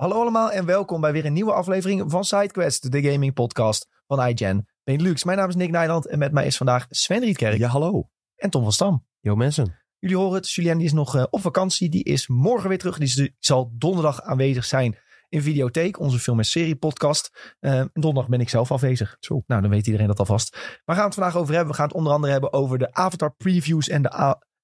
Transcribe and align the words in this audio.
Hallo 0.00 0.20
allemaal 0.20 0.50
en 0.50 0.64
welkom 0.64 1.00
bij 1.00 1.12
weer 1.12 1.24
een 1.24 1.32
nieuwe 1.32 1.52
aflevering 1.52 2.10
van 2.10 2.24
SideQuest, 2.24 2.90
de 2.90 3.02
gaming 3.02 3.32
podcast 3.32 3.86
van 4.06 4.26
iGen 4.26 4.68
Benelux. 4.84 5.24
Mijn 5.24 5.38
naam 5.38 5.48
is 5.48 5.54
Nick 5.54 5.70
Nijland 5.70 6.06
en 6.06 6.18
met 6.18 6.32
mij 6.32 6.46
is 6.46 6.56
vandaag 6.56 6.86
Sven 6.88 7.20
Rietkerk 7.20 7.58
Ja, 7.58 7.68
hallo. 7.68 8.08
en 8.36 8.50
Tom 8.50 8.62
van 8.62 8.72
Stam. 8.72 9.06
Yo 9.20 9.36
mensen. 9.36 9.78
Jullie 9.98 10.16
horen 10.16 10.34
het, 10.34 10.50
Julien 10.50 10.76
die 10.76 10.86
is 10.86 10.92
nog 10.92 11.16
eh, 11.16 11.24
op 11.30 11.40
vakantie. 11.40 11.88
Die 11.88 12.04
is 12.04 12.28
morgen 12.28 12.68
weer 12.68 12.78
terug. 12.78 12.98
Die 12.98 13.36
zal 13.38 13.72
donderdag 13.72 14.22
aanwezig 14.22 14.64
zijn 14.64 14.98
in 15.28 15.42
Videotheek, 15.42 15.98
onze 15.98 16.18
film- 16.18 16.38
en 16.38 16.44
serie 16.44 16.76
podcast. 16.76 17.54
Eh, 17.58 17.78
en 17.78 17.90
donderdag 17.92 18.28
ben 18.30 18.40
ik 18.40 18.48
zelf 18.48 18.72
afwezig. 18.72 19.16
Zo. 19.18 19.42
Nou, 19.46 19.60
dan 19.60 19.70
weet 19.70 19.86
iedereen 19.86 20.06
dat 20.06 20.18
alvast. 20.18 20.54
Waar 20.84 20.96
gaan 20.96 21.04
we 21.04 21.10
het 21.10 21.14
vandaag 21.14 21.36
over 21.36 21.54
hebben? 21.54 21.70
We 21.70 21.76
gaan 21.76 21.86
het 21.88 21.96
onder 21.96 22.12
andere 22.12 22.32
hebben 22.32 22.52
over 22.52 22.78
de 22.78 22.94
Avatar 22.94 23.34
previews 23.34 23.88
en 23.88 24.02
de 24.02 24.10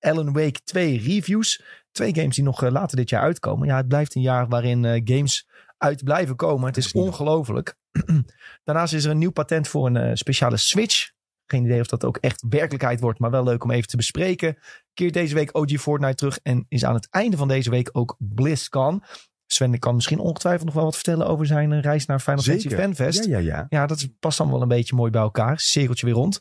Alan 0.01 0.33
Wake 0.33 0.61
2 0.65 0.99
reviews. 0.99 1.63
Twee 1.93 2.15
games 2.15 2.35
die 2.35 2.45
nog 2.45 2.63
eh, 2.63 2.71
later 2.71 2.97
dit 2.97 3.11
jaar 3.11 3.23
uitkomen. 3.23 3.67
Ja, 3.67 3.77
het 3.77 3.89
blijft 3.89 4.15
een 4.15 4.23
jaar 4.23 4.49
waarin 4.49 4.85
eh, 4.85 5.01
games 5.05 5.47
uit 5.79 6.05
blijven 6.05 6.37
komen. 6.37 6.67
Het 6.67 6.77
is 6.77 6.93
ongelooflijk. 6.93 7.77
Daarnaast 8.65 8.93
is 8.93 9.05
er 9.05 9.11
een 9.11 9.19
nieuw 9.19 9.31
patent 9.31 9.69
voor 9.69 9.87
een 9.87 9.97
eh, 9.97 10.11
speciale 10.15 10.57
Switch. 10.57 11.11
Geen 11.47 11.65
idee 11.65 11.81
of 11.81 11.87
dat 11.87 12.05
ook 12.05 12.17
echt 12.17 12.45
werkelijkheid 12.49 13.01
wordt, 13.01 13.19
maar 13.19 13.31
wel 13.31 13.45
leuk 13.45 13.65
om 13.65 13.71
even 13.71 13.89
te 13.89 13.97
bespreken. 13.97 14.59
Keert 14.95 15.13
deze 15.13 15.35
week 15.35 15.57
OG 15.57 15.71
Fortnite 15.71 16.15
terug 16.15 16.39
en 16.43 16.67
is 16.69 16.85
aan 16.85 16.95
het 16.95 17.09
einde 17.11 17.37
van 17.37 17.49
deze 17.49 17.71
week 17.71 17.89
ook 17.93 18.17
BlizzCon. 18.19 19.03
Sven 19.47 19.79
kan 19.79 19.95
misschien 19.95 20.19
ongetwijfeld 20.19 20.65
nog 20.65 20.75
wel 20.75 20.85
wat 20.85 20.95
vertellen 20.95 21.27
over 21.27 21.47
zijn 21.47 21.81
reis 21.81 22.07
naar 22.07 22.21
Final 22.21 22.43
Fantasy. 22.43 22.69
Fanfest. 22.69 23.25
Ja, 23.25 23.39
ja, 23.39 23.45
ja. 23.45 23.67
Ja, 23.69 23.87
dat 23.87 24.09
past 24.21 24.39
dan 24.39 24.51
wel 24.51 24.63
een 24.63 24.69
beetje 24.69 24.95
mooi 24.95 25.11
bij 25.11 25.21
elkaar. 25.21 25.61
Cirkeltje 25.61 26.07
weer 26.07 26.15
rond. 26.15 26.41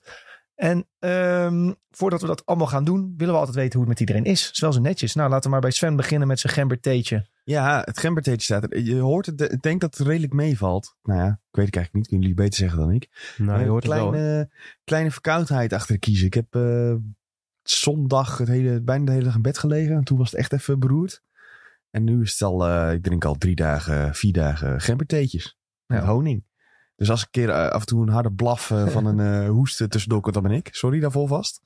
En 0.56 0.88
ehm, 1.00 1.74
voordat 1.92 2.22
we 2.22 2.28
dat 2.28 2.46
allemaal 2.46 2.68
gaan 2.68 2.84
doen, 2.84 3.14
willen 3.18 3.34
we 3.34 3.40
altijd 3.40 3.58
weten 3.58 3.80
hoe 3.80 3.90
het 3.90 4.00
met 4.00 4.00
iedereen 4.00 4.32
is. 4.32 4.52
Is 4.52 4.60
wel 4.60 4.74
zo 4.74 4.80
netjes. 4.82 5.16
Nou, 5.16 5.30
laten 5.30 5.44
we 5.44 5.50
maar 5.50 5.60
bij 5.62 5.72
Sven 5.72 5.96
beginnen 5.96 6.28
met 6.28 6.40
zijn 6.40 6.54
gembertheetje. 6.54 7.28
Ja, 7.44 7.82
het 7.86 8.00
gembertheetje 8.00 8.42
staat 8.44 8.64
er. 8.64 8.80
Je 8.80 8.96
hoort 9.00 9.26
het, 9.26 9.42
ik 9.42 9.62
denk 9.62 9.82
dat 9.82 9.98
het 9.98 10.08
redelijk 10.08 10.34
meevalt. 10.34 10.96
Nou 11.04 11.20
ja, 11.20 11.28
ik 11.28 11.56
weet 11.56 11.66
het 11.66 11.76
eigenlijk 11.76 11.94
niet. 11.94 12.08
Kunnen 12.08 12.28
jullie 12.30 12.44
beter 12.44 12.60
zeggen 12.60 12.80
dan 12.80 12.92
ik. 12.92 13.34
Nou, 13.38 13.58
je 13.58 13.64
een 13.64 13.70
hoort 13.70 13.84
het 13.84 13.94
wel. 13.94 14.10
kleine, 14.10 14.50
kleine 14.84 15.12
verkoudheid 15.12 15.74
achter 15.74 15.94
de 15.94 16.00
kiezen. 16.00 16.26
Ik 16.26 16.34
heb 16.34 16.56
eh, 16.56 16.96
zondag 17.64 18.38
het 18.38 18.48
hele, 18.48 18.82
bijna 18.82 19.06
de 19.06 19.12
hele 19.12 19.24
dag 19.24 19.36
in 19.36 19.42
bed 19.42 19.58
gelegen. 19.58 19.96
En 19.96 20.04
toen 20.04 20.18
was 20.18 20.32
het 20.32 20.40
echt 20.40 20.54
even 20.54 20.80
beroerd. 20.80 21.24
En 21.90 22.04
nu 22.04 22.22
is 22.22 22.32
het 22.32 22.42
al, 22.42 22.68
eh, 22.68 22.94
ik 22.94 23.04
drink 23.04 23.26
al 23.26 23.36
drie 23.36 23.56
dagen, 23.56 24.16
vier 24.16 24.34
dagen 24.34 24.82
gembertheetjes. 24.82 25.58
Met 25.86 26.02
Ja. 26.02 26.06
honing. 26.08 26.46
Dus 26.96 27.10
als 27.10 27.20
ik 27.20 27.26
een 27.26 27.32
keer 27.32 27.50
eh, 27.50 27.70
af 27.70 27.80
en 27.80 27.86
toe 27.88 28.02
een 28.02 28.14
harde 28.14 28.32
blaf 28.32 28.72
eh, 28.72 28.88
van 28.88 29.06
een 29.06 29.20
eh 29.44 29.50
hoest 29.50 29.90
tussendoor 29.90 30.22
komt, 30.22 30.34
dan 30.34 30.44
ben 30.44 30.52
ik. 30.52 30.70
Sorry 30.72 31.00
daarvoor 31.00 31.28
vast. 31.28 31.62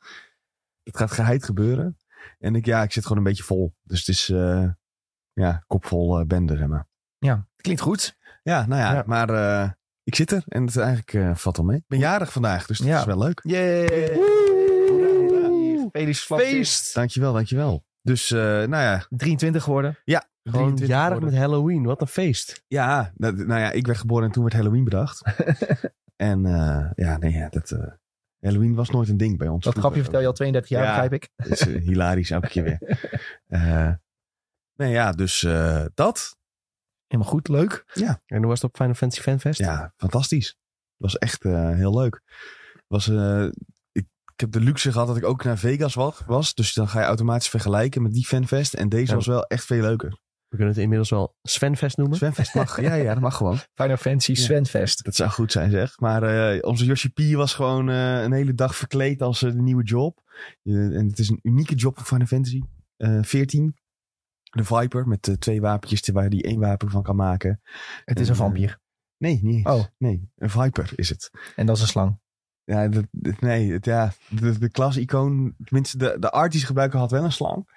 Het 0.83 0.97
gaat 0.97 1.11
geheid 1.11 1.43
gebeuren. 1.43 1.97
En 2.39 2.55
ik, 2.55 2.65
ja, 2.65 2.83
ik 2.83 2.91
zit 2.91 3.03
gewoon 3.03 3.17
een 3.17 3.23
beetje 3.23 3.43
vol. 3.43 3.75
Dus 3.83 3.99
het 3.99 4.07
is, 4.07 4.29
eh, 4.29 4.65
ja, 5.33 5.63
kopvol 5.67 6.25
bende, 6.25 6.57
zeg 6.57 6.67
maar. 6.67 6.87
Ja, 7.17 7.47
klinkt 7.55 7.81
goed. 7.81 8.17
Ja, 8.43 8.65
nou 8.65 8.81
ja, 8.81 8.93
Ja. 8.93 9.03
maar 9.05 9.29
eh, 9.29 9.69
ik 10.03 10.15
zit 10.15 10.31
er 10.31 10.43
en 10.47 10.65
het 10.65 10.77
eigenlijk 10.77 11.13
eh, 11.13 11.35
valt 11.35 11.57
wel 11.57 11.65
mee. 11.65 11.77
Ik 11.77 11.87
ben 11.87 11.99
jarig 11.99 12.31
vandaag, 12.31 12.65
dus 12.65 12.77
dat 12.77 12.87
Ja. 12.87 12.99
is 12.99 13.05
wel 13.05 13.17
leuk. 13.17 13.39
Yay! 13.43 13.87
Feest. 15.91 16.23
Feest! 16.25 16.93
Dankjewel, 16.95 17.33
dankjewel. 17.33 17.85
Dus, 18.01 18.31
eh, 18.31 18.39
nou 18.39 18.69
ja. 18.69 19.05
23 19.09 19.63
geworden. 19.63 19.97
Ja, 20.03 20.29
Gewoon 20.49 20.75
23 20.75 20.87
jarig 20.87 21.19
met 21.19 21.35
Halloween. 21.35 21.83
Wat 21.83 22.01
een 22.01 22.07
feest. 22.07 22.63
Ja, 22.67 23.11
dat- 23.15 23.35
nou 23.35 23.59
ja, 23.59 23.71
ik 23.71 23.85
werd 23.85 23.97
geboren 23.99 24.25
en 24.25 24.31
toen 24.31 24.43
werd 24.43 24.55
Halloween 24.55 24.83
bedacht. 24.83 25.21
en 26.15 26.45
eh, 26.45 26.89
ja, 26.95 27.17
nee, 27.17 27.31
ja, 27.33 27.49
dat... 27.49 27.71
eh, 27.71 27.87
Halloween 28.39 28.75
was 28.75 28.89
nooit 28.89 29.09
een 29.09 29.17
ding 29.17 29.37
bij 29.37 29.47
ons. 29.47 29.63
Dat 29.63 29.77
grapje 29.77 30.01
vertel 30.01 30.19
je 30.21 30.27
al 30.27 30.33
32 30.33 30.71
jaar, 30.77 30.83
Ja. 30.83 30.89
begrijp 30.89 31.13
ik. 31.13 31.29
Dat 31.35 31.47
is 31.47 31.67
eh, 31.67 31.81
hilarisch 31.81 32.31
elke 32.31 32.47
keer 32.47 32.63
weer. 32.63 32.79
Eh, 33.47 33.91
nee, 34.75 34.91
ja, 34.91 35.11
dus 35.11 35.39
dat. 35.93 36.37
Helemaal 37.07 37.31
goed, 37.31 37.47
leuk. 37.47 37.83
En 38.25 38.37
hoe 38.37 38.47
was 38.47 38.61
het 38.61 38.69
op 38.71 38.77
Final 38.77 38.93
Fantasy 38.93 39.21
Fanfest? 39.21 39.59
Ja, 39.59 39.93
fantastisch. 39.97 40.47
Het 40.47 40.57
was 40.97 41.17
echt 41.17 41.43
heel 41.43 41.93
leuk. 41.99 42.21
Was, 42.87 43.07
ik, 43.91 44.05
ik 44.33 44.39
heb 44.39 44.51
de 44.51 44.59
luxe 44.59 44.91
gehad 44.91 45.07
dat 45.07 45.17
ik 45.17 45.25
ook 45.25 45.43
naar 45.43 45.57
Vegas 45.57 45.93
wa- 45.93 46.13
was. 46.25 46.53
Dus 46.53 46.73
dan 46.73 46.87
ga 46.87 46.99
je 46.99 47.05
automatisch 47.05 47.49
vergelijken 47.49 48.01
met 48.01 48.13
die 48.13 48.25
fanfest. 48.25 48.73
En 48.73 48.89
deze 48.89 49.09
Ja. 49.09 49.15
was 49.15 49.27
wel 49.27 49.43
echt 49.43 49.65
veel 49.65 49.81
leuker. 49.81 50.17
We 50.49 50.55
kunnen 50.55 50.73
het 50.73 50.83
inmiddels 50.83 51.09
wel 51.09 51.35
Svenfest 51.43 51.97
noemen. 51.97 52.17
Svenfest 52.17 52.55
mag. 52.55 52.81
ja, 52.81 52.93
ja, 52.93 53.13
dat 53.13 53.21
mag 53.23 53.35
gewoon. 53.35 53.57
Final 53.81 53.97
Fantasy 53.97 54.31
Ja. 54.31 54.37
Svenfest. 54.37 55.03
Dat 55.03 55.15
zou 55.15 55.29
goed 55.29 55.51
zijn, 55.51 55.71
zeg. 55.71 55.99
Maar 55.99 56.23
eh, 56.53 56.57
onze 56.61 56.85
Yoshi 56.85 57.09
P 57.09 57.19
was 57.35 57.53
gewoon 57.53 57.89
eh, 57.89 58.21
een 58.21 58.31
hele 58.31 58.53
dag 58.53 58.75
verkleed 58.75 59.21
als 59.21 59.41
eh, 59.43 59.51
de 59.51 59.61
nieuwe 59.61 59.83
job. 59.83 60.21
En 60.63 61.07
het 61.07 61.19
is 61.19 61.29
een 61.29 61.39
unieke 61.41 61.75
job 61.75 61.97
voor 61.97 62.05
Final 62.05 62.27
Fantasy 62.27 62.61
eh 62.97 63.17
14. 63.21 63.75
De 64.49 64.63
Viper 64.63 65.07
met 65.07 65.35
twee 65.39 65.61
wapentjes 65.61 66.07
waar 66.09 66.27
hij 66.29 66.43
één 66.43 66.59
wapen 66.59 66.89
van 66.89 67.03
kan 67.03 67.15
maken. 67.15 67.61
Het 68.05 68.19
is 68.19 68.27
een 68.27 68.33
En, 68.33 68.39
vampier. 68.39 68.79
Nee, 69.17 69.39
niet 69.43 69.55
eens. 69.55 69.67
Oh. 69.75 69.83
Nee, 69.97 70.29
een 70.37 70.49
Viper 70.49 70.91
is 70.95 71.09
het. 71.09 71.29
En 71.55 71.65
dat 71.65 71.75
is 71.75 71.81
een 71.81 71.87
slang. 71.87 72.19
Ja, 72.63 72.87
dat- 72.87 73.07
nee, 73.39 73.71
het, 73.71 73.85
ja, 73.85 74.11
de, 74.29 74.59
de 74.59 74.69
klas-icoon, 74.69 75.55
tenminste 75.63 75.97
de, 75.97 76.17
de 76.19 76.29
art 76.31 76.51
die 76.51 76.59
ze 76.59 76.65
gebruiken 76.65 76.99
had 76.99 77.11
wel 77.11 77.23
een 77.23 77.31
slang. 77.31 77.67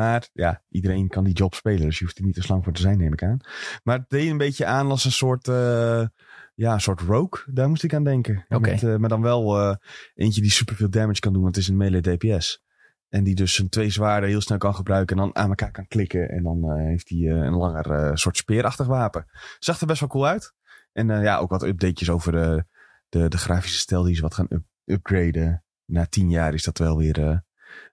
Maar 0.00 0.28
ja, 0.32 0.62
iedereen 0.68 1.08
kan 1.08 1.24
die 1.24 1.34
job 1.34 1.54
spelen, 1.54 1.80
dus 1.80 1.98
je 1.98 2.04
hoeft 2.04 2.18
er 2.18 2.24
niet 2.24 2.36
een 2.36 2.42
slang 2.42 2.64
voor 2.64 2.72
te 2.72 2.80
zijn, 2.80 2.98
neem 2.98 3.12
ik 3.12 3.22
aan. 3.22 3.40
Maar 3.82 3.98
het 3.98 4.08
deed 4.08 4.30
een 4.30 4.38
beetje 4.38 4.66
aan 4.66 4.90
als 4.90 5.04
een 5.04 5.12
soort, 5.12 5.48
eh, 5.48 6.06
ja, 6.54 6.72
een 6.72 6.80
soort 6.80 7.00
rogue. 7.00 7.54
Daar 7.54 7.68
moest 7.68 7.82
ik 7.82 7.94
aan 7.94 8.04
denken. 8.04 8.44
Met, 8.48 8.82
eh, 8.82 8.96
maar 8.96 9.08
dan 9.08 9.22
wel 9.22 9.58
eh, 9.58 9.76
eentje 10.14 10.40
die 10.40 10.50
superveel 10.50 10.90
damage 10.90 11.20
kan 11.20 11.32
doen, 11.32 11.42
want 11.42 11.54
het 11.54 11.64
is 11.64 11.70
een 11.70 11.76
melee 11.76 12.00
DPS. 12.00 12.62
En 13.08 13.24
die 13.24 13.34
dus 13.34 13.54
zijn 13.54 13.68
twee 13.68 13.90
zwaarden 13.90 14.28
heel 14.28 14.40
snel 14.40 14.58
kan 14.58 14.74
gebruiken 14.74 15.16
en 15.16 15.22
dan 15.22 15.36
aan 15.36 15.48
elkaar 15.48 15.70
kan 15.70 15.86
klikken. 15.86 16.28
En 16.28 16.42
dan 16.42 16.78
heeft 16.78 17.08
hij 17.08 17.18
een 17.18 17.54
langer 17.54 18.18
soort 18.18 18.36
speerachtig 18.36 18.86
wapen. 18.86 19.26
Zag 19.58 19.80
er 19.80 19.86
best 19.86 20.00
wel 20.00 20.08
cool 20.08 20.26
uit. 20.26 20.54
En 20.92 21.06
ja, 21.06 21.38
ook 21.38 21.50
wat 21.50 21.62
updatejes 21.62 22.10
over 22.10 22.32
de, 22.32 22.64
de, 23.08 23.28
de 23.28 23.38
grafische 23.38 23.78
stijl 23.78 24.02
die 24.02 24.14
ze 24.14 24.22
wat 24.22 24.34
gaan 24.34 24.46
up- 24.48 24.66
upgraden. 24.84 25.64
Na 25.84 26.06
tien 26.06 26.30
jaar 26.30 26.54
is 26.54 26.64
dat 26.64 26.78
wel 26.78 26.96
weer, 26.96 27.44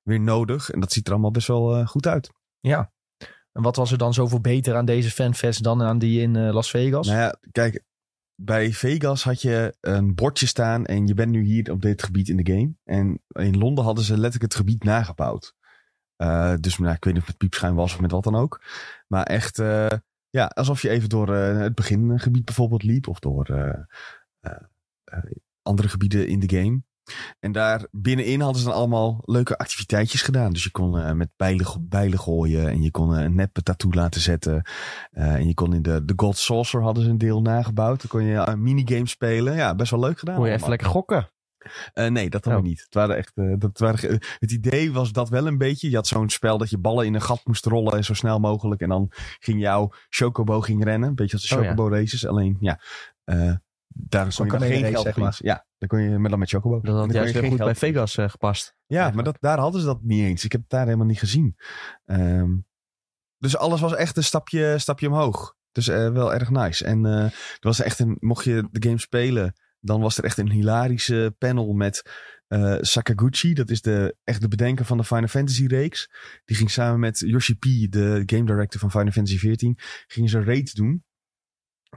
weer 0.07 0.19
nodig. 0.19 0.69
En 0.69 0.79
dat 0.79 0.91
ziet 0.91 1.05
er 1.05 1.11
allemaal 1.11 1.31
best 1.31 1.47
wel 1.47 1.75
eh, 1.75 1.87
goed 1.87 2.07
uit. 2.07 2.29
Ja. 2.59 2.91
En 3.51 3.61
wat 3.61 3.75
was 3.75 3.91
er 3.91 3.97
dan 3.97 4.13
zoveel 4.13 4.41
beter 4.41 4.75
aan 4.75 4.85
deze 4.85 5.11
fanfest 5.11 5.63
dan 5.63 5.81
aan 5.81 5.99
die 5.99 6.21
in 6.21 6.35
eh, 6.35 6.53
Las 6.53 6.69
Vegas? 6.69 7.07
Nou 7.07 7.19
ja, 7.19 7.35
kijk, 7.51 7.83
bij 8.35 8.73
Vegas 8.73 9.23
had 9.23 9.41
je 9.41 9.75
een 9.81 10.15
bordje 10.15 10.45
staan 10.45 10.85
en 10.85 11.07
je 11.07 11.13
bent 11.13 11.31
nu 11.31 11.43
hier 11.43 11.71
op 11.71 11.81
dit 11.81 12.03
gebied 12.03 12.29
in 12.29 12.37
de 12.37 12.51
game. 12.53 12.73
En 12.83 13.21
in 13.27 13.57
Londen 13.57 13.83
hadden 13.83 14.03
ze 14.03 14.13
letterlijk 14.13 14.43
het 14.43 14.55
gebied 14.55 14.83
nagebouwd. 14.83 15.55
Eh, 16.15 16.53
dus 16.59 16.77
nou, 16.77 16.95
ik 16.95 17.03
weet 17.03 17.13
niet 17.13 17.21
of 17.21 17.27
het 17.27 17.37
piepschuim 17.37 17.75
was 17.75 17.93
of 17.93 18.01
met 18.01 18.11
wat 18.11 18.23
dan 18.23 18.35
ook. 18.35 18.61
Maar 19.07 19.23
echt, 19.23 19.59
ja, 20.29 20.45
alsof 20.45 20.81
je 20.81 20.89
even 20.89 21.09
door 21.09 21.35
eh, 21.35 21.57
het 21.57 21.75
begingebied 21.75 22.45
bijvoorbeeld 22.45 22.83
liep. 22.83 23.07
Of 23.07 23.19
door 23.19 23.85
andere 25.61 25.89
gebieden 25.89 26.27
in 26.27 26.39
de 26.39 26.57
game. 26.57 26.83
En 27.39 27.51
daar 27.51 27.87
binnenin 27.91 28.41
hadden 28.41 28.61
ze 28.61 28.67
dan 28.67 28.77
allemaal 28.77 29.21
leuke 29.25 29.57
activiteitjes 29.57 30.21
gedaan. 30.21 30.53
Dus 30.53 30.63
je 30.63 30.71
kon 30.71 30.99
eh, 30.99 31.11
met 31.11 31.29
bijlen, 31.35 31.85
bijlen 31.89 32.19
gooien. 32.19 32.69
En 32.69 32.81
je 32.81 32.91
kon 32.91 33.15
eh, 33.15 33.23
een 33.23 33.35
neppe 33.35 33.63
tattoo 33.63 33.91
laten 33.91 34.21
zetten. 34.21 34.61
Eh, 35.11 35.33
en 35.33 35.47
je 35.47 35.53
kon 35.53 35.73
in 35.73 35.81
de, 35.81 36.05
de 36.05 36.13
God 36.15 36.37
Saucer 36.37 36.81
hadden 36.81 37.03
ze 37.03 37.09
een 37.09 37.17
deel 37.17 37.41
nagebouwd. 37.41 37.99
Dan 37.99 38.09
kon 38.09 38.23
je 38.23 38.47
een 38.47 38.63
minigame 38.63 39.07
spelen. 39.07 39.55
Ja, 39.55 39.75
best 39.75 39.91
wel 39.91 39.99
leuk 39.99 40.19
gedaan. 40.19 40.35
Moet 40.37 40.47
je 40.47 40.53
even 40.53 40.69
lekker 40.69 40.87
gokken. 40.87 41.29
Nee, 41.93 42.29
dat 42.29 42.43
dan 42.43 42.53
Oh. 42.53 42.59
weer 42.59 42.69
niet. 42.69 42.81
Het, 42.83 42.93
waren 42.93 43.17
echt, 43.17 43.31
dat 43.59 43.79
waren, 43.79 44.19
het 44.39 44.51
idee 44.51 44.91
was 44.91 45.11
dat 45.11 45.29
wel 45.29 45.47
een 45.47 45.57
beetje. 45.57 45.89
Je 45.89 45.95
had 45.95 46.07
zo'n 46.07 46.29
spel 46.29 46.57
dat 46.57 46.69
je 46.69 46.77
ballen 46.77 47.05
in 47.05 47.13
een 47.13 47.21
gat 47.21 47.41
moest 47.43 47.65
rollen 47.65 47.93
en 47.93 48.03
zo 48.03 48.13
snel 48.13 48.39
mogelijk. 48.39 48.81
En 48.81 48.89
dan 48.89 49.11
ging 49.39 49.61
jouw 49.61 49.91
chocobo 50.09 50.61
ging 50.61 50.83
rennen. 50.83 51.09
Een 51.09 51.15
beetje 51.15 51.37
als 51.37 51.47
de 51.47 51.55
Oh, 51.55 51.61
ja. 51.61 51.69
chocobo 51.69 51.95
races. 51.95 52.27
Alleen, 52.27 52.57
ja, 52.59 52.79
daar 53.87 54.35
kon 54.35 54.45
je 54.45 54.51
dan 54.51 54.61
geen 54.61 54.85
geld 54.85 55.03
zeg 55.03 55.17
maar. 55.17 55.37
Ja, 55.37 55.65
dan 55.77 55.87
kon 55.87 56.01
je, 56.01 56.17
maar 56.17 56.29
dan 56.29 56.39
met 56.39 56.49
chocobo. 56.49 56.81
Dat 56.81 56.95
had 56.95 57.05
kon 57.05 57.13
juist 57.13 57.27
je 57.27 57.33
weer 57.33 57.49
geen 57.49 57.57
goed 57.57 57.65
bij 57.65 57.75
Vegas 57.75 58.17
eh, 58.17 58.29
gepast. 58.29 58.75
Ja, 58.85 59.11
maar 59.11 59.23
dat, 59.23 59.37
daar 59.39 59.59
hadden 59.59 59.81
ze 59.81 59.87
dat 59.87 60.01
niet 60.01 60.23
eens. 60.23 60.43
Ik 60.43 60.51
heb 60.51 60.61
het 60.61 60.69
daar 60.69 60.85
helemaal 60.85 61.05
niet 61.05 61.19
gezien. 61.19 61.55
Ehm, 62.05 62.55
dus 63.37 63.57
alles 63.57 63.81
was 63.81 63.95
echt 63.95 64.17
een 64.17 64.23
stapje, 64.23 64.77
stapje 64.77 65.07
omhoog. 65.07 65.55
Dus 65.71 65.87
eh, 65.87 66.11
wel 66.11 66.33
erg 66.33 66.49
nice. 66.49 66.85
En 66.85 67.05
eh, 67.05 67.23
er 67.23 67.33
was 67.59 67.79
echt 67.79 67.99
een, 67.99 68.17
mocht 68.19 68.43
je 68.45 68.67
de 68.71 68.87
game 68.87 68.99
spelen, 68.99 69.53
dan 69.79 70.01
was 70.01 70.17
er 70.17 70.23
echt 70.23 70.37
een 70.37 70.51
hilarische 70.51 71.35
panel 71.37 71.73
met 71.73 72.11
eh, 72.47 72.77
Sakaguchi. 72.79 73.53
Dat 73.53 73.69
is 73.69 73.81
de, 73.81 74.15
echt 74.23 74.41
de 74.41 74.47
bedenker 74.47 74.85
van 74.85 74.97
de 74.97 75.03
Final 75.03 75.27
Fantasy 75.27 75.65
reeks. 75.65 76.09
Die 76.45 76.55
ging 76.55 76.71
samen 76.71 76.99
met 76.99 77.19
Yoshi 77.19 77.55
P, 77.55 77.91
de 77.91 78.23
game 78.25 78.45
director 78.45 78.79
van 78.79 78.91
Final 78.91 79.11
Fantasy 79.11 79.37
14, 79.37 79.77
gingen 80.07 80.29
ze 80.29 80.37
een 80.37 80.45
raid 80.45 80.75
doen. 80.75 81.03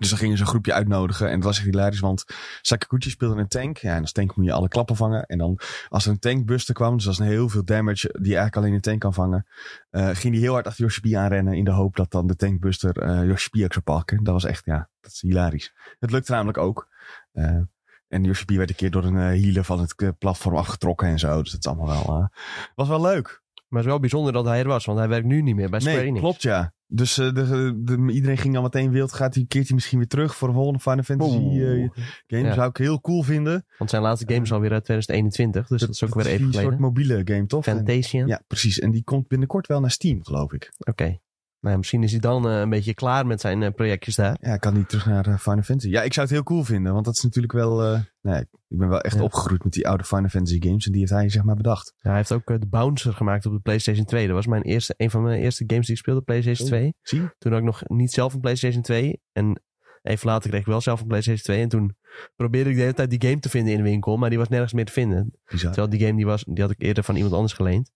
Dus 0.01 0.09
dan 0.09 0.19
gingen 0.19 0.37
ze 0.37 0.43
een 0.43 0.49
groepje 0.49 0.73
uitnodigen. 0.73 1.29
En 1.29 1.35
dat 1.35 1.45
was 1.45 1.57
echt 1.57 1.67
hilarisch, 1.67 2.01
want 2.01 2.25
Sakaguchi 2.61 3.11
speelde 3.11 3.41
een 3.41 3.49
tank. 3.49 3.77
Ja, 3.77 3.95
en 3.95 4.01
als 4.01 4.13
tank 4.13 4.37
moet 4.37 4.45
je 4.47 4.53
alle 4.53 4.69
klappen 4.69 4.97
vangen. 4.97 5.27
En 5.27 5.39
dan 5.39 5.59
als 5.89 6.05
er 6.05 6.11
een 6.11 6.19
tankbuster 6.19 6.75
kwam, 6.75 6.97
dus 6.97 7.07
als 7.07 7.19
er 7.19 7.25
heel 7.25 7.49
veel 7.49 7.65
damage 7.65 8.09
die 8.13 8.25
eigenlijk 8.37 8.57
alleen 8.57 8.73
een 8.73 8.81
tank 8.81 9.01
kan 9.01 9.15
vangen, 9.15 9.47
eh, 9.91 10.09
ging 10.09 10.35
hij 10.35 10.43
heel 10.43 10.53
hard 10.53 10.67
achter 10.67 10.83
Yoshi 10.85 11.01
P 11.11 11.15
aanrennen 11.15 11.55
in 11.55 11.65
de 11.65 11.71
hoop 11.71 11.97
dat 11.97 12.11
dan 12.11 12.27
de 12.27 12.37
tankbuster 12.37 12.97
eh 12.99 13.25
Yoshi 13.25 13.49
P 13.51 13.65
ook 13.65 13.73
zou 13.73 13.85
pakken. 13.85 14.25
Dat 14.25 14.33
was 14.35 14.45
echt, 14.45 14.65
ja, 14.65 14.89
dat 15.01 15.11
is 15.13 15.21
hilarisch. 15.21 15.73
Het 15.99 16.11
lukte 16.11 16.33
namelijk 16.33 16.59
ook. 16.59 16.89
Eh, 17.33 17.61
en 18.09 18.25
Yoshi 18.25 18.45
P 18.45 18.51
werd 18.51 18.69
een 18.71 18.77
keer 18.77 18.91
door 18.91 19.05
een 19.05 19.17
eh, 19.17 19.43
healer 19.43 19.65
van 19.65 19.81
het 19.81 19.95
eh, 19.97 20.09
platform 20.19 20.57
afgetrokken 20.57 21.09
en 21.09 21.19
zo. 21.19 21.43
Dus 21.43 21.51
dat 21.53 21.61
is 21.61 21.67
allemaal 21.67 22.05
wel, 22.05 22.17
eh, 22.17 22.27
was 22.75 22.89
wel 22.89 23.01
leuk. 23.01 23.43
Maar 23.55 23.79
het 23.79 23.81
is 23.81 23.95
wel 23.95 24.01
bijzonder 24.01 24.33
dat 24.33 24.45
hij 24.45 24.59
er 24.61 24.67
was, 24.69 24.85
want 24.85 24.99
hij 24.99 25.09
werkt 25.09 25.27
nu 25.27 25.43
niet 25.43 25.55
meer 25.55 25.71
bij 25.71 25.81
Square 25.81 25.97
Nee, 25.99 26.07
Enix. 26.07 26.21
klopt 26.21 26.43
ja. 26.43 26.73
Dus 26.93 27.19
eh, 27.19 27.33
de, 27.35 27.73
de- 27.85 28.13
iedereen 28.13 28.39
ging 28.39 28.57
al 28.57 28.63
meteen 28.63 28.91
wild. 28.91 29.13
Gaat 29.13 29.35
hij, 29.35 29.45
keert 29.49 29.67
hij 29.67 29.75
misschien 29.75 29.99
weer 29.99 30.09
terug 30.09 30.37
voor 30.37 30.49
een 30.49 30.55
volgende 30.55 30.79
Final 30.79 31.03
Fantasy 31.03 31.37
eh, 31.37 31.89
game? 32.27 32.47
Ja. 32.49 32.55
Zou 32.55 32.69
ik 32.69 32.77
heel 32.77 33.01
cool 33.01 33.23
vinden. 33.23 33.65
Want 33.79 33.91
zijn 33.91 34.03
laatste 34.03 34.33
game 34.33 34.45
is 34.45 34.53
alweer 34.53 34.73
uit 34.73 34.85
2021. 34.85 35.67
Dus 35.69 35.81
dat 35.81 35.91
is 35.91 36.05
ook 36.05 36.15
weer 36.15 36.27
even 36.27 36.47
Een 36.47 36.53
soort 36.53 36.65
geleden. 36.65 36.81
mobiele 36.81 37.21
game, 37.25 37.47
toch? 37.47 37.67
En- 37.67 37.77
Fantasian. 37.77 38.27
ja, 38.27 38.43
precies. 38.47 38.79
En 38.79 38.91
die 38.91 39.05
komt 39.05 39.29
binnenkort 39.29 39.67
wel 39.67 39.81
naar 39.81 39.91
Steam, 39.91 40.25
geloof 40.25 40.53
ik. 40.53 40.73
Oké. 40.79 41.19
Nou, 41.61 41.77
misschien 41.77 42.03
is 42.03 42.11
hij 42.11 42.21
dan 42.21 42.49
eh, 42.49 42.59
een 42.61 42.69
beetje 42.71 42.95
klaar 42.95 43.27
met 43.27 43.41
zijn 43.41 43.63
eh, 43.63 43.71
projectjes 43.75 44.15
daar. 44.15 44.37
Ja, 44.41 44.57
kan 44.57 44.75
niet 44.75 44.89
terug 44.89 45.07
naar 45.07 45.27
eh, 45.27 45.39
Final 45.39 45.63
Fantasy. 45.63 45.89
Ja, 45.89 46.03
ik 46.03 46.13
zou 46.13 46.27
het 46.27 46.35
heel 46.35 46.45
cool 46.45 46.65
vinden. 46.65 46.93
Want 46.93 47.05
dat 47.05 47.17
is 47.17 47.23
natuurlijk 47.23 47.53
wel... 47.53 47.99
nee, 48.23 48.41
ik 48.41 48.79
ben 48.79 48.89
wel 48.89 49.01
echt 49.01 49.17
Ja. 49.17 49.23
opgegroeid 49.23 49.65
met 49.65 49.73
die 49.73 49.89
oude 49.89 50.05
Final 50.05 50.29
Fantasy 50.29 50.59
games. 50.63 50.87
En 50.87 50.91
die 50.93 51.01
heeft 51.01 51.13
hij 51.13 51.29
zeg 51.29 51.43
maar 51.43 51.55
bedacht. 51.57 51.93
Ja, 51.97 52.09
hij 52.09 52.17
heeft 52.19 52.33
ook 52.33 52.47
de 52.61 52.67
Bouncer 52.67 53.13
gemaakt 53.13 53.47
op 53.47 53.53
de 53.53 53.59
PlayStation 53.61 54.05
2. 54.05 54.27
Dat 54.27 54.37
was 54.37 54.47
mijn 54.47 54.63
eerste, 54.63 54.95
een 54.97 55.11
van 55.11 55.23
mijn 55.23 55.41
eerste 55.41 55.65
games 55.67 55.87
die 55.87 55.95
ik 55.95 56.01
speelde, 56.01 56.21
PlayStation 56.23 56.67
Zo. 56.69 56.75
2. 56.75 56.95
Zie? 57.03 57.21
Toen 57.39 57.53
had 57.53 57.61
ik 57.61 57.67
nog 57.67 57.83
niet 57.89 58.13
zelf 58.13 58.35
een 58.35 58.41
PlayStation 58.41 58.83
2. 58.83 59.21
En 59.33 59.63
even 60.03 60.27
later 60.29 60.49
kreeg 60.49 60.61
ik 60.61 60.67
wel 60.67 60.81
zelf 60.81 61.01
een 61.01 61.07
PlayStation 61.07 61.43
2. 61.45 61.63
En 61.63 61.69
toen 61.69 61.97
probeerde 62.37 62.71
ik 62.71 62.77
de 62.77 62.83
hele 62.83 62.95
tijd 62.95 63.11
die 63.11 63.23
game 63.29 63.41
te 63.41 63.49
vinden 63.49 63.73
in 63.73 63.79
de 63.79 63.85
winkel. 63.85 64.17
Maar 64.17 64.29
die 64.31 64.39
was 64.39 64.49
nergens 64.49 64.73
meer 64.73 64.85
te 64.85 64.93
vinden. 64.93 65.33
Bizar. 65.51 65.73
Terwijl 65.73 65.89
die 65.99 66.01
game 66.07 66.17
die 66.17 66.27
was, 66.27 66.45
die 66.49 66.63
had 66.63 66.71
ik 66.71 66.83
eerder 66.83 67.05
van 67.05 67.15
iemand 67.17 67.35
anders 67.35 67.53
geleend. 67.53 67.91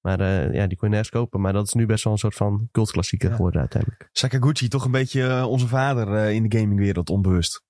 Maar 0.00 0.20
eh, 0.20 0.54
ja, 0.54 0.66
die 0.66 0.76
kon 0.76 0.88
je 0.88 0.94
nergens 0.94 1.10
kopen. 1.10 1.40
Maar 1.40 1.52
dat 1.52 1.66
is 1.66 1.72
nu 1.72 1.86
best 1.86 2.04
wel 2.04 2.12
een 2.12 2.18
soort 2.18 2.34
van 2.34 2.68
cultklassieker 2.72 3.28
Ja. 3.28 3.34
geworden 3.36 3.60
uiteindelijk. 3.60 4.08
Sakaguchi, 4.12 4.68
toch 4.68 4.84
een 4.84 4.90
beetje 4.90 5.26
eh, 5.26 5.46
onze 5.48 5.68
vader 5.68 6.14
eh, 6.14 6.32
in 6.34 6.48
de 6.48 6.58
gamingwereld, 6.58 7.10
onbewust. 7.10 7.62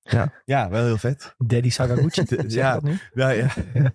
Ja. 0.00 0.32
ja, 0.44 0.70
wel 0.70 0.84
heel 0.84 0.98
vet. 0.98 1.34
Daddy 1.38 1.70
Sakaguchi, 1.70 2.22
Ja. 2.48 2.72
dat 2.72 2.82
nu? 2.82 2.98
Ja, 3.14 3.28
ja. 3.30 3.48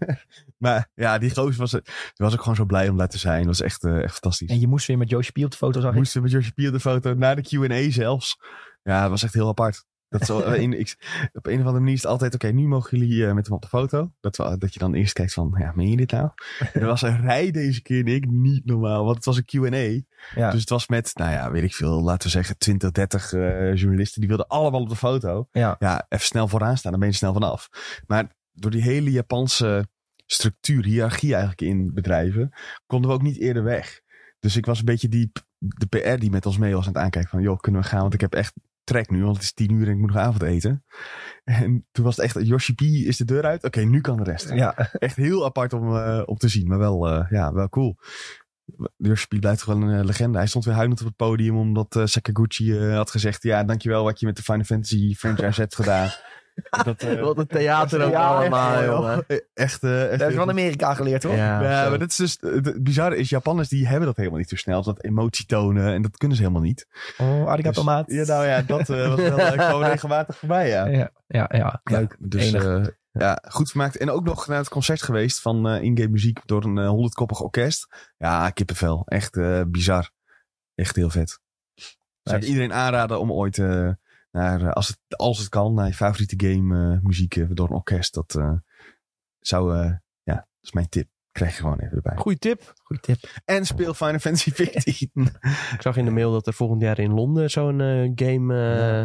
maar 0.58 0.90
ja, 0.96 1.18
die 1.18 1.30
gozer 1.36 1.60
was, 1.60 1.72
die 1.72 1.82
was 2.16 2.34
ook 2.34 2.40
gewoon 2.40 2.56
zo 2.56 2.66
blij 2.66 2.90
om 2.90 2.98
daar 2.98 3.08
te 3.10 3.18
zijn. 3.18 3.38
Dat 3.38 3.46
was 3.46 3.62
echt, 3.62 3.84
eh, 3.84 4.04
echt 4.04 4.12
fantastisch. 4.14 4.50
En 4.50 4.60
je 4.60 4.68
moest 4.68 4.88
weer 4.88 4.98
met 4.98 5.10
Yoshi 5.10 5.32
P 5.32 5.38
op 5.44 5.52
de 5.52 5.58
foto, 5.58 5.80
zag 5.82 5.90
ik. 5.92 5.98
Moesten 5.98 6.22
met 6.22 6.32
Joshi 6.32 6.52
P 6.52 6.60
op 6.66 6.72
de 6.72 6.80
foto, 6.80 7.14
naar 7.14 7.36
de 7.36 7.42
Q&A 7.42 7.92
zelfs. 7.92 8.38
Ja, 8.84 9.02
dat 9.02 9.10
was 9.10 9.24
echt 9.24 9.34
heel 9.34 9.48
apart. 9.48 9.86
Dat 10.20 10.28
wel, 10.28 10.46
eh, 10.46 10.62
in, 10.62 10.80
ik, 10.80 10.96
op 11.34 11.46
een 11.46 11.60
of 11.60 11.60
andere 11.60 11.80
manier 11.80 11.94
is 11.94 12.02
het 12.02 12.12
altijd, 12.12 12.34
oké, 12.34 12.48
nu 12.48 12.68
mogen 12.68 12.98
jullie 12.98 13.28
eh, 13.28 13.34
met 13.34 13.46
hem 13.46 13.56
op 13.56 13.62
de 13.62 13.68
foto. 13.68 14.12
Dat, 14.20 14.36
dat 14.36 14.74
je 14.74 14.80
dan 14.80 14.94
eerst 14.94 15.14
kijkt 15.14 15.34
van, 15.34 15.56
ja, 15.58 15.72
meen 15.76 15.90
je 15.90 15.98
dit 15.98 16.12
nou? 16.12 16.30
er 16.74 16.86
was 16.86 17.02
een 17.02 17.22
rij 17.22 17.52
deze 17.52 17.82
keer, 17.82 18.26
niet 18.28 18.66
normaal. 18.66 19.04
Want 19.04 19.16
het 19.16 19.26
was 19.26 19.38
een 19.38 19.46
Q&A. 19.46 20.02
Ja. 20.40 20.52
Dus 20.52 20.60
het 20.60 20.70
was 20.70 20.88
met, 20.88 21.12
nou 21.14 21.32
ja, 21.32 21.52
weet 21.52 21.64
ik 21.64 21.74
veel, 21.74 22.02
laten 22.02 22.24
we 22.24 22.30
zeggen 22.30 22.58
20, 22.58 22.92
30 22.92 23.34
eh, 23.34 23.76
journalisten. 23.76 24.20
Die 24.20 24.30
wilden 24.30 24.48
allemaal 24.48 24.82
op 24.82 24.90
de 24.90 24.96
foto. 24.96 25.48
Ja. 25.52 25.76
Ja, 25.80 26.06
even 26.10 26.26
snel 26.26 26.48
vooraan 26.48 26.78
staan, 26.78 26.92
dan 26.92 27.00
ben 27.00 27.10
je 27.10 27.16
snel 27.16 27.34
vanaf. 27.34 27.70
Maar 28.08 28.36
door 28.52 28.72
die 28.72 28.82
hele 28.82 29.12
Japanse 29.12 29.88
structuur, 30.26 30.84
hiërarchie 30.84 31.32
eigenlijk 31.32 31.62
in 31.62 31.94
bedrijven, 31.94 32.54
konden 32.86 33.10
we 33.10 33.16
ook 33.16 33.22
niet 33.22 33.40
eerder 33.40 33.64
weg. 33.64 34.02
Dus 34.40 34.56
ik 34.56 34.66
was 34.66 34.80
een 34.80 34.86
beetje 34.86 35.10
die, 35.10 35.32
de 35.58 35.86
PR 35.86 36.20
die 36.20 36.32
met 36.32 36.46
ons 36.46 36.58
mee 36.58 36.74
was 36.74 36.88
aan 36.88 36.94
het 36.94 37.02
aankijken 37.02 37.30
van, 37.30 37.42
joh, 37.42 37.60
kunnen 37.60 37.82
we 37.82 37.88
gaan? 37.88 38.02
Want 38.02 38.14
ik 38.14 38.22
heb 38.22 38.34
echt 38.34 38.54
trek 38.84 39.10
nu, 39.10 39.24
want 39.24 39.36
het 39.36 39.44
is 39.44 39.54
tien 39.54 39.72
uur 39.72 39.86
en 39.86 39.94
ik 39.94 39.98
moet 39.98 40.14
nog 40.14 40.22
avondeten. 40.22 40.84
En 41.44 41.88
toen 41.92 42.06
was 42.06 42.16
het 42.16 42.26
echt, 42.26 42.48
Yoshi 42.48 42.74
P 42.74 42.82
is 42.82 43.18
de 43.18 43.26
deur 43.26 43.44
uit. 43.44 43.64
Oké, 43.64 43.82
nu 43.82 44.02
kan 44.02 44.18
de 44.18 44.24
rest. 44.24 44.54
Ja. 44.54 44.76
Echt 44.94 45.16
heel 45.16 45.46
apart 45.46 45.74
om, 45.74 45.98
om 46.26 46.38
te 46.38 46.48
zien, 46.48 46.68
maar 46.68 46.78
wel, 46.78 47.08
eh, 47.08 47.26
ja, 47.30 47.54
wel 47.54 47.70
cool. 47.70 47.98
Yoshi 48.98 49.26
P 49.28 49.40
blijft 49.40 49.62
gewoon 49.62 49.82
een 49.82 50.00
eh, 50.00 50.06
legende. 50.06 50.38
Hij 50.38 50.48
stond 50.48 50.66
weer 50.66 50.74
huilend 50.74 51.00
op 51.00 51.08
het 51.08 51.16
podium 51.16 51.58
omdat 51.58 52.02
Sakaguchi 52.04 52.80
had 52.80 53.12
gezegd, 53.12 53.44
ja, 53.44 53.64
dankjewel 53.64 54.04
wat 54.04 54.20
je 54.20 54.26
met 54.26 54.36
de 54.36 54.44
Final 54.44 54.64
Fantasy 54.64 55.16
franchise 55.16 55.62
hebt 55.62 55.76
gedaan. 55.76 56.10
Dat, 56.84 57.02
eh, 57.04 57.22
Wat 57.22 57.38
een 57.38 57.48
theater 57.48 58.04
ook 58.04 58.12
Ja, 58.12 58.28
allemaal, 58.28 58.76
echt, 58.76 58.86
jongen. 58.86 59.26
Echt, 59.54 59.84
eh, 59.84 60.02
echt 60.02 60.12
Dat 60.12 60.20
heb 60.20 60.30
je 60.30 60.36
van 60.36 60.50
Amerika 60.50 60.94
geleerd, 60.94 61.24
hoor. 61.24 61.36
Ja, 61.36 61.60
maar 61.90 62.00
dat 62.00 62.10
is 62.10 62.16
dus, 62.16 62.38
het 62.42 62.84
bizarre 62.84 63.18
is, 63.18 63.30
Japanners 63.30 63.70
die 63.70 63.88
hebben 63.88 64.06
dat 64.06 64.18
helemaal 64.18 64.38
niet 64.40 64.50
zo 64.50 64.56
snel. 64.56 64.84
Dat 64.84 65.04
emotie 65.04 65.46
tonen 65.46 65.94
en 65.94 66.02
dat 66.02 66.18
kunnen 66.18 66.38
ze 66.38 66.44
helemaal 66.44 66.64
niet. 66.66 66.88
Oh, 67.18 67.48
arigato 67.48 67.76
Dus- 67.76 67.84
maat. 67.84 68.12
Ja, 68.12 68.26
nou 68.26 68.46
ja, 68.46 68.62
dat 68.62 68.90
eh, 68.90 69.08
was 69.08 69.20
wel 69.20 69.52
gewoon 69.52 69.84
regelmatig 69.94 70.38
voorbij, 70.38 70.70
ja. 70.70 70.86
Ja, 70.86 71.12
ja, 71.28 71.50
ja. 71.54 71.82
leuk. 71.84 72.16
Ja, 72.20 72.28
dus 72.28 72.48
Enig. 72.54 72.64
eh, 72.66 72.86
ja, 73.12 73.40
goed 73.48 73.70
vermaakt. 73.70 73.98
En 73.98 74.10
ook 74.10 74.24
nog 74.24 74.48
naar 74.48 74.58
het 74.58 74.70
concert 74.70 75.02
geweest 75.02 75.42
van 75.42 75.68
eh 75.68 75.82
Ingame 75.82 76.10
Muziek 76.10 76.40
door 76.46 76.64
een 76.64 76.86
honderdkoppig 76.86 77.40
orkest. 77.42 78.12
Ja, 78.18 78.50
kippenvel. 78.50 79.04
Echt 79.06 79.38
eh, 79.38 79.62
bizar. 79.68 80.10
Echt 80.76 80.96
heel 80.96 81.10
vet. 81.10 81.40
Zou 82.24 82.38
ik 82.38 82.44
iedereen 82.48 82.74
aanraden 82.74 83.20
om 83.20 83.32
ooit 83.32 83.58
eh, 83.58 83.90
naar, 84.34 84.62
eh, 84.62 84.72
als, 84.72 84.88
het, 84.88 85.18
als 85.18 85.38
het 85.40 85.50
kan, 85.50 85.74
naar 85.74 85.88
je 85.88 85.94
favoriete 85.94 86.48
game 86.48 86.94
eh, 86.96 87.02
muziek 87.02 87.36
eh, 87.36 87.46
door 87.50 87.70
een 87.70 87.76
orkest. 87.76 88.14
Dat 88.14 88.36
eh, 88.36 88.54
zou, 89.40 89.78
eh, 89.78 89.92
ja, 90.24 90.36
dat 90.36 90.46
is 90.62 90.72
mijn 90.72 90.90
tip. 90.90 91.08
Krijg 91.32 91.56
je 91.56 91.62
gewoon 91.62 91.80
even 91.80 91.96
erbij. 91.96 92.16
Goeie 92.16 92.38
tip. 92.38 92.74
Goeie 92.84 93.02
tip. 93.02 93.42
En 93.46 93.66
speel 93.66 93.94
Final 93.94 94.20
Fantasy 94.20 94.52
14. 94.64 95.10
Ik 95.74 95.82
zag 95.82 95.98
in 95.98 96.06
de 96.06 96.12
mail 96.12 96.32
dat 96.32 96.48
er 96.48 96.54
volgend 96.54 96.82
jaar 96.82 97.00
in 97.00 97.14
Londen 97.14 97.50
zo'n 97.52 97.80
game, 98.16 98.54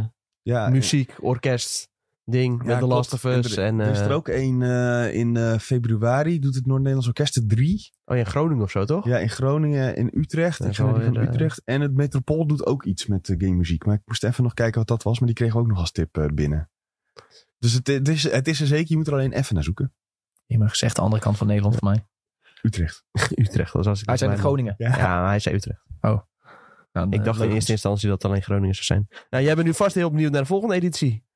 eh, 0.01 0.05
ja, 0.43 0.69
muziek, 0.69 1.15
orkest 1.21 1.89
ding 2.31 2.61
ja, 2.61 2.67
met 2.67 2.79
The 2.79 2.85
klopt. 2.85 2.93
Last 2.93 3.13
of 3.13 3.25
Us. 3.25 3.57
er, 3.57 3.65
En, 3.65 3.81
er 3.81 3.91
is 3.91 3.99
er 3.99 4.11
eh, 4.11 4.17
ook 4.17 4.29
een 4.29 4.63
eh, 4.63 5.15
in 5.15 5.37
eh, 5.37 5.59
februari. 5.59 6.39
Doet 6.39 6.55
het 6.55 6.67
Noord-Nederlands 6.67 7.07
Orkest 7.07 7.49
3. 7.49 7.91
Oh 8.05 8.17
ja, 8.17 8.25
Groningen 8.25 8.63
of 8.63 8.71
zo, 8.71 8.85
toch? 8.85 9.05
Ja, 9.05 9.19
in 9.19 9.31
Groningen 9.31 9.97
en 9.97 10.19
Utrecht. 10.19 10.65
Ik 10.65 10.75
van 10.75 11.17
Utrecht. 11.17 11.63
En 11.65 11.81
het 11.81 11.95
Metropool 11.95 12.47
doet 12.47 12.67
ook 12.67 12.85
iets 12.85 13.07
met 13.07 13.29
uh, 13.29 13.37
game 13.39 13.57
muziek. 13.57 13.85
Maar 13.87 13.95
ik 13.95 14.03
moest 14.05 14.25
even 14.25 14.43
nog 14.43 14.55
kijken 14.55 14.79
wat 14.79 14.89
dat 14.89 15.03
was. 15.03 15.19
Maar 15.19 15.29
die 15.29 15.37
kregen 15.37 15.55
we 15.55 15.61
ook 15.63 15.69
nog 15.69 15.79
als 15.79 15.93
tip 15.93 16.31
binnen. 16.35 16.71
Dus 17.59 17.73
het, 17.73 17.87
het, 17.87 18.09
is, 18.09 18.31
het 18.31 18.49
is 18.49 18.61
er 18.61 18.67
zeker. 18.67 18.87
Je 18.89 18.97
moet 18.97 19.07
er 19.07 19.13
alleen 19.13 19.33
even 19.33 19.55
naar 19.55 19.65
zoeken. 19.65 19.93
Je 20.47 20.59
mag 20.59 20.71
gezegd 20.71 20.97
de 20.97 21.03
andere 21.03 21.23
kant 21.23 21.37
van 21.37 21.47
Nederland 21.47 21.77
voor 21.77 21.89
mij. 21.89 22.07
Utrecht. 22.63 23.05
Utrecht. 23.35 23.73
Dat 23.73 23.85
was 23.85 23.87
als 23.87 24.01
ik 24.01 24.09
Hij 24.09 24.29
bij- 24.29 24.39
Groningen. 24.39 24.75
Ja. 24.79 24.97
Ja, 24.97 25.21
maar 25.21 25.29
hij 25.29 25.39
zei 25.39 25.55
Utrecht. 25.55 25.87
Nou, 26.93 27.11
Ik 27.11 27.19
eh, 27.19 27.25
dacht 27.25 27.41
in 27.41 27.51
eerste 27.51 27.73
instantie 27.73 28.09
dat 28.09 28.23
het 28.23 28.31
alleen 28.31 28.43
Groningen 28.43 28.75
zou 28.75 28.87
zijn. 28.87 29.09
Nou, 29.31 29.45
jij 29.45 29.55
bent 29.55 29.67
nu 29.67 29.75
vast 29.75 29.95
heel 29.95 30.11
benieuwd 30.11 30.33
naar 30.33 30.41
de 30.41 30.47
volgende 30.47 30.75
editie. 30.75 31.27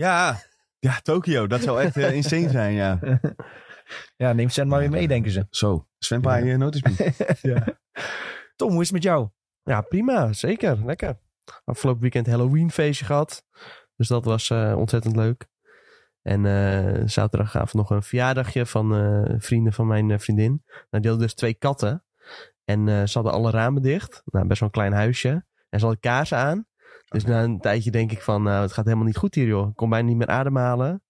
Ja, 0.00 0.40
ja 0.78 1.00
Tokio. 1.02 1.46
Dat 1.46 1.62
zou 1.62 1.80
echt 1.80 1.96
eh, 1.96 2.12
insane 2.12 2.50
zijn, 2.50 2.72
ja. 2.72 2.98
Ja, 4.16 4.32
neem 4.32 4.48
Sven 4.48 4.68
maar 4.68 4.78
weer 4.78 4.90
mee, 4.90 5.08
denken 5.08 5.30
ze. 5.30 5.46
Zo, 5.50 5.86
Sven 5.98 6.22
eh, 6.22 6.56
notice 6.56 6.88
me. 7.42 7.76
Tom, 8.56 8.70
hoe 8.70 8.80
is 8.80 8.86
het 8.86 8.92
met 8.92 9.02
jou? 9.02 9.28
Ja, 9.62 9.80
prima. 9.80 10.32
Zeker. 10.32 10.84
Lekker. 10.84 11.18
Afgelopen 11.64 12.00
weekend 12.00 12.26
Halloween 12.26 12.70
feestje 12.70 13.04
gehad. 13.04 13.44
Dus 13.96 14.08
dat 14.08 14.24
was 14.24 14.50
eh, 14.50 14.74
ontzettend 14.76 15.16
leuk. 15.16 15.48
En 16.22 16.46
eh, 16.46 17.02
zaterdagavond 17.04 17.74
nog 17.74 17.90
een 17.90 18.02
verjaardagje 18.02 18.66
van 18.66 18.94
eh, 18.94 19.34
vrienden 19.38 19.72
van 19.72 19.86
mijn 19.86 20.20
vriendin. 20.20 20.62
Nou, 20.66 21.02
die 21.02 21.10
hadden 21.10 21.18
dus 21.18 21.34
twee 21.34 21.54
katten. 21.54 22.04
En 22.64 22.88
eh, 22.88 23.06
ze 23.06 23.12
hadden 23.12 23.32
alle 23.32 23.50
ramen 23.50 23.82
dicht. 23.82 24.22
Nou, 24.24 24.46
best 24.46 24.60
wel 24.60 24.68
een 24.68 24.74
klein 24.74 24.92
huisje. 24.92 25.28
En 25.68 25.78
ze 25.78 25.84
hadden 25.84 26.00
kaarsen 26.00 26.38
aan. 26.38 26.66
Dus 27.10 27.24
na 27.24 27.42
een 27.42 27.60
tijdje 27.60 27.90
denk 27.90 28.12
ik 28.12 28.22
van, 28.22 28.42
nou, 28.42 28.62
het 28.62 28.72
gaat 28.72 28.84
helemaal 28.84 29.06
niet 29.06 29.16
goed 29.16 29.34
hier, 29.34 29.46
joh. 29.46 29.68
Ik 29.68 29.76
kon 29.76 29.88
bijna 29.90 30.08
niet 30.08 30.16
meer 30.16 30.26
ademhalen. 30.26 31.02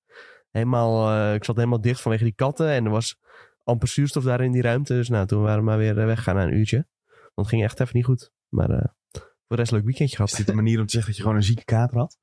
Helemaal, 0.51 1.11
eh, 1.11 1.35
ik 1.35 1.45
zat 1.45 1.57
helemaal 1.57 1.81
dicht 1.81 2.01
vanwege 2.01 2.25
die 2.25 2.33
katten. 2.35 2.69
En 2.69 2.85
er 2.85 2.91
was 2.91 3.19
amper 3.65 3.89
zuurstof 3.89 4.25
daar 4.25 4.41
in 4.41 4.53
die 4.53 4.63
ruimte. 4.63 4.93
Dus 4.95 5.09
nou, 5.09 5.27
toen 5.27 5.43
waren 5.43 5.59
we 5.59 5.65
maar 5.65 5.79
weer 5.79 5.99
eh, 5.99 6.05
weggaan 6.05 6.35
na 6.35 6.43
een 6.43 6.55
uurtje. 6.57 6.87
Want 7.09 7.35
het 7.35 7.49
ging 7.49 7.63
echt 7.63 7.81
even 7.81 7.97
niet 7.97 8.05
goed. 8.05 8.33
Maar 8.49 8.71
eh, 8.71 8.85
voor 9.13 9.23
de 9.47 9.55
rest 9.57 9.71
leuk 9.73 9.85
weekendje 9.85 10.05
Is 10.25 10.31
gehad. 10.31 10.37
dit 10.37 10.49
een 10.49 10.55
manier 10.63 10.79
om 10.81 10.87
te 10.87 10.93
zeggen 10.93 11.09
dat 11.11 11.17
je 11.17 11.23
gewoon 11.23 11.37
een 11.37 11.47
zieke 11.47 11.65
kater 11.65 11.99
had? 11.99 12.19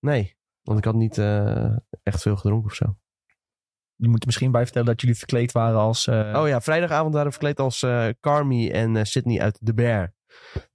Nee, 0.00 0.36
want 0.62 0.78
ik 0.78 0.84
had 0.84 0.94
niet 0.94 1.18
eh, 1.18 1.76
echt 2.02 2.22
veel 2.22 2.36
gedronken 2.36 2.70
of 2.70 2.74
zo. 2.74 2.96
Je 3.94 4.08
moet 4.08 4.20
er 4.20 4.26
misschien 4.26 4.50
bij 4.52 4.62
vertellen 4.64 4.86
dat 4.88 5.00
jullie 5.00 5.16
verkleed 5.16 5.52
waren 5.52 5.78
als... 5.78 6.06
eh, 6.06 6.40
Oh 6.40 6.48
ja, 6.48 6.60
vrijdagavond 6.60 7.12
waren 7.12 7.26
we 7.26 7.32
verkleed 7.32 7.60
als 7.60 7.82
eh 7.82 8.08
Carmi 8.20 8.70
en 8.70 9.06
Sydney 9.06 9.40
uit 9.40 9.58
The 9.64 9.74
Bear. 9.74 10.14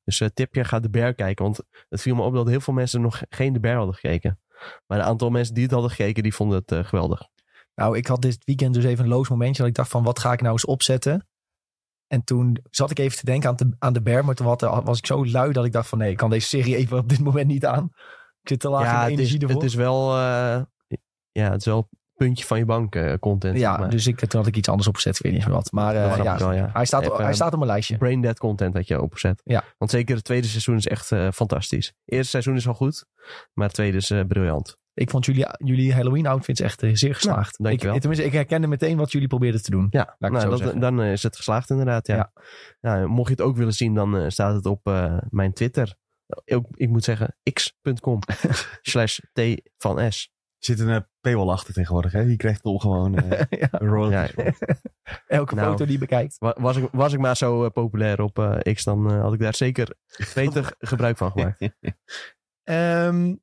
Dus 0.03 0.19
eh, 0.19 0.27
tipje, 0.33 0.63
ga 0.63 0.79
The 0.79 0.89
Bear 0.89 1.13
kijken. 1.13 1.43
Want 1.43 1.59
het 1.89 2.01
viel 2.01 2.15
me 2.15 2.21
op 2.21 2.33
dat 2.33 2.47
heel 2.47 2.61
veel 2.61 2.73
mensen 2.73 3.01
nog 3.01 3.21
geen 3.29 3.53
The 3.53 3.59
Bear 3.59 3.75
hadden 3.75 3.95
gekeken. 3.95 4.39
Maar 4.87 4.97
een 4.97 5.05
aantal 5.05 5.29
mensen 5.29 5.53
die 5.53 5.63
het 5.63 5.71
hadden 5.71 5.91
gekeken, 5.91 6.23
die 6.23 6.33
vonden 6.33 6.57
het 6.57 6.71
eh, 6.71 6.83
geweldig. 6.83 7.27
Nou, 7.75 7.97
ik 7.97 8.07
had 8.07 8.21
dit 8.21 8.43
weekend 8.43 8.73
dus 8.73 8.83
even 8.83 9.03
een 9.03 9.09
loos 9.09 9.29
momentje. 9.29 9.61
Dat 9.61 9.67
ik 9.67 9.75
dacht 9.75 9.89
van, 9.89 10.03
wat 10.03 10.19
ga 10.19 10.31
ik 10.31 10.41
nou 10.41 10.53
eens 10.53 10.65
opzetten? 10.65 11.27
En 12.07 12.23
toen 12.23 12.57
zat 12.69 12.91
ik 12.91 12.99
even 12.99 13.17
te 13.17 13.25
denken 13.25 13.49
aan 13.49 13.55
de, 13.55 13.75
aan 13.79 13.93
de 13.93 14.01
Bear. 14.01 14.25
Maar 14.25 14.35
toen 14.35 14.47
had, 14.47 14.61
was 14.61 14.97
ik 14.97 15.05
zo 15.05 15.25
lui 15.25 15.51
dat 15.51 15.65
ik 15.65 15.71
dacht 15.71 15.89
van... 15.89 15.97
Nee, 15.97 16.11
ik 16.11 16.17
kan 16.17 16.29
deze 16.29 16.47
serie 16.47 16.75
even 16.75 16.97
op 16.97 17.09
dit 17.09 17.19
moment 17.19 17.47
niet 17.47 17.65
aan. 17.65 17.83
Ik 18.41 18.49
zit 18.49 18.59
te 18.59 18.69
laag 18.69 18.81
in 18.81 18.89
de 18.89 18.95
het 18.95 19.09
is, 19.11 19.17
energie 19.17 19.39
ervoor. 19.39 19.61
het 19.61 19.69
is 19.69 19.75
wel... 19.75 20.09
eh, 20.11 20.61
ja, 21.31 21.51
het 21.51 21.59
is 21.59 21.65
wel 21.65 21.89
puntje 22.15 22.45
van 22.45 22.57
je 22.57 22.65
bank 22.65 22.95
eh, 22.95 23.13
content. 23.19 23.57
ja, 23.57 23.69
zeg 23.69 23.79
maar. 23.79 23.89
dus 23.89 24.07
ik, 24.07 24.19
toen 24.19 24.39
had 24.39 24.47
ik 24.47 24.55
iets 24.55 24.69
anders 24.69 24.87
opgezet. 24.87 25.15
Ik 25.15 25.23
weet 25.23 25.33
niet 25.33 25.45
wat. 25.45 25.71
Maar 25.71 25.95
eh, 25.95 26.23
ja, 26.23 26.37
wel, 26.37 26.53
ja. 26.53 26.69
hij, 26.73 26.85
staat, 26.85 27.03
Even, 27.03 27.23
hij 27.23 27.33
staat 27.33 27.51
op 27.51 27.59
mijn 27.59 27.71
lijstje. 27.71 27.97
Brain 27.97 28.21
dead 28.21 28.39
content 28.39 28.73
had 28.73 28.87
je 28.87 29.01
opgezet. 29.01 29.41
Ja. 29.43 29.63
Want 29.77 29.91
zeker 29.91 30.15
het 30.15 30.23
tweede 30.23 30.47
seizoen 30.47 30.75
is 30.75 30.87
echt 30.87 31.11
eh, 31.11 31.27
fantastisch. 31.31 31.87
Het 31.87 31.95
eerste 32.05 32.29
seizoen 32.29 32.55
is 32.55 32.67
al 32.67 32.73
goed, 32.73 33.05
maar 33.53 33.65
het 33.65 33.75
tweede 33.75 33.97
is 33.97 34.09
eh, 34.09 34.21
briljant. 34.27 34.77
Ik 34.93 35.09
vond 35.09 35.25
jullie, 35.25 35.47
jullie 35.57 35.93
Halloween 35.93 36.27
outfits 36.27 36.59
echt 36.59 36.83
eh, 36.83 36.89
zeer 36.93 37.15
geslaagd. 37.15 37.59
Nou, 37.59 37.69
dankjewel. 37.69 37.95
Ik, 37.95 38.01
tenminste, 38.01 38.27
ik 38.27 38.33
herkende 38.33 38.67
meteen 38.67 38.97
wat 38.97 39.11
jullie 39.11 39.27
probeerden 39.27 39.63
te 39.63 39.71
doen. 39.71 39.87
Ja, 39.89 39.99
Laat 39.99 40.07
ik 40.07 40.17
het 40.19 40.31
nou, 40.31 40.41
zo 40.41 40.49
dat, 40.49 40.59
zeggen. 40.59 40.79
dan 40.79 41.01
eh, 41.01 41.11
is 41.11 41.23
het 41.23 41.35
geslaagd 41.35 41.69
inderdaad. 41.69 42.07
Ja. 42.07 42.15
Ja. 42.15 42.31
Nou, 42.81 43.07
mocht 43.07 43.27
je 43.27 43.35
het 43.35 43.43
ook 43.43 43.57
willen 43.57 43.73
zien, 43.73 43.93
dan 43.93 44.17
eh, 44.17 44.29
staat 44.29 44.55
het 44.55 44.65
op 44.65 44.87
eh, 44.87 45.17
mijn 45.29 45.53
Twitter. 45.53 45.95
Ik 46.73 46.89
moet 46.89 47.03
zeggen, 47.03 47.37
x.com 47.53 48.19
slash 48.81 49.19
t 49.33 49.41
van 49.77 50.11
s. 50.11 50.31
zit 50.57 50.79
een 50.79 50.89
eh, 50.89 51.01
paywall 51.23 51.49
achter 51.49 51.73
tegenwoordig. 51.73 52.11
Hè? 52.11 52.25
Die 52.25 52.37
krijgt 52.37 52.61
toch 52.61 52.81
gewoon 52.81 53.15
eh 53.17 53.39
ja, 53.61 53.67
royalties. 53.71 54.35
Ja. 54.59 54.75
elke 55.37 55.55
Nou. 55.55 55.69
foto 55.69 55.83
die 55.83 55.93
je 55.93 55.99
bekijkt. 55.99 56.35
Wa- 56.39 56.55
Was 56.59 56.77
ik, 56.77 56.87
was 56.91 57.13
ik 57.13 57.19
maar 57.19 57.37
zo 57.37 57.63
eh, 57.63 57.69
populair 57.71 58.21
op 58.21 58.39
eh, 58.39 58.73
X, 58.73 58.83
dan 58.83 59.11
had 59.21 59.33
ik 59.33 59.39
daar 59.39 59.55
zeker 59.55 59.87
beter 60.35 60.73
gebruik 60.79 61.17
van 61.17 61.31
gemaakt. 61.31 61.69
Ehm, 62.63 63.35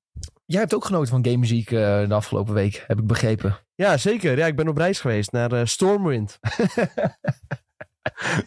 jij 0.44 0.60
hebt 0.60 0.74
ook 0.74 0.84
genoten 0.84 1.08
van 1.08 1.24
game 1.24 1.36
muziek 1.36 1.70
eh, 1.70 2.08
de 2.08 2.14
afgelopen 2.14 2.54
week, 2.54 2.84
heb 2.86 2.98
ik 2.98 3.06
begrepen. 3.06 3.56
Ja, 3.74 3.96
zeker. 3.96 4.38
Ja, 4.38 4.46
ik 4.46 4.56
ben 4.56 4.68
op 4.68 4.76
reis 4.76 5.00
geweest 5.00 5.32
naar 5.32 5.68
Stormwind. 5.68 6.38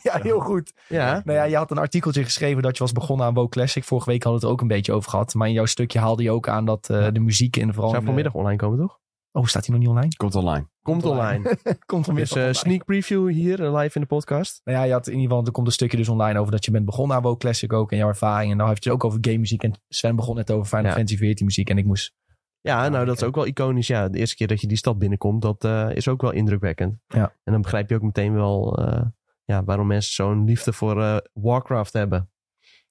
ja, 0.03 0.19
heel 0.21 0.39
goed. 0.39 0.73
Ja, 0.87 1.21
Nou 1.25 1.37
ja, 1.37 1.43
je 1.43 1.55
had 1.55 1.71
een 1.71 1.77
artikeltje 1.77 2.23
geschreven 2.23 2.61
dat 2.63 2.77
je 2.77 2.83
was 2.83 2.91
begonnen 2.91 3.25
aan 3.25 3.33
WoW 3.33 3.49
Classic. 3.49 3.83
Vorige 3.83 4.09
week 4.09 4.23
hadden 4.23 4.41
we 4.41 4.47
het 4.47 4.55
er 4.55 4.63
ook 4.63 4.69
een 4.71 4.75
beetje 4.77 4.93
over 4.93 5.09
gehad. 5.09 5.33
Maar 5.33 5.47
in 5.47 5.53
jouw 5.53 5.65
stukje 5.65 5.99
haalde 5.99 6.23
je 6.23 6.31
ook 6.31 6.47
aan 6.47 6.65
dat 6.65 6.89
eh, 6.89 7.07
de 7.11 7.19
muziek 7.19 7.57
en 7.57 7.71
vooral... 7.73 7.89
zou 7.89 7.99
in 8.01 8.05
vanmiddag 8.07 8.33
online 8.33 8.57
komen, 8.57 8.79
toch? 8.79 8.99
Oh, 9.35 9.45
staat 9.45 9.65
hij 9.65 9.75
nog 9.75 9.83
niet 9.83 9.93
online? 9.93 10.15
Komt 10.15 10.35
online. 10.35 10.67
Komt 10.81 11.05
online. 11.05 11.43
Komt 11.85 12.05
Dus 12.05 12.05
vanmiddag 12.05 12.31
eh, 12.31 12.37
online. 12.37 12.53
sneak 12.53 12.85
preview 12.85 13.29
hier 13.29 13.63
eh, 13.63 13.73
live 13.73 13.95
in 13.95 14.01
de 14.01 14.07
podcast. 14.07 14.61
Nou 14.63 14.77
ja, 14.77 14.83
je 14.83 14.91
had 14.91 15.07
in 15.07 15.13
ieder 15.13 15.27
geval, 15.29 15.45
er 15.45 15.51
komt 15.51 15.67
een 15.67 15.73
stukje 15.73 15.97
dus 15.97 16.09
online 16.09 16.39
over 16.39 16.51
dat 16.51 16.65
je 16.65 16.71
bent 16.71 16.85
begonnen 16.85 17.17
aan 17.17 17.23
WoW 17.23 17.37
Classic 17.37 17.73
ook. 17.73 17.91
En 17.91 17.97
jouw 17.97 18.07
ervaring. 18.07 18.51
En 18.51 18.57
nou 18.57 18.69
heeft 18.69 18.83
het 18.83 18.93
ook 18.93 19.03
over 19.03 19.17
game 19.21 19.37
muziek. 19.37 19.63
En 19.63 19.73
Sven 19.87 20.15
begon 20.15 20.35
net 20.35 20.51
over 20.51 20.65
Final 20.65 20.85
Ja. 20.85 20.91
Fantasy 20.91 21.17
14 21.17 21.45
muziek. 21.45 21.69
En 21.69 21.77
ik 21.77 21.85
moest... 21.85 22.13
Ja, 22.61 22.89
nou 22.89 23.05
dat 23.05 23.15
is 23.15 23.23
ook 23.23 23.35
wel 23.35 23.45
iconisch. 23.45 23.87
Ja, 23.87 24.09
de 24.09 24.17
eerste 24.17 24.35
keer 24.35 24.47
dat 24.47 24.61
je 24.61 24.67
die 24.67 24.77
stad 24.77 24.99
binnenkomt, 24.99 25.41
dat 25.41 25.63
eh, 25.63 25.89
is 25.93 26.07
ook 26.07 26.21
wel 26.21 26.31
indrukwekkend. 26.31 26.99
Ja. 27.07 27.35
En 27.43 27.51
dan 27.51 27.61
begrijp 27.61 27.89
je 27.89 27.95
ook 27.95 28.01
meteen 28.01 28.33
wel 28.33 28.77
eh, 28.77 29.01
ja, 29.45 29.63
waarom 29.63 29.87
mensen 29.87 30.13
zo'n 30.13 30.45
liefde 30.45 30.73
voor 30.73 31.01
eh, 31.01 31.17
Warcraft 31.33 31.93
hebben. 31.93 32.29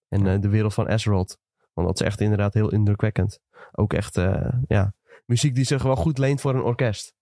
En 0.08 0.26
eh, 0.26 0.40
de 0.40 0.48
wereld 0.48 0.74
van 0.74 0.88
Azeroth. 0.88 1.38
Want 1.72 1.88
dat 1.88 2.00
is 2.00 2.06
echt 2.06 2.20
inderdaad 2.20 2.54
heel 2.54 2.72
indrukwekkend. 2.72 3.40
Ook 3.72 3.92
echt, 3.92 4.16
eh, 4.16 4.52
ja, 4.66 4.94
muziek 5.24 5.54
die 5.54 5.64
zich 5.64 5.82
wel 5.82 5.96
goed 5.96 6.18
leent 6.18 6.40
voor 6.40 6.54
een 6.54 6.62
orkest. 6.62 7.14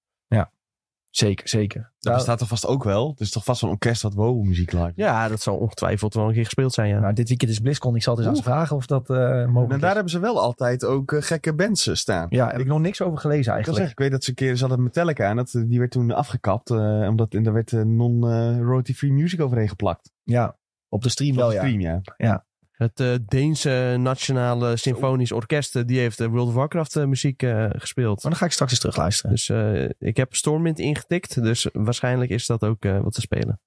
Zeker, 1.11 1.49
zeker. 1.49 1.81
Dat 1.81 1.93
Nou, 2.01 2.17
bestaat 2.17 2.39
toch 2.39 2.49
vast 2.49 2.67
ook 2.67 2.85
wel? 2.85 3.11
Het 3.11 3.21
is 3.21 3.31
toch 3.31 3.45
vast 3.45 3.63
een 3.63 3.69
orkest 3.69 4.03
wat 4.03 4.15
wow 4.15 4.45
muziek 4.45 4.73
live. 4.73 4.93
Ja, 4.95 5.29
dat 5.29 5.41
zal 5.41 5.57
ongetwijfeld 5.57 6.15
wel 6.15 6.27
een 6.27 6.33
keer 6.33 6.45
gespeeld 6.45 6.73
zijn, 6.73 6.89
ja. 6.89 6.99
nou, 6.99 7.13
dit 7.13 7.29
weekend 7.29 7.51
is 7.51 7.59
BlizzCon. 7.59 7.97
Ik 7.97 8.03
zal 8.03 8.17
het 8.17 8.23
eens 8.23 8.31
aan 8.31 8.43
ze 8.43 8.43
vragen 8.43 8.77
of 8.77 8.87
dat 8.87 9.11
eh 9.11 9.17
mogelijk 9.17 9.73
En 9.73 9.79
daar 9.79 9.89
is. 9.89 9.95
hebben 9.95 10.11
ze 10.13 10.19
wel 10.19 10.41
altijd 10.41 10.85
ook 10.85 11.13
eh, 11.13 11.23
gekke 11.23 11.55
bands 11.55 11.87
eh, 11.87 11.95
staan. 11.95 12.27
Ja, 12.31 12.51
heb 12.51 12.61
ik 12.61 12.67
nog 12.67 12.81
niks 12.81 13.03
over 13.03 13.19
gelezen 13.19 13.43
Ik, 13.43 13.49
eigenlijk. 13.49 13.77
zeggen, 13.77 13.93
ik 13.93 13.99
weet 13.99 14.11
dat 14.11 14.25
ze 14.25 14.31
een 14.31 14.37
keer, 14.37 14.57
ze 14.57 14.67
hadden 14.67 14.83
Metallica 14.83 15.29
aan, 15.29 15.37
dat, 15.37 15.51
die 15.67 15.79
werd 15.79 15.91
toen 15.91 16.11
afgekapt, 16.11 16.71
eh, 16.71 17.07
omdat 17.09 17.35
en 17.35 17.43
daar 17.43 17.53
werd 17.53 17.73
eh, 17.73 17.83
non-royalty-free 17.83 19.13
music 19.13 19.41
overheen 19.41 19.69
geplakt. 19.69 20.13
Ja, 20.23 20.57
op 20.89 21.03
de 21.03 21.09
stream 21.09 21.33
Op 21.33 21.37
wel 21.37 21.49
de 21.49 21.55
ja. 21.55 21.61
stream, 21.61 21.81
ja. 22.17 22.47
Het 22.81 23.01
eh, 23.01 23.15
Deense 23.27 23.97
Nationale 23.99 24.77
Symfonisch 24.77 25.33
Orkest, 25.33 25.77
eh, 25.77 25.83
die 25.87 25.99
heeft 25.99 26.21
eh, 26.21 26.27
World 26.27 26.49
of 26.49 26.55
Warcraft 26.55 26.95
muziek 26.95 27.43
gespeeld. 27.73 28.23
Maar 28.23 28.31
dan 28.31 28.41
ga 28.41 28.45
ik 28.45 28.53
straks 28.53 28.71
eens 28.71 28.81
terug 28.81 28.97
luisteren. 28.97 29.31
Dus 29.31 29.49
ik 29.99 30.17
heb 30.17 30.35
Stormwind 30.35 30.79
ingetikt, 30.79 31.43
dus 31.43 31.69
waarschijnlijk 31.73 32.31
is 32.31 32.47
dat 32.47 32.65
ook 32.65 32.83
wat 32.83 33.13
te 33.13 33.21
spelen. 33.21 33.61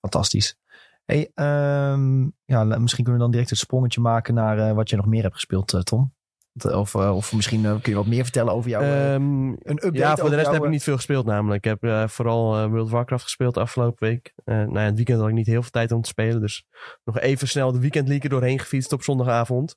Fantastisch. 0.00 0.58
Hey, 1.04 1.30
ehm, 1.34 2.28
ja, 2.44 2.64
misschien 2.64 3.04
kunnen 3.04 3.12
we 3.12 3.18
dan 3.18 3.30
direct 3.30 3.50
het 3.50 3.58
sprongetje 3.58 4.00
maken 4.00 4.34
naar 4.34 4.74
wat 4.74 4.90
je 4.90 4.96
nog 4.96 5.06
meer 5.06 5.22
hebt 5.22 5.34
gespeeld, 5.34 5.80
Tom. 5.86 6.14
Of, 6.62 6.94
eh, 6.94 7.16
of 7.16 7.32
misschien 7.32 7.64
eh, 7.64 7.70
kun 7.80 7.92
je 7.92 7.98
wat 7.98 8.06
meer 8.06 8.22
vertellen 8.22 8.52
over 8.52 8.70
jouw... 8.70 8.80
eh, 8.80 9.14
Ehm, 9.14 9.48
een 9.48 9.58
update 9.70 9.96
ja, 9.96 10.16
voor 10.16 10.28
de 10.30 10.34
rest 10.34 10.44
jouw, 10.44 10.52
heb 10.52 10.60
ik 10.62 10.66
eh, 10.66 10.72
niet 10.72 10.82
veel 10.82 10.96
gespeeld 10.96 11.26
namelijk. 11.26 11.64
Ik 11.64 11.70
heb 11.70 11.84
eh, 11.84 12.08
vooral 12.08 12.56
eh, 12.56 12.66
World 12.66 12.84
of 12.84 12.90
Warcraft 12.90 13.22
gespeeld 13.22 13.56
afgelopen 13.56 14.08
week. 14.08 14.32
Eh 14.44 14.54
nou 14.54 14.72
ja, 14.78 14.80
het 14.84 14.94
weekend 14.96 15.18
had 15.20 15.28
ik 15.28 15.34
niet 15.34 15.46
heel 15.46 15.62
veel 15.62 15.70
tijd 15.70 15.92
om 15.92 16.00
te 16.02 16.08
spelen, 16.08 16.40
dus 16.40 16.66
nog 17.04 17.18
even 17.18 17.48
snel 17.48 17.72
de 17.72 17.80
Weekend 17.80 18.08
League 18.08 18.24
er 18.24 18.36
doorheen 18.36 18.58
gefietst 18.58 18.92
op 18.92 19.02
zondagavond. 19.02 19.76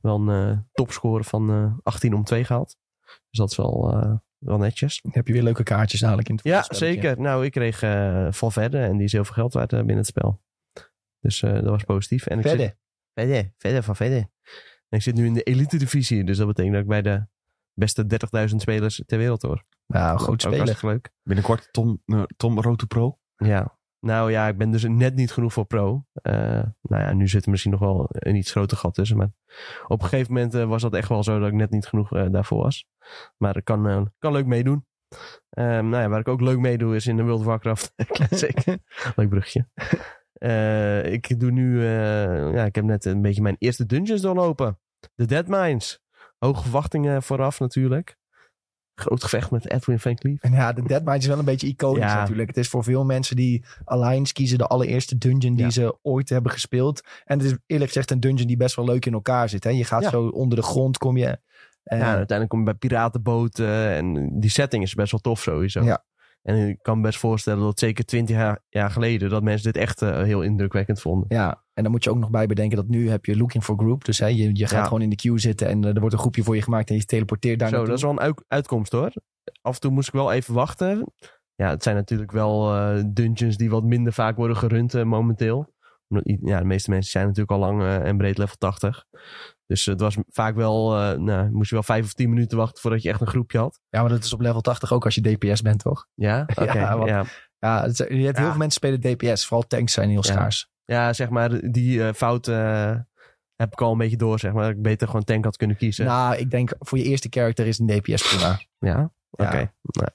Wel 0.00 0.20
een 0.28 0.50
eh, 0.50 0.58
topscore 0.72 1.24
van 1.24 1.50
eh 1.50 1.72
18 1.82 2.14
om 2.14 2.24
2 2.24 2.44
gehaald. 2.44 2.76
Dus 3.04 3.38
dat 3.38 3.50
is 3.50 3.56
wel, 3.56 3.92
eh, 3.92 4.14
wel 4.38 4.58
netjes. 4.58 5.02
Heb 5.10 5.26
je 5.26 5.32
weer 5.32 5.42
leuke 5.42 5.62
kaartjes 5.62 6.00
dadelijk 6.00 6.28
in 6.28 6.34
het 6.34 6.44
Ja, 6.44 6.64
zeker. 6.68 7.20
Nou, 7.20 7.44
ik 7.44 7.50
kreeg 7.52 7.82
eh 7.82 8.26
Valverde 8.30 8.78
en 8.78 8.96
die 8.96 9.04
is 9.06 9.12
heel 9.12 9.24
veel 9.24 9.34
geld 9.34 9.52
waard 9.52 9.72
eh, 9.72 9.78
binnen 9.78 9.96
het 9.96 10.06
spel. 10.06 10.40
Dus 11.20 11.42
eh, 11.42 11.52
dat 11.52 11.64
was 11.64 11.84
positief. 11.84 12.26
En 12.26 12.38
ik 12.38 12.46
Verder. 12.46 12.66
Zit, 12.66 12.76
verder, 13.14 13.50
verder, 13.58 13.82
van 13.82 13.96
verder. 13.96 14.26
En 14.88 14.96
ik 14.98 15.02
zit 15.02 15.14
nu 15.14 15.26
in 15.26 15.34
de 15.34 15.42
elite 15.42 15.76
divisie, 15.76 16.24
dus 16.24 16.36
dat 16.38 16.46
betekent 16.46 16.74
dat 16.74 16.82
ik 16.82 16.88
bij 16.88 17.02
de 17.02 17.26
beste 17.72 18.06
30.000 18.50 18.54
spelers 18.56 19.02
ter 19.06 19.18
wereld 19.18 19.42
hoor. 19.42 19.64
Nou, 19.86 20.18
groot 20.18 20.28
Ook 20.28 20.40
speler. 20.40 20.58
hartstikke 20.58 20.86
leuk. 20.86 21.10
Binnenkort 21.22 21.68
Tom, 21.72 22.02
eh, 22.04 22.22
Tom 22.36 22.60
Road 22.60 22.78
to 22.78 22.86
Pro. 22.86 23.18
Ja. 23.36 23.78
Nou 24.00 24.30
ja, 24.30 24.48
ik 24.48 24.56
ben 24.58 24.70
dus 24.70 24.84
net 24.84 25.14
niet 25.14 25.32
genoeg 25.32 25.52
voor 25.52 25.64
pro. 25.64 26.04
Eh, 26.12 26.32
nou 26.82 27.02
ja, 27.02 27.12
nu 27.12 27.28
zit 27.28 27.44
er 27.44 27.50
misschien 27.50 27.70
nog 27.70 27.80
wel 27.80 28.06
een 28.10 28.36
iets 28.36 28.50
groter 28.50 28.76
gat 28.76 28.94
tussen. 28.94 29.16
Maar 29.16 29.30
op 29.86 30.02
een 30.02 30.08
gegeven 30.08 30.32
moment 30.32 30.54
eh, 30.54 30.64
was 30.64 30.82
dat 30.82 30.94
echt 30.94 31.08
wel 31.08 31.22
zo 31.22 31.38
dat 31.38 31.48
ik 31.48 31.54
net 31.54 31.70
niet 31.70 31.86
genoeg 31.86 32.08
daarvoor 32.08 32.62
was. 32.62 32.86
Maar 33.36 33.56
ik 33.56 33.64
kan, 33.64 34.12
kan 34.18 34.32
leuk 34.32 34.46
meedoen. 34.46 34.86
Ehm, 35.50 35.88
nou 35.88 36.02
ja, 36.02 36.08
waar 36.08 36.20
ik 36.20 36.28
ook 36.28 36.40
leuk 36.40 36.58
meedoe 36.58 36.94
is 36.96 37.06
in 37.06 37.16
de 37.16 37.22
World 37.22 37.40
of 37.40 37.46
Warcraft 37.46 37.92
Classic. 38.12 38.64
leuk 39.16 39.28
brugje. 39.28 39.68
Eh, 40.38 41.12
ik 41.12 41.40
doe 41.40 41.50
nu, 41.50 41.80
eh, 41.80 42.52
ja, 42.54 42.64
ik 42.64 42.74
heb 42.74 42.84
net 42.84 43.04
een 43.04 43.22
beetje 43.22 43.42
mijn 43.42 43.56
eerste 43.58 43.86
dungeons 43.86 44.20
doorlopen. 44.20 44.78
De 45.14 45.24
Dead 45.26 45.46
Mines. 45.46 46.00
Hoge 46.38 46.62
verwachtingen 46.62 47.22
vooraf 47.22 47.60
natuurlijk. 47.60 48.16
Groot 49.00 49.22
gevecht 49.22 49.50
met 49.50 49.70
Edwin 49.70 49.98
Van 49.98 50.14
Cleef. 50.14 50.40
En 50.42 50.52
ja, 50.52 50.72
de 50.72 50.82
Deadmine 50.82 51.16
is 51.18 51.26
wel 51.26 51.38
een 51.38 51.44
beetje 51.44 51.66
iconisch 51.66 52.02
Ja. 52.02 52.14
natuurlijk. 52.20 52.48
Het 52.48 52.56
is 52.56 52.68
voor 52.68 52.84
veel 52.84 53.04
mensen 53.04 53.36
die 53.36 53.64
Alliance 53.84 54.32
kiezen 54.32 54.58
de 54.58 54.66
allereerste 54.66 55.18
dungeon 55.18 55.54
die 55.54 55.64
Ja. 55.64 55.70
ze 55.70 55.98
ooit 56.02 56.28
hebben 56.28 56.52
gespeeld. 56.52 57.00
En 57.24 57.38
het 57.38 57.46
is 57.46 57.56
eerlijk 57.66 57.90
gezegd 57.90 58.10
een 58.10 58.20
dungeon 58.20 58.46
die 58.46 58.56
best 58.56 58.76
wel 58.76 58.84
leuk 58.84 59.06
in 59.06 59.12
elkaar 59.12 59.48
zit. 59.48 59.64
Hè? 59.64 59.70
Je 59.70 59.84
gaat 59.84 60.02
Ja. 60.02 60.10
zo 60.10 60.26
onder 60.28 60.58
de 60.58 60.64
grond, 60.64 60.98
kom 60.98 61.16
je... 61.16 61.38
eh, 61.82 61.98
Ja, 61.98 62.04
uiteindelijk 62.06 62.48
kom 62.48 62.58
je 62.58 62.64
bij 62.64 62.74
piratenboten. 62.74 63.88
En 63.90 64.30
die 64.40 64.50
setting 64.50 64.82
is 64.82 64.94
best 64.94 65.10
wel 65.10 65.20
tof 65.20 65.40
sowieso. 65.40 65.82
Ja. 65.84 66.04
En 66.46 66.68
ik 66.68 66.78
kan 66.82 66.96
me 66.96 67.02
best 67.02 67.18
voorstellen 67.18 67.62
dat 67.62 67.78
zeker 67.78 68.04
twintig 68.04 68.36
jaar, 68.36 68.62
jaar 68.68 68.90
geleden... 68.90 69.30
dat 69.30 69.42
mensen 69.42 69.72
dit 69.72 69.82
echt 69.82 70.02
eh, 70.02 70.22
heel 70.22 70.42
indrukwekkend 70.42 71.00
vonden. 71.00 71.26
Ja, 71.36 71.64
en 71.74 71.82
dan 71.82 71.92
moet 71.92 72.04
je 72.04 72.10
ook 72.10 72.18
nog 72.18 72.30
bij 72.30 72.46
bedenken 72.46 72.76
dat 72.76 72.88
nu 72.88 73.10
heb 73.10 73.24
je 73.24 73.36
looking 73.36 73.64
for 73.64 73.76
group. 73.78 74.04
Dus 74.04 74.18
hè, 74.18 74.26
je, 74.26 74.50
je 74.52 74.66
gaat 74.66 74.78
Ja. 74.78 74.84
gewoon 74.84 75.02
in 75.02 75.10
de 75.10 75.16
queue 75.16 75.38
zitten 75.38 75.68
en 75.68 75.84
eh, 75.84 75.94
er 75.94 76.00
wordt 76.00 76.14
een 76.14 76.20
groepje 76.20 76.42
voor 76.42 76.54
je 76.54 76.62
gemaakt 76.62 76.90
en 76.90 76.96
je 76.96 77.04
teleporteert 77.04 77.58
daar 77.58 77.68
Zo, 77.68 77.74
naartoe. 77.74 77.90
dat 77.94 77.98
is 78.04 78.10
wel 78.10 78.12
een 78.18 78.26
uit- 78.26 78.44
uitkomst 78.48 78.92
hoor. 78.92 79.12
Af 79.62 79.74
en 79.74 79.80
toe 79.80 79.90
moest 79.90 80.08
ik 80.08 80.14
wel 80.14 80.32
even 80.32 80.54
wachten. 80.54 81.12
Ja, 81.54 81.70
het 81.70 81.82
zijn 81.82 81.96
natuurlijk 81.96 82.32
wel 82.32 82.74
eh, 82.74 83.02
dungeons 83.06 83.56
die 83.56 83.70
wat 83.70 83.84
minder 83.84 84.12
vaak 84.12 84.36
worden 84.36 84.56
gerund 84.56 85.04
momenteel. 85.04 85.74
Ja, 86.24 86.58
de 86.58 86.64
meeste 86.64 86.90
mensen 86.90 87.10
zijn 87.10 87.24
natuurlijk 87.24 87.52
al 87.52 87.58
lang 87.58 87.82
en 87.82 88.16
breed 88.16 88.38
level 88.38 88.56
80. 88.58 89.04
Dus 89.66 89.86
het 89.86 90.00
was 90.00 90.16
vaak 90.28 90.54
wel, 90.54 90.96
eh, 90.98 91.18
nou, 91.18 91.50
moest 91.50 91.68
je 91.68 91.74
wel 91.74 91.84
vijf 91.84 92.04
of 92.04 92.12
tien 92.12 92.28
minuten 92.28 92.58
wachten 92.58 92.80
voordat 92.80 93.02
je 93.02 93.08
echt 93.08 93.20
een 93.20 93.26
groepje 93.26 93.58
had. 93.58 93.80
Ja, 93.88 94.00
maar 94.00 94.10
dat 94.10 94.24
is 94.24 94.32
op 94.32 94.40
level 94.40 94.60
80 94.60 94.92
ook 94.92 95.04
als 95.04 95.14
je 95.14 95.20
DPS 95.36 95.62
bent, 95.62 95.78
toch? 95.82 96.06
Ja, 96.14 96.46
oké. 96.60 96.78
Ja, 96.78 96.96
want- 96.96 97.08
ja. 97.10 97.24
Ja, 97.58 97.82
het 97.82 97.90
is- 97.90 97.98
je 98.18 98.24
hebt 98.24 98.36
heel 98.36 98.44
Ja. 98.46 98.50
veel 98.50 98.58
mensen 98.60 98.70
spelen 98.70 99.00
DPS. 99.00 99.46
Vooral 99.46 99.66
tanks 99.66 99.92
zijn 99.92 100.08
heel 100.08 100.24
Ja. 100.24 100.32
schaars. 100.32 100.68
Ja, 100.84 101.12
zeg 101.12 101.28
maar, 101.28 101.70
die 101.70 102.04
eh 102.06 102.12
fout 102.14 102.48
eh, 102.48 102.94
heb 103.56 103.72
ik 103.72 103.80
al 103.80 103.92
een 103.92 103.98
beetje 103.98 104.16
door, 104.16 104.38
zeg 104.38 104.52
maar. 104.52 104.62
Dat 104.66 104.72
ik 104.76 104.82
beter 104.82 105.06
gewoon 105.06 105.24
tank 105.24 105.44
had 105.44 105.56
kunnen 105.56 105.76
kiezen. 105.76 106.04
Nou, 106.04 106.36
ik 106.36 106.50
denk 106.50 106.72
voor 106.78 106.98
je 106.98 107.04
eerste 107.04 107.26
character 107.30 107.66
is 107.66 107.78
een 107.78 107.86
DPS 107.86 108.28
prima. 108.36 108.58
ja? 108.78 109.12
Oké. 109.30 109.72
Nou. 109.82 110.08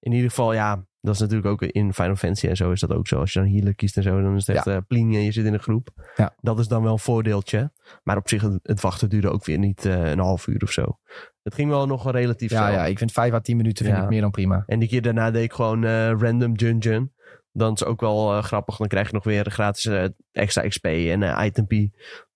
In 0.00 0.12
ieder 0.12 0.28
geval, 0.28 0.52
ja, 0.52 0.84
dat 1.08 1.14
is 1.14 1.20
natuurlijk 1.20 1.48
ook 1.48 1.62
in 1.62 1.94
Final 1.94 2.16
Fantasy 2.16 2.46
en 2.48 2.56
zo 2.56 2.70
is 2.70 2.80
dat 2.80 2.92
ook 2.92 3.06
zo. 3.06 3.18
Als 3.18 3.32
je 3.32 3.40
dan 3.40 3.48
healer 3.48 3.74
kiest 3.74 3.96
en 3.96 4.02
zo, 4.02 4.22
dan 4.22 4.36
is 4.36 4.46
het 4.46 4.56
echt 4.56 4.66
eh 4.66 4.76
pling 4.86 5.14
en 5.14 5.22
je 5.22 5.32
zit 5.32 5.44
in 5.46 5.52
een 5.52 5.60
groep. 5.60 5.88
Ja. 6.16 6.34
Dat 6.40 6.58
is 6.58 6.68
dan 6.68 6.82
wel 6.82 6.92
een 6.92 6.98
voordeeltje. 6.98 7.72
Maar 8.02 8.16
op 8.16 8.28
zich, 8.28 8.42
het, 8.42 8.58
het 8.62 8.80
wachten 8.80 9.08
duurde 9.08 9.30
ook 9.30 9.44
weer 9.44 9.58
niet 9.58 9.84
eh, 9.84 10.10
een 10.10 10.18
half 10.18 10.46
uur 10.46 10.62
of 10.62 10.70
zo. 10.72 10.98
Het 11.42 11.54
ging 11.54 11.70
wel 11.70 11.86
nog 11.86 12.10
relatief 12.10 12.50
Ja, 12.50 12.66
snel. 12.66 12.78
ja, 12.78 12.86
ik 12.86 12.98
vind 12.98 13.12
5 13.12 13.32
à 13.32 13.38
10 13.40 13.56
minuten 13.56 13.84
vind 13.84 13.96
Ja. 13.96 14.02
ik 14.02 14.08
meer 14.08 14.20
dan 14.20 14.30
prima. 14.30 14.62
En 14.66 14.78
die 14.78 14.88
keer 14.88 15.02
daarna 15.02 15.30
deed 15.30 15.42
ik 15.44 15.52
gewoon 15.52 15.84
eh, 15.84 16.10
random 16.18 16.56
dungeon. 16.56 17.12
Dan 17.52 17.72
is 17.72 17.84
ook 17.84 18.00
wel 18.00 18.42
grappig. 18.42 18.76
Dan 18.76 18.88
krijg 18.88 19.06
je 19.08 19.14
nog 19.14 19.24
weer 19.24 19.50
gratis 19.50 20.10
extra 20.32 20.68
XP 20.68 20.84
en 20.84 21.44
item 21.46 21.66
P. 21.66 21.72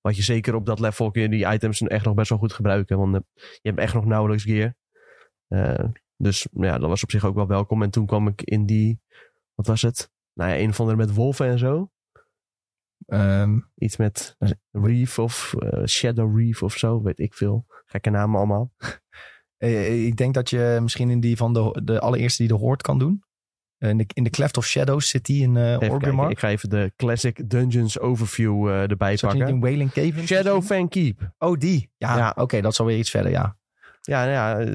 Wat 0.00 0.16
je 0.16 0.22
zeker 0.22 0.54
op 0.54 0.66
dat 0.66 0.80
level 0.80 1.10
kun 1.10 1.22
je 1.22 1.28
die 1.28 1.52
items 1.52 1.80
echt 1.80 2.04
nog 2.04 2.14
best 2.14 2.28
wel 2.28 2.38
goed 2.38 2.52
gebruiken. 2.52 2.98
Want 2.98 3.14
je 3.34 3.68
hebt 3.68 3.78
echt 3.78 3.94
nog 3.94 4.04
nauwelijks 4.04 4.42
gear. 4.44 4.74
Eh, 6.22 6.28
dus 6.28 6.46
ja, 6.52 6.78
dat 6.78 6.88
was 6.88 7.02
op 7.02 7.10
zich 7.10 7.24
ook 7.24 7.34
wel 7.34 7.46
welkom. 7.46 7.82
En 7.82 7.90
toen 7.90 8.06
kwam 8.06 8.28
ik 8.28 8.42
in 8.42 8.66
die, 8.66 9.00
wat 9.54 9.66
was 9.66 9.82
het? 9.82 10.10
Nou 10.34 10.50
ja, 10.50 10.58
een 10.58 10.68
of 10.68 10.80
andere 10.80 10.98
met 10.98 11.14
wolven 11.14 11.46
en 11.46 11.58
zo. 11.58 11.90
Ehm, 13.06 13.58
Iets 13.74 13.96
met 13.96 14.36
Reef 14.70 15.18
of 15.18 15.54
eh, 15.58 15.84
Shadow 15.86 16.38
Reef 16.38 16.62
of 16.62 16.76
zo, 16.76 17.02
weet 17.02 17.18
ik 17.18 17.34
veel. 17.34 17.66
Gekke 17.86 18.10
namen 18.10 18.36
allemaal. 18.38 18.72
eh, 19.58 20.06
ik 20.06 20.16
denk 20.16 20.34
dat 20.34 20.50
je 20.50 20.78
misschien 20.82 21.10
in 21.10 21.20
die 21.20 21.36
van 21.36 21.52
de, 21.52 21.80
de 21.84 22.00
allereerste 22.00 22.42
die 22.42 22.52
de 22.52 22.58
Horde 22.58 22.82
kan 22.82 22.98
doen. 22.98 23.24
Eh, 23.78 23.88
In 23.90 23.96
de, 23.96 24.06
in 24.14 24.24
de 24.24 24.30
Cleft 24.30 24.56
of 24.56 24.66
Shadows 24.66 25.08
zit 25.08 25.24
die 25.24 25.42
in 25.42 25.54
uh, 25.54 25.90
Orgrimmar. 25.92 26.30
ik 26.30 26.38
ga 26.38 26.48
even 26.48 26.68
de 26.70 26.92
Classic 26.96 27.50
Dungeons 27.50 27.98
Overview 27.98 28.68
eh, 28.68 28.90
erbij 28.90 29.16
Zat 29.16 29.30
pakken. 29.30 29.48
in 29.48 29.60
Wailing 29.60 29.92
Cave? 29.92 30.26
Shadow 30.26 30.62
Fan 30.62 30.88
Keep. 30.88 31.32
Oh, 31.38 31.58
die. 31.58 31.90
Ja, 31.96 32.16
Ja. 32.16 32.32
oké, 32.36 32.60
dat 32.60 32.72
is 32.72 32.80
alweer 32.80 32.98
iets 32.98 33.10
verder, 33.10 33.30
ja. 33.30 33.56
Ja, 34.04 34.20
nou 34.24 34.30
ja, 34.32 34.58
eh, 34.58 34.66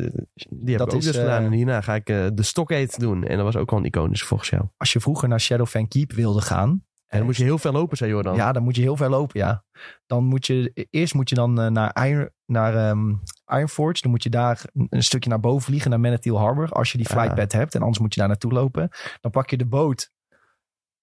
die 0.49 0.69
heb 0.69 0.77
Dat 0.77 0.87
ik 0.87 0.93
ook 0.93 0.99
is, 0.99 1.05
dus 1.05 1.15
eh, 1.15 1.21
gedaan. 1.21 1.43
En 1.43 1.51
hierna 1.51 1.81
ga 1.81 1.95
ik 1.95 2.09
eh, 2.09 2.25
de 2.33 2.43
Stockade 2.43 2.93
doen. 2.97 3.23
En 3.23 3.35
dat 3.35 3.45
was 3.45 3.55
ook 3.55 3.71
al 3.71 3.77
een 3.77 3.85
iconisch 3.85 4.23
volgens 4.23 4.49
jou. 4.49 4.63
Als 4.77 4.93
je 4.93 4.99
vroeger 4.99 5.27
naar 5.27 5.39
Shadow 5.39 5.67
Fan 5.67 5.87
Keep 5.87 6.11
wilde 6.11 6.41
gaan. 6.41 6.85
En 7.07 7.17
dan 7.17 7.25
moet 7.25 7.37
je 7.37 7.43
heel 7.43 7.57
veel 7.57 7.71
lopen, 7.71 7.97
zei 7.97 8.11
Jordan. 8.11 8.35
Ja, 8.35 8.51
dan 8.51 8.63
moet 8.63 8.75
je 8.75 8.81
heel 8.81 8.95
ver 8.97 9.09
lopen, 9.09 9.39
ja. 9.39 9.63
Dan 10.05 10.23
moet 10.23 10.45
je, 10.45 10.87
eerst 10.89 11.13
moet 11.13 11.29
je 11.29 11.35
dan 11.35 11.73
naar, 11.73 12.07
Iron, 12.07 12.29
naar 12.45 12.75
ehm, 12.75 13.13
Ironforge. 13.47 14.01
Dan 14.01 14.11
moet 14.11 14.23
je 14.23 14.29
daar 14.29 14.61
een, 14.89 15.03
stukje 15.03 15.29
naar 15.29 15.39
boven 15.39 15.61
vliegen, 15.61 15.89
naar 15.89 15.99
Manatee 15.99 16.35
Harbor. 16.35 16.69
Als 16.69 16.91
je 16.91 16.97
die 16.97 17.07
Ah. 17.07 17.13
flightpad 17.13 17.51
hebt. 17.51 17.75
En 17.75 17.81
anders 17.81 17.99
moet 17.99 18.13
je 18.13 18.19
daar 18.19 18.29
naartoe 18.29 18.51
lopen. 18.51 18.89
Dan 19.21 19.31
pak 19.31 19.49
je 19.49 19.57
de 19.57 19.65
boot. 19.65 20.11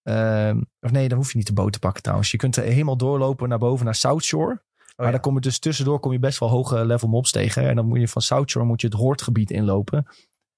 Ehm, 0.02 0.62
of 0.80 0.90
nee, 0.90 1.08
dan 1.08 1.18
hoef 1.18 1.30
je 1.32 1.36
niet 1.38 1.46
de 1.46 1.52
boot 1.52 1.72
te 1.72 1.78
pakken 1.78 2.02
trouwens. 2.02 2.30
Je 2.30 2.36
kunt 2.36 2.56
er 2.56 2.62
helemaal 2.64 2.96
doorlopen 2.96 3.48
naar 3.48 3.58
boven 3.58 3.84
naar 3.84 3.94
South 3.94 4.24
Shore. 4.24 4.62
Maar 4.96 5.06
ja. 5.06 5.12
dan 5.12 5.20
kom 5.20 5.34
je 5.34 5.40
dus 5.40 5.58
tussendoor 5.58 6.00
kom 6.00 6.12
je 6.12 6.18
best 6.18 6.38
wel 6.38 6.48
hoge 6.48 6.84
level 6.84 7.08
mobs 7.08 7.30
tegen. 7.30 7.68
En 7.68 7.76
dan 7.76 7.86
moet 7.86 8.00
je 8.00 8.08
van 8.08 8.22
South 8.22 8.50
Shore 8.50 8.66
moet 8.66 8.80
je 8.80 8.86
het 8.86 8.96
Hoordgebied 8.96 9.50
inlopen. 9.50 10.06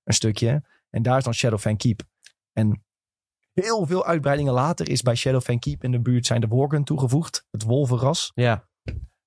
Een 0.05 0.15
stukje. 0.15 0.63
En 0.91 1.03
daar 1.03 1.19
is 1.19 1.25
dan 1.25 1.35
Shadow 1.35 1.59
Van 1.59 1.77
Keep. 1.77 2.03
En 2.53 2.85
heel 3.53 3.87
veel 3.87 4.07
uitbreidingen 4.07 4.53
later 4.53 4.89
is 4.89 5.03
bij 5.03 5.15
Shadow 5.15 5.43
Van 5.43 5.59
Keep 5.59 5.85
in 5.85 5.91
de 5.91 6.01
buurt 6.01 6.27
zijn 6.27 6.41
de 6.41 6.47
Worgen 6.47 6.85
toegevoegd. 6.85 7.47
Het 7.51 7.63
wolvenras. 7.63 8.31
Ja, 8.35 8.69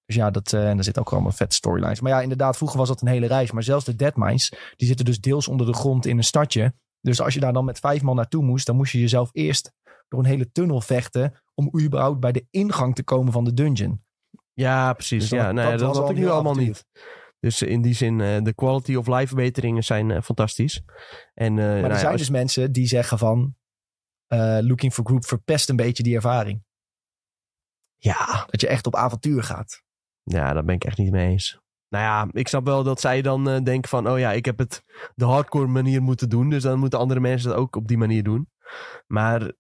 Dus 0.05 0.15
ja, 0.15 0.31
dat, 0.31 0.53
eh, 0.53 0.69
en 0.69 0.75
daar 0.75 0.83
zit 0.83 0.99
ook 0.99 1.11
allemaal 1.11 1.31
vet 1.31 1.53
storylines. 1.53 1.99
Maar 1.99 2.11
ja, 2.11 2.21
inderdaad, 2.21 2.57
vroeger 2.57 2.77
was 2.77 2.87
dat 2.87 3.01
een 3.01 3.07
hele 3.07 3.27
reis. 3.27 3.51
Maar 3.51 3.63
zelfs 3.63 3.85
de 3.85 3.95
Deadmines, 3.95 4.53
die 4.75 4.87
zitten 4.87 5.05
dus 5.05 5.19
deels 5.19 5.47
onder 5.47 5.65
de 5.65 5.73
grond 5.73 6.05
in 6.05 6.17
een 6.17 6.23
stadje. 6.23 6.73
Dus 7.01 7.21
als 7.21 7.33
je 7.33 7.39
daar 7.39 7.53
dan 7.53 7.65
met 7.65 7.79
vijf 7.79 8.01
man 8.01 8.15
naartoe 8.15 8.43
moest, 8.43 8.65
dan 8.65 8.75
moest 8.75 8.91
je 8.91 8.99
jezelf 8.99 9.29
eerst 9.31 9.73
door 10.07 10.19
een 10.19 10.25
hele 10.25 10.51
tunnel 10.51 10.81
vechten 10.81 11.33
om 11.53 11.71
überhaupt 11.81 12.19
bij 12.19 12.31
de 12.31 12.47
ingang 12.49 12.95
te 12.95 13.03
komen 13.03 13.33
van 13.33 13.43
de 13.43 13.53
dungeon. 13.53 14.01
Ja 14.59 14.93
precies. 14.93 15.19
Dus 15.21 15.29
dat- 15.29 15.39
ja, 15.39 15.51
nee, 15.51 15.69
dat 15.69 15.79
dat, 15.79 15.87
was 15.87 15.97
had 15.97 16.09
ik 16.09 16.15
nu 16.15 16.27
allemaal 16.29 16.51
avontuur. 16.51 16.65
niet. 16.67 16.85
Dus 17.39 17.61
in 17.61 17.81
die 17.81 17.93
zin, 17.93 18.21
eh, 18.21 18.41
de 18.41 18.53
quality 18.53 18.95
of 18.95 19.07
life 19.07 19.27
verbeteringen 19.27 19.83
zijn 19.83 20.11
eh, 20.11 20.21
fantastisch. 20.21 20.81
En, 21.33 21.59
eh, 21.59 21.65
nou 21.65 21.81
Maar 21.81 21.89
er 21.89 21.97
zijn 21.97 22.11
als- 22.11 22.21
dus 22.21 22.29
mensen 22.29 22.71
die 22.71 22.87
zeggen 22.87 23.17
van, 23.17 23.55
Looking 24.61 24.93
for 24.93 25.05
Group 25.05 25.25
verpest 25.25 25.69
een 25.69 25.75
beetje 25.75 26.03
die 26.03 26.15
ervaring. 26.15 26.63
ja, 27.97 28.45
Dat 28.49 28.61
je 28.61 28.67
echt 28.67 28.87
op 28.87 28.95
avontuur 28.95 29.43
gaat. 29.43 29.83
Ja, 30.23 30.53
daar 30.53 30.63
ben 30.65 30.75
ik 30.75 30.83
echt 30.83 30.97
niet 30.97 31.11
mee 31.11 31.27
eens. 31.29 31.59
Nou 31.89 32.03
ja, 32.03 32.27
ik 32.39 32.47
snap 32.47 32.65
wel 32.65 32.83
dat 32.83 32.99
zij 32.99 33.21
dan 33.21 33.63
denken 33.63 33.89
van... 33.89 34.09
oh 34.09 34.19
ja, 34.19 34.31
ik 34.31 34.45
heb 34.45 34.57
het 34.57 34.83
de 35.15 35.25
hardcore 35.25 35.67
manier 35.67 36.01
moeten 36.01 36.29
doen... 36.29 36.49
dus 36.49 36.63
dan 36.63 36.79
moeten 36.79 36.99
andere 36.99 37.19
mensen 37.19 37.49
het 37.49 37.59
ook 37.59 37.75
op 37.75 37.87
die 37.87 37.97
manier 37.97 38.23
doen. 38.23 38.49
Maar 39.07 39.51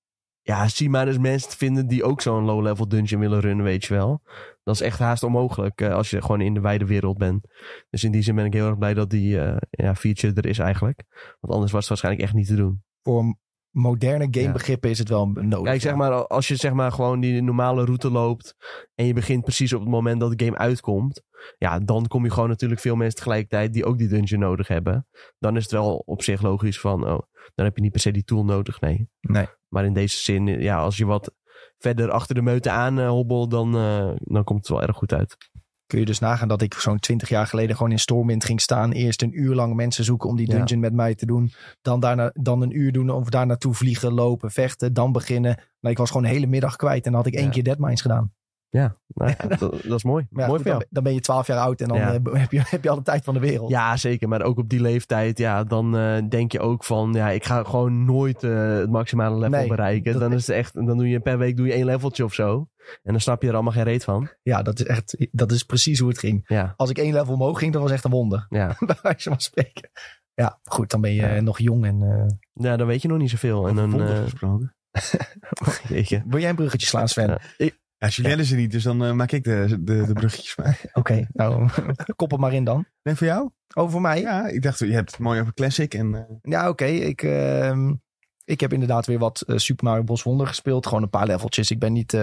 ja, 0.41 0.67
zie 0.67 0.89
maar 0.89 1.07
eens 1.07 1.17
mensen 1.17 1.51
vinden... 1.51 1.87
die 1.87 2.03
ook 2.03 2.21
zo'n 2.21 2.43
low-level 2.43 2.87
dungeon 2.87 3.19
willen 3.19 3.39
runnen, 3.39 3.65
weet 3.65 3.85
je 3.85 3.93
wel. 3.93 4.21
Dat 4.63 4.75
is 4.75 4.81
echt 4.81 4.99
haast 4.99 5.23
onmogelijk 5.23 5.81
eh, 5.81 5.93
als 5.93 6.09
je 6.09 6.21
gewoon 6.21 6.41
in 6.41 6.53
de 6.53 6.59
wijde 6.59 6.85
wereld 6.85 7.17
bent. 7.17 7.47
Dus 7.89 8.03
in 8.03 8.11
die 8.11 8.21
zin 8.21 8.35
ben 8.35 8.45
ik 8.45 8.53
heel 8.53 8.67
erg 8.67 8.77
blij 8.77 8.93
dat 8.93 9.09
die 9.09 9.39
eh, 9.39 9.57
ja, 9.69 9.95
feature 9.95 10.33
er 10.33 10.45
is 10.45 10.59
eigenlijk. 10.59 11.03
Want 11.39 11.53
anders 11.53 11.71
was 11.71 11.79
het 11.79 11.89
waarschijnlijk 11.89 12.25
echt 12.25 12.33
niet 12.33 12.47
te 12.47 12.55
doen. 12.55 12.83
Voor 13.01 13.37
moderne 13.71 14.27
gamebegrippen 14.31 14.89
is 14.89 14.99
het 14.99 15.09
wel 15.09 15.25
nodig. 15.25 15.63
Kijk, 15.63 15.81
zeg 15.81 15.95
maar, 15.95 16.27
als 16.27 16.47
je 16.47 16.55
zeg 16.55 16.73
maar 16.73 16.91
gewoon 16.91 17.19
die 17.19 17.41
normale 17.41 17.85
route 17.85 18.11
loopt 18.11 18.55
en 18.95 19.05
je 19.05 19.13
begint 19.13 19.43
precies 19.43 19.73
op 19.73 19.79
het 19.79 19.89
moment 19.89 20.19
dat 20.19 20.37
de 20.37 20.45
game 20.45 20.57
uitkomt, 20.57 21.23
ja, 21.57 21.79
dan 21.79 22.07
kom 22.07 22.23
je 22.23 22.31
gewoon 22.31 22.49
natuurlijk 22.49 22.81
veel 22.81 22.95
mensen 22.95 23.17
tegelijkertijd 23.17 23.73
die 23.73 23.85
ook 23.85 23.97
die 23.97 24.07
dungeon 24.07 24.39
nodig 24.39 24.67
hebben. 24.67 25.07
Dan 25.39 25.55
is 25.55 25.63
het 25.63 25.71
wel 25.71 26.03
op 26.05 26.23
zich 26.23 26.41
logisch 26.41 26.79
van, 26.79 27.07
oh, 27.07 27.19
dan 27.55 27.65
heb 27.65 27.75
je 27.75 27.81
niet 27.81 27.91
per 27.91 28.01
se 28.01 28.11
die 28.11 28.23
tool 28.23 28.45
nodig, 28.45 28.81
nee. 28.81 29.09
Nee. 29.19 29.47
Maar 29.69 29.85
in 29.85 29.93
deze 29.93 30.17
zin, 30.17 30.47
ja, 30.47 30.77
als 30.77 30.97
je 30.97 31.05
wat 31.05 31.33
verder 31.77 32.11
achter 32.11 32.35
de 32.35 32.41
meute 32.41 32.69
aan 32.69 32.99
eh, 32.99 33.07
hobbelt, 33.07 33.51
dan, 33.51 33.75
eh, 33.75 34.11
dan 34.17 34.43
komt 34.43 34.59
het 34.59 34.67
wel 34.69 34.81
erg 34.81 34.97
goed 34.97 35.13
uit. 35.13 35.37
kun 35.87 35.99
je 35.99 36.05
dus 36.05 36.19
nagaan 36.19 36.47
dat 36.47 36.61
ik 36.61 36.73
zo'n 36.73 36.99
twintig 36.99 37.29
jaar 37.29 37.47
geleden 37.47 37.75
gewoon 37.75 37.91
in 37.91 37.99
Stormwind 37.99 38.45
ging 38.45 38.61
staan. 38.61 38.91
Eerst 38.91 39.21
een 39.21 39.39
uur 39.39 39.55
lang 39.55 39.75
mensen 39.75 40.03
zoeken 40.03 40.29
om 40.29 40.35
die 40.35 40.47
Ja. 40.51 40.55
dungeon 40.57 40.79
met 40.79 40.93
mij 40.93 41.15
te 41.15 41.25
doen. 41.25 41.51
Dan, 41.81 41.99
daarna, 41.99 42.31
dan 42.33 42.61
een 42.61 42.77
uur 42.77 42.91
doen 42.91 43.09
of 43.09 43.29
daar 43.29 43.45
naartoe 43.45 43.73
vliegen, 43.73 44.13
lopen, 44.13 44.51
vechten. 44.51 44.93
Dan 44.93 45.11
beginnen. 45.11 45.59
Maar 45.79 45.91
ik 45.91 45.97
was 45.97 46.07
gewoon 46.07 46.23
de 46.25 46.29
hele 46.33 46.47
middag 46.47 46.75
kwijt. 46.75 47.05
En 47.05 47.11
dan 47.11 47.21
had 47.21 47.25
ik 47.29 47.35
één 47.35 47.45
Ja. 47.45 47.49
keer 47.51 47.63
Deadmines 47.63 48.01
gedaan. 48.01 48.33
Ja, 48.71 48.95
nou 49.07 49.31
ja 49.37 49.47
dat, 49.47 49.59
dat 49.59 49.97
is 49.97 50.03
mooi. 50.03 50.27
Maar 50.29 50.41
ja, 50.43 50.49
mooi 50.49 50.63
goed, 50.71 50.85
dan, 50.89 51.03
ben 51.03 51.13
je 51.13 51.19
twaalf 51.19 51.47
jaar 51.47 51.57
oud 51.59 51.81
en 51.81 51.87
dan 51.87 51.97
Ja. 51.97 52.13
eh, 52.13 52.33
heb, 52.41 52.51
je, 52.51 52.61
heb 52.65 52.83
je 52.83 52.89
alle 52.89 53.01
tijd 53.01 53.23
van 53.23 53.33
de 53.33 53.39
wereld. 53.39 53.69
Ja, 53.69 53.97
zeker. 53.97 54.27
Maar 54.27 54.41
ook 54.41 54.57
op 54.57 54.69
die 54.69 54.81
leeftijd, 54.81 55.37
ja, 55.37 55.63
dan 55.63 55.97
eh, 55.97 56.17
denk 56.29 56.51
je 56.51 56.59
ook 56.59 56.83
van, 56.83 57.13
ja, 57.13 57.29
ik 57.29 57.45
ga 57.45 57.63
gewoon 57.63 58.05
nooit 58.05 58.43
eh, 58.43 58.71
het 58.77 58.89
maximale 58.89 59.35
level 59.37 59.59
Nee, 59.59 59.67
bereiken. 59.67 60.19
Dan 60.19 60.33
is 60.33 60.47
het 60.47 60.55
echt, 60.55 60.73
dan 60.73 60.97
doe 60.97 61.09
je 61.09 61.19
per 61.19 61.37
week 61.37 61.57
doe 61.57 61.67
je 61.67 61.73
één 61.73 61.85
leveltje 61.85 62.23
of 62.23 62.33
zo. 62.33 62.69
En 63.03 63.11
dan 63.11 63.21
snap 63.21 63.41
je 63.41 63.47
er 63.47 63.53
allemaal 63.53 63.73
geen 63.73 63.83
reet 63.83 64.03
van. 64.03 64.29
Ja, 64.43 64.61
dat 64.61 64.79
is 64.79 64.85
echt, 64.85 65.27
dat 65.31 65.51
is 65.51 65.63
precies 65.63 65.99
hoe 65.99 66.09
het 66.09 66.19
ging. 66.19 66.43
Ja, 66.47 66.73
Als 66.75 66.89
ik 66.89 66.97
één 66.97 67.13
level 67.13 67.33
omhoog 67.33 67.59
ging, 67.59 67.73
dat 67.73 67.81
was 67.81 67.91
echt 67.91 68.03
een 68.03 68.11
wonder. 68.11 68.45
ja. 68.49 68.75
Bij 68.85 68.97
wijze 69.01 69.29
van 69.29 69.39
spreken. 69.39 69.89
Ja, 70.33 70.59
goed, 70.63 70.89
dan 70.91 71.01
ben 71.01 71.13
je 71.13 71.21
Ja. 71.21 71.41
nog 71.41 71.59
jong 71.59 71.85
en... 71.85 72.01
eh, 72.01 72.63
ja, 72.65 72.77
dan 72.77 72.87
weet 72.87 73.01
je 73.01 73.07
nog 73.07 73.17
niet 73.17 73.29
zoveel. 73.29 73.67
En 73.67 73.79
Over 73.79 73.97
dan, 73.97 74.07
eh, 74.07 74.21
gesproken. 74.23 74.75
wil 76.27 76.39
jij 76.39 76.49
een 76.49 76.55
bruggetje 76.55 76.87
slaan, 76.87 77.07
Sven? 77.07 77.39
Ik- 77.57 77.77
Ja, 77.99 78.07
Julien 78.07 78.39
is 78.39 78.51
er 78.51 78.57
niet, 78.57 78.71
dus 78.71 78.83
dan 78.83 79.03
eh, 79.05 79.11
maak 79.11 79.31
ik 79.31 79.43
de, 79.43 79.77
de, 79.81 80.05
de 80.05 80.13
bruggetjes 80.13 80.55
maar. 80.55 80.81
Oké, 80.93 81.27
nou, 81.33 81.69
kop 82.15 82.31
het 82.31 82.39
maar 82.39 82.53
in 82.53 82.63
dan. 82.63 82.85
Nee, 83.03 83.15
voor 83.15 83.27
jou? 83.27 83.49
Oh, 83.75 83.89
voor 83.91 84.01
mij? 84.01 84.21
Ja, 84.21 84.47
ik 84.47 84.61
dacht, 84.61 84.79
je 84.79 84.85
hebt 84.93 85.11
het 85.11 85.19
mooi 85.19 85.41
over 85.41 85.53
Classic. 85.53 85.93
En, 85.93 86.15
eh, 86.15 86.35
Ja, 86.41 86.69
oké. 86.69 86.85
Ik, 86.85 87.21
ehm, 87.21 87.93
ik 88.45 88.59
heb 88.59 88.73
inderdaad 88.73 89.05
weer 89.05 89.19
wat 89.19 89.41
eh, 89.41 89.57
Super 89.57 89.85
Mario 89.85 90.03
Bros. 90.03 90.23
Wonder 90.23 90.47
gespeeld. 90.47 90.87
Gewoon 90.87 91.03
een 91.03 91.09
paar 91.09 91.27
leveltjes. 91.27 91.71
Ik 91.71 91.79
ben 91.79 91.93
niet, 91.93 92.17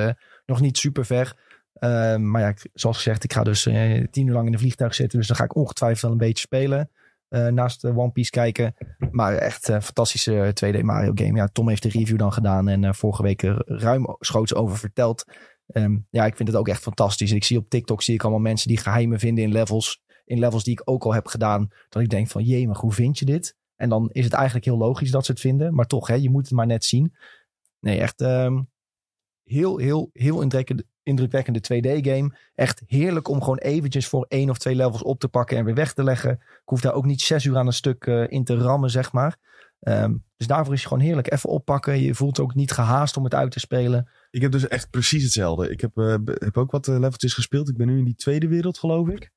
nog 0.46 0.60
niet 0.60 0.78
super 0.78 1.04
ver. 1.06 1.36
Ehm, 1.72 2.30
maar 2.30 2.40
ja, 2.42 2.48
ik- 2.48 2.68
zoals 2.72 2.96
gezegd, 2.96 3.24
ik 3.24 3.32
ga 3.32 3.42
dus 3.42 3.62
tien 4.10 4.26
uur 4.26 4.32
lang 4.32 4.46
in 4.46 4.52
een 4.52 4.58
vliegtuig 4.58 4.94
zitten. 4.94 5.18
Dus 5.18 5.28
dan 5.28 5.36
ga 5.36 5.44
ik 5.44 5.56
ongetwijfeld 5.56 6.00
wel 6.02 6.10
een 6.10 6.16
beetje 6.18 6.38
spelen. 6.46 6.90
naast 7.28 7.84
One 7.84 8.10
Piece 8.10 8.30
kijken. 8.30 8.74
Maar 9.10 9.34
echt 9.34 9.68
een 9.68 9.82
fantastische 9.82 10.50
2D 10.54 10.82
Mario 10.82 11.12
game. 11.14 11.36
Ja, 11.36 11.46
Tom 11.46 11.68
heeft 11.68 11.82
de 11.82 11.88
review 11.88 12.18
dan 12.18 12.32
gedaan. 12.32 12.68
En 12.68 12.94
vorige 12.94 13.22
week 13.22 13.42
er 13.42 13.62
ruim 13.66 14.16
schoots 14.20 14.54
over 14.54 14.76
verteld. 14.78 15.24
Ehm, 15.66 15.96
ja, 16.10 16.26
ik 16.26 16.36
vind 16.36 16.48
het 16.48 16.56
ook 16.56 16.68
echt 16.68 16.82
fantastisch. 16.82 17.32
Ik 17.32 17.44
zie 17.44 17.58
op 17.58 17.68
TikTok 17.68 18.02
zie 18.02 18.14
ik 18.14 18.22
allemaal 18.22 18.40
mensen 18.40 18.68
die 18.68 18.78
geheimen 18.78 19.18
vinden 19.18 19.44
in 19.44 19.52
levels. 19.52 20.02
In 20.24 20.38
levels 20.38 20.64
die 20.64 20.72
ik 20.72 20.82
ook 20.84 21.04
al 21.04 21.14
heb 21.14 21.26
gedaan. 21.26 21.68
Dat 21.88 22.02
ik 22.02 22.08
denk 22.08 22.28
van, 22.28 22.42
jee, 22.42 22.66
maar 22.66 22.76
hoe 22.76 22.92
vind 22.92 23.18
je 23.18 23.24
dit? 23.24 23.56
En 23.76 23.88
dan 23.88 24.10
is 24.12 24.24
het 24.24 24.32
eigenlijk 24.32 24.64
heel 24.64 24.76
logisch 24.76 25.10
dat 25.10 25.24
ze 25.24 25.32
het 25.32 25.40
vinden. 25.40 25.74
Maar 25.74 25.86
toch, 25.86 26.06
hè, 26.06 26.14
je 26.14 26.30
moet 26.30 26.44
het 26.44 26.54
maar 26.54 26.66
net 26.66 26.84
zien. 26.84 27.14
Nee, 27.80 28.00
echt 28.00 28.20
ehm, 28.20 28.62
heel, 29.44 29.78
heel, 29.78 30.10
heel 30.12 30.40
indrukwekkende 31.02 31.60
2D-game. 31.60 32.36
Echt 32.54 32.82
heerlijk 32.86 33.28
om 33.28 33.40
gewoon 33.40 33.58
eventjes 33.58 34.06
voor 34.06 34.26
één 34.28 34.50
of 34.50 34.58
twee 34.58 34.74
levels 34.74 35.02
op 35.02 35.20
te 35.20 35.28
pakken 35.28 35.56
en 35.56 35.64
weer 35.64 35.74
weg 35.74 35.92
te 35.92 36.04
leggen. 36.04 36.30
Ik 36.30 36.62
hoef 36.64 36.80
daar 36.80 36.94
ook 36.94 37.04
niet 37.04 37.20
zes 37.20 37.44
uur 37.44 37.56
aan 37.56 37.66
een 37.66 37.72
stuk 37.72 38.06
eh, 38.06 38.24
in 38.28 38.44
te 38.44 38.56
rammen, 38.56 38.90
zeg 38.90 39.12
maar. 39.12 39.36
Ehm, 39.86 40.14
dus 40.36 40.46
daarvoor 40.46 40.72
is 40.74 40.78
het 40.80 40.88
gewoon 40.88 41.04
heerlijk. 41.04 41.32
Even 41.32 41.48
oppakken. 41.50 42.00
Je 42.00 42.14
voelt 42.14 42.40
ook 42.40 42.54
niet 42.54 42.72
gehaast 42.72 43.16
om 43.16 43.24
het 43.24 43.34
uit 43.34 43.50
te 43.50 43.60
spelen. 43.60 44.08
ik 44.30 44.42
heb 44.42 44.52
dus 44.52 44.68
echt 44.68 44.90
precies 44.90 45.22
hetzelfde. 45.22 45.70
Ik 45.70 45.80
heb, 45.80 45.96
eh, 45.98 46.16
heb 46.24 46.56
ook 46.56 46.70
wat 46.70 46.88
eh, 46.88 46.98
leveltjes 46.98 47.34
gespeeld. 47.34 47.68
Ik 47.68 47.76
ben 47.76 47.86
nu 47.86 47.98
in 47.98 48.04
die 48.04 48.14
tweede 48.14 48.48
wereld, 48.48 48.78
geloof 48.78 49.08
ik. 49.08 49.30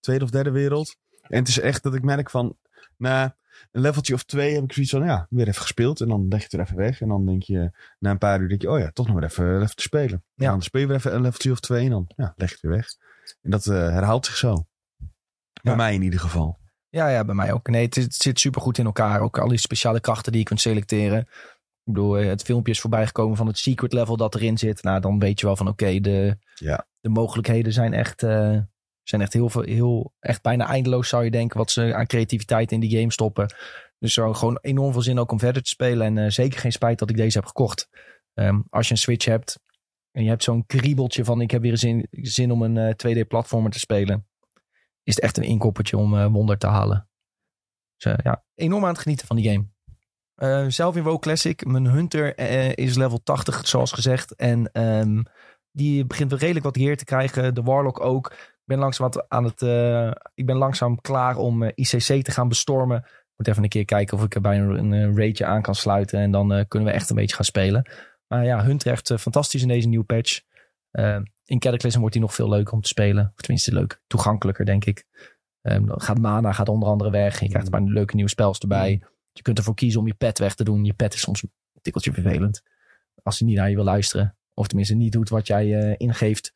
Tweede 0.00 0.24
of 0.24 0.30
derde 0.30 0.50
wereld. 0.50 0.96
En 1.20 1.38
het 1.38 1.48
is 1.48 1.60
echt 1.60 1.82
dat 1.82 1.94
ik 1.94 2.02
merk 2.02 2.30
van... 2.30 2.56
Na 2.96 3.36
een 3.72 3.80
leveltje 3.80 4.14
of 4.14 4.24
twee 4.24 4.54
heb 4.54 4.62
ik 4.64 4.72
zoiets 4.72 4.92
van... 4.92 5.04
Ja, 5.04 5.26
weer 5.30 5.48
even 5.48 5.60
gespeeld. 5.62 6.00
En 6.00 6.08
dan 6.08 6.28
leg 6.28 6.38
je 6.38 6.44
het 6.44 6.52
er 6.52 6.60
even 6.60 6.76
weg. 6.76 7.00
En 7.00 7.08
dan 7.08 7.26
denk 7.26 7.42
je... 7.42 7.70
Na 7.98 8.10
een 8.10 8.18
paar 8.18 8.40
uur 8.40 8.48
denk 8.48 8.62
je... 8.62 8.70
Oh 8.70 8.78
ja, 8.78 8.90
toch 8.90 9.06
nog 9.06 9.14
weer 9.14 9.24
even, 9.24 9.62
even 9.62 9.76
te 9.76 9.82
spelen. 9.82 10.24
Ja. 10.34 10.44
En 10.44 10.50
dan 10.50 10.62
speel 10.62 10.80
je 10.80 10.86
weer 10.86 10.96
even 10.96 11.14
een 11.14 11.22
leveltje 11.22 11.50
of 11.50 11.60
twee. 11.60 11.84
En 11.84 11.90
dan 11.90 12.04
ja, 12.16 12.32
leg 12.36 12.48
je 12.48 12.54
het 12.54 12.62
weer 12.64 12.72
weg. 12.72 12.86
En 13.42 13.50
dat 13.50 13.66
eh, 13.66 13.74
herhaalt 13.76 14.26
zich 14.26 14.36
zo. 14.36 14.66
Bij 15.62 15.72
Ja. 15.72 15.74
mij 15.74 15.94
in 15.94 16.02
ieder 16.02 16.20
geval. 16.20 16.58
Ja, 16.94 17.08
ja, 17.08 17.24
bij 17.24 17.34
mij 17.34 17.52
ook. 17.52 17.68
Nee, 17.68 17.84
het, 17.84 18.14
zit 18.14 18.40
super 18.40 18.60
goed 18.60 18.78
in 18.78 18.84
elkaar. 18.84 19.20
Ook 19.20 19.38
al 19.38 19.48
die 19.48 19.58
speciale 19.58 20.00
krachten 20.00 20.32
die 20.32 20.40
je 20.40 20.46
kunt 20.46 20.60
selecteren. 20.60 21.18
Ik 21.18 21.92
bedoel, 21.92 22.18
eh, 22.18 22.26
het 22.26 22.42
filmpje 22.42 22.72
is 22.72 22.80
voorbij 22.80 23.06
gekomen 23.06 23.36
van 23.36 23.46
het 23.46 23.58
secret 23.58 23.92
level 23.92 24.16
dat 24.16 24.34
erin 24.34 24.58
zit. 24.58 24.82
Nou, 24.82 25.00
dan 25.00 25.18
weet 25.18 25.40
je 25.40 25.46
wel 25.46 25.56
van 25.56 25.68
oké, 25.68 26.00
de, 26.00 26.36
Ja. 26.54 26.86
de 27.00 27.08
mogelijkheden 27.08 27.72
zijn 27.72 27.92
echt, 27.92 28.22
eh, 28.22 28.58
zijn 29.02 29.20
echt 29.20 29.32
heel 29.32 29.48
veel, 29.48 29.62
heel, 29.62 30.12
echt 30.20 30.42
bijna 30.42 30.66
eindeloos 30.66 31.08
zou 31.08 31.24
je 31.24 31.30
denken. 31.30 31.58
Wat 31.58 31.70
ze 31.70 31.94
aan 31.94 32.06
creativiteit 32.06 32.72
in 32.72 32.80
die 32.80 32.98
game 32.98 33.12
stoppen. 33.12 33.54
Dus 33.98 34.14
zo 34.14 34.32
gewoon 34.32 34.58
enorm 34.60 34.92
veel 34.92 35.02
zin 35.02 35.18
ook 35.18 35.32
om 35.32 35.38
verder 35.38 35.62
te 35.62 35.68
spelen. 35.68 36.06
En 36.06 36.24
eh, 36.24 36.30
zeker 36.30 36.60
geen 36.60 36.72
spijt 36.72 36.98
dat 36.98 37.10
ik 37.10 37.16
deze 37.16 37.38
heb 37.38 37.46
gekocht. 37.46 37.88
Ehm, 38.34 38.60
als 38.70 38.86
je 38.86 38.92
een 38.92 38.98
Switch 38.98 39.24
hebt 39.24 39.60
en 40.10 40.22
je 40.22 40.28
hebt 40.28 40.42
zo'n 40.42 40.66
kriebeltje 40.66 41.24
van 41.24 41.40
ik 41.40 41.50
heb 41.50 41.62
weer 41.62 41.78
zin, 41.78 42.06
zin 42.10 42.50
om 42.50 42.62
een 42.62 42.76
eh, 42.76 42.94
2D 42.94 43.28
platformer 43.28 43.70
te 43.70 43.78
spelen. 43.78 44.26
Is 45.04 45.14
het 45.14 45.24
echt 45.24 45.36
een 45.36 45.44
inkoppertje 45.44 45.96
om 45.96 46.16
eh, 46.16 46.26
wonder 46.26 46.58
te 46.58 46.66
halen. 46.66 47.08
Dus 47.96 48.12
eh, 48.12 48.18
ja, 48.22 48.44
enorm 48.54 48.82
aan 48.82 48.92
het 48.92 48.98
genieten 48.98 49.26
van 49.26 49.36
die 49.36 49.50
game. 49.50 49.66
Eh, 50.34 50.64
zelf 50.68 50.96
in 50.96 51.02
WoW 51.02 51.18
Classic. 51.18 51.64
Mijn 51.66 51.86
Hunter 51.86 52.38
is 52.78 52.96
level 52.96 53.22
80, 53.22 53.68
zoals 53.68 53.92
gezegd. 53.92 54.34
En 54.34 54.72
ehm, 54.72 55.22
die 55.70 56.06
begint 56.06 56.30
weer 56.30 56.40
redelijk 56.40 56.64
wat 56.64 56.76
gear 56.76 56.96
te 56.96 57.04
krijgen. 57.04 57.54
De 57.54 57.62
Warlock 57.62 58.00
ook. 58.00 58.32
Ik 58.32 58.70
ben 58.70 58.78
langzaam, 58.78 59.10
wat 59.10 59.28
aan 59.28 59.44
het, 59.44 59.62
ik 60.34 60.46
ben 60.46 60.56
langzaam 60.56 61.00
klaar 61.00 61.36
om 61.36 61.62
ICC 61.62 62.24
te 62.24 62.30
gaan 62.30 62.48
bestormen. 62.48 63.04
Moet 63.36 63.48
even 63.48 63.62
een 63.62 63.68
keer 63.68 63.84
kijken 63.84 64.18
of 64.18 64.24
ik 64.24 64.34
er 64.34 64.40
bij 64.40 64.58
een, 64.58 64.92
een 64.92 65.16
raidje 65.16 65.46
aan 65.46 65.62
kan 65.62 65.74
sluiten. 65.74 66.20
En 66.20 66.30
dan 66.30 66.64
kunnen 66.68 66.88
we 66.88 66.94
echt 66.94 67.10
een 67.10 67.16
beetje 67.16 67.36
gaan 67.36 67.44
spelen. 67.44 67.90
Maar 68.26 68.44
ja, 68.44 68.64
Hunter 68.64 68.92
echt 68.92 69.12
fantastisch 69.18 69.62
in 69.62 69.68
deze 69.68 69.88
nieuwe 69.88 70.04
patch. 70.04 70.40
In 71.44 71.58
Cataclysm 71.58 71.98
wordt 71.98 72.14
hij 72.14 72.22
nog 72.22 72.34
veel 72.34 72.48
leuker 72.48 72.72
om 72.72 72.80
te 72.80 72.88
spelen. 72.88 73.32
Of 73.34 73.40
tenminste 73.40 73.72
leuk, 73.72 74.00
toegankelijker 74.06 74.64
denk 74.64 74.84
ik. 74.84 75.06
Dan 75.62 76.00
gaat 76.00 76.18
mana 76.18 76.52
gaat 76.52 76.68
onder 76.68 76.88
andere 76.88 77.10
weg. 77.10 77.40
Je 77.40 77.48
krijgt 77.48 77.70
maar 77.70 77.82
leuke 77.82 78.14
nieuwe 78.14 78.30
spels 78.30 78.58
erbij. 78.58 79.02
Je 79.32 79.42
kunt 79.42 79.58
ervoor 79.58 79.74
kiezen 79.74 80.00
om 80.00 80.06
je 80.06 80.14
pet 80.14 80.38
weg 80.38 80.54
te 80.54 80.64
doen. 80.64 80.84
Je 80.84 80.92
pet 80.92 81.14
is 81.14 81.20
soms 81.20 81.42
een 81.42 81.50
tikkeltje 81.82 82.12
vervelend. 82.12 82.62
Als 83.22 83.38
hij 83.38 83.48
niet 83.48 83.56
naar 83.56 83.68
je 83.68 83.74
wil 83.74 83.84
luisteren. 83.84 84.36
Of 84.54 84.66
tenminste 84.66 84.94
niet 84.94 85.12
doet 85.12 85.28
wat 85.28 85.46
jij 85.46 85.80
eh, 85.80 85.94
ingeeft 85.96 86.52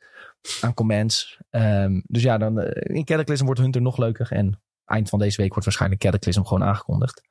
aan 0.61 0.75
commands. 0.75 1.41
Ehm, 1.51 2.01
dus 2.05 2.23
ja, 2.23 2.39
dan 2.39 2.61
eh, 2.61 2.97
in 2.97 3.05
Cataclysm 3.05 3.45
wordt 3.45 3.61
Hunter 3.61 3.83
nog 3.83 3.99
leuker. 3.99 4.33
En 4.33 4.61
eind 4.85 5.09
van 5.09 5.19
deze 5.19 5.37
week 5.37 5.51
wordt 5.51 5.65
waarschijnlijk 5.65 6.01
Cataclysm 6.01 6.43
gewoon 6.43 6.69
aangekondigd. 6.69 7.23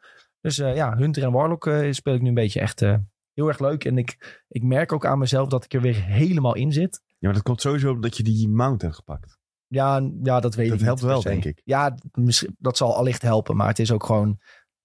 Dus 0.41 0.59
eh, 0.59 0.75
ja, 0.75 0.95
Hunter 0.95 1.23
en 1.23 1.31
Warlock 1.31 1.69
speel 1.91 2.13
ik 2.13 2.21
nu 2.21 2.27
een 2.27 2.33
beetje 2.33 2.59
echt 2.59 2.79
heel 3.33 3.47
erg 3.47 3.59
leuk. 3.59 3.85
En 3.85 3.97
ik, 3.97 4.43
ik 4.47 4.63
merk 4.63 4.91
ook 4.91 5.05
aan 5.05 5.19
mezelf 5.19 5.47
dat 5.47 5.63
ik 5.63 5.73
er 5.73 5.81
weer 5.81 6.03
helemaal 6.03 6.55
in 6.55 6.71
zit. 6.73 7.01
Ja, 7.19 7.27
maar 7.27 7.33
dat 7.33 7.43
komt 7.43 7.61
sowieso 7.61 7.91
omdat 7.91 8.17
je 8.17 8.23
die 8.23 8.49
mount 8.49 8.81
hebt 8.81 8.95
gepakt. 8.95 9.37
Ja, 9.67 10.09
ja 10.23 10.39
dat 10.39 10.55
weet 10.55 10.69
Dat 10.69 10.79
ik 10.79 10.85
helpt 10.85 11.01
niet 11.01 11.09
wel, 11.11 11.21
denk 11.21 11.45
ik. 11.45 11.61
Ja, 11.63 11.97
misschien, 12.11 12.55
dat 12.59 12.77
zal 12.77 12.95
allicht 12.95 13.21
helpen. 13.21 13.55
Maar 13.55 13.67
het 13.67 13.79
is 13.79 13.91
ook 13.91 14.05
gewoon... 14.05 14.39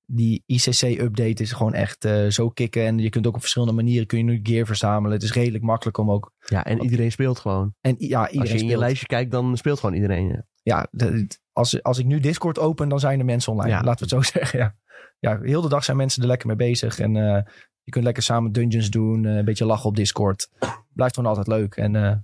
Die 0.06 0.42
ICC-update 0.46 1.42
is 1.42 1.52
gewoon 1.52 1.74
echt 1.74 2.04
eh, 2.04 2.26
zo 2.26 2.48
kicken. 2.50 2.84
En 2.86 2.98
je 2.98 3.08
kunt 3.10 3.26
ook 3.26 3.34
op 3.34 3.40
verschillende 3.40 3.74
manieren 3.74 4.06
kun 4.06 4.18
je 4.18 4.24
nu 4.24 4.40
gear 4.42 4.66
verzamelen. 4.66 5.12
Het 5.12 5.22
is 5.22 5.32
redelijk 5.32 5.64
makkelijk 5.64 5.98
om 5.98 6.10
ook... 6.10 6.32
Ja, 6.46 6.64
en 6.64 6.82
iedereen 6.82 7.12
speelt 7.12 7.38
gewoon. 7.38 7.74
En 7.80 7.94
ja, 7.98 8.20
Als 8.20 8.30
iedereen 8.30 8.56
je 8.56 8.62
in 8.62 8.68
je 8.68 8.78
lijstje 8.78 9.06
kijkt, 9.06 9.30
dan 9.30 9.56
speelt 9.56 9.80
gewoon 9.80 9.94
iedereen. 9.94 10.28
ja. 10.28 10.44
Ja, 10.62 10.86
de- 10.90 11.26
als, 11.52 11.82
als 11.82 11.98
ik 11.98 12.06
nu 12.06 12.20
Discord 12.20 12.58
open, 12.58 12.88
dan 12.88 13.00
zijn 13.00 13.18
er 13.18 13.24
mensen 13.24 13.52
online. 13.52 13.70
Ja. 13.74 13.82
Laten 13.82 14.08
we 14.08 14.14
het 14.16 14.24
zo 14.26 14.32
zeggen, 14.38 14.58
ja. 14.58 14.76
Ja, 15.18 15.38
heel 15.42 15.62
de 15.62 15.68
dag 15.68 15.84
zijn 15.84 15.96
mensen 15.96 16.22
er 16.22 16.28
lekker 16.28 16.46
mee 16.46 16.56
bezig. 16.56 16.98
En 16.98 17.16
eh, 17.16 17.42
je 17.82 17.90
kunt 17.90 18.04
lekker 18.04 18.22
samen 18.22 18.52
dungeons 18.52 18.90
doen. 18.90 19.24
eh, 19.24 19.34
een 19.36 19.44
beetje 19.44 19.64
lachen 19.64 19.88
op 19.88 19.96
Discord. 19.96 20.48
Blijft 20.94 21.14
gewoon 21.14 21.28
altijd 21.28 21.46
leuk. 21.46 21.76
En 21.76 21.96
eh, 21.96 22.16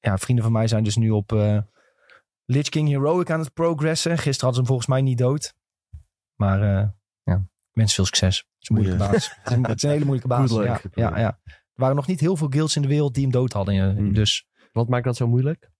ja, 0.00 0.18
vrienden 0.18 0.44
van 0.44 0.52
mij 0.52 0.66
zijn 0.66 0.84
dus 0.84 0.96
nu 0.96 1.10
op 1.10 1.32
eh 1.32 1.58
Lich 2.44 2.68
King 2.68 2.88
Heroic 2.88 3.30
aan 3.30 3.40
het 3.40 3.52
progressen. 3.52 4.18
Gisteren 4.18 4.40
hadden 4.40 4.54
ze 4.54 4.58
hem 4.60 4.66
volgens 4.66 4.88
mij 4.88 5.00
niet 5.00 5.18
dood. 5.18 5.54
Maar 6.34 6.62
eh, 6.62 6.88
ja, 7.22 7.46
wens 7.72 7.94
veel 7.94 8.04
succes. 8.04 8.38
Het 8.38 8.46
is 8.58 8.68
een 8.68 8.74
moeilijke 8.74 9.04
baas. 9.04 9.12
Het 9.36 9.46
is 9.46 9.56
een, 9.56 9.64
het 9.64 9.76
is 9.76 9.82
een 9.82 9.90
hele 9.90 10.04
moeilijke 10.04 10.28
baas. 10.34 10.50
Good 10.50 10.64
Ja, 10.64 10.80
ja, 10.94 11.18
ja. 11.18 11.40
Er 11.44 11.82
waren 11.82 11.96
nog 11.96 12.06
niet 12.06 12.20
heel 12.20 12.36
veel 12.36 12.48
guilds 12.48 12.76
in 12.76 12.82
de 12.82 12.88
wereld 12.88 13.14
die 13.14 13.22
hem 13.22 13.32
dood 13.32 13.52
hadden. 13.52 13.96
Hmm. 13.96 14.12
Dus 14.12 14.46
Wat 14.72 14.88
maakt 14.88 15.04
dat 15.04 15.16
zo 15.16 15.26
moeilijk? 15.26 15.70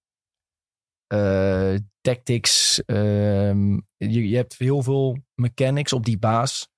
tactics. 2.01 2.83
ehm, 2.85 3.73
je, 3.97 4.29
je 4.29 4.37
hebt 4.37 4.59
heel 4.59 4.83
veel 4.83 5.19
mechanics 5.35 5.93
op 5.93 6.05
die 6.05 6.19
baas. 6.19 6.69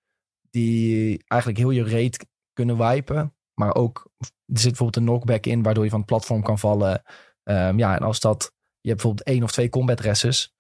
Die 0.51 1.25
eigenlijk 1.27 1.61
heel 1.61 1.71
je 1.71 1.85
raid 1.85 2.27
kunnen 2.53 2.77
wipen. 2.79 3.38
Maar 3.59 3.75
ook, 3.75 4.11
er 4.19 4.27
zit 4.59 4.69
bijvoorbeeld 4.69 4.97
een 4.97 5.13
knockback 5.13 5.47
in. 5.47 5.63
Waardoor 5.63 5.85
je 5.85 5.91
van 5.91 5.99
het 5.99 6.09
platform 6.09 6.43
kan 6.43 6.59
vallen. 6.59 7.03
Ehm, 7.43 7.79
ja, 7.79 7.97
en 7.97 8.03
als 8.03 8.21
dat, 8.21 8.53
je 8.81 8.89
hebt 8.89 9.03
bijvoorbeeld 9.03 9.27
één 9.27 9.43
of 9.43 9.53
twee 9.53 9.69
combat 9.69 10.01
resses. 10.01 10.55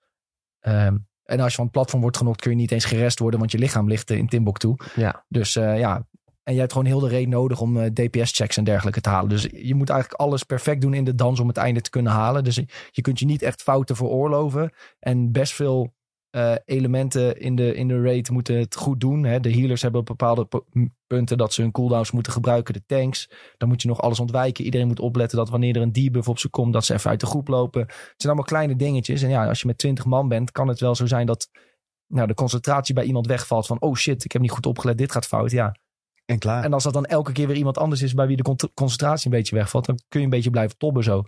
Ehm, 0.60 0.96
en 1.22 1.40
als 1.40 1.50
je 1.50 1.56
van 1.56 1.64
het 1.64 1.72
platform 1.72 2.00
wordt 2.00 2.16
genokt, 2.16 2.40
kun 2.40 2.50
je 2.50 2.56
niet 2.56 2.72
eens 2.72 2.84
gerest 2.84 3.18
worden. 3.18 3.38
Want 3.38 3.52
je 3.52 3.58
lichaam 3.58 3.88
ligt 3.88 4.10
in 4.10 4.28
Timbuktu. 4.28 4.74
Ja. 4.94 5.24
Dus 5.28 5.56
eh, 5.56 5.78
ja, 5.78 6.06
en 6.42 6.54
je 6.54 6.60
hebt 6.60 6.72
gewoon 6.72 6.86
heel 6.86 7.00
de 7.00 7.08
raid 7.08 7.28
nodig 7.28 7.60
om 7.60 7.80
eh, 7.80 7.90
DPS-checks 7.90 8.56
en 8.56 8.64
dergelijke 8.64 9.00
te 9.00 9.08
halen. 9.08 9.28
Dus 9.28 9.42
je 9.52 9.74
moet 9.74 9.90
eigenlijk 9.90 10.20
alles 10.20 10.42
perfect 10.42 10.80
doen 10.80 10.94
in 10.94 11.04
de 11.04 11.14
dans 11.14 11.40
om 11.40 11.48
het 11.48 11.56
einde 11.56 11.80
te 11.80 11.90
kunnen 11.90 12.12
halen. 12.12 12.44
Dus 12.44 12.60
je 12.90 13.02
kunt 13.02 13.18
je 13.18 13.26
niet 13.26 13.42
echt 13.42 13.62
fouten 13.62 13.96
veroorloven. 13.96 14.72
En 14.98 15.32
best 15.32 15.52
veel 15.52 15.94
eh, 16.30 16.54
elementen 16.64 17.40
in 17.40 17.56
de, 17.56 17.74
in 17.74 17.88
de 17.88 18.02
raid 18.02 18.30
moeten 18.30 18.58
het 18.58 18.76
goed 18.76 19.00
doen. 19.00 19.24
Hè. 19.24 19.40
De 19.40 19.52
healers 19.52 19.82
hebben 19.82 20.00
op 20.00 20.06
bepaalde 20.06 20.48
punten 21.06 21.38
dat 21.38 21.52
ze 21.52 21.62
hun 21.62 21.70
cooldowns 21.70 22.10
moeten 22.10 22.32
gebruiken. 22.32 22.74
De 22.74 22.82
tanks, 22.86 23.30
dan 23.56 23.68
moet 23.68 23.82
je 23.82 23.88
nog 23.88 24.00
alles 24.00 24.20
ontwijken. 24.20 24.64
Iedereen 24.64 24.86
moet 24.86 25.00
opletten 25.00 25.38
dat 25.38 25.48
wanneer 25.48 25.76
er 25.76 25.82
een 25.82 25.92
debuff 25.92 26.28
op 26.28 26.38
ze 26.38 26.48
komt, 26.48 26.72
dat 26.72 26.84
ze 26.84 26.94
even 26.94 27.10
uit 27.10 27.20
de 27.20 27.26
groep 27.26 27.48
lopen. 27.48 27.80
Het 27.80 27.90
zijn 27.96 28.32
allemaal 28.32 28.44
kleine 28.44 28.76
dingetjes. 28.76 29.22
En 29.22 29.28
ja, 29.30 29.48
als 29.48 29.60
je 29.60 29.66
met 29.66 29.78
20 29.78 30.04
man 30.04 30.28
bent, 30.28 30.50
kan 30.52 30.68
het 30.68 30.80
wel 30.80 30.94
zo 30.94 31.06
zijn 31.06 31.26
dat 31.26 31.48
nou, 32.06 32.26
de 32.26 32.34
concentratie 32.34 32.94
bij 32.94 33.04
iemand 33.04 33.26
wegvalt. 33.26 33.66
Van, 33.66 33.80
oh 33.80 33.94
shit, 33.94 34.24
ik 34.24 34.32
heb 34.32 34.42
niet 34.42 34.50
goed 34.50 34.66
opgelet, 34.66 34.98
dit 34.98 35.12
gaat 35.12 35.26
fout. 35.26 35.50
Ja, 35.50 35.76
En 36.24 36.38
klaar. 36.38 36.64
en 36.64 36.72
als 36.72 36.82
dat 36.82 36.92
dan 36.92 37.04
elke 37.04 37.32
keer 37.32 37.46
weer 37.46 37.56
iemand 37.56 37.78
anders 37.78 38.02
is 38.02 38.14
bij 38.14 38.26
wie 38.26 38.36
de 38.36 38.42
con- 38.42 38.70
concentratie 38.74 39.30
een 39.30 39.36
beetje 39.36 39.56
wegvalt, 39.56 39.86
dan 39.86 39.98
kun 40.08 40.18
je 40.20 40.24
een 40.24 40.32
beetje 40.32 40.50
blijven 40.50 40.78
tobben 40.78 41.04
zo. 41.04 41.22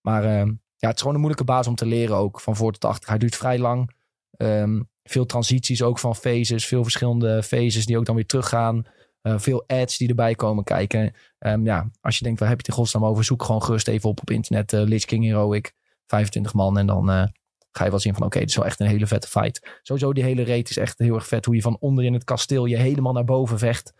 Maar 0.00 0.24
ehm, 0.24 0.48
ja, 0.76 0.86
het 0.86 0.94
is 0.94 1.00
gewoon 1.00 1.14
een 1.14 1.20
moeilijke 1.20 1.44
baas 1.52 1.66
om 1.66 1.74
te 1.74 1.86
leren 1.86 2.16
ook, 2.16 2.40
van 2.40 2.56
voor 2.56 2.72
tot 2.72 2.84
achter. 2.84 3.08
Hij 3.08 3.18
duurt 3.18 3.36
vrij 3.36 3.58
lang. 3.58 3.98
Ehm, 4.40 4.80
veel 5.02 5.26
transities 5.26 5.82
ook 5.82 5.98
van 5.98 6.14
phases, 6.14 6.66
veel 6.66 6.82
verschillende 6.82 7.42
phases 7.42 7.86
die 7.86 7.98
ook 7.98 8.04
dan 8.04 8.14
weer 8.14 8.26
teruggaan. 8.26 8.86
Eh, 9.22 9.38
veel 9.38 9.64
ads 9.66 9.96
die 9.96 10.08
erbij 10.08 10.34
komen 10.34 10.64
kijken. 10.64 11.14
Ehm, 11.38 11.64
ja, 11.64 11.90
als 12.00 12.18
je 12.18 12.24
denkt, 12.24 12.40
waar 12.40 12.48
heb 12.48 12.60
je 12.60 12.66
het 12.66 12.76
in 12.76 12.82
godsnaam 12.82 13.04
over? 13.04 13.24
Zoek 13.24 13.42
gewoon 13.42 13.62
gerust 13.62 13.88
even 13.88 14.08
op 14.08 14.20
op 14.20 14.30
internet. 14.30 14.72
eh 14.72 14.80
Lich 14.82 15.04
King 15.04 15.24
Heroic, 15.24 15.74
25 16.06 16.54
man. 16.54 16.78
En 16.78 16.86
dan 16.86 17.10
eh, 17.10 17.24
ga 17.70 17.84
je 17.84 17.90
wel 17.90 17.98
zien 17.98 18.14
van, 18.14 18.22
oké, 18.22 18.38
dit 18.38 18.48
is 18.48 18.56
wel 18.56 18.64
echt 18.64 18.80
een 18.80 18.86
hele 18.86 19.06
vette 19.06 19.28
fight. 19.28 19.78
Sowieso 19.82 20.12
die 20.12 20.24
hele 20.24 20.44
raid 20.44 20.70
is 20.70 20.76
echt 20.76 20.98
heel 20.98 21.14
erg 21.14 21.26
vet. 21.26 21.44
Hoe 21.44 21.54
je 21.54 21.62
van 21.62 21.76
onder 21.80 22.04
in 22.04 22.12
het 22.12 22.24
kasteel 22.24 22.64
je 22.64 22.76
helemaal 22.76 23.12
naar 23.12 23.24
boven 23.24 23.58
vecht 23.58 23.94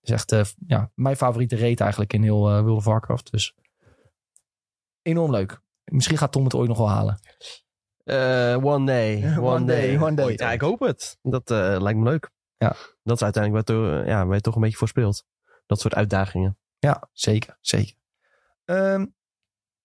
is 0.00 0.10
echt 0.10 0.56
ja, 0.66 0.90
mijn 0.94 1.16
favoriete 1.16 1.56
raid 1.56 1.80
eigenlijk 1.80 2.12
in 2.12 2.22
heel 2.22 2.40
World 2.40 2.76
of 2.76 2.84
Warcraft. 2.84 3.30
Dus 3.30 3.54
enorm 5.02 5.30
leuk. 5.30 5.60
Misschien 5.84 6.18
gaat 6.18 6.32
Tom 6.32 6.44
het 6.44 6.54
ooit 6.54 6.68
nog 6.68 6.78
wel 6.78 6.88
halen. 6.88 7.20
Eh, 8.08 8.64
one 8.64 8.86
day. 8.86 9.16
One, 9.36 9.40
One 9.40 9.66
day, 9.66 9.80
day. 9.80 9.98
one 9.98 10.14
day. 10.14 10.24
Ooit. 10.24 10.40
Ja, 10.40 10.52
ik 10.52 10.60
hoop 10.60 10.80
het. 10.80 11.18
Dat 11.22 11.50
eh, 11.50 11.76
lijkt 11.80 11.98
me 11.98 12.04
leuk. 12.04 12.30
Ja. 12.56 12.76
Dat 13.02 13.16
is 13.16 13.22
uiteindelijk 13.22 13.68
waar, 13.68 14.06
ja, 14.06 14.26
waar 14.26 14.34
je 14.34 14.40
toch 14.40 14.54
een 14.54 14.60
beetje 14.60 14.76
voor 14.76 14.88
speelt. 14.88 15.24
Dat 15.66 15.80
soort 15.80 15.94
uitdagingen. 15.94 16.58
Ja, 16.78 17.08
zeker. 17.12 17.56
zeker. 17.60 17.94
Ehm, 18.64 19.06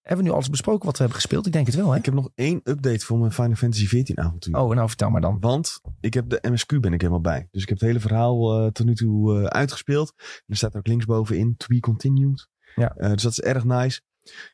hebben 0.02 0.24
we 0.26 0.32
nu 0.32 0.36
alles 0.36 0.50
besproken 0.50 0.86
wat 0.86 0.98
we 0.98 1.04
hebben 1.04 1.22
gespeeld? 1.22 1.46
Ik 1.46 1.54
denk 1.54 1.66
het 1.66 1.76
wel, 1.76 1.92
hè? 1.92 1.98
Ik 1.98 2.06
heb 2.06 2.14
nog 2.14 2.30
één 2.36 2.62
update 2.64 3.06
voor 3.06 3.18
mijn 3.18 3.32
Final 3.32 3.56
Fantasy 3.56 3.88
14 3.88 4.20
avontuur. 4.20 4.58
Oh, 4.58 4.76
nou 4.76 4.88
vertel 4.88 5.10
maar 5.10 5.22
dan. 5.22 5.38
Want 5.40 5.82
ik 6.00 6.14
heb 6.14 6.30
de 6.30 6.40
MSQ 6.42 6.80
ben 6.80 6.94
ik 6.94 7.02
helemaal 7.02 7.22
bij. 7.22 7.48
Dus 7.52 7.62
ik 7.62 7.70
heb 7.70 7.78
het 7.78 7.88
hele 7.88 8.00
verhaal 8.00 8.60
eh, 8.60 8.72
tot 8.72 8.86
nu 8.86 8.96
toe 8.96 9.40
eh, 9.40 9.46
uitgespeeld. 9.46 10.14
En 10.18 10.44
er 10.48 10.56
staat 10.56 10.76
ook 10.76 10.88
linksbovenin, 10.88 11.58
to 11.58 11.66
be 11.68 11.80
continued. 11.80 12.48
Ja. 12.76 12.96
Eh, 12.96 13.12
dus 13.12 13.24
dat 13.24 13.32
is 13.32 13.42
erg 13.42 13.64
nice. 13.64 14.02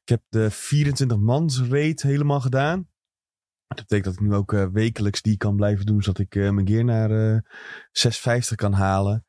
Ik 0.04 0.10
heb 0.10 0.22
de 0.30 0.52
24 0.52 1.18
mans 1.18 1.62
raid 1.62 2.02
helemaal 2.02 2.42
gedaan. 2.42 2.88
Dat 3.76 3.88
betekent 3.88 4.06
dat 4.06 4.14
ik 4.14 4.30
nu 4.30 4.36
ook 4.36 4.54
eh, 4.54 4.66
wekelijks 4.72 5.22
die 5.22 5.38
kan 5.38 5.56
blijven 5.56 5.86
doen. 5.86 6.02
Zodat 6.02 6.20
ik 6.20 6.36
eh, 6.36 6.50
mijn 6.50 6.68
gear 6.68 6.84
naar 6.84 7.12
eh 7.12 7.40
650 7.92 8.56
kan 8.56 8.74
halen. 8.74 9.26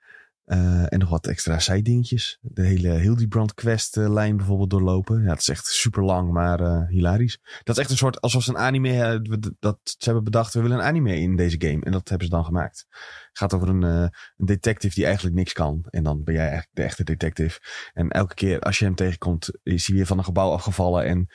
Eh, 0.50 0.92
en 0.92 0.98
nog 0.98 1.08
wat 1.08 1.26
extra 1.26 1.58
zijdingetjes. 1.58 2.38
De 2.40 2.62
hele 2.62 2.88
Hildebrand 2.88 3.54
quest 3.54 3.96
lijn 3.96 4.36
bijvoorbeeld 4.36 4.70
doorlopen. 4.70 5.22
Ja, 5.22 5.28
dat 5.28 5.38
is 5.38 5.48
echt 5.48 5.66
super 5.66 6.04
lang, 6.04 6.32
maar 6.32 6.60
eh, 6.60 6.86
hilarisch. 6.88 7.38
Dat 7.62 7.76
is 7.76 7.82
echt 7.82 7.90
een 7.90 7.96
soort, 7.96 8.20
alsof 8.20 8.42
ze 8.42 8.50
een 8.50 8.58
anime, 8.58 9.20
we- 9.22 9.54
dat 9.58 9.78
ze 9.82 9.96
hebben 10.04 10.24
bedacht, 10.24 10.54
we 10.54 10.60
willen 10.60 10.76
een 10.78 10.84
anime 10.84 11.16
in 11.20 11.36
deze 11.36 11.56
game. 11.60 11.84
En 11.84 11.92
dat 11.92 12.08
hebben 12.08 12.26
ze 12.28 12.32
dan 12.34 12.44
gemaakt. 12.44 12.86
Het 13.28 13.38
gaat 13.38 13.54
over 13.54 13.68
een, 13.68 13.82
een 13.82 14.10
detective 14.36 14.94
die 14.94 15.04
eigenlijk 15.04 15.34
niks 15.36 15.52
kan. 15.52 15.84
En 15.90 16.02
dan 16.02 16.24
ben 16.24 16.34
jij 16.34 16.42
eigenlijk 16.42 16.74
de 16.76 16.82
echte 16.82 17.04
detective. 17.04 17.58
En 17.92 18.08
elke 18.10 18.34
keer 18.34 18.60
als 18.60 18.78
je 18.78 18.84
hem 18.84 18.94
tegenkomt, 18.94 19.50
is 19.62 19.86
hij 19.86 19.96
weer 19.96 20.06
van 20.06 20.18
een 20.18 20.24
gebouw 20.24 20.50
afgevallen. 20.50 21.04
En 21.04 21.28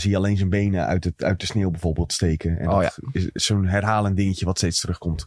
zie 0.00 0.10
je 0.10 0.16
alleen 0.16 0.36
zijn 0.36 0.48
benen 0.50 0.86
uit, 0.86 1.04
het, 1.04 1.22
uit 1.22 1.40
de 1.40 1.46
sneeuw 1.46 1.70
bijvoorbeeld 1.70 2.12
steken. 2.12 2.58
En 2.58 2.68
Oh 2.70 2.80
dat 2.80 2.98
is 3.12 3.28
zo'n 3.32 3.66
herhalend 3.66 4.16
dingetje 4.16 4.44
wat 4.44 4.58
steeds 4.58 4.80
terugkomt. 4.80 5.24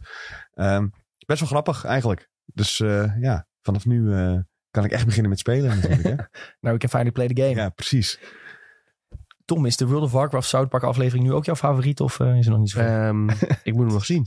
Ehm, 0.54 0.86
best 1.26 1.40
wel 1.40 1.48
grappig 1.48 1.84
eigenlijk. 1.84 2.29
Dus 2.54 2.80
eh, 2.80 3.20
ja, 3.20 3.46
vanaf 3.62 3.86
nu 3.86 4.14
eh, 4.14 4.38
kan 4.70 4.84
ik 4.84 4.90
echt 4.90 5.04
beginnen 5.04 5.30
met 5.30 5.38
spelen 5.38 5.76
natuurlijk. 5.76 6.02
Hè? 6.02 6.14
Nou, 6.60 6.74
we 6.74 6.76
can 6.78 6.88
finally 6.88 7.10
play 7.12 7.28
the 7.28 7.42
game. 7.42 7.54
ja, 7.54 7.68
precies. 7.68 8.20
Tom, 9.44 9.66
is 9.66 9.76
de 9.76 9.86
World 9.86 10.02
of 10.02 10.12
Warcraft 10.12 10.48
South 10.48 10.68
Park 10.68 10.82
aflevering 10.82 11.24
nu 11.24 11.32
ook 11.32 11.44
jouw 11.44 11.54
favoriet? 11.54 12.00
Of 12.00 12.20
eh, 12.20 12.38
is 12.38 12.44
er 12.44 12.50
nog 12.50 12.60
niet 12.60 12.70
zo? 12.70 12.80
Ehm, 12.80 13.28
ik 13.68 13.72
moet 13.74 13.84
hem 13.84 13.92
nog 13.92 14.04
zien. 14.04 14.26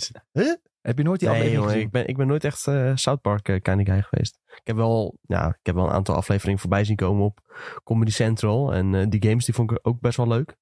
heb 0.82 0.98
je 0.98 1.04
nooit 1.04 1.20
die 1.20 1.30
Nee, 1.30 1.38
aflevering 1.38 1.54
jongen, 1.54 1.70
gezien? 1.70 1.82
ik 1.86 1.92
ben, 1.92 2.08
ik 2.08 2.18
ben 2.18 2.28
nooit 2.28 2.44
echt 2.44 2.68
eh, 2.68 2.92
South 2.96 3.22
Park 3.22 3.48
uh, 3.50 3.62
kind 3.62 3.80
of 3.80 3.86
guy 3.86 4.02
geweest. 4.02 4.40
Ik 4.46 4.62
heb, 4.64 4.76
wel, 4.76 5.18
ja, 5.22 5.48
ik 5.48 5.66
heb 5.66 5.76
wel 5.76 5.86
een 5.86 5.92
aantal 5.92 6.16
afleveringen 6.16 6.60
voorbij 6.60 6.84
zien 6.84 6.96
komen 6.96 7.26
op 7.26 7.40
Comedy 7.84 8.12
Central. 8.12 8.74
En 8.74 8.96
eh, 8.96 9.06
die 9.10 9.24
games 9.24 9.46
die 9.46 9.54
vond 9.54 9.72
ik 9.72 9.80
ook 9.82 10.00
best 10.00 10.18
wel 10.18 10.28
leuk. 10.28 10.58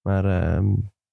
Maar 0.00 0.24
ehm, 0.24 0.66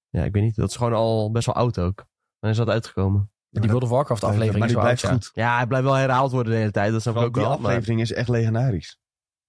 ja, 0.08 0.24
ik 0.24 0.32
weet 0.32 0.42
niet. 0.42 0.56
Dat 0.56 0.68
is 0.70 0.76
gewoon 0.76 0.92
al 0.92 1.30
best 1.30 1.46
wel 1.46 1.54
oud 1.54 1.78
ook. 1.78 2.04
Dan 2.38 2.50
is 2.50 2.56
dat 2.56 2.68
uitgekomen. 2.68 3.30
Die 3.60 3.70
World 3.70 3.82
of 3.82 3.88
Warcraft 3.90 4.24
aflevering 4.24 4.58
maar 4.58 4.68
is 4.68 4.74
die 4.74 4.82
wel 4.82 4.84
blijft 4.84 5.04
oud, 5.04 5.12
ja. 5.12 5.18
goed. 5.26 5.30
Ja, 5.34 5.56
hij 5.56 5.66
blijft 5.66 5.86
wel 5.86 5.94
herhaald 5.94 6.32
worden 6.32 6.52
de 6.52 6.58
hele 6.58 6.70
tijd. 6.70 6.92
Dat 6.92 7.00
snap 7.02 7.14
ik 7.14 7.20
Want 7.20 7.28
ook 7.30 7.40
die 7.40 7.48
wel. 7.48 7.58
maar- 7.58 7.70
aflevering 7.70 8.00
is 8.00 8.12
echt 8.12 8.28
legendarisch. 8.28 8.98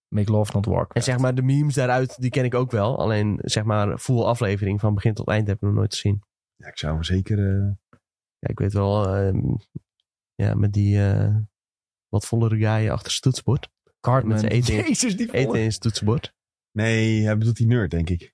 Make 0.08 0.32
Love 0.32 0.52
Not 0.54 0.66
Warcraft. 0.66 0.96
En 0.96 1.04
zeg 1.04 1.18
maar, 1.18 1.36
de 1.36 1.42
memes 1.42 1.74
daaruit, 1.74 2.22
die 2.22 2.30
ken 2.30 2.44
ik 2.46 2.54
ook 2.54 2.72
wel. 2.72 2.98
Alleen, 3.00 3.40
zeg 3.42 3.64
maar, 3.64 3.98
full 3.98 4.24
aflevering 4.24 4.80
van 4.80 4.94
begin 4.94 5.14
tot 5.14 5.28
eind 5.28 5.48
heb 5.48 5.56
ik 5.56 5.62
nog 5.62 5.74
nooit 5.74 5.94
gezien. 5.94 6.24
Ja, 6.56 6.68
ik 6.68 6.78
zou 6.78 6.94
hem 6.94 7.04
zeker... 7.04 7.38
eh, 7.40 7.72
Ja, 8.40 8.48
ik 8.50 8.60
weet 8.60 8.74
wel, 8.74 9.16
ehm, 9.16 9.56
ja, 10.36 10.54
met 10.56 10.74
die 10.74 11.08
eh, 11.12 11.36
wat 12.08 12.26
vollere 12.26 12.58
guy 12.58 12.90
achter 12.90 13.10
zijn 13.12 13.22
toetsenbord. 13.22 13.70
Cartman. 14.00 14.32
met 14.32 14.40
z'n 14.40 14.46
eten- 14.46 14.76
Jezus, 14.76 15.18
die 15.18 15.32
Eten 15.34 15.54
in 15.60 15.70
zijn 15.70 15.80
toetsenbord. 15.82 16.34
Nee, 16.72 17.24
hij 17.24 17.38
bedoelt 17.38 17.56
die 17.56 17.68
nerd, 17.68 17.92
denk 17.92 18.10
ik. 18.10 18.34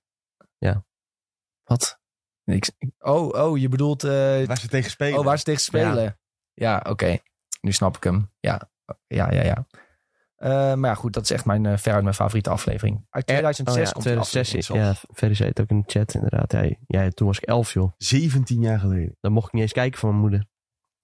Wat? 1.64 1.99
Ik- 2.52 2.70
oh, 2.98 3.28
oh, 3.28 3.58
je 3.58 3.68
bedoelt... 3.68 4.04
eh, 4.04 4.10
Waar 4.46 4.58
ze 4.58 4.68
tegen 4.68 4.90
spelen. 4.90 5.18
oh, 5.18 5.24
waar 5.24 5.38
ze 5.38 5.44
tegen 5.44 5.60
spelen. 5.60 6.18
Ja, 6.54 6.84
oké. 6.88 7.18
Nu 7.60 7.72
snap 7.72 7.96
ik 7.96 8.02
hem. 8.04 8.30
Ja, 8.40 8.70
ja, 9.06 9.32
ja, 9.32 9.42
ja. 9.42 9.66
Eh, 10.36 10.50
maar 10.74 10.90
ja, 10.90 10.94
goed, 10.94 11.12
dat 11.12 11.22
is 11.22 11.30
echt 11.30 11.44
mijn, 11.44 11.66
eh 11.66 11.76
veruit 11.76 12.02
mijn 12.02 12.14
favoriete 12.14 12.50
aflevering. 12.50 13.06
Uit 13.10 13.26
2006 13.26 13.76
oh 13.78 13.86
ja, 13.86 13.92
komt 13.92 14.04
die 14.04 14.12
2006. 14.12 14.70
aflevering. 14.70 14.98
Ja, 15.08 15.14
Ferry 15.14 15.34
zei 15.34 15.48
het 15.48 15.60
ook 15.60 15.68
in 15.68 15.80
de 15.86 15.90
chat 15.98 16.14
inderdaad. 16.14 16.52
Ja, 16.52 16.76
ja, 16.86 17.08
toen 17.10 17.26
was 17.26 17.38
ik 17.38 17.44
elf 17.44 17.72
joh. 17.72 17.92
17 17.96 18.60
jaar 18.60 18.78
geleden. 18.78 19.16
Dan 19.20 19.32
mocht 19.32 19.46
ik 19.46 19.52
niet 19.52 19.62
eens 19.62 19.72
kijken 19.72 19.98
van 20.00 20.08
mijn 20.08 20.20
moeder. 20.20 20.46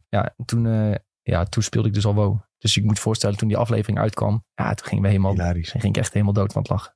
Ja, 0.08 0.34
en 0.36 0.44
toen, 0.44 0.66
eh, 0.66 0.94
ja, 1.22 1.44
toen 1.44 1.62
speelde 1.62 1.88
ik 1.88 1.94
dus 1.94 2.06
al 2.06 2.14
WoW. 2.14 2.36
Dus 2.58 2.76
ik 2.76 2.84
moet 2.84 2.98
voorstellen, 2.98 3.36
toen 3.36 3.48
die 3.48 3.56
aflevering 3.56 3.98
uitkwam, 3.98 4.44
ja, 4.54 4.74
toen 4.74 4.86
gingen 4.86 5.02
we 5.02 5.08
helemaal, 5.10 5.32
Hilarisch. 5.32 5.70
ging 5.70 5.84
ik 5.84 5.96
echt 5.96 6.12
helemaal 6.12 6.34
dood 6.34 6.52
van 6.52 6.62
het 6.62 6.70
lachen. 6.70 6.94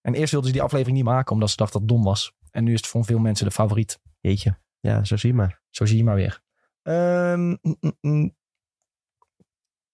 En 0.00 0.14
eerst 0.14 0.30
wilden 0.30 0.48
ze 0.50 0.54
die 0.56 0.64
aflevering 0.64 0.96
niet 0.96 1.06
maken 1.06 1.32
omdat 1.32 1.50
ze 1.50 1.56
dachten 1.56 1.80
dat 1.80 1.88
het 1.88 1.96
dom 1.98 2.06
was. 2.06 2.32
En 2.56 2.64
nu 2.64 2.72
is 2.72 2.80
het 2.80 2.86
voor 2.86 3.04
veel 3.04 3.18
mensen 3.18 3.46
de 3.46 3.52
favoriet. 3.52 3.98
Jeetje. 4.20 4.58
Ja, 4.80 5.04
zo 5.04 5.16
zie 5.16 5.30
je 5.30 5.36
maar. 5.36 5.60
Zo 5.70 5.86
zie 5.86 5.96
je 5.96 6.04
maar 6.04 6.14
weer. 6.14 6.40
Ehm, 6.82 7.40
mm, 7.40 7.58
mm, 7.80 7.96
mm. 8.00 8.36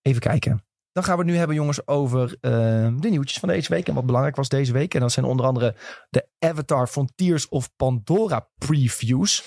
Even 0.03 0.21
kijken. 0.21 0.65
Dan 0.93 1.05
gaan 1.05 1.17
we 1.17 1.23
het 1.23 1.31
nu 1.31 1.37
hebben, 1.37 1.57
jongens, 1.57 1.87
over 1.87 2.37
ehm, 2.41 2.97
de 2.97 3.09
nieuwtjes 3.09 3.39
van 3.39 3.49
deze 3.49 3.69
week. 3.69 3.89
En 3.89 3.95
wat 3.95 4.07
belangrijk 4.07 4.37
was 4.37 4.49
deze 4.49 4.73
week. 4.73 4.95
En 4.95 5.01
dat 5.01 5.13
zijn 5.13 5.27
onder 5.27 5.47
andere 5.47 5.75
de 6.11 6.29
Avatar 6.39 6.87
Frontiers 6.87 7.49
of 7.49 7.77
Pandora 7.77 8.49
previews. 8.59 9.45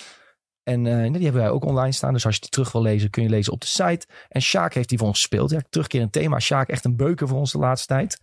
En 0.64 0.86
eh, 0.86 1.14
die 1.14 1.24
hebben 1.24 1.42
wij 1.42 1.50
ook 1.50 1.66
online 1.66 1.92
staan. 1.92 2.14
Dus 2.14 2.26
als 2.26 2.36
je 2.36 2.42
die 2.42 2.50
terug 2.50 2.72
wil 2.72 2.82
lezen, 2.82 3.10
kun 3.10 3.24
je 3.24 3.30
lezen 3.30 3.54
op 3.54 3.62
de 3.62 3.68
site. 3.68 4.08
En 4.28 4.42
Sjaak 4.42 4.74
heeft 4.74 4.90
die 4.90 4.98
voor 4.98 5.08
ons 5.08 5.18
gespeeld. 5.18 5.50
Ja, 5.50 5.62
terugkeer 5.70 6.02
in 6.02 6.10
thema. 6.10 6.40
Sjaak 6.40 6.70
echt 6.70 6.86
een 6.86 6.96
beuker 6.96 7.28
voor 7.28 7.38
ons 7.38 7.52
de 7.52 7.58
laatste 7.58 7.88
tijd. 7.88 8.20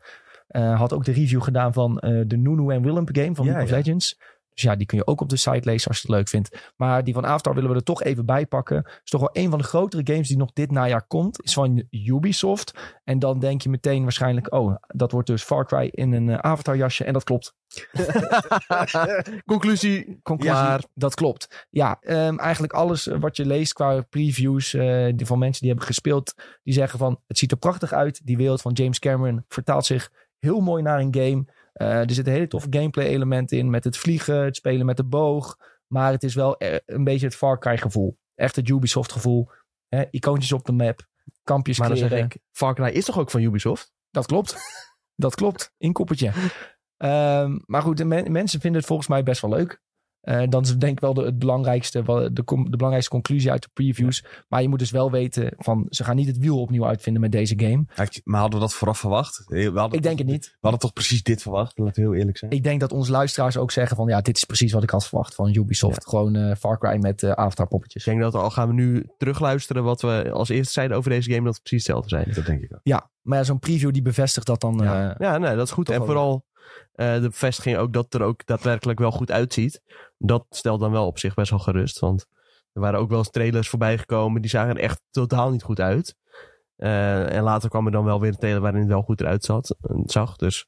Eh, 0.47 0.79
had 0.79 0.93
ook 0.93 1.05
de 1.05 1.13
review 1.13 1.43
gedaan 1.43 1.73
van 1.73 1.99
eh, 1.99 2.23
de 2.27 2.37
Nunu 2.37 2.73
en 2.73 2.83
Willem 2.83 3.07
game 3.13 3.35
van 3.35 3.45
Ja, 3.45 3.51
League 3.51 3.63
of 3.63 3.71
ja. 3.71 3.77
Legends. 3.77 4.19
Dus 4.55 4.63
ja, 4.63 4.77
die 4.77 4.87
kun 4.87 4.99
je 4.99 5.07
ook 5.07 5.21
op 5.21 5.29
de 5.29 5.37
site 5.37 5.61
lezen 5.69 5.89
als 5.89 6.01
je 6.01 6.07
het 6.07 6.17
leuk 6.17 6.29
vindt. 6.29 6.73
Maar 6.77 7.05
die 7.05 7.15
van 7.15 7.27
Avatar 7.27 7.55
willen 7.55 7.71
we 7.71 7.77
er 7.77 7.83
toch 7.83 8.03
even 8.03 8.27
bij 8.27 8.47
pakken. 8.47 8.77
Het 8.77 9.01
is 9.05 9.11
toch 9.11 9.21
wel 9.21 9.31
een 9.33 9.51
van 9.51 9.59
de 9.59 9.65
grotere 9.65 10.13
games 10.13 10.29
die 10.29 10.37
nog 10.37 10.53
dit 10.53 10.71
najaar 10.71 11.07
komt. 11.07 11.43
Is 11.43 11.53
van 11.53 11.85
Ubisoft. 11.91 13.01
En 13.05 13.19
dan 13.19 13.39
denk 13.39 13.63
je 13.63 13.69
meteen 13.69 14.03
waarschijnlijk... 14.03 14.53
Oh, 14.53 14.77
dat 14.87 15.13
wordt 15.13 15.29
dus 15.29 15.43
Far 15.43 15.67
Cry 15.67 15.89
in 15.91 16.13
een 16.13 16.29
eh, 16.29 16.39
Avatar 16.39 16.77
jasje. 16.77 17.05
En 17.05 17.13
dat 17.13 17.25
klopt. 17.25 17.55
Conclusie. 19.47 20.21
Conclusie, 20.23 20.57
Maar 20.57 20.85
dat 20.95 21.15
klopt. 21.15 21.67
Ja, 21.71 21.97
ehm, 22.01 22.37
eigenlijk 22.37 22.73
alles 22.73 23.09
eh, 23.09 23.21
wat 23.21 23.37
je 23.37 23.47
leest 23.47 23.73
qua 23.73 24.01
previews 24.01 24.75
eh, 24.75 25.13
die 25.15 25.27
van 25.27 25.39
mensen 25.39 25.61
die 25.61 25.69
hebben 25.69 25.87
gespeeld, 25.87 26.35
die 26.63 26.75
zeggen 26.75 26.99
van 26.99 27.21
het 27.27 27.39
ziet 27.39 27.51
er 27.51 27.57
prachtig 27.57 27.93
uit. 27.93 28.21
Die 28.25 28.37
wereld 28.37 28.63
van 28.63 28.73
James 28.73 28.99
Cameron 28.99 29.45
vertaalt 29.49 29.87
zich 29.87 30.11
heel 30.39 30.61
mooi 30.61 30.83
naar 30.83 31.01
een 31.01 31.15
game. 31.15 31.45
Eh, 31.73 32.01
er 32.01 32.11
zitten 32.13 32.33
hele 32.33 32.47
toffe 32.49 32.67
gameplay 32.71 33.07
elementen 33.07 33.59
in 33.59 33.71
met 33.71 33.85
het 33.85 33.97
vliegen, 33.97 34.45
het 34.45 34.57
spelen 34.57 34.87
met 34.87 34.97
de 34.97 35.05
boog. 35.05 35.57
Maar 35.87 36.13
het 36.13 36.23
is 36.23 36.35
wel 36.35 36.57
eh, 36.57 36.79
een 36.87 37.05
beetje 37.05 37.27
het 37.27 37.35
Far 37.37 37.59
Cry 37.59 37.77
gevoel. 37.79 38.19
Echt 38.35 38.57
het 38.57 38.69
Ubisoft 38.69 39.13
gevoel. 39.13 39.51
Hè, 39.89 40.05
icoontjes 40.11 40.53
op 40.53 40.65
de 40.65 40.73
map, 40.73 41.07
kampjes 41.45 41.79
Maar 41.79 41.89
dan 41.89 41.97
zeg 41.97 42.09
kleren. 42.09 42.27
ik, 42.27 42.39
Far 42.53 42.75
Cry 42.75 42.87
is 42.89 43.05
toch 43.05 43.19
ook 43.19 43.31
van 43.31 43.41
Ubisoft? 43.43 43.93
Dat 44.11 44.27
klopt. 44.27 44.57
dat 45.25 45.35
klopt. 45.35 45.73
Inkoppertje. 45.79 46.33
Ehm, 46.97 47.59
maar 47.67 47.83
goed, 47.83 47.97
de 47.97 48.05
men- 48.05 48.33
mensen 48.33 48.61
vinden 48.61 48.79
het 48.79 48.89
volgens 48.89 49.09
mij 49.09 49.23
best 49.23 49.41
wel 49.41 49.51
leuk. 49.51 49.82
Eh, 50.23 50.43
dan 50.49 50.63
is 50.63 50.69
het 50.69 50.81
denk 50.81 50.93
ik 50.93 51.01
wel 51.01 51.15
de, 51.15 51.23
het 51.23 51.39
belangrijkste, 51.39 52.03
de, 52.03 52.31
de 52.33 52.45
belangrijkste 52.71 53.11
conclusie 53.11 53.51
uit 53.51 53.63
de 53.63 53.69
previews. 53.73 54.25
Maar 54.49 54.63
je 54.63 54.69
moet 54.69 54.79
dus 54.79 54.91
wel 54.91 55.11
weten 55.11 55.55
van 55.57 55.87
ze 55.89 56.05
gaan 56.05 56.17
niet 56.17 56.27
het 56.27 56.39
wiel 56.39 56.61
opnieuw 56.61 56.87
uitvinden 56.87 57.23
met 57.23 57.33
deze 57.33 57.55
game. 57.57 57.85
Maar 58.25 58.41
hadden 58.41 58.59
we 58.59 58.65
dat 58.65 58.75
vooraf 58.75 58.99
verwacht? 58.99 59.45
We 59.47 59.89
Ik 59.91 60.03
denk 60.03 60.19
het 60.19 60.27
niet. 60.27 60.47
We 60.47 60.59
hadden 60.61 60.81
toch 60.81 60.93
precies 60.93 61.23
dit 61.23 61.43
verwacht, 61.43 61.79
laten 61.79 62.03
we 62.03 62.09
heel 62.09 62.19
eerlijk 62.19 62.39
zijn. 62.39 62.51
Ik 62.51 62.63
denk 62.63 62.81
dat 62.81 62.93
onze 62.93 63.11
luisteraars 63.11 63.57
ook 63.57 63.71
zeggen 63.71 63.97
van 63.97 64.09
ja, 64.09 64.21
dit 64.21 64.37
is 64.37 64.45
precies 64.45 64.73
wat 64.73 64.83
ik 64.83 64.91
had 64.91 65.07
verwacht 65.07 65.35
van 65.35 65.55
Ubisoft. 65.55 66.09
Gewoon 66.09 66.37
eh, 66.37 66.57
Far 66.57 66.79
Cry 66.79 66.97
met 67.01 67.23
eh 67.23 67.31
Avatar 67.31 67.67
poppetjes. 67.67 68.07
Ik 68.07 68.13
denk 68.13 68.33
dat 68.33 68.43
al 68.43 68.51
gaan 68.51 68.69
we 68.69 68.75
nu 68.75 69.07
terugluisteren 69.19 69.85
wat 69.85 70.01
we 70.01 70.31
als 70.33 70.49
eerste 70.49 70.73
zeiden 70.73 70.97
over 70.97 71.11
deze 71.11 71.31
game, 71.31 71.45
dat 71.45 71.55
het 71.55 71.63
precies 71.63 71.87
hetzelfde 71.87 72.09
zijn. 72.09 72.33
Dat 72.35 72.47
denk 72.47 72.63
ik 72.63 72.75
ook. 72.75 72.81
Ja, 72.83 73.11
maar 73.23 73.39
ja, 73.39 73.45
zo'n 73.45 73.59
preview 73.59 73.93
die 73.93 74.03
bevestigt 74.03 74.47
dat 74.47 74.61
dan. 74.61 74.81
Ja. 74.83 75.15
Ja, 75.19 75.39
nee, 75.39 75.57
dat 75.57 75.67
is 75.67 75.73
goed. 75.73 75.91
En 75.91 76.05
vooral 76.05 76.45
eh, 76.93 77.15
de 77.15 77.29
bevestiging 77.29 77.77
ook 77.77 77.93
dat 77.93 78.05
het 78.05 78.15
er 78.15 78.23
ook 78.23 78.47
daadwerkelijk 78.47 78.99
wel 78.99 79.11
goed 79.11 79.31
uitziet. 79.31 79.83
Dat 80.19 80.47
stelt 80.51 80.81
dan 80.81 80.93
wel 80.93 81.07
op 81.07 81.19
zich 81.19 81.35
best 81.35 81.51
wel 81.51 81.59
gerust. 81.59 81.99
Want 81.99 82.27
er 82.73 82.81
waren 82.81 83.01
ook 83.01 83.09
wel 83.09 83.19
eens 83.19 83.31
trailers 83.31 83.69
voorbij 83.69 83.99
gekomen. 83.99 84.41
Die 84.41 84.51
zagen 84.51 84.77
er 84.77 84.83
echt 84.83 85.01
totaal 85.11 85.51
niet 85.51 85.63
goed 85.63 85.81
uit. 85.81 86.17
Eh, 86.77 87.37
en 87.37 87.43
later 87.43 87.69
kwam 87.69 87.87
er 87.87 87.93
dan 87.93 88.05
wel 88.05 88.21
weer 88.21 88.31
een 88.31 88.39
trailer 88.39 88.61
waarin 88.61 88.81
het 88.81 88.89
wel 88.89 89.03
goed 89.03 89.21
eruit 89.21 89.45
zat, 89.45 89.77
eh, 89.81 89.97
zag. 90.05 90.37
Dus 90.37 90.67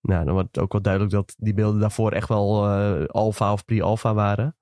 nou, 0.00 0.24
dan 0.24 0.32
wordt 0.32 0.48
het 0.52 0.64
ook 0.64 0.72
wel 0.72 0.82
duidelijk 0.82 1.12
dat 1.12 1.34
die 1.38 1.54
beelden 1.54 1.80
daarvoor 1.80 2.12
echt 2.12 2.28
wel 2.28 2.66
eh 2.68 3.06
alpha 3.06 3.52
of 3.52 3.64
pre-alpha 3.64 4.14
waren. 4.14 4.56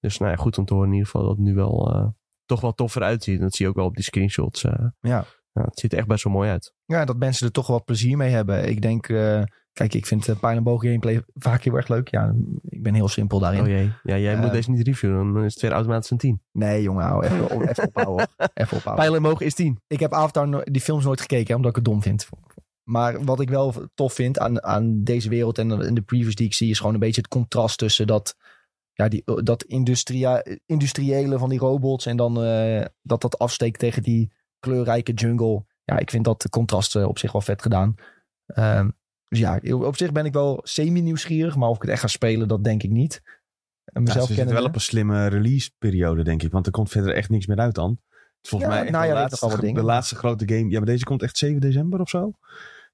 Dus 0.00 0.18
nou 0.18 0.30
ja, 0.30 0.36
goed 0.36 0.58
om 0.58 0.64
te 0.64 0.74
horen 0.74 0.88
in 0.88 0.94
ieder 0.94 1.10
geval 1.10 1.26
dat 1.26 1.36
het 1.36 1.46
nu 1.46 1.54
wel 1.54 2.14
toch 2.46 2.60
wel 2.60 2.72
toffer 2.72 3.02
uitziet. 3.02 3.36
En 3.36 3.42
dat 3.42 3.54
zie 3.54 3.64
je 3.64 3.70
ook 3.70 3.76
wel 3.76 3.86
op 3.86 3.94
die 3.94 4.04
screenshots. 4.04 4.60
Ja. 5.00 5.24
Ja, 5.52 5.64
het 5.64 5.78
ziet 5.78 5.92
er 5.92 5.98
echt 5.98 6.06
best 6.06 6.24
wel 6.24 6.32
mooi 6.32 6.50
uit. 6.50 6.74
ja, 6.84 7.04
dat 7.04 7.16
mensen 7.16 7.46
er 7.46 7.52
toch 7.52 7.66
wel 7.66 7.84
plezier 7.84 8.16
mee 8.16 8.30
hebben. 8.30 8.68
Ik 8.68 8.82
denk, 8.82 9.08
kijk, 9.78 9.94
ik 9.94 10.06
vind 10.06 10.28
uh, 10.28 10.36
pijl 10.40 10.56
en 10.56 10.62
boog 10.62 10.82
gameplay 10.82 11.22
vaak 11.34 11.62
heel 11.62 11.74
erg 11.76 11.88
leuk. 11.88 12.08
Ja, 12.08 12.34
ik 12.68 12.82
ben 12.82 12.94
heel 12.94 13.08
simpel 13.08 13.38
daarin. 13.38 13.60
Oh 13.60 13.66
jee. 13.66 13.92
Ja, 14.02 14.18
jij 14.18 14.34
Eh, 14.34 14.40
moet 14.40 14.50
deze 14.52 14.70
niet 14.70 14.86
reviewen. 14.86 15.32
Dan 15.32 15.44
is 15.44 15.52
het 15.52 15.62
weer 15.62 15.72
automatisch 15.72 16.10
een 16.10 16.16
10. 16.18 16.42
Nee, 16.52 16.82
jongen, 16.82 17.04
hou 17.04 17.24
even, 17.24 17.50
op- 17.50 17.62
even 17.62 17.86
ophouden. 17.86 18.28
Even 18.54 18.76
ophouden. 18.76 19.04
Pijl 19.04 19.16
en 19.16 19.22
mogen 19.22 19.46
is 19.46 19.54
10. 19.54 19.80
Ik 19.86 20.00
heb 20.00 20.12
Avatar 20.12 20.64
die 20.64 20.82
films 20.82 21.04
nooit 21.04 21.20
gekeken, 21.20 21.46
hè, 21.46 21.54
omdat 21.54 21.70
ik 21.70 21.76
het 21.76 21.84
dom 21.84 22.02
vind. 22.02 22.28
Maar 22.82 23.24
wat 23.24 23.40
ik 23.40 23.48
wel 23.48 23.74
tof 23.94 24.12
vind 24.12 24.38
aan, 24.38 24.62
aan 24.62 25.02
deze 25.04 25.28
wereld 25.28 25.58
en, 25.58 25.82
en 25.86 25.94
de 25.94 26.02
previews 26.02 26.34
die 26.34 26.46
ik 26.46 26.54
zie, 26.54 26.70
is 26.70 26.78
gewoon 26.78 26.94
een 26.94 27.00
beetje 27.00 27.20
het 27.20 27.30
contrast 27.30 27.78
tussen 27.78 28.06
dat, 28.06 28.36
ja, 28.92 29.08
die, 29.08 29.22
dat 29.42 29.62
industria, 29.64 30.42
industriële 30.66 31.38
van 31.38 31.48
die 31.48 31.58
robots 31.58 32.06
en 32.06 32.16
dan 32.16 32.42
eh, 32.42 32.84
dat 33.02 33.20
dat 33.20 33.38
afsteekt 33.38 33.78
tegen 33.78 34.02
die 34.02 34.32
kleurrijke 34.58 35.12
jungle. 35.12 35.64
Ja, 35.84 35.98
ik 35.98 36.10
vind 36.10 36.24
dat 36.24 36.46
contrast 36.50 36.96
eh, 36.96 37.08
op 37.08 37.18
zich 37.18 37.32
wel 37.32 37.40
vet 37.40 37.62
gedaan. 37.62 37.94
Ehm, 38.46 38.88
dus 39.28 39.38
ja, 39.38 39.60
op 39.70 39.96
zich 39.96 40.12
ben 40.12 40.24
ik 40.24 40.32
wel 40.32 40.60
semi-nieuwsgierig, 40.62 41.56
maar 41.56 41.68
of 41.68 41.76
ik 41.76 41.82
het 41.82 41.90
echt 41.90 42.00
ga 42.00 42.06
spelen, 42.06 42.48
dat 42.48 42.64
denk 42.64 42.82
ik 42.82 42.90
niet. 42.90 43.22
En 43.84 44.02
mezelf 44.02 44.26
ze 44.26 44.26
zitten 44.26 44.36
kennen 44.36 44.54
wel 44.54 44.64
op 44.64 44.74
een 44.74 44.80
slimme 44.80 45.26
release 45.26 45.70
periode, 45.78 46.22
denk 46.24 46.42
ik. 46.42 46.52
Want 46.52 46.66
er 46.66 46.72
komt 46.72 46.90
verder 46.90 47.14
echt 47.14 47.28
niks 47.30 47.46
meer 47.46 47.56
uit 47.58 47.74
dan. 47.74 48.00
Volgens 48.42 48.72
Ja, 48.74 48.80
mij 48.82 48.90
najaar 48.90 49.14
de, 49.14 49.20
laatste, 49.20 49.48
de 49.48 49.60
dingen. 49.60 49.84
laatste 49.84 50.14
grote 50.14 50.48
game. 50.48 50.70
Ja, 50.70 50.76
maar 50.78 50.86
deze 50.86 51.04
komt 51.04 51.22
echt 51.22 51.36
7 51.38 51.60
december 51.60 52.00
of 52.00 52.08
zo. 52.08 52.32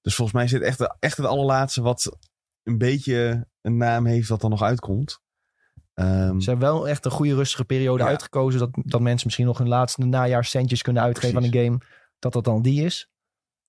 Dus 0.01 0.15
volgens 0.15 0.37
mij 0.37 0.49
zit 0.49 0.63
echt, 0.63 0.79
de- 0.79 0.97
echt 0.99 1.17
het 1.17 1.27
allerlaatste 1.27 1.83
wat 1.83 2.19
een 2.63 2.79
beetje 2.79 3.47
een 3.61 3.77
naam 3.77 4.07
heeft 4.07 4.29
dat 4.29 4.41
dan 4.41 4.51
nog 4.51 4.63
uitkomt. 4.63 5.21
Ehm, 5.95 6.41
Ze 6.41 6.51
hebben 6.51 6.69
wel 6.69 6.89
echt 6.89 7.05
een 7.05 7.11
goede 7.11 7.35
rustige 7.35 7.65
periode 7.65 8.03
Ja. 8.03 8.09
uitgekozen. 8.09 8.59
Dat, 8.61 8.71
dat 8.73 9.01
mensen 9.01 9.27
misschien 9.27 9.47
nog 9.47 9.59
hun 9.59 9.69
laatste 9.69 10.05
najaarcentjes 10.07 10.83
kunnen 10.83 11.03
uitgeven 11.03 11.35
Precies. 11.39 11.53
aan 11.55 11.59
een 11.61 11.65
game. 11.67 11.81
Dat 12.19 12.33
dat 12.33 12.45
dan 12.45 12.63
die 12.63 12.85
is. 12.85 13.11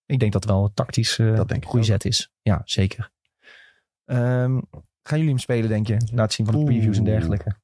Ik 0.06 0.20
denk 0.20 0.32
dat 0.32 0.44
het 0.44 0.52
wel 0.52 0.64
een 0.64 0.74
tactisch 0.74 1.20
eh 1.20 1.40
ik 1.48 1.66
goede 1.66 1.86
zet 1.86 2.06
is. 2.06 2.32
Ja, 2.42 2.62
zeker. 2.66 3.12
Ehm, 4.06 4.60
gaan 5.04 5.18
jullie 5.18 5.28
hem 5.28 5.38
spelen, 5.38 5.70
denk 5.70 5.88
je? 5.88 5.98
Na 6.12 6.22
het 6.22 6.34
zien 6.34 6.46
van 6.46 6.56
de 6.60 6.64
previews 6.64 6.98
en 6.98 7.04
dergelijke. 7.04 7.56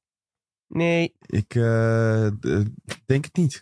Nee. 0.66 1.14
ik 1.20 1.54
eh, 1.54 2.26
d- 2.26 2.70
denk 3.06 3.24
het 3.24 3.36
niet. 3.36 3.60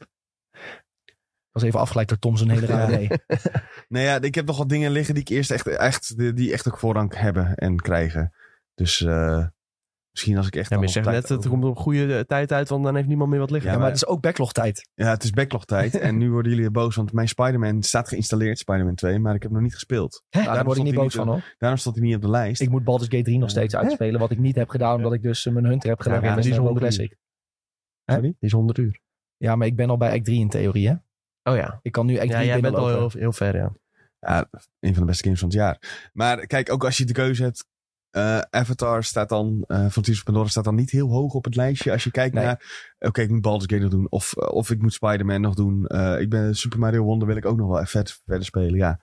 was 1.50 1.62
even 1.62 1.80
afgeleid 1.80 2.08
door 2.08 2.18
Tom 2.18 2.36
zijn 2.36 2.50
hele 2.50 2.66
raar 2.66 2.92
idee. 2.92 3.08
Nee, 3.88 4.04
ja, 4.04 4.20
ik 4.20 4.34
heb 4.34 4.46
nog 4.46 4.56
wat 4.58 4.68
dingen 4.68 4.90
liggen 4.90 5.14
die 5.14 5.22
ik 5.22 5.28
eerst 5.28 5.50
echt, 5.50 5.66
echt, 5.66 6.16
die 6.18 6.32
die 6.32 6.52
echt 6.52 6.68
ook 6.68 6.78
voorrang 6.78 7.16
hebben 7.16 7.54
en 7.54 7.80
krijgen. 7.80 8.34
Dus 8.74 9.00
eh, 9.00 9.46
misschien 10.10 10.36
als 10.36 10.46
ik 10.46 10.56
echt. 10.56 10.70
Ja, 10.70 10.76
maar 10.76 10.86
je 10.86 10.92
zegt 10.92 11.06
net, 11.06 11.28
het 11.28 11.48
komt 11.48 11.64
op 11.64 11.76
een 11.76 11.82
goede 11.82 12.16
eh, 12.16 12.20
tijd 12.20 12.52
uit, 12.52 12.68
want 12.68 12.84
dan 12.84 12.94
heeft 12.94 13.08
niemand 13.08 13.30
meer 13.30 13.38
wat 13.38 13.50
liggen. 13.50 13.70
Ja, 13.70 13.76
maar 13.76 13.84
maar- 13.84 13.94
het 13.94 14.02
is 14.02 14.08
ook 14.08 14.20
backlog 14.20 14.52
tijd. 14.52 14.88
Ja, 14.94 15.10
het 15.10 15.22
is 15.22 15.30
backlog 15.30 15.64
tijd. 15.64 15.98
en 16.08 16.16
nu 16.16 16.30
worden 16.30 16.52
jullie 16.52 16.70
boos, 16.70 16.96
want 16.96 17.12
mijn 17.12 17.28
Spider-Man 17.28 17.82
staat 17.82 18.08
geïnstalleerd, 18.08 18.58
Spider-Man 18.58 18.94
2, 18.94 19.18
maar 19.18 19.34
ik 19.34 19.42
heb 19.42 19.50
nog 19.50 19.62
niet 19.62 19.74
gespeeld. 19.74 20.22
Daar 20.28 20.64
word 20.64 20.78
ik 20.78 20.84
niet 20.84 20.94
boos 20.94 21.02
niet 21.04 21.12
van 21.12 21.28
hoor. 21.28 21.54
Daarom 21.58 21.78
stond 21.78 21.96
hij 21.96 22.04
niet 22.04 22.14
op 22.14 22.22
de 22.22 22.30
lijst. 22.30 22.60
Ik 22.60 22.70
moet 22.70 22.84
Baldur's 22.84 23.10
Gate 23.10 23.24
3 23.24 23.38
nog 23.38 23.50
steeds 23.50 23.76
uitspelen. 23.76 24.20
Wat 24.20 24.30
ik 24.30 24.38
niet 24.38 24.56
heb 24.56 24.68
gedaan, 24.68 24.96
omdat 24.96 25.12
ik 25.12 25.22
dus 25.22 25.46
eh, 25.46 25.52
mijn 25.52 25.64
Hunter 25.64 25.88
heb 25.88 26.00
gedaan. 26.00 26.22
Ja, 26.22 26.34
die 26.34 26.50
is 26.50 26.56
een 26.56 26.62
100 26.62 26.78
Classic. 26.78 27.16
Die 28.20 28.36
is 28.38 28.52
100 28.52 28.78
uur. 28.78 29.00
Ja, 29.36 29.56
maar 29.56 29.66
ik 29.66 29.76
ben 29.76 29.90
al 29.90 29.96
bij 29.96 30.12
Act 30.12 30.24
3 30.24 30.40
in 30.40 30.48
theorie 30.48 30.88
hè. 30.88 30.94
Oh 31.42 31.56
ja. 31.56 31.78
Ik 31.82 31.92
kan 31.92 32.06
nu 32.06 32.18
Act 32.18 32.30
3 32.30 32.40
Ja, 32.40 32.44
jij 32.44 32.60
bent 32.60 32.74
al 32.74 32.88
heel, 32.88 33.10
heel 33.10 33.32
ver, 33.32 33.56
ja. 33.56 33.72
Ja, 34.20 34.48
een 34.80 34.94
van 34.94 35.02
de 35.02 35.08
beste 35.08 35.22
games 35.22 35.38
van 35.40 35.48
het 35.48 35.56
jaar. 35.58 36.10
Maar 36.12 36.46
kijk, 36.46 36.72
ook 36.72 36.84
als 36.84 36.96
je 36.96 37.04
de 37.04 37.12
keuze 37.12 37.42
hebt. 37.42 37.66
Eh, 38.10 38.38
Avatar 38.50 39.04
staat 39.04 39.28
dan, 39.28 39.64
eh 39.66 39.86
Frontiers 39.88 40.18
of 40.18 40.24
Pandora 40.24 40.48
staat 40.48 40.64
dan 40.64 40.74
niet 40.74 40.90
heel 40.90 41.08
hoog 41.08 41.34
op 41.34 41.44
het 41.44 41.56
lijstje. 41.56 41.92
Als 41.92 42.04
je 42.04 42.10
kijkt 42.10 42.34
Nee. 42.34 42.44
naar, 42.44 42.94
oké, 42.98 43.20
ik 43.20 43.30
moet 43.30 43.40
Baldur's 43.40 43.72
Gate 43.72 43.82
nog 43.82 43.90
doen. 43.90 44.06
Of, 44.10 44.36
eh, 44.36 44.48
of 44.54 44.70
ik 44.70 44.82
moet 44.82 44.92
Spider-Man 44.92 45.40
nog 45.40 45.54
doen. 45.54 45.86
Eh, 45.86 46.20
ik 46.20 46.30
ben 46.30 46.54
Super 46.54 46.78
Mario 46.78 47.02
Wonder 47.02 47.26
wil 47.28 47.36
ik 47.36 47.44
ook 47.46 47.56
nog 47.56 47.68
wel 47.68 47.80
even 47.80 48.04
verder 48.24 48.44
spelen, 48.44 48.74
ja. 48.74 49.00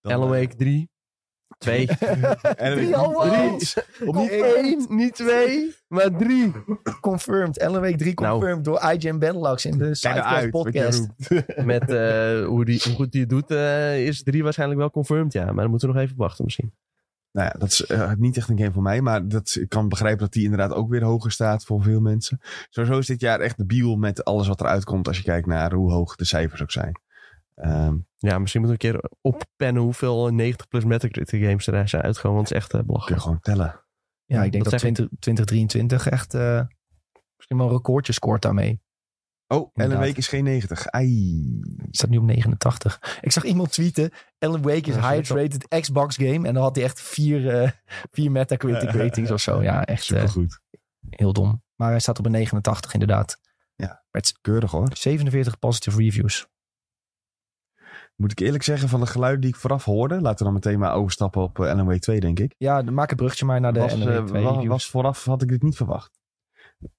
Dan, 0.00 0.12
Alan 0.12 0.34
eh, 0.34 0.40
Wake 0.40 0.56
3. 0.56 0.92
2. 1.58 1.88
Alan 2.56 2.76
Drie 2.76 3.50
Niet 4.12 4.30
één, 4.30 4.86
niet 4.88 5.14
twee, 5.14 5.74
maar 5.88 6.16
drie. 6.16 6.52
Confirmed. 7.00 7.58
Ellen 7.58 7.80
Week 7.80 7.98
3 7.98 8.20
Nou. 8.20 8.32
confirmed 8.32 8.64
door 8.64 8.80
IGN 8.92 9.18
Benelux 9.18 9.64
in 9.64 9.78
de 9.78 9.94
Sidecast 9.94 10.50
podcast. 10.50 11.06
Met 11.64 11.90
eh, 11.90 12.46
hoe, 12.46 12.64
die, 12.64 12.80
hoe 12.84 12.94
goed 12.94 13.12
hij 13.12 13.20
het 13.20 13.30
doet, 13.30 13.50
eh, 13.50 14.06
is 14.06 14.22
drie 14.22 14.42
waarschijnlijk 14.42 14.80
wel 14.80 14.90
confirmed, 14.90 15.32
ja. 15.32 15.44
Maar 15.44 15.54
dan 15.62 15.70
moeten 15.70 15.88
we 15.88 15.94
nog 15.94 16.02
even 16.02 16.16
wachten 16.16 16.44
misschien. 16.44 16.72
Nou 17.34 17.48
ja, 17.52 17.58
dat 17.58 17.68
is 17.68 17.86
eh, 17.86 18.12
niet 18.16 18.36
echt 18.36 18.48
een 18.48 18.58
game 18.58 18.72
voor 18.72 18.82
mij. 18.82 19.00
Maar 19.00 19.28
dat, 19.28 19.56
ik 19.60 19.68
kan 19.68 19.88
begrijpen 19.88 20.20
dat 20.20 20.32
die 20.32 20.44
inderdaad 20.44 20.72
ook 20.72 20.88
weer 20.88 21.02
hoger 21.02 21.30
staat 21.30 21.64
voor 21.64 21.82
veel 21.82 22.00
mensen. 22.00 22.40
Sowieso 22.70 22.98
is 22.98 23.06
dit 23.06 23.20
jaar 23.20 23.40
echt 23.40 23.56
de 23.56 23.66
biel 23.66 23.96
met 23.96 24.24
alles 24.24 24.48
wat 24.48 24.60
eruit 24.60 24.84
komt. 24.84 25.08
Als 25.08 25.16
je 25.16 25.22
kijkt 25.22 25.46
naar 25.46 25.72
hoe 25.72 25.92
hoog 25.92 26.16
de 26.16 26.24
cijfers 26.24 26.62
ook 26.62 26.70
zijn. 26.70 27.00
Ehm, 27.54 27.96
Ja, 28.16 28.38
misschien 28.38 28.60
moeten 28.60 28.80
we 28.80 28.86
een 28.86 29.00
keer 29.00 29.10
oppennen 29.20 29.82
hoeveel 29.82 30.28
90 30.28 30.68
plus 30.68 30.84
Metacritic 30.84 31.42
games 31.42 31.66
er 31.66 31.88
zijn 31.88 32.02
uitgekomen. 32.02 32.36
Want 32.36 32.48
het 32.48 32.58
is 32.58 32.64
echt 32.64 32.72
eh, 32.72 32.78
kun 32.78 32.80
je 32.80 32.92
belachelijk. 32.92 33.22
gewoon 33.22 33.40
tellen. 33.40 33.84
Ja, 34.24 34.42
ik 34.42 34.52
denk 34.52 34.64
Dat 34.64 34.72
dat, 34.72 34.80
zeg 34.80 34.90
ik. 34.90 34.96
20, 34.96 35.18
2023 35.18 36.08
echt 36.08 36.34
eh, 36.34 36.60
misschien 37.36 37.56
wel 37.56 37.66
een 37.66 37.72
recordje 37.72 38.12
scoort 38.12 38.42
daarmee. 38.42 38.82
Oh, 39.56 39.70
Ellen. 39.74 39.98
Week 39.98 40.16
is 40.16 40.28
geen 40.28 40.44
90. 40.44 40.86
Ai. 40.86 41.60
Het 41.76 41.96
staat 41.96 42.10
nu 42.10 42.16
op 42.16 42.24
89. 42.24 43.18
Ik 43.20 43.32
zag 43.32 43.44
iemand 43.44 43.72
tweeten. 43.72 44.10
Alan 44.38 44.62
Wake 44.62 44.88
is 44.90 44.94
Ja, 44.94 45.08
highest 45.10 45.30
rated 45.30 45.68
Xbox 45.80 46.16
game. 46.16 46.48
En 46.48 46.54
dan 46.54 46.62
had 46.62 46.74
hij 46.76 46.84
echt 46.84 47.00
vier, 47.00 47.60
eh, 47.60 47.70
vier 48.10 48.30
Metacritic 48.30 48.90
ratings 48.90 49.30
of 49.30 49.40
zo. 49.40 49.62
Ja, 49.62 49.84
echt 49.84 50.00
eh, 50.10 50.18
Supergoed. 50.18 50.60
heel 51.10 51.32
dom. 51.32 51.62
Maar 51.76 51.90
hij 51.90 52.00
staat 52.00 52.18
op 52.18 52.24
een 52.26 52.30
89 52.32 52.92
inderdaad. 52.92 53.42
Keurig 54.40 54.70
hoor. 54.70 54.88
47 54.96 55.58
positive 55.58 55.96
reviews. 55.98 56.46
Moet 58.16 58.32
ik 58.32 58.40
eerlijk 58.40 58.62
zeggen, 58.62 58.88
van 58.88 59.00
de 59.00 59.06
geluiden 59.06 59.40
die 59.40 59.50
ik 59.50 59.56
vooraf 59.56 59.84
hoorde, 59.84 60.14
laten 60.20 60.38
we 60.38 60.44
dan 60.44 60.52
meteen 60.52 60.78
maar 60.78 60.94
overstappen 60.94 61.42
op 61.42 61.60
eh, 61.60 61.82
Wake 61.84 61.98
2, 61.98 62.20
denk 62.20 62.38
ik. 62.38 62.54
Ja, 62.58 62.82
maak 62.82 63.10
een 63.10 63.16
bruggetje 63.16 63.44
maar 63.46 63.60
naar 63.60 63.72
de 63.72 63.80
was, 63.80 63.92
eh, 63.92 63.98
2 64.24 64.42
wa- 64.42 64.50
reviews. 64.50 64.66
was 64.66 64.86
vooraf 64.90 65.24
had 65.24 65.42
ik 65.42 65.48
dit 65.48 65.62
niet 65.62 65.76
verwacht. 65.76 66.20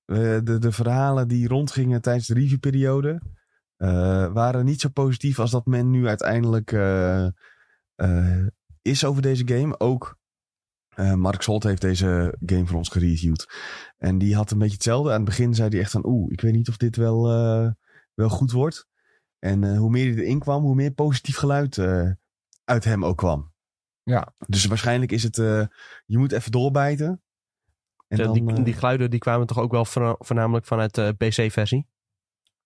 Eh, 0.06 0.38
de, 0.44 0.58
de 0.60 0.72
verhalen 0.72 1.28
die 1.28 1.48
rondgingen 1.48 2.02
tijdens 2.02 2.28
de 2.28 2.34
reviewperiode 2.34 3.22
eh, 3.76 4.34
waren 4.34 4.66
niet 4.66 4.82
zo 4.82 4.90
positief 4.90 5.40
als 5.40 5.52
dat 5.52 5.66
men 5.66 5.90
nu 5.90 6.08
uiteindelijk 6.08 6.72
eh, 6.72 7.28
is 8.82 9.06
over 9.06 9.22
deze 9.22 9.48
game. 9.48 9.80
Ook 9.80 10.18
Mark 11.16 11.42
Solt 11.42 11.64
heeft 11.64 11.82
deze 11.82 12.36
game 12.46 12.66
voor 12.66 12.78
ons 12.78 12.90
gereviewd. 12.90 13.54
En 13.98 14.18
die 14.18 14.36
had 14.36 14.52
een 14.52 14.58
beetje 14.58 14.74
hetzelfde. 14.74 15.10
Aan 15.10 15.16
het 15.16 15.26
begin 15.26 15.54
zei 15.54 15.70
hij 15.70 15.80
echt 15.80 15.92
van 15.92 16.06
oeh, 16.06 16.32
ik 16.32 16.42
weet 16.42 16.54
niet 16.54 16.70
of 16.70 16.78
dit 16.78 16.96
wel, 16.96 17.24
wel 18.14 18.30
goed 18.30 18.52
wordt. 18.52 18.88
En 19.40 19.76
hoe 19.76 19.90
meer 19.90 20.14
hij 20.14 20.24
erin 20.24 20.40
kwam, 20.40 20.64
hoe 20.64 20.76
meer 20.76 20.92
positief 20.92 21.36
geluid 21.36 21.80
uit 22.64 22.84
hem 22.84 23.06
ook 23.06 23.18
kwam. 23.18 23.54
Ja. 24.04 24.34
Dus 24.48 24.66
waarschijnlijk 24.66 25.12
is 25.12 25.24
het, 25.24 25.36
je 26.06 26.18
moet 26.18 26.32
even 26.32 26.52
doorbijten. 26.52 27.25
En 28.08 28.18
dan, 28.18 28.34
die, 28.34 28.56
eh, 28.56 28.64
die 28.64 28.74
geluiden 28.74 29.10
die 29.10 29.20
kwamen 29.20 29.48
toch 29.48 29.60
ook 29.60 29.72
wel 29.72 29.86
voorna- 29.86 30.16
voornamelijk 30.20 30.66
vanuit 30.66 30.96
de 30.96 31.16
PC-versie? 31.18 31.88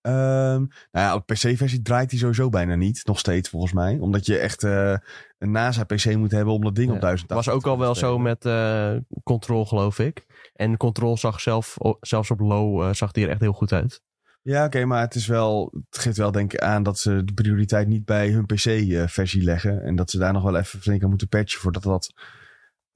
Ehm, 0.01 0.15
nou 0.57 0.67
ja, 0.91 1.15
op 1.15 1.25
PC-versie 1.25 1.81
draait 1.81 2.11
hij 2.11 2.19
sowieso 2.19 2.49
bijna 2.49 2.75
niet. 2.75 3.01
Nog 3.05 3.19
steeds 3.19 3.49
volgens 3.49 3.73
mij. 3.73 3.97
Omdat 3.99 4.25
je 4.25 4.37
echt 4.37 4.63
eh, 4.63 4.93
een 5.37 5.51
NASA-PC 5.51 6.15
moet 6.15 6.31
hebben 6.31 6.53
om 6.53 6.61
dat 6.63 6.75
ding 6.75 6.87
op 6.89 6.93
Ja. 6.95 7.01
1000 7.01 7.29
was 7.29 7.49
ook 7.49 7.67
al 7.67 7.79
wel 7.79 7.95
zo 7.95 8.19
met 8.19 8.45
eh 8.45 8.95
Control, 9.23 9.65
geloof 9.65 9.99
ik. 9.99 10.25
En 10.53 10.77
Control 10.77 11.17
zag 11.17 11.41
zelf, 11.41 11.75
zelfs 11.99 12.31
op 12.31 12.39
low 12.39 12.81
eh, 12.81 12.93
zag 12.93 13.11
die 13.11 13.25
er 13.25 13.29
echt 13.31 13.39
heel 13.39 13.53
goed 13.53 13.71
uit. 13.73 14.01
Ja, 14.41 14.65
oké, 14.65 14.85
maar 14.85 15.01
het 15.01 15.15
is 15.15 15.27
wel. 15.27 15.73
Het 15.89 15.99
geeft 15.99 16.17
wel 16.17 16.31
denk 16.31 16.53
ik 16.53 16.59
aan 16.59 16.83
dat 16.83 16.99
ze 16.99 17.23
de 17.23 17.33
prioriteit 17.33 17.87
niet 17.87 18.05
bij 18.05 18.29
hun 18.29 18.45
PC-versie 18.45 19.43
leggen. 19.43 19.83
En 19.83 19.95
dat 19.95 20.09
ze 20.09 20.17
daar 20.17 20.33
nog 20.33 20.43
wel 20.43 20.55
even 20.57 20.79
flink 20.79 21.03
aan 21.03 21.09
moeten 21.09 21.27
patchen 21.27 21.59
voordat 21.61 21.83
dat 21.83 22.13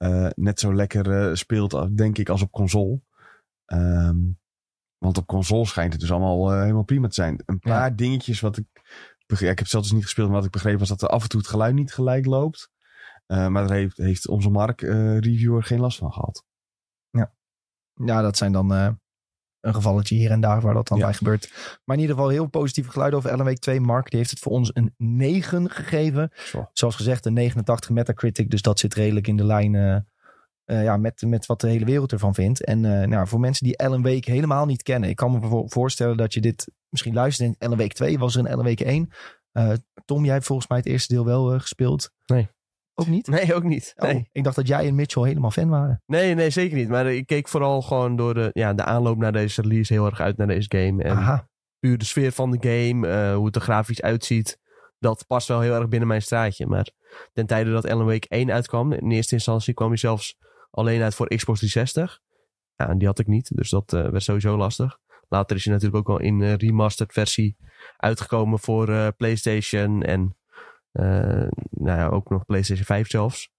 eh, 0.04 0.30
net 0.34 0.60
zo 0.60 0.74
lekker 0.74 1.10
eh, 1.10 1.34
speelt, 1.34 1.96
denk 1.96 2.18
ik, 2.18 2.28
als 2.28 2.42
op 2.42 2.50
console. 2.50 3.00
Ehm, 3.64 4.18
want 4.98 5.18
op 5.18 5.26
console 5.26 5.66
schijnt 5.66 5.92
het 5.92 6.00
dus 6.00 6.10
allemaal 6.10 6.52
eh, 6.52 6.60
helemaal 6.60 6.82
prima 6.82 7.08
te 7.08 7.14
zijn. 7.14 7.42
Een 7.46 7.58
paar 7.58 7.96
dingetjes 7.96 8.40
wat 8.40 8.56
ik. 8.56 8.66
Ik 9.26 9.58
heb 9.58 9.66
zelfs 9.66 9.86
dus 9.86 9.92
niet 9.92 10.04
gespeeld, 10.04 10.26
maar 10.26 10.36
wat 10.36 10.46
ik 10.46 10.52
begreep 10.52 10.78
was 10.78 10.88
dat 10.88 11.02
er 11.02 11.08
af 11.08 11.22
en 11.22 11.28
toe 11.28 11.40
het 11.40 11.48
geluid 11.48 11.74
niet 11.74 11.92
gelijk 11.92 12.26
loopt. 12.26 12.72
Eh, 13.26 13.48
maar 13.48 13.66
daar 13.66 13.76
heeft, 13.76 13.96
heeft 13.96 14.28
onze 14.28 14.50
Mark 14.50 14.82
eh, 14.82 15.18
reviewer 15.18 15.62
geen 15.62 15.80
last 15.80 15.98
van 15.98 16.12
gehad. 16.12 16.44
Ja, 18.04 18.22
dat 18.22 18.36
zijn 18.36 18.52
dan 18.52 18.74
eh, 18.74 18.90
een 19.64 19.74
gevalletje 19.74 20.14
hier 20.14 20.30
en 20.30 20.40
daar 20.40 20.60
waar 20.60 20.74
dat 20.74 20.88
dan 20.88 20.98
Ja. 20.98 21.04
bij 21.04 21.14
gebeurt. 21.14 21.52
Maar 21.84 21.96
in 21.96 22.02
ieder 22.02 22.16
geval 22.16 22.30
heel 22.30 22.46
positieve 22.46 22.90
geluiden 22.90 23.18
over 23.18 23.30
Alan 23.30 23.44
Wake 23.46 23.58
2. 23.58 23.80
Mark 23.80 24.10
die 24.10 24.18
heeft 24.18 24.30
het 24.30 24.38
voor 24.38 24.52
ons 24.52 24.70
een 24.74 24.94
9 24.96 25.70
gegeven. 25.70 26.30
Zo. 26.34 26.68
Zoals 26.72 26.96
gezegd 26.96 27.26
een 27.26 27.32
89 27.32 27.90
Metacritic. 27.90 28.50
Dus 28.50 28.62
dat 28.62 28.78
zit 28.78 28.94
redelijk 28.94 29.26
in 29.26 29.36
de 29.36 29.44
lijn 29.44 29.74
eh, 29.74 29.96
eh, 30.64 30.82
ja, 30.82 30.96
met, 30.96 31.22
met 31.26 31.46
wat 31.46 31.60
de 31.60 31.68
hele 31.68 31.84
wereld 31.84 32.12
ervan 32.12 32.34
vindt. 32.34 32.64
En 32.64 32.84
eh, 33.00 33.08
nou, 33.08 33.26
voor 33.28 33.40
mensen 33.40 33.64
die 33.66 33.78
Wake 33.78 34.30
helemaal 34.30 34.66
niet 34.66 34.82
kennen. 34.82 35.08
Ik 35.10 35.16
kan 35.16 35.32
me 35.32 35.40
voor- 35.40 35.70
voorstellen 35.70 36.16
dat 36.16 36.34
je 36.34 36.40
dit 36.40 36.68
misschien 36.88 37.14
luistert 37.14 37.40
en 37.40 37.46
denkt, 37.46 37.64
Alan 37.64 37.78
Wake 37.78 37.94
2 37.94 38.18
was 38.18 38.34
er 38.34 38.40
een 38.40 38.52
Alan 38.52 38.64
Wake 38.64 38.84
1. 38.84 39.10
Eh, 39.52 39.70
Tom, 40.04 40.24
jij 40.24 40.32
hebt 40.32 40.46
volgens 40.46 40.68
mij 40.68 40.78
het 40.78 40.86
eerste 40.86 41.14
deel 41.14 41.24
wel 41.24 41.58
gespeeld. 41.60 42.10
Nee. 42.26 42.48
Ook 42.94 43.06
niet? 43.06 43.26
Nee, 43.26 43.54
ook 43.54 43.62
niet. 43.62 43.92
Oh, 43.96 44.08
Nee. 44.08 44.28
ik 44.32 44.44
dacht 44.44 44.56
dat 44.56 44.66
jij 44.66 44.86
en 44.86 44.94
Mitchell 44.94 45.22
helemaal 45.22 45.50
fan 45.50 45.68
waren. 45.68 46.02
nee, 46.06 46.34
nee, 46.34 46.50
zeker 46.50 46.76
niet. 46.76 46.88
Maar 46.88 47.06
ik 47.12 47.26
keek 47.26 47.48
vooral 47.48 47.82
gewoon 47.82 48.16
door 48.16 48.34
de, 48.34 48.50
ja, 48.52 48.74
de 48.74 48.84
aanloop 48.84 49.16
naar 49.18 49.32
deze 49.32 49.62
release 49.62 49.92
heel 49.92 50.06
erg 50.06 50.20
uit 50.20 50.36
naar 50.36 50.46
deze 50.46 50.68
game. 50.76 51.02
En 51.02 51.16
Aha. 51.16 51.48
puur 51.78 51.98
de 51.98 52.04
sfeer 52.04 52.32
van 52.32 52.50
de 52.50 52.58
game, 52.60 53.08
eh, 53.08 53.34
hoe 53.34 53.46
het 53.46 53.56
er 53.56 53.60
grafisch 53.62 54.02
uitziet. 54.02 54.58
Dat 54.98 55.24
past 55.26 55.48
wel 55.48 55.60
heel 55.60 55.74
erg 55.74 55.88
binnen 55.88 56.08
mijn 56.08 56.22
straatje. 56.22 56.66
Maar 56.66 56.88
ten 57.32 57.46
tijde 57.46 57.70
dat 57.72 57.86
Alan 57.88 58.06
Wake 58.06 58.26
1 58.28 58.50
uitkwam, 58.50 58.92
in 58.92 59.10
eerste 59.10 59.34
instantie 59.34 59.74
kwam 59.74 59.88
hij 59.88 59.96
zelfs 59.96 60.36
alleen 60.70 61.02
uit 61.02 61.14
voor 61.14 61.26
Xbox 61.28 61.58
360. 61.58 62.20
Ja, 62.76 62.88
en 62.88 62.98
die 62.98 63.06
had 63.06 63.18
ik 63.18 63.26
niet, 63.26 63.56
dus 63.56 63.70
dat 63.70 63.92
eh, 63.92 64.08
werd 64.08 64.22
sowieso 64.22 64.56
lastig. 64.56 64.98
Later 65.28 65.56
is 65.56 65.64
hij 65.64 65.72
natuurlijk 65.74 66.08
ook 66.08 66.18
al 66.18 66.24
in 66.24 66.40
een 66.40 66.56
remastered 66.56 67.12
versie 67.12 67.56
uitgekomen 67.96 68.58
voor 68.58 69.12
PlayStation 69.16 70.02
en 70.02 70.36
nou 71.70 71.98
ja, 71.98 72.06
ook 72.06 72.30
nog 72.30 72.44
PlayStation 72.44 72.86
5 72.86 73.10
zelfs. 73.10 73.52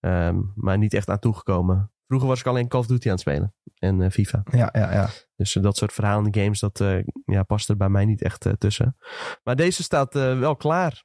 Ehm, 0.00 0.40
maar 0.54 0.78
niet 0.78 0.94
echt 0.94 1.08
aan 1.08 1.18
toegekomen. 1.18 1.92
Vroeger 2.06 2.28
was 2.28 2.40
ik 2.40 2.46
alleen 2.46 2.68
Call 2.68 2.80
of 2.80 2.86
Duty 2.86 3.06
aan 3.06 3.12
het 3.12 3.20
spelen 3.20 3.54
en 3.78 4.02
eh, 4.02 4.10
FIFA. 4.10 4.42
Ja, 4.50 4.68
ja, 4.72 4.92
ja. 4.92 5.08
Dus 5.36 5.56
eh, 5.56 5.62
dat 5.62 5.76
soort 5.76 5.92
verhalende 5.92 6.40
games, 6.40 6.60
dat 6.60 6.80
eh, 6.80 6.98
ja, 7.24 7.42
past 7.42 7.68
er 7.68 7.76
bij 7.76 7.88
mij 7.88 8.04
niet 8.04 8.22
echt 8.22 8.46
eh, 8.46 8.52
tussen. 8.52 8.96
Maar 9.42 9.56
deze 9.56 9.82
staat 9.82 10.16
eh, 10.16 10.38
wel 10.38 10.56
klaar 10.56 11.04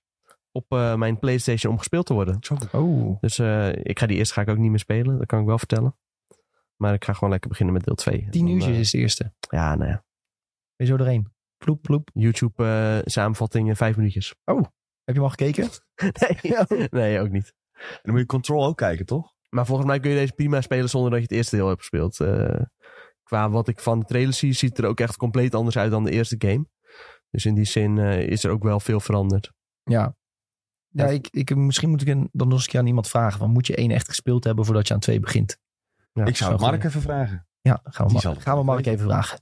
op 0.51 0.65
eh, 0.71 0.95
mijn 0.95 1.19
PlayStation 1.19 1.71
om 1.71 1.77
gespeeld 1.77 2.05
te 2.05 2.13
worden. 2.13 2.39
Oh. 2.71 3.21
Dus 3.21 3.39
eh, 3.39 3.69
ik 3.75 3.99
ga 3.99 4.05
die 4.05 4.17
eerste 4.17 4.33
ga 4.33 4.41
ik 4.41 4.49
ook 4.49 4.57
niet 4.57 4.69
meer 4.69 4.79
spelen, 4.79 5.17
dat 5.17 5.27
kan 5.27 5.39
ik 5.39 5.45
wel 5.45 5.57
vertellen. 5.57 5.95
Maar 6.75 6.93
ik 6.93 7.05
ga 7.05 7.13
gewoon 7.13 7.29
lekker 7.29 7.49
beginnen 7.49 7.73
met 7.73 7.83
deel 7.83 7.95
2. 7.95 8.27
Tien 8.29 8.47
uurtjes 8.47 8.77
is 8.77 8.91
de 8.91 8.97
eerste. 8.97 9.33
Ja, 9.49 9.75
nou 9.75 9.89
ja. 9.89 10.03
Ben 10.75 10.85
je 10.85 10.85
zo 10.85 10.97
doorheen? 10.97 11.31
Ploep, 11.57 11.81
ploep. 11.81 12.09
YouTube 12.13 12.63
eh, 12.65 12.99
samenvatting 13.05 13.67
in 13.67 13.75
vijf 13.75 13.95
minuutjes. 13.95 14.35
Heb 15.09 15.17
je 15.17 15.23
hem 15.23 15.29
al 15.31 15.35
gekeken? 15.37 15.69
Nee, 16.69 16.87
nee, 16.89 17.19
ook 17.19 17.29
niet. 17.29 17.53
En 17.73 17.99
dan 18.01 18.11
moet 18.11 18.19
je 18.19 18.25
Control 18.25 18.65
ook 18.65 18.77
kijken, 18.77 19.05
toch? 19.05 19.33
Maar 19.49 19.65
volgens 19.65 19.87
mij 19.87 19.99
kun 19.99 20.09
je 20.11 20.17
deze 20.17 20.33
prima 20.33 20.61
spelen 20.61 20.89
zonder 20.89 21.09
dat 21.09 21.19
je 21.19 21.25
het 21.25 21.35
eerste 21.35 21.55
deel 21.55 21.67
hebt 21.67 21.79
gespeeld. 21.79 22.19
Eh, 22.19 22.61
qua 23.23 23.49
wat 23.49 23.67
ik 23.67 23.79
van 23.79 23.99
de 23.99 24.05
trailer 24.05 24.33
zie, 24.33 24.53
ziet 24.53 24.69
het 24.69 24.79
er 24.79 24.85
ook 24.85 24.99
echt 24.99 25.17
compleet 25.17 25.55
anders 25.55 25.77
uit 25.77 25.91
dan 25.91 26.03
de 26.03 26.11
eerste 26.11 26.35
game. 26.37 26.65
Dus 27.29 27.45
in 27.45 27.55
die 27.55 27.65
zin 27.65 27.97
eh, 27.97 28.27
is 28.27 28.43
er 28.43 28.51
ook 28.51 28.63
wel 28.63 28.79
veel 28.79 28.99
veranderd. 28.99 29.51
Ja. 29.83 30.15
Ja, 30.87 31.05
ik, 31.07 31.27
ik, 31.31 31.55
misschien 31.55 31.89
moet 31.89 32.01
ik 32.01 32.07
een, 32.07 32.29
dan 32.31 32.47
nog 32.47 32.55
eens 32.55 32.63
een 32.63 32.69
keer 32.71 32.79
aan 32.79 32.87
iemand 32.87 33.07
vragen. 33.07 33.39
Van, 33.39 33.49
moet 33.51 33.67
je 33.67 33.75
één 33.75 33.91
echt 33.91 34.07
gespeeld 34.07 34.43
hebben 34.43 34.65
voordat 34.65 34.87
je 34.87 34.93
aan 34.93 34.99
twee 34.99 35.19
begint? 35.19 35.57
Ja, 36.13 36.25
ik 36.25 36.35
zou 36.35 36.51
het 36.51 36.61
Mark 36.61 36.83
even 36.83 37.01
vragen. 37.01 37.47
Ja, 37.61 37.79
gaan 37.83 38.05
we, 38.05 38.13
Die 38.13 38.13
Ma- 38.13 38.19
zal 38.19 38.33
het 38.33 38.41
gaan 38.41 38.57
we 38.57 38.63
Mark 38.63 38.85
even 38.85 39.05
vragen. 39.05 39.39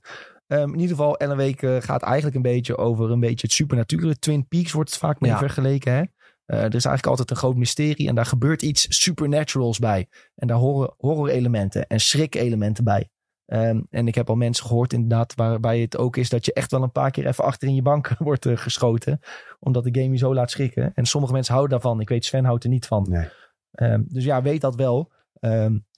Ehm, 0.48 0.68
in 0.72 0.80
ieder 0.80 0.96
geval, 0.96 1.16
Ellen 1.16 1.36
Week 1.36 1.62
eh, 1.62 1.76
gaat 1.80 2.02
eigenlijk 2.02 2.36
een 2.36 2.42
beetje 2.42 2.76
over 2.76 3.10
een 3.10 3.20
beetje 3.20 3.46
het 3.46 3.52
supernatuurlijke. 3.56 4.18
Twin 4.18 4.48
Peaks 4.48 4.72
wordt 4.72 4.90
het 4.90 4.98
vaak 4.98 5.20
mee 5.20 5.30
Ja. 5.30 5.38
vergeleken. 5.38 5.92
Hè? 5.92 5.98
Eh, 6.44 6.58
er 6.58 6.64
is 6.74 6.84
eigenlijk 6.84 7.06
altijd 7.06 7.30
een 7.30 7.36
groot 7.36 7.56
mysterie 7.56 8.08
en 8.08 8.14
daar 8.14 8.26
gebeurt 8.26 8.62
iets 8.62 8.86
supernaturals 8.88 9.78
bij. 9.78 10.08
En 10.34 10.46
daar 10.46 10.56
horen 10.56 10.94
horror-elementen 10.96 11.86
en 11.86 12.00
schrik-elementen 12.00 12.84
bij. 12.84 13.10
Ehm, 13.46 13.80
en 13.90 14.08
ik 14.08 14.14
heb 14.14 14.28
al 14.28 14.34
mensen 14.36 14.66
gehoord 14.66 14.92
inderdaad 14.92 15.34
waarbij 15.34 15.80
het 15.80 15.96
ook 15.96 16.16
is 16.16 16.28
dat 16.28 16.44
je 16.44 16.52
echt 16.52 16.70
wel 16.70 16.82
een 16.82 16.92
paar 16.92 17.10
keer 17.10 17.26
even 17.26 17.44
achter 17.44 17.68
in 17.68 17.74
je 17.74 17.82
bank 17.82 18.08
wordt 18.18 18.46
eh, 18.46 18.56
geschoten. 18.56 19.20
Omdat 19.60 19.84
de 19.84 20.00
game 20.00 20.12
je 20.12 20.18
zo 20.18 20.34
laat 20.34 20.50
schrikken. 20.50 20.92
En 20.94 21.06
sommige 21.06 21.32
mensen 21.32 21.54
houden 21.54 21.78
daarvan. 21.78 22.00
Ik 22.00 22.08
weet 22.08 22.24
Sven 22.24 22.44
houdt 22.44 22.64
er 22.64 22.70
niet 22.70 22.86
van. 22.86 23.06
Nee. 23.10 23.28
Ehm, 23.72 24.02
dus 24.06 24.24
ja, 24.24 24.42
weet 24.42 24.60
dat 24.60 24.74
wel. 24.74 25.12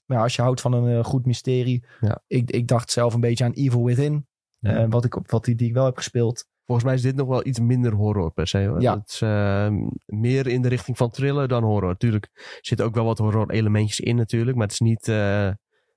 Maar 0.07 0.23
als 0.23 0.37
je 0.37 0.43
houdt 0.43 0.61
van 0.61 0.73
een 0.73 1.05
goed 1.05 1.27
mysterie. 1.27 1.85
Ja. 2.01 2.23
Ik, 2.27 2.51
ik 2.51 2.69
dacht 2.69 2.91
zelf 2.91 3.15
een 3.15 3.21
beetje 3.21 3.45
aan 3.45 3.53
Evil 3.53 3.85
Within. 3.85 4.27
Ja. 4.61 4.77
eh, 4.77 4.87
wat 4.88 5.05
ik, 5.05 5.16
op- 5.16 5.31
wat 5.31 5.44
die, 5.44 5.55
die 5.55 5.68
ik 5.68 5.75
wel 5.75 5.85
heb 5.85 5.96
gespeeld. 5.96 6.46
Volgens 6.64 6.87
mij 6.88 6.96
is 6.96 7.03
dit 7.03 7.16
nog 7.16 7.29
wel 7.29 7.46
iets 7.46 7.61
minder 7.61 7.92
horror 7.92 8.33
per 8.33 8.46
se. 8.46 8.64
Hoor. 8.66 8.81
Ja. 8.81 8.99
Het 8.99 9.09
is 9.09 9.20
eh, 9.20 9.68
meer 10.07 10.46
in 10.46 10.62
de 10.62 10.68
richting 10.68 10.96
van 10.96 11.11
thriller 11.11 11.49
dan 11.49 11.62
horror. 11.64 11.88
Natuurlijk 11.88 12.59
zitten 12.61 12.87
ook 12.87 12.94
wel 12.94 13.05
wat 13.05 13.18
horror 13.18 13.51
elementjes 13.51 14.01
in 14.01 14.16
natuurlijk. 14.16 14.57
Maar 14.57 14.66
het 14.66 14.73
is 14.73 14.81
niet, 14.81 15.09
eh, 15.09 15.51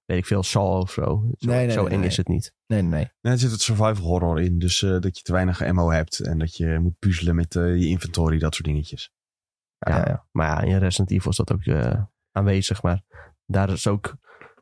weet 0.05 0.17
ik 0.17 0.25
veel, 0.25 0.43
Saw 0.43 0.77
of 0.79 0.91
zo. 0.91 1.01
Zo, 1.37 1.49
Nee, 1.49 1.65
nee, 1.65 1.71
zo 1.71 1.81
nee, 1.83 1.91
eng 1.91 1.99
nee. 1.99 2.07
is 2.07 2.17
het 2.17 2.27
niet. 2.27 2.53
Nee, 2.67 2.81
nee, 2.81 2.89
nee. 2.91 3.09
Nee, 3.21 3.33
er 3.33 3.39
zit 3.39 3.51
het 3.51 3.61
survival 3.61 4.05
horror 4.05 4.41
in. 4.41 4.59
Dus 4.59 4.81
eh, 4.83 4.99
dat 4.99 5.17
je 5.17 5.23
te 5.23 5.31
weinig 5.31 5.61
ammo 5.63 5.89
hebt. 5.91 6.19
En 6.19 6.37
dat 6.39 6.55
je 6.57 6.79
moet 6.79 6.99
puzzelen 6.99 7.35
met 7.35 7.53
je 7.53 7.87
inventory, 7.87 8.37
dat 8.39 8.53
soort 8.55 8.67
dingetjes. 8.67 9.11
Ja, 9.77 9.97
Ja. 10.07 10.25
Maar 10.31 10.47
ja, 10.67 10.73
in 10.73 10.77
Resident 10.79 11.11
Evil 11.11 11.31
is 11.31 11.37
dat 11.37 11.51
ook 11.53 11.63
eh, 11.65 12.01
aanwezig. 12.31 12.81
Maar 12.83 13.01
daar 13.45 13.69
is 13.69 13.87
ook 13.87 14.15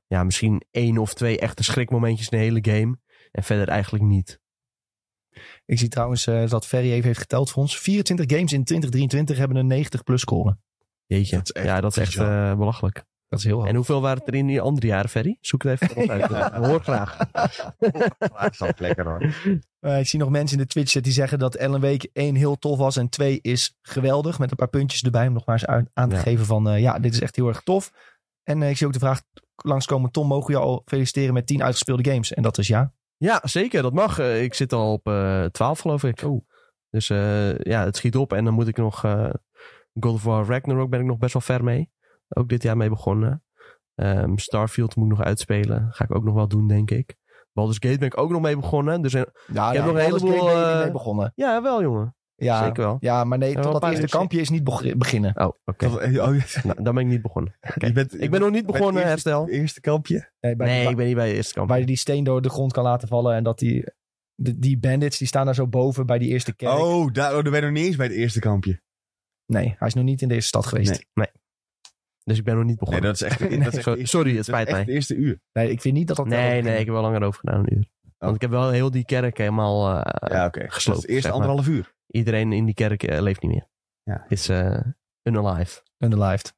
ja, 0.07 0.23
misschien 0.23 0.63
één 0.71 0.97
of 0.97 1.13
twee 1.13 1.39
echte 1.39 1.63
schrikmomentjes 1.63 2.29
in 2.29 2.37
de 2.37 2.43
hele 2.43 2.77
game. 2.79 2.97
En 3.31 3.43
verder 3.43 3.67
eigenlijk 3.67 4.03
niet. 4.03 4.39
Ik 5.65 5.79
zie 5.79 5.87
trouwens 5.89 6.27
eh, 6.27 6.49
dat 6.49 6.67
Ferry 6.67 6.91
even 6.91 7.05
heeft 7.05 7.19
geteld 7.19 7.51
voor 7.51 7.61
ons. 7.61 7.79
24 7.79 8.25
games 8.37 8.53
in 8.53 8.63
2023 8.63 9.37
hebben 9.37 9.57
een 9.57 9.67
90 9.67 10.03
plus 10.03 10.21
score. 10.21 10.57
Jeetje. 11.05 11.35
Dat 11.35 11.45
is 11.45 11.51
echt 11.51 11.65
ja, 11.65 11.81
dat 11.81 11.91
is 11.91 11.97
echt 11.97 12.15
eh, 12.17 12.55
belachelijk. 12.55 13.03
Dat 13.27 13.39
is 13.39 13.45
heel 13.45 13.57
hoog. 13.57 13.67
En 13.67 13.75
hoeveel 13.75 14.01
waren 14.01 14.17
het 14.17 14.27
er 14.27 14.33
in 14.33 14.47
die 14.47 14.61
andere 14.61 14.87
jaren, 14.87 15.09
Ferry? 15.09 15.37
Zoek 15.41 15.63
het 15.63 15.81
even 15.81 16.09
uit. 16.09 16.23
Ik 16.31 16.53
Hoor 16.69 16.81
graag. 16.83 17.17
Dat 17.77 18.73
is 18.73 18.79
lekker 18.79 19.05
hoor. 19.05 19.33
Eh, 19.79 19.99
ik 19.99 20.07
zie 20.07 20.19
nog 20.19 20.29
mensen 20.29 20.57
in 20.57 20.63
de 20.63 20.69
Twitch 20.69 20.91
chat 20.91 21.03
die 21.03 21.13
zeggen 21.13 21.39
dat 21.39 21.55
Ellen 21.55 21.81
Week 21.81 22.09
1 22.13 22.35
heel 22.35 22.55
tof 22.57 22.77
was 22.77 22.95
en 22.97 23.09
2 23.09 23.39
is 23.41 23.77
geweldig. 23.81 24.39
Met 24.39 24.51
een 24.51 24.57
paar 24.57 24.67
puntjes 24.69 25.03
erbij 25.03 25.27
om 25.27 25.33
nog 25.33 25.45
maar 25.45 25.55
eens 25.55 25.65
uit- 25.65 25.89
aan 25.93 26.09
te 26.09 26.15
Ja. 26.15 26.21
geven 26.21 26.45
van 26.45 26.81
ja, 26.81 26.99
dit 26.99 27.13
is 27.13 27.21
echt 27.21 27.35
heel 27.35 27.47
erg 27.47 27.61
tof. 27.61 27.91
En 28.43 28.61
ik 28.61 28.77
zie 28.77 28.87
ook 28.87 28.93
de 28.93 28.99
vraag 28.99 29.21
langskomen, 29.55 30.11
Tom, 30.11 30.27
mogen 30.27 30.47
we 30.47 30.59
je 30.59 30.65
al 30.65 30.81
feliciteren 30.85 31.33
met 31.33 31.47
10 31.47 31.63
uitgespeelde 31.63 32.11
games? 32.11 32.33
En 32.33 32.43
dat 32.43 32.57
is 32.57 32.67
ja. 32.67 32.93
Ja, 33.21 33.39
zeker. 33.43 33.81
Dat 33.81 33.93
mag. 33.93 34.19
Eh, 34.19 34.43
ik 34.43 34.53
zit 34.53 34.73
al 34.73 34.91
op 34.93 35.07
eh 35.07 35.45
12, 35.45 35.79
geloof 35.79 36.03
ik. 36.03 36.23
Dus 36.89 37.09
eh, 37.09 37.57
ja, 37.57 37.83
het 37.83 37.95
schiet 37.95 38.15
op. 38.15 38.33
En 38.33 38.45
dan 38.45 38.53
moet 38.53 38.67
ik 38.67 38.77
nog... 38.77 39.03
eh 39.03 39.29
God 39.99 40.13
of 40.13 40.23
War 40.23 40.45
Ragnarok 40.45 40.89
ben 40.89 40.99
ik 40.99 41.05
nog 41.05 41.17
best 41.17 41.33
wel 41.33 41.41
ver 41.41 41.63
mee. 41.63 41.91
Ook 42.29 42.49
dit 42.49 42.63
jaar 42.63 42.77
mee 42.77 42.89
begonnen. 42.89 43.43
Ehm, 43.95 44.35
Starfield 44.37 44.95
moet 44.95 45.11
ik 45.11 45.17
nog 45.17 45.25
uitspelen. 45.25 45.87
Ga 45.91 46.03
ik 46.03 46.15
ook 46.15 46.23
nog 46.23 46.33
wel 46.33 46.47
doen, 46.47 46.67
denk 46.67 46.91
ik. 46.91 47.15
Baldur's 47.53 47.77
Gate 47.79 47.97
ben 47.97 48.07
ik 48.07 48.17
ook 48.17 48.29
nog 48.31 48.41
mee 48.41 48.55
begonnen. 48.55 49.01
Dus 49.01 49.11
Ja, 49.11 49.25
Ik 49.69 49.75
heb 49.75 49.85
nog 49.85 49.93
een 49.95 49.99
heleboel, 50.01 50.75
mee 50.77 50.91
begonnen. 50.91 51.31
ja, 51.35 51.61
wel 51.61 51.81
jongen. 51.81 52.15
Ja, 52.43 52.63
Zeker 52.65 52.83
wel. 52.83 52.97
ja 52.99 53.23
maar 53.23 53.37
nee, 53.37 53.53
tot 53.59 53.71
dat 53.81 53.83
eerste 53.83 54.07
kampje 54.07 54.39
is 54.39 54.49
niet 54.49 54.63
beg- 54.63 54.95
beginnen. 54.97 55.35
Oh, 55.39 55.51
oké. 55.65 55.85
Oh, 55.85 56.11
ja. 56.11 56.25
Nou, 56.63 56.83
dan 56.83 56.93
ben 56.95 57.03
ik 57.03 57.09
niet 57.09 57.21
begonnen. 57.21 57.55
Je 57.77 57.91
bent, 57.91 58.21
Ik 58.21 58.31
ben 58.31 58.39
nog 58.39 58.49
niet 58.49 58.57
het 58.57 58.71
begonnen, 58.71 58.93
eerste- 58.93 59.09
herstel. 59.09 59.49
Eerste 59.49 59.81
kampje. 59.81 60.29
Nee, 60.39 60.55
bij 60.55 60.67
Nee, 60.67 60.89
ik 60.89 60.95
ben 60.95 61.05
niet 61.05 61.15
bij 61.15 61.27
de 61.29 61.35
eerste 61.35 61.53
kamp. 61.53 61.69
waar 61.69 61.79
je 61.79 61.85
die 61.85 61.95
steen 61.97 62.23
door 62.23 62.41
de 62.41 62.49
grond 62.49 62.71
kan 62.73 62.83
laten 62.83 63.07
vallen. 63.07 63.35
En 63.35 63.43
dat 63.43 63.59
die, 63.59 63.85
de- 64.35 64.59
die 64.59 64.77
bandits, 64.79 65.17
die 65.17 65.27
staan 65.27 65.45
daar 65.45 65.55
zo 65.55 65.67
boven 65.67 66.05
bij 66.05 66.17
die 66.17 66.29
eerste 66.29 66.55
kerk. 66.55 66.77
Oh, 66.77 67.11
daar, 67.13 67.27
oh, 67.35 67.43
daar 67.43 67.51
ben 67.51 67.55
je 67.55 67.61
nog 67.61 67.71
niet 67.75 67.85
eens 67.85 67.95
bij 67.95 68.05
het 68.07 68.15
eerste 68.15 68.39
kampje. 68.39 68.81
Nee, 69.45 69.75
hij 69.77 69.87
is 69.87 69.93
nog 69.93 70.03
niet 70.03 70.21
in 70.21 70.27
deze 70.27 70.47
stad 70.47 70.65
geweest. 70.65 71.05
Nee. 71.13 71.27
Dus 72.23 72.37
ik 72.37 72.43
ben 72.43 72.55
nog 72.55 72.65
niet 72.65 72.79
Nee, 72.81 72.89
begonnen. 72.89 73.03
dat 73.03 73.15
is 73.15 73.21
echt, 73.21 73.39
dat 73.63 73.73
is 73.73 73.85
echt 73.85 74.09
Sorry, 74.09 74.27
het 74.29 74.37
het 74.37 74.45
spijt 74.45 74.69
mij. 74.71 74.79
het 74.79 74.87
eerste 74.89 75.15
uur. 75.15 75.39
Nee, 75.53 75.71
ik 75.71 75.81
vind 75.81 75.95
niet 75.95 76.07
dat 76.07 76.17
dat... 76.17 76.27
Nee, 76.27 76.61
nee, 76.61 76.71
ik 76.79 76.85
heb 76.85 76.93
wel 76.93 77.01
langer 77.01 77.23
over 77.23 77.39
gedaan, 77.39 77.59
een 77.59 77.73
uur. 77.77 77.87
Want 78.21 78.35
ik 78.35 78.41
heb 78.41 78.49
wel 78.49 78.69
heel 78.69 78.91
die 78.91 79.05
kerk 79.05 79.37
helemaal... 79.37 80.03
eh, 80.03 80.29
Ja, 80.31 80.45
oké. 80.45 80.59
Dat 80.59 80.73
gesloopt, 80.73 80.97
is 80.97 81.03
het 81.03 81.11
eerste 81.11 81.27
zeg 81.29 81.37
maar. 81.37 81.47
anderhalf 81.47 81.67
uur. 81.67 81.93
Iedereen 82.07 82.51
in 82.53 82.65
die 82.65 82.73
kerk 82.73 83.03
eh, 83.03 83.21
leeft 83.21 83.41
niet 83.41 83.51
meer. 83.51 83.67
Ja. 84.03 84.25
Is 84.27 84.49
eh 84.49 84.79
unalive. 85.23 85.81
Underlived. 85.97 86.53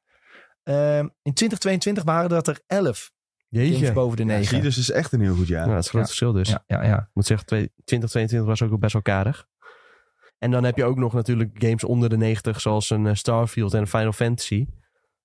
Ehm, 0.62 1.08
in 1.22 1.32
2022 1.34 2.02
waren 2.04 2.28
dat 2.30 2.46
er 2.48 2.60
11 2.66 3.12
games 3.50 3.68
Jeetje. 3.68 3.92
boven 3.92 4.16
de 4.16 4.22
Ja, 4.22 4.28
9. 4.28 4.44
zie 4.46 4.56
je, 4.56 4.62
dus 4.62 4.76
het 4.76 4.84
is 4.88 4.90
echt 4.90 5.12
een 5.12 5.20
heel 5.20 5.34
goed 5.34 5.46
jaar. 5.48 5.66
Ja, 5.66 5.74
dat 5.74 5.78
is 5.78 5.84
een 5.84 5.90
groot 5.90 6.00
Ja. 6.02 6.06
verschil 6.08 6.32
dus. 6.32 6.48
Ja, 6.48 6.64
ja, 6.66 6.82
ja. 6.84 6.98
Ik 6.98 7.08
moet 7.12 7.26
zeggen, 7.26 7.46
twee- 7.46 7.72
2022 7.84 8.48
was 8.48 8.62
ook 8.62 8.80
best 8.80 8.92
wel 8.92 9.02
karig. 9.02 9.46
En 10.38 10.50
dan 10.50 10.64
heb 10.64 10.76
je 10.76 10.84
ook 10.84 10.96
nog 10.98 11.12
natuurlijk 11.12 11.50
games 11.58 11.84
onder 11.84 12.08
de 12.08 12.16
90, 12.16 12.60
zoals 12.60 12.90
een 12.90 13.06
eh, 13.06 13.14
Starfield 13.14 13.74
en 13.74 13.80
een 13.80 13.86
Final 13.86 14.12
Fantasy. 14.12 14.66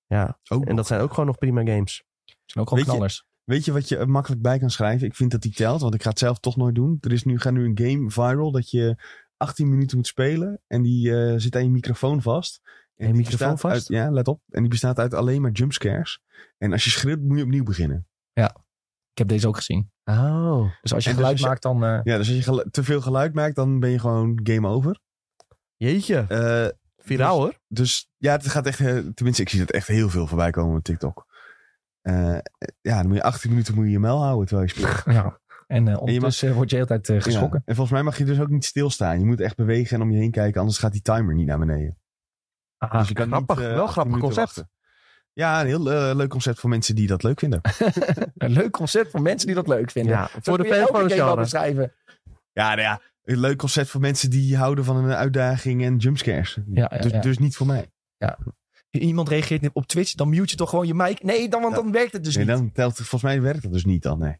Ja, 0.06 0.38
Ook 0.48 0.64
en 0.66 0.76
dat 0.76 0.86
zijn 0.86 1.00
ook 1.00 1.10
gewoon 1.10 1.26
nog 1.26 1.38
prima 1.38 1.60
games. 1.64 2.04
zijn 2.24 2.64
ook 2.64 2.68
gewoon 2.68 2.84
Weet 2.84 2.84
je- 2.84 2.90
knallers. 2.90 3.24
Weet 3.50 3.64
je 3.64 3.72
wat 3.72 3.88
je 3.88 3.96
er 3.96 4.10
makkelijk 4.10 4.42
bij 4.42 4.58
kan 4.58 4.70
schrijven? 4.70 5.06
Ik 5.06 5.14
vind 5.14 5.30
dat 5.30 5.40
die 5.42 5.52
telt, 5.52 5.80
want 5.80 5.94
ik 5.94 6.02
ga 6.02 6.08
het 6.08 6.18
zelf 6.18 6.38
toch 6.38 6.56
nooit 6.56 6.74
doen. 6.74 6.98
Er 7.00 7.12
is 7.12 7.24
nu, 7.24 7.38
gaat 7.38 7.52
nu 7.52 7.64
een 7.64 7.78
game 7.88 8.10
viral 8.10 8.50
dat 8.50 8.70
je 8.70 9.02
18 9.36 9.68
minuten 9.68 9.96
moet 9.96 10.06
spelen. 10.06 10.60
En 10.66 10.82
die 10.82 11.16
eh, 11.16 11.34
zit 11.36 11.56
aan 11.56 11.62
je 11.64 11.70
microfoon 11.70 12.22
vast. 12.22 12.60
En 12.64 13.06
je 13.06 13.12
die 13.12 13.22
microfoon 13.22 13.50
bestaat 13.52 13.60
vast? 13.72 13.90
Uit, 13.90 13.98
ja, 14.00 14.10
let 14.10 14.28
op. 14.28 14.40
En 14.48 14.60
die 14.60 14.70
bestaat 14.70 14.98
uit 14.98 15.14
alleen 15.14 15.40
maar 15.42 15.50
jumpscares. 15.50 16.20
En 16.58 16.72
als 16.72 16.84
je 16.84 16.90
schreeuwt, 16.90 17.20
moet 17.20 17.38
je 17.38 17.44
opnieuw 17.44 17.64
beginnen. 17.64 18.06
Ik 19.12 19.18
heb 19.18 19.28
deze 19.28 19.48
ook 19.48 19.56
gezien. 19.56 19.90
Oh. 20.04 20.70
Dus 20.82 20.92
als 20.94 21.04
je 21.04 21.10
En 21.10 21.16
dus 21.16 21.24
geluid 21.24 21.32
als 21.32 21.40
je- 21.40 21.46
maakt, 21.46 21.62
dan... 21.62 21.84
eh, 21.84 22.00
Ja, 22.02 22.16
dus 22.18 22.28
als 22.28 22.44
je 22.44 22.70
te 22.70 22.84
veel 22.84 23.00
geluid 23.00 23.34
maakt, 23.34 23.54
dan 23.56 23.80
ben 23.80 23.90
je 23.90 23.98
gewoon 23.98 24.40
game 24.42 24.68
over. 24.68 25.00
Jeetje. 25.76 26.16
Eh, 26.28 26.68
Viraal 27.04 27.38
hoor. 27.38 27.58
dus 27.68 28.10
ja, 28.16 28.32
het 28.32 28.48
gaat 28.48 28.66
echt, 28.66 28.78
tenminste, 29.14 29.42
ik 29.42 29.48
zie 29.48 29.60
het 29.60 29.70
echt 29.70 29.86
heel 29.86 30.08
veel 30.08 30.26
voorbij 30.26 30.50
komen 30.50 30.76
op 30.76 30.84
TikTok. 30.84 31.26
Eh, 32.02 32.38
ja, 32.80 32.96
dan 32.96 33.06
moet 33.06 33.16
je 33.16 33.22
18 33.22 33.50
minuten 33.50 33.74
moet 33.74 33.84
je 33.84 33.90
je 33.90 33.98
mel 33.98 34.22
houden 34.22 34.46
terwijl 34.46 34.68
je 34.68 34.74
speelt. 34.74 35.02
ja. 35.16 35.38
En 35.66 35.88
eh, 35.88 36.00
ondertussen 36.00 36.54
word 36.54 36.70
je 36.70 36.76
de 36.76 36.82
hele 36.82 37.00
tijd 37.00 37.08
eh, 37.18 37.24
geschrokken. 37.24 37.58
Ja. 37.58 37.64
En 37.66 37.74
volgens 37.74 37.96
mij 37.96 38.02
mag 38.04 38.18
je 38.18 38.24
dus 38.24 38.40
ook 38.40 38.48
niet 38.48 38.64
stilstaan. 38.64 39.18
Je 39.18 39.24
moet 39.24 39.40
echt 39.40 39.56
bewegen 39.56 39.96
en 39.96 40.02
om 40.02 40.10
je 40.10 40.18
heen 40.18 40.30
kijken, 40.30 40.60
anders 40.60 40.78
gaat 40.78 40.92
die 40.92 41.02
timer 41.02 41.34
niet 41.34 41.46
naar 41.46 41.58
beneden. 41.58 41.98
Aha. 42.78 42.98
Dus 42.98 43.08
je 43.08 43.14
kan 43.14 43.26
grappig. 43.26 43.56
niet, 43.56 43.66
eh, 43.66 43.72
Wel 43.72 43.82
18 43.86 43.92
grappig 43.92 44.18
concept. 44.20 44.54
wachten. 44.54 44.70
Ja, 45.32 45.60
een 45.60 45.66
heel 45.66 45.92
eh, 45.92 46.14
leuk 46.16 46.28
concept 46.28 46.60
voor 46.60 46.70
mensen 46.70 46.94
die 46.94 47.06
dat 47.06 47.22
leuk 47.22 47.38
vinden. 47.38 47.60
Een 48.36 48.50
leuk 48.50 48.70
concept 48.70 49.10
voor 49.10 49.22
mensen 49.22 49.46
die 49.46 49.56
dat 49.56 49.68
leuk 49.68 49.90
vinden. 49.90 50.12
Ja, 50.12 50.28
voor 50.40 50.58
de 50.58 50.64
je 50.68 51.14
genre. 51.14 51.36
beschrijven. 51.36 51.92
ja, 52.52 52.68
nou 52.68 52.80
ja, 52.80 53.00
een 53.24 53.38
leuk 53.40 53.56
concept 53.58 53.88
voor 53.88 54.00
mensen 54.00 54.30
die 54.30 54.56
houden 54.56 54.84
van 54.84 54.96
een 54.96 55.14
uitdaging 55.14 55.84
en 55.84 55.96
jumpscares. 55.96 56.58
Ja, 56.72 56.88
ja, 56.92 56.98
dus, 57.02 57.12
ja. 57.12 57.20
dus 57.20 57.38
niet 57.38 57.56
voor 57.56 57.66
mij. 57.66 57.90
Iemand 58.90 59.28
reageert 59.28 59.70
op 59.72 59.86
Twitch, 59.86 60.14
dan 60.14 60.28
mute 60.28 60.50
je 60.50 60.56
toch 60.56 60.70
gewoon 60.70 60.86
je 60.86 60.94
mic. 60.94 61.22
Nee, 61.22 61.48
dan, 61.48 61.62
want 61.62 61.74
dan 61.74 61.92
werkt 61.92 62.12
het 62.12 62.24
dus 62.24 62.36
nee, 62.36 62.44
niet. 62.44 62.54
dan 62.54 62.72
telt 62.72 62.98
het, 62.98 63.06
volgens 63.06 63.32
mij 63.32 63.42
werkt 63.42 63.62
dat 63.62 63.72
dus 63.72 63.84
niet 63.84 64.02
dan, 64.02 64.18
nee. 64.18 64.36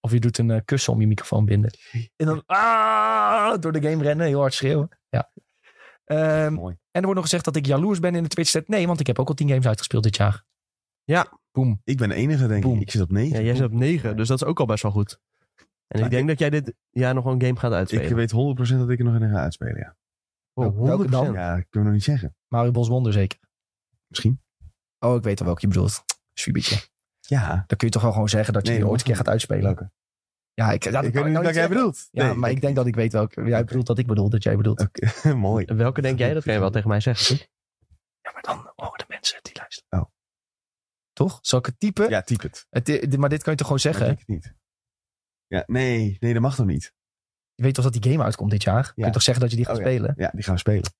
Of 0.00 0.12
je 0.12 0.20
doet 0.20 0.38
een 0.38 0.50
eh, 0.50 0.60
kussen 0.64 0.92
om 0.92 1.00
je 1.00 1.06
microfoon 1.06 1.44
binden. 1.44 1.70
En 2.16 2.26
dan 2.26 2.42
ah, 2.46 3.58
door 3.60 3.72
de 3.72 3.82
game 3.82 4.02
rennen, 4.02 4.26
heel 4.26 4.40
hard 4.40 4.54
schreeuwen. 4.54 4.88
Ja. 5.08 5.30
Ehm, 6.04 6.52
Mooi. 6.52 6.74
en 6.74 7.00
er 7.00 7.00
wordt 7.00 7.14
nog 7.14 7.24
gezegd 7.24 7.44
dat 7.44 7.56
ik 7.56 7.66
jaloers 7.66 8.00
ben 8.00 8.14
in 8.14 8.22
de 8.22 8.28
Twitch 8.28 8.50
set. 8.50 8.68
Nee, 8.68 8.86
want 8.86 9.00
ik 9.00 9.06
heb 9.06 9.18
ook 9.18 9.28
al 9.28 9.34
10 9.34 9.48
games 9.48 9.66
uitgespeeld 9.66 10.02
dit 10.02 10.16
jaar. 10.16 10.44
Ja. 11.04 11.38
Boom. 11.52 11.80
Ik 11.84 11.96
ben 11.96 12.08
de 12.08 12.14
enige, 12.14 12.46
denk 12.46 12.62
Boom. 12.62 12.74
ik. 12.74 12.80
Ik 12.80 12.90
zit 12.90 13.00
op 13.00 13.10
9. 13.10 13.38
Ja, 13.38 13.44
jij 13.44 13.54
zit 13.54 13.66
op 13.66 13.72
9, 13.72 14.16
dus 14.16 14.28
dat 14.28 14.42
is 14.42 14.48
ook 14.48 14.60
al 14.60 14.66
best 14.66 14.82
wel 14.82 14.92
goed. 14.92 15.20
En 15.86 16.04
ik 16.04 16.10
denk 16.10 16.28
dat 16.28 16.38
jij 16.38 16.50
dit 16.50 16.74
jaar 16.90 17.14
nog 17.14 17.24
wel 17.24 17.32
een 17.32 17.42
game 17.42 17.58
gaat 17.58 17.72
uitspelen. 17.72 18.04
Ik 18.04 18.14
weet 18.14 18.32
100% 18.32 18.78
dat 18.78 18.90
ik 18.90 18.98
er 18.98 19.04
nog 19.04 19.20
in 19.20 19.30
ga 19.30 19.40
uitspelen, 19.40 19.76
ja. 19.76 19.96
Oh, 20.52 20.82
Welke 20.82 21.10
dan? 21.10 21.26
100%. 21.26 21.34
Ja, 21.34 21.54
dat 21.54 21.66
kunnen 21.68 21.70
we 21.70 21.78
nog 21.78 21.92
niet 21.92 22.02
zeggen. 22.02 22.34
Mario 22.48 22.70
Bos 22.70 22.88
Wonder 22.88 23.12
zeker. 23.12 23.38
Misschien. 24.10 24.42
Oh, 24.98 25.16
ik 25.16 25.22
weet 25.22 25.40
al 25.40 25.46
welke 25.46 25.60
je 25.60 25.66
bedoelt. 25.68 26.04
Swiebertje. 26.34 26.88
Ja. 27.20 27.64
Dan 27.66 27.76
kun 27.78 27.86
je 27.86 27.92
toch 27.92 28.02
wel 28.02 28.12
gewoon 28.12 28.28
zeggen 28.28 28.52
dat 28.52 28.62
je 28.66 28.70
Nee, 28.72 28.80
die 28.80 28.88
ooit 28.88 29.00
een 29.00 29.06
keer 29.06 29.16
gaat 29.16 29.28
uitspelen. 29.28 29.62
Welke? 29.64 29.90
Ja, 30.54 30.72
ik, 30.72 30.84
ja, 30.84 30.90
dat 30.90 31.04
ik 31.04 31.12
weet 31.14 31.24
niet 31.24 31.36
wat 31.36 31.54
jij 31.54 31.68
bedoelt. 31.68 32.08
Ja, 32.10 32.24
Nee, 32.26 32.34
maar 32.34 32.50
ik 32.50 32.60
denk 32.60 32.76
dat 32.76 32.86
ik 32.86 32.94
weet 32.94 33.12
welke. 33.12 33.42
Jij 33.44 33.64
bedoelt 33.64 33.86
dat 33.86 33.98
ik 33.98 34.06
bedoel 34.06 34.28
dat 34.30 34.42
jij 34.42 34.56
bedoelt. 34.56 34.80
Oké, 34.80 35.34
mooi. 35.48 35.64
Welke 35.64 36.00
denk 36.02 36.18
jij? 36.18 36.34
Dat 36.34 36.42
kan 36.44 36.52
je 36.54 36.60
wel 36.60 36.70
tegen 36.70 36.88
mij 36.88 37.00
zeggen. 37.00 37.36
toch? 37.36 37.46
Ja, 38.20 38.30
maar 38.32 38.42
dan 38.42 38.72
horen 38.76 38.98
de 38.98 39.04
mensen 39.08 39.38
die 39.42 39.56
luisteren. 39.56 40.00
Oh. 40.00 40.10
Toch? 41.12 41.38
Zal 41.42 41.58
ik 41.58 41.66
het 41.66 41.80
typen? 41.80 42.08
Ja, 42.08 42.22
typ 42.22 42.40
het. 42.42 42.66
Het, 42.70 42.86
dit- 42.86 43.16
maar 43.16 43.28
dit 43.28 43.42
kan 43.42 43.52
je 43.52 43.58
toch 43.58 43.66
gewoon 43.66 43.82
zeggen? 43.82 44.02
ik 44.10 44.16
denk 44.16 44.18
het 44.18 44.28
niet. 44.28 44.54
Ja, 45.46 45.62
nee, 45.66 46.16
nee, 46.20 46.32
dat 46.32 46.42
mag 46.42 46.54
toch 46.54 46.66
niet? 46.66 46.94
Je 47.54 47.62
weet 47.62 47.74
toch 47.74 47.84
dat 47.84 48.02
die 48.02 48.12
game 48.12 48.24
uitkomt 48.24 48.50
dit 48.50 48.62
jaar? 48.62 48.82
Kun 48.84 48.92
je 48.96 49.04
Ja. 49.04 49.10
toch 49.10 49.22
zeggen 49.22 49.42
dat 49.42 49.50
je 49.52 49.56
die 49.56 49.66
gaat 49.66 49.76
Oh, 49.78 49.82
ja. 49.82 49.88
spelen? 49.88 50.14
Ja, 50.16 50.30
die 50.34 50.42
gaan 50.42 50.54
we 50.54 50.60
spelen. 50.60 50.92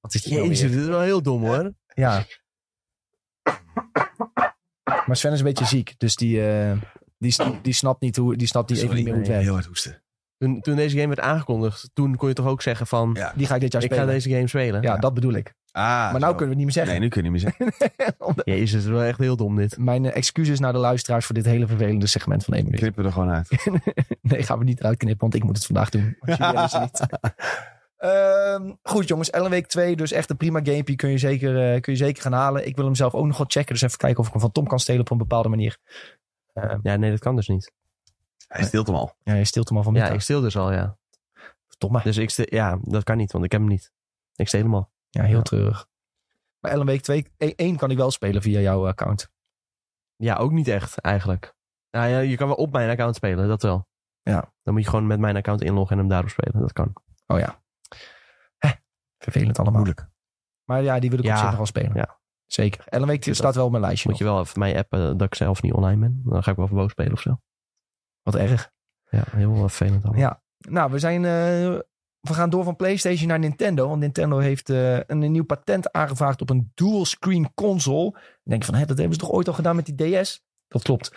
Wat 0.00 0.14
is 0.14 0.22
dit 0.22 0.32
nou 0.32 0.44
Jezus, 0.48 0.60
weer? 0.60 0.70
dit 0.70 0.80
is 0.80 0.86
wel 0.86 1.00
heel 1.00 1.22
dom 1.22 1.42
hoor. 1.44 1.72
Ja. 1.94 2.24
Maar 5.06 5.16
Sven 5.16 5.32
is 5.32 5.38
een 5.38 5.44
beetje 5.44 5.64
ziek. 5.64 5.94
Dus 5.98 6.16
die, 6.16 6.48
eh, 6.48 6.72
die, 7.18 7.34
die 7.62 7.72
snapt 7.72 8.00
niet 8.00 8.16
hoe, 8.16 8.36
die 8.36 8.46
snapt 8.46 8.70
niet 8.70 8.78
even 8.82 8.94
niet 8.94 9.04
meer 9.04 9.12
hoe 9.12 9.22
het 9.22 9.30
werkt. 9.30 9.44
heel 9.44 9.52
hard 9.54 9.66
hoesten. 9.66 10.02
Toen, 10.38 10.60
toen 10.60 10.76
deze 10.76 10.94
game 10.96 11.08
werd 11.08 11.20
aangekondigd, 11.20 11.90
toen 11.92 12.16
kon 12.16 12.28
je 12.28 12.34
toch 12.34 12.46
ook 12.46 12.62
zeggen 12.62 12.86
van... 12.86 13.10
Ja. 13.14 13.32
Die 13.36 13.46
ga 13.46 13.54
ik 13.54 13.60
dit 13.60 13.72
jaar 13.72 13.82
ik 13.82 13.88
spelen. 13.88 14.06
ga 14.06 14.12
deze 14.12 14.30
game 14.30 14.48
spelen. 14.48 14.82
Ja, 14.82 14.96
dat 14.96 15.14
bedoel 15.14 15.32
ik. 15.32 15.54
Ah, 15.72 15.82
maar 15.82 16.20
nou 16.20 16.34
kunnen 16.34 16.38
we 16.38 16.44
het 16.44 16.56
niet 16.56 16.64
meer 16.64 16.72
zeggen. 16.72 16.92
Nee, 16.92 17.00
nu 17.02 17.08
kun 17.08 17.24
je 17.24 17.30
niet 17.30 17.42
meer 17.42 17.52
zeggen. 17.68 18.14
Omdat- 18.28 18.46
Jezus, 18.46 18.72
het 18.72 18.82
is 18.82 18.88
wel 18.88 19.02
echt 19.02 19.18
heel 19.18 19.36
dom 19.36 19.56
dit. 19.56 19.78
Mijn 19.78 20.04
eh, 20.04 20.16
excuses 20.16 20.58
naar 20.60 20.72
de 20.72 20.78
luisteraars 20.78 21.26
voor 21.26 21.34
dit 21.34 21.44
hele 21.44 21.66
vervelende 21.66 22.06
segment 22.06 22.44
van 22.44 22.54
één 22.54 22.64
minuut. 22.64 22.80
Knippen 22.80 23.04
er 23.04 23.12
gewoon 23.12 23.30
uit. 23.30 23.66
nee, 24.20 24.42
gaan 24.42 24.58
we 24.58 24.64
niet 24.64 24.80
eruit 24.80 24.96
knippen, 24.98 25.20
want 25.20 25.34
ik 25.34 25.44
moet 25.44 25.56
het 25.56 25.66
vandaag 25.66 25.90
doen. 25.90 26.16
Want 26.20 26.38
Julien 26.38 26.64
is 26.64 26.72
er 26.72 26.80
niet. 26.80 27.00
Ehm, 28.04 28.72
goed 28.82 29.08
jongens, 29.08 29.30
Ellen 29.30 29.50
Week 29.50 29.66
2, 29.66 29.96
dus 29.96 30.12
echt 30.12 30.30
een 30.30 30.36
prima 30.36 30.60
gamepie. 30.64 30.96
Kun 30.96 31.10
je, 31.10 31.18
zeker, 31.18 31.72
eh, 31.74 31.80
kun 31.80 31.92
je 31.92 31.98
zeker 31.98 32.22
gaan 32.22 32.32
halen. 32.32 32.66
Ik 32.66 32.76
wil 32.76 32.84
hem 32.84 32.94
zelf 32.94 33.14
ook 33.14 33.26
nog 33.26 33.36
wel 33.36 33.46
checken. 33.48 33.72
Dus 33.72 33.82
even 33.82 33.98
kijken 33.98 34.18
of 34.20 34.26
ik 34.26 34.32
hem 34.32 34.40
van 34.40 34.52
Tom 34.52 34.66
kan 34.66 34.78
stelen 34.80 35.00
op 35.00 35.10
een 35.10 35.18
bepaalde 35.18 35.48
manier. 35.48 35.78
Ehm, 36.52 36.78
Ja, 36.82 36.96
nee, 36.96 37.10
dat 37.10 37.18
kan 37.20 37.36
dus 37.36 37.48
niet. 37.48 37.72
Hij 38.46 38.64
stilt 38.64 38.86
hem 38.86 38.96
al. 38.96 39.14
ja, 39.22 39.34
je 39.34 39.44
stilt 39.44 39.68
hem 39.68 39.78
al 39.78 39.84
van 39.84 39.94
Ja, 39.94 40.02
mij. 40.04 40.14
ik 40.14 40.20
stil 40.20 40.40
dus 40.40 40.56
al, 40.56 40.72
ja. 40.72 40.96
Verdomme. 41.68 42.00
Dus 42.02 42.16
ik 42.16 42.50
ja, 42.50 42.78
dat 42.82 43.04
kan 43.04 43.16
niet, 43.16 43.32
want 43.32 43.44
ik 43.44 43.52
heb 43.52 43.60
hem 43.60 43.70
niet. 43.70 43.92
Ik 44.36 44.48
steel 44.48 44.62
hem 44.62 44.74
al. 44.74 44.90
Ja, 45.10 45.22
heel 45.22 45.36
Ja. 45.36 45.42
treurig. 45.42 45.86
Maar 46.60 46.70
Ellen 46.72 46.86
Week 46.86 47.00
2, 47.00 47.26
1 47.38 47.76
kan 47.76 47.90
ik 47.90 47.96
wel 47.96 48.10
spelen 48.10 48.42
via 48.42 48.60
jouw 48.60 48.86
account. 48.86 49.30
Ja, 50.16 50.36
ook 50.36 50.52
niet 50.52 50.68
echt, 50.68 50.98
eigenlijk. 51.00 51.54
Nou 51.90 52.08
ja, 52.08 52.18
je 52.18 52.36
kan 52.36 52.46
wel 52.46 52.56
op 52.56 52.72
mijn 52.72 52.90
account 52.90 53.14
spelen, 53.16 53.48
dat 53.48 53.62
wel. 53.62 53.86
Ja. 54.22 54.52
Dan 54.62 54.74
moet 54.74 54.82
je 54.82 54.88
gewoon 54.88 55.06
met 55.06 55.18
mijn 55.18 55.36
account 55.36 55.62
inloggen 55.62 55.92
en 55.92 55.98
hem 55.98 56.08
daarop 56.08 56.30
spelen. 56.30 56.60
Dat 56.60 56.72
kan. 56.72 56.92
Oh 57.26 57.38
ja. 57.38 57.62
Vervelend 59.24 59.58
allemaal. 59.58 59.82
Moeilijk. 59.82 60.08
Maar 60.64 60.82
ja, 60.82 60.98
die 60.98 61.10
wil 61.10 61.18
ik 61.18 61.24
Ja, 61.24 61.30
op 61.32 61.36
zich 61.38 61.46
nog 61.48 61.56
wel 61.56 61.66
spelen. 61.66 61.92
ja. 61.94 62.18
Zeker. 62.46 62.84
Ellen 62.88 63.08
Week 63.08 63.22
staat 63.22 63.36
dat 63.36 63.54
wel 63.54 63.64
op 63.64 63.70
mijn 63.70 63.82
lijstje. 63.82 64.08
Moet 64.08 64.18
je 64.18 64.24
wel 64.24 64.40
even 64.40 64.58
mij 64.58 64.78
appen 64.78 65.16
dat 65.16 65.26
ik 65.26 65.34
zelf 65.34 65.62
niet 65.62 65.72
online 65.72 66.00
ben. 66.00 66.20
Dan 66.24 66.42
ga 66.42 66.50
ik 66.50 66.56
wel 66.56 66.66
verboden 66.66 66.90
spelen 66.90 67.12
of 67.12 67.20
zo. 67.20 67.40
Wat 68.22 68.34
erg. 68.34 68.72
Ja, 69.10 69.24
heel 69.30 69.56
vervelend 69.56 70.04
allemaal. 70.04 70.20
Ja. 70.20 70.42
Nou, 70.58 70.90
we 70.90 70.98
zijn... 70.98 71.24
eh, 71.24 71.78
we 72.20 72.34
gaan 72.34 72.50
door 72.50 72.64
van 72.64 72.76
PlayStation 72.76 73.28
naar 73.28 73.38
Nintendo. 73.38 73.88
Want 73.88 74.00
Nintendo 74.00 74.38
heeft 74.38 74.70
eh, 74.70 74.98
een, 75.06 75.32
nieuw 75.32 75.44
patent 75.44 75.92
aangevraagd 75.92 76.40
op 76.40 76.50
een 76.50 76.70
dual-screen 76.74 77.54
console. 77.54 78.10
Dan 78.10 78.22
denk 78.42 78.62
je 78.62 78.68
van, 78.70 78.78
hè, 78.78 78.86
dat 78.86 78.98
hebben 78.98 79.14
ze 79.14 79.20
toch 79.20 79.32
ooit 79.32 79.48
al 79.48 79.54
gedaan 79.54 79.76
met 79.76 79.86
die 79.96 80.20
DS? 80.22 80.42
Dat 80.68 80.82
klopt. 80.82 81.12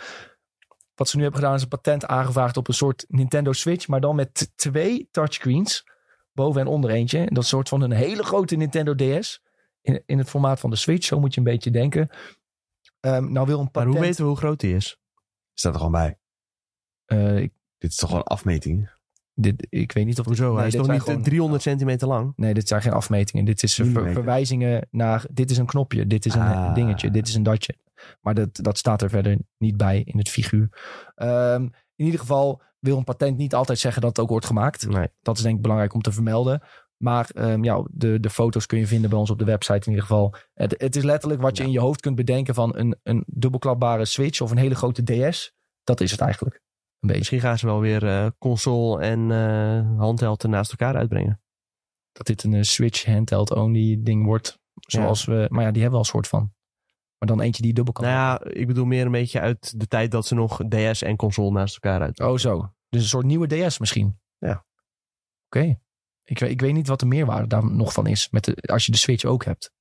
Wat 0.94 1.08
ze 1.08 1.16
nu 1.16 1.22
hebben 1.22 1.40
gedaan 1.40 1.56
is 1.56 1.62
een 1.62 1.68
patent 1.68 2.06
aangevraagd 2.06 2.56
op 2.56 2.68
een 2.68 2.74
soort 2.74 3.04
Nintendo 3.08 3.52
Switch. 3.52 3.88
Maar 3.88 4.00
dan 4.00 4.16
met 4.16 4.52
twee 4.56 5.08
touchscreens. 5.10 5.84
Boven 6.38 6.60
en 6.60 6.66
onder 6.66 6.90
eentje. 6.90 7.18
En 7.18 7.26
dat 7.26 7.36
een 7.36 7.42
soort 7.44 7.68
van 7.68 7.80
een 7.82 7.90
hele 7.90 8.22
grote 8.22 8.56
Nintendo 8.56 8.94
DS. 8.94 9.40
In, 9.80 10.02
in 10.06 10.18
het 10.18 10.28
formaat 10.28 10.60
van 10.60 10.70
de 10.70 10.76
Switch. 10.76 11.04
Zo 11.06 11.20
moet 11.20 11.34
je 11.34 11.40
een 11.40 11.46
beetje 11.46 11.70
denken. 11.70 12.08
Ehm, 13.00 13.32
nou 13.32 13.46
wil 13.46 13.56
een 13.58 13.62
Maar 13.62 13.72
patent... 13.72 13.92
hoe 13.94 14.00
weten 14.04 14.20
we 14.22 14.28
hoe 14.28 14.36
groot 14.36 14.60
die 14.60 14.74
is? 14.74 14.98
Staat 15.54 15.72
er 15.72 15.78
gewoon 15.78 15.92
bij. 15.92 16.18
Eh, 17.04 17.36
ik, 17.38 17.52
Dit 17.78 17.90
is 17.90 17.96
toch 17.96 18.08
gewoon 18.08 18.24
afmeting? 18.24 18.90
dit, 19.34 19.66
ik 19.68 19.92
weet 19.92 20.06
niet 20.06 20.18
of... 20.18 20.26
Hoezo? 20.26 20.48
Nee, 20.48 20.56
Hij 20.56 20.66
is 20.66 20.74
toch 20.74 20.88
niet 20.88 21.00
gewoon- 21.00 21.22
300 21.22 21.62
centimeter 21.62 22.08
lang? 22.08 22.32
Nee, 22.36 22.54
dit 22.54 22.68
zijn 22.68 22.82
geen 22.82 22.92
afmetingen. 22.92 23.44
Dit 23.44 23.62
is 23.62 23.78
eh, 23.78 23.86
ver- 23.86 24.12
verwijzingen 24.12 24.86
naar. 24.90 25.26
Dit 25.30 25.50
is 25.50 25.58
een 25.58 25.66
knopje, 25.66 26.06
dit 26.06 26.26
is 26.26 26.34
een 26.34 26.40
Ah. 26.40 26.74
dingetje, 26.74 27.10
dit 27.10 27.28
is 27.28 27.34
een 27.34 27.42
datje. 27.42 27.74
Maar 28.20 28.34
dat, 28.34 28.48
dat 28.52 28.78
staat 28.78 29.02
er 29.02 29.10
verder 29.10 29.38
niet 29.58 29.76
bij 29.76 30.02
in 30.04 30.18
het 30.18 30.28
figuur. 30.28 30.68
Ehm, 31.14 31.68
in 31.98 32.04
ieder 32.04 32.20
geval 32.20 32.62
wil 32.78 32.96
een 32.96 33.04
patent 33.04 33.36
niet 33.36 33.54
altijd 33.54 33.78
zeggen 33.78 34.00
dat 34.02 34.10
het 34.10 34.20
ook 34.20 34.30
wordt 34.30 34.46
gemaakt. 34.46 34.88
Nee. 34.88 35.08
Dat 35.22 35.36
is 35.36 35.42
denk 35.42 35.56
ik 35.56 35.62
belangrijk 35.62 35.94
om 35.94 36.02
te 36.02 36.12
vermelden. 36.12 36.62
Maar 36.96 37.30
ehm, 37.34 37.64
ja, 37.64 37.84
de, 37.90 38.20
de 38.20 38.30
foto's 38.30 38.66
kun 38.66 38.78
je 38.78 38.86
vinden 38.86 39.10
bij 39.10 39.18
ons 39.18 39.30
op 39.30 39.38
de 39.38 39.44
website 39.44 39.78
in 39.86 39.88
ieder 39.88 40.02
geval. 40.06 40.34
Het, 40.54 40.74
het 40.78 40.96
is 40.96 41.02
letterlijk 41.02 41.40
wat 41.40 41.56
je 41.56 41.62
Ja. 41.62 41.68
in 41.68 41.74
je 41.74 41.80
hoofd 41.80 42.00
kunt 42.00 42.16
bedenken 42.16 42.54
van 42.54 42.76
een, 42.76 42.96
een 43.02 43.24
dubbelklapbare 43.26 44.04
Switch 44.04 44.40
of 44.40 44.50
een 44.50 44.56
hele 44.58 44.74
grote 44.74 45.02
DS. 45.02 45.52
Dat 45.84 46.00
is 46.00 46.10
het 46.10 46.20
eigenlijk. 46.20 46.54
Een 46.54 46.62
beetje. 47.00 47.18
Misschien 47.18 47.40
gaan 47.40 47.58
ze 47.58 47.66
wel 47.66 47.80
weer 47.80 48.06
eh, 48.06 48.26
console 48.38 49.02
en 49.02 49.30
eh 49.30 49.98
handheld 49.98 50.42
naast 50.42 50.70
elkaar 50.70 50.96
uitbrengen. 50.96 51.40
Dat 52.12 52.26
dit 52.26 52.42
een 52.44 52.54
eh, 52.54 52.62
Switch 52.62 53.04
handheld 53.04 53.54
only 53.54 54.00
ding 54.02 54.24
wordt. 54.24 54.58
Zoals 54.74 55.24
we, 55.24 55.46
maar 55.48 55.64
ja, 55.64 55.70
die 55.70 55.82
hebben 55.82 56.00
we 56.00 56.06
al 56.06 56.12
een 56.12 56.22
soort 56.22 56.28
van. 56.28 56.52
Maar 57.18 57.28
dan 57.28 57.40
eentje 57.40 57.62
die 57.62 57.72
dubbel 57.72 57.92
kan. 57.92 58.04
Nou 58.04 58.16
ja, 58.16 58.50
ik 58.52 58.66
bedoel 58.66 58.84
meer 58.84 59.06
een 59.06 59.12
beetje 59.12 59.40
uit 59.40 59.80
de 59.80 59.86
tijd 59.86 60.10
dat 60.10 60.26
ze 60.26 60.34
nog 60.34 60.60
DS 60.68 61.02
en 61.02 61.16
console 61.16 61.50
naast 61.50 61.74
elkaar 61.74 62.00
uitbrengen. 62.00 62.32
Oh, 62.32 62.38
zo. 62.38 62.72
Dus 62.88 63.02
een 63.02 63.08
soort 63.08 63.26
nieuwe 63.26 63.46
DS 63.66 63.78
misschien. 63.78 64.18
Ja. 64.38 64.64
Oké. 65.46 65.78
Ik, 66.24 66.38
weet- 66.38 66.50
ik 66.50 66.60
weet 66.60 66.72
niet 66.74 66.88
wat 66.88 67.00
de 67.00 67.06
meerwaarde 67.06 67.46
daar 67.46 67.70
nog 67.72 67.92
van 67.92 68.06
is. 68.06 68.30
Met 68.30 68.44
de, 68.44 68.56
als 68.72 68.86
je 68.86 68.92
de 68.92 68.98
Switch 68.98 69.24
ook 69.24 69.44
hebt. 69.44 69.72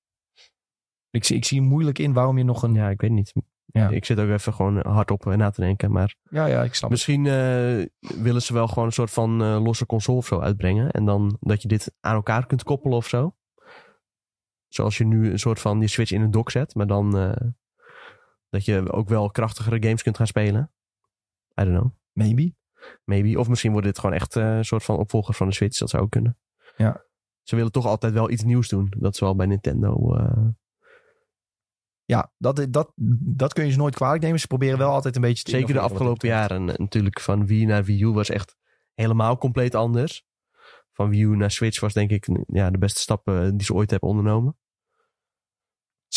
Ik, 1.09 1.23
zie- 1.23 1.35
ik 1.35 1.45
zie 1.45 1.61
moeilijk 1.61 1.99
in 1.99 2.13
waarom 2.13 2.37
je 2.37 2.43
nog 2.43 2.63
een. 2.63 2.73
Ja, 2.73 2.89
ik 2.89 3.01
weet 3.01 3.11
niet. 3.11 3.33
Ja. 3.65 3.89
Ik 3.89 4.05
zit 4.05 4.19
ook 4.19 4.29
even 4.29 4.53
gewoon 4.53 4.87
hardop 4.87 5.25
na 5.25 5.49
te 5.49 5.61
denken. 5.61 5.91
Maar 5.91 6.15
Ja, 6.29 6.45
ja, 6.45 6.63
ik 6.63 6.73
snap 6.73 6.89
misschien 6.89 7.25
eh, 7.25 7.85
willen 8.21 8.41
ze 8.41 8.53
wel 8.53 8.67
gewoon 8.67 8.85
een 8.85 8.91
soort 8.91 9.11
van 9.11 9.41
eh, 9.43 9.63
losse 9.63 9.85
console 9.85 10.17
of 10.17 10.25
zo 10.25 10.39
uitbrengen. 10.39 10.91
En 10.91 11.05
dan 11.05 11.37
dat 11.39 11.61
je 11.61 11.67
dit 11.67 11.93
aan 11.99 12.15
elkaar 12.15 12.45
kunt 12.45 12.63
koppelen 12.63 12.97
of 12.97 13.07
zo. 13.07 13.35
Zoals 14.67 14.97
je 14.97 15.05
nu 15.05 15.31
een 15.31 15.39
soort 15.39 15.59
van 15.59 15.79
die 15.79 15.87
Switch 15.89 16.11
in 16.11 16.21
een 16.21 16.31
dock 16.31 16.51
zet. 16.51 16.75
Maar 16.75 16.87
dan 16.87 17.17
eh, 17.17 17.47
dat 18.49 18.65
je 18.65 18.91
ook 18.91 19.09
wel 19.09 19.31
krachtigere 19.31 19.83
games 19.83 20.03
kunt 20.03 20.17
gaan 20.17 20.27
spelen. 20.27 20.71
I 21.61 21.63
don't 21.63 21.77
know. 21.77 21.91
Maybe. 22.11 22.53
Maybe. 23.03 23.39
Of 23.39 23.47
misschien 23.49 23.71
wordt 23.71 23.87
dit 23.87 23.99
gewoon 23.99 24.15
echt 24.15 24.35
eh, 24.35 24.55
een 24.57 24.65
soort 24.65 24.83
van 24.83 24.97
opvolger 24.97 25.33
van 25.33 25.47
de 25.47 25.53
Switch. 25.53 25.77
Dat 25.77 25.89
zou 25.89 26.03
ook 26.03 26.11
kunnen. 26.11 26.37
Ja. 26.77 27.05
Ze 27.43 27.55
willen 27.55 27.71
toch 27.71 27.85
altijd 27.85 28.13
wel 28.13 28.29
iets 28.29 28.43
nieuws 28.43 28.67
doen. 28.67 28.93
Dat 28.97 29.13
is 29.13 29.19
wel 29.19 29.35
bij 29.35 29.45
Nintendo. 29.45 30.15
eh, 30.15 30.47
Ja, 32.05 32.31
dat, 32.37 32.67
dat, 32.69 32.91
dat 33.19 33.53
kun 33.53 33.65
je 33.65 33.71
ze 33.71 33.77
nooit 33.77 33.95
kwalijk 33.95 34.23
nemen. 34.23 34.39
Ze 34.39 34.47
proberen 34.47 34.77
wel 34.77 34.91
altijd 34.91 35.15
een 35.15 35.21
beetje 35.21 35.43
te 35.43 35.51
zeker 35.51 35.73
de 35.73 35.79
afgelopen 35.79 36.27
jaren. 36.27 36.57
En 36.69 36.75
natuurlijk 36.77 37.19
van 37.19 37.45
Wii 37.45 37.65
naar 37.65 37.83
Wii 37.83 38.01
U 38.03 38.07
was 38.07 38.29
echt 38.29 38.55
helemaal 38.93 39.37
compleet 39.37 39.75
anders. 39.75 40.25
Van 40.97 41.09
Wii 41.09 41.23
U 41.23 41.35
naar 41.35 41.51
Switch 41.51 41.79
was 41.79 41.93
denk 41.93 42.11
ik 42.11 42.27
ja, 42.47 42.69
de 42.71 42.77
beste 42.77 42.99
stappen 42.99 43.57
die 43.57 43.65
ze 43.65 43.73
ooit 43.73 43.89
hebben 43.89 44.09
ondernomen. 44.09 44.57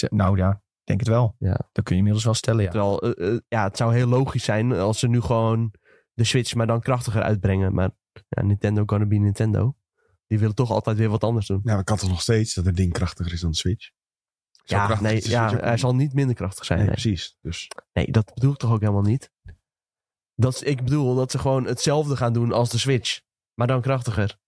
Nou 0.08 0.36
ja, 0.36 0.50
ik 0.50 0.84
denk 0.84 1.00
het 1.00 1.08
wel. 1.08 1.36
Ja. 1.38 1.68
Dat 1.72 1.84
kun 1.84 1.92
je 1.92 1.96
inmiddels 1.96 2.24
wel 2.24 2.34
stellen, 2.34 2.64
ja. 2.64 2.70
Terwijl, 2.70 3.00
eh, 3.00 3.32
eh, 3.32 3.40
ja, 3.48 3.64
het 3.64 3.76
zou 3.76 3.94
heel 3.94 4.06
logisch 4.06 4.44
zijn 4.44 4.72
als 4.72 4.98
ze 4.98 5.08
nu 5.08 5.20
gewoon 5.20 5.74
de 6.12 6.24
Switch 6.24 6.54
maar 6.54 6.66
dan 6.66 6.80
krachtiger 6.80 7.22
uitbrengen. 7.22 7.74
Maar 7.74 7.90
ja, 8.28 8.42
Nintendo 8.42 8.82
gonna 8.86 9.06
be 9.06 9.16
Nintendo. 9.16 9.76
Die 10.26 10.38
willen 10.38 10.54
toch 10.54 10.70
altijd 10.70 10.96
weer 10.96 11.08
wat 11.08 11.24
anders 11.24 11.46
doen. 11.46 11.60
Ja, 11.64 11.76
dat 11.76 11.84
kan 11.84 11.96
toch 11.96 12.08
nog 12.08 12.20
steeds 12.20 12.54
dat 12.54 12.64
het 12.64 12.76
ding 12.76 12.92
krachtiger 12.92 13.32
is 13.32 13.40
dan 13.40 13.50
de 13.50 13.56
Switch? 13.56 13.90
Zo 14.50 14.76
Ja, 14.76 15.00
nee, 15.00 15.14
ja, 15.14 15.48
Switch 15.48 15.60
ook 15.60 15.66
hij 15.66 15.76
zal 15.76 15.94
niet 15.94 16.14
minder 16.14 16.34
krachtig 16.34 16.64
zijn. 16.64 16.78
Nee, 16.78 16.88
Nee, 16.88 16.96
precies. 16.96 17.36
Dus 17.40 17.68
Nee, 17.92 18.10
dat 18.10 18.34
bedoel 18.34 18.52
ik 18.52 18.58
toch 18.58 18.72
ook 18.72 18.80
helemaal 18.80 19.02
niet. 19.02 19.32
Dat 20.34 20.66
ik 20.66 20.84
bedoel 20.84 21.14
dat 21.14 21.30
ze 21.30 21.38
gewoon 21.38 21.64
hetzelfde 21.66 22.16
gaan 22.16 22.32
doen 22.32 22.52
als 22.52 22.70
de 22.70 22.78
Switch. 22.78 23.20
Maar 23.54 23.66
dan 23.66 23.80
krachtiger. 23.80 24.38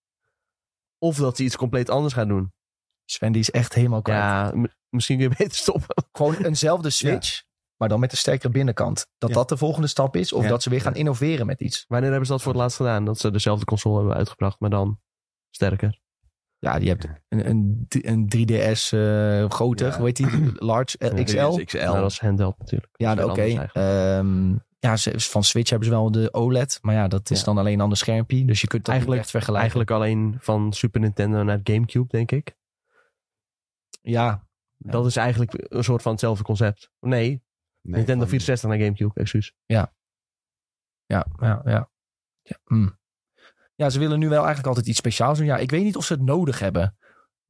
Of 1.03 1.17
dat 1.17 1.37
ze 1.37 1.43
iets 1.45 1.57
compleet 1.57 1.91
anders 1.91 2.15
gaan 2.15 2.29
doen. 2.29 2.53
Sven 3.05 3.33
die 3.33 3.41
is 3.41 3.51
echt 3.51 3.75
helemaal 3.75 4.03
kwijt. 4.03 4.21
Ja, 4.21 4.53
misschien 4.89 5.19
kun 5.19 5.29
je 5.29 5.35
beter 5.39 5.57
stoppen. 5.57 6.05
Gewoon 6.13 6.35
eenzelfde 6.35 6.91
Switch, 6.91 7.43
maar 7.77 7.89
dan 7.89 8.01
met 8.01 8.13
een 8.13 8.19
sterkere 8.19 8.53
binnenkant. 8.53 9.07
Dat 9.19 9.29
Ja. 9.29 9.35
dat 9.35 9.49
de 9.49 9.57
volgende 9.57 9.87
stap 9.87 10.17
is. 10.17 10.33
Of 10.33 10.43
Ja. 10.43 10.49
dat 10.49 10.63
ze 10.63 10.71
weer 10.71 10.81
gaan 10.81 10.95
innoveren 10.95 11.47
met 11.47 11.61
iets. 11.61 11.85
Wanneer 11.89 12.09
hebben 12.09 12.27
ze 12.27 12.33
dat 12.33 12.43
voor 12.43 12.53
het 12.53 12.61
laatst 12.61 12.77
gedaan? 12.77 13.05
Dat 13.05 13.19
ze 13.19 13.31
dezelfde 13.31 13.65
console 13.65 13.97
hebben 13.99 14.17
uitgebracht, 14.17 14.61
maar 14.61 14.71
dan 14.71 15.01
sterker. 15.51 16.01
Ja, 16.59 16.77
je 16.77 16.89
hebt 16.89 17.05
een, 17.29 17.49
een, 17.49 17.87
een 17.89 18.29
3DS 18.37 18.91
eh 18.91 19.51
groter. 19.51 19.87
Ja. 19.89 19.97
Hoe 19.97 20.07
heet 20.07 20.17
die? 20.17 20.53
Large 20.71 20.99
eh, 20.99 21.25
XL. 21.25 21.65
XL. 21.65 21.77
Ja, 21.77 22.01
dat 22.01 22.11
is 22.11 22.21
handheld 22.21 22.59
natuurlijk. 22.59 22.91
Ja, 22.97 23.25
oké. 23.25 23.43
Ehm, 23.73 24.57
ja, 24.83 24.97
ze- 24.97 25.21
van 25.21 25.45
Switch 25.45 25.71
hebben 25.71 25.89
ze 25.89 25.95
wel 25.95 26.11
de 26.11 26.33
OLED. 26.33 26.79
Maar 26.83 26.95
ja, 26.95 27.09
dat 27.09 27.31
is 27.31 27.39
Ja. 27.39 27.45
dan 27.45 27.59
alleen 27.59 27.73
een 27.75 27.81
ander 27.81 27.99
schermpje. 27.99 28.45
Dus 28.45 28.61
je 28.61 28.67
kunt 28.67 28.85
dat 28.85 28.95
Eigenlijk- 28.95 29.21
niet 29.23 29.33
echt 29.33 29.45
vergelijken. 29.45 29.71
Eigenlijk 29.71 29.91
alleen 29.91 30.37
van 30.41 30.73
Super 30.73 31.01
Nintendo 31.01 31.43
naar 31.43 31.61
Gamecube, 31.65 32.09
denk 32.09 32.31
ik. 32.31 32.57
Ja, 34.03 34.47
Dat 34.77 35.07
is 35.07 35.17
eigenlijk 35.17 35.53
een 35.69 35.85
soort 35.85 36.03
van 36.03 36.13
hetzelfde 36.13 36.45
concept. 36.45 36.91
Nee, 37.01 37.29
nee, 37.31 37.41
Nintendo 37.81 38.21
van- 38.21 38.29
64 38.29 38.69
naar 38.69 38.79
Gamecube, 38.79 39.21
excuus. 39.21 39.55
ja, 39.67 39.95
ja, 41.07 41.27
ja. 41.65 41.91
Ja, 42.43 42.59
mm. 42.65 42.99
ja, 43.75 43.91
ze 43.91 43.99
willen 43.99 44.19
nu 44.19 44.29
wel 44.29 44.39
eigenlijk 44.39 44.67
altijd 44.67 44.87
iets 44.87 44.99
speciaals 44.99 45.39
doen. 45.39 45.47
Ja, 45.47 45.57
ik 45.57 45.71
weet 45.71 45.83
niet 45.85 45.97
of 45.97 46.05
ze 46.05 46.13
het 46.13 46.23
nodig 46.23 46.59
hebben. 46.59 46.97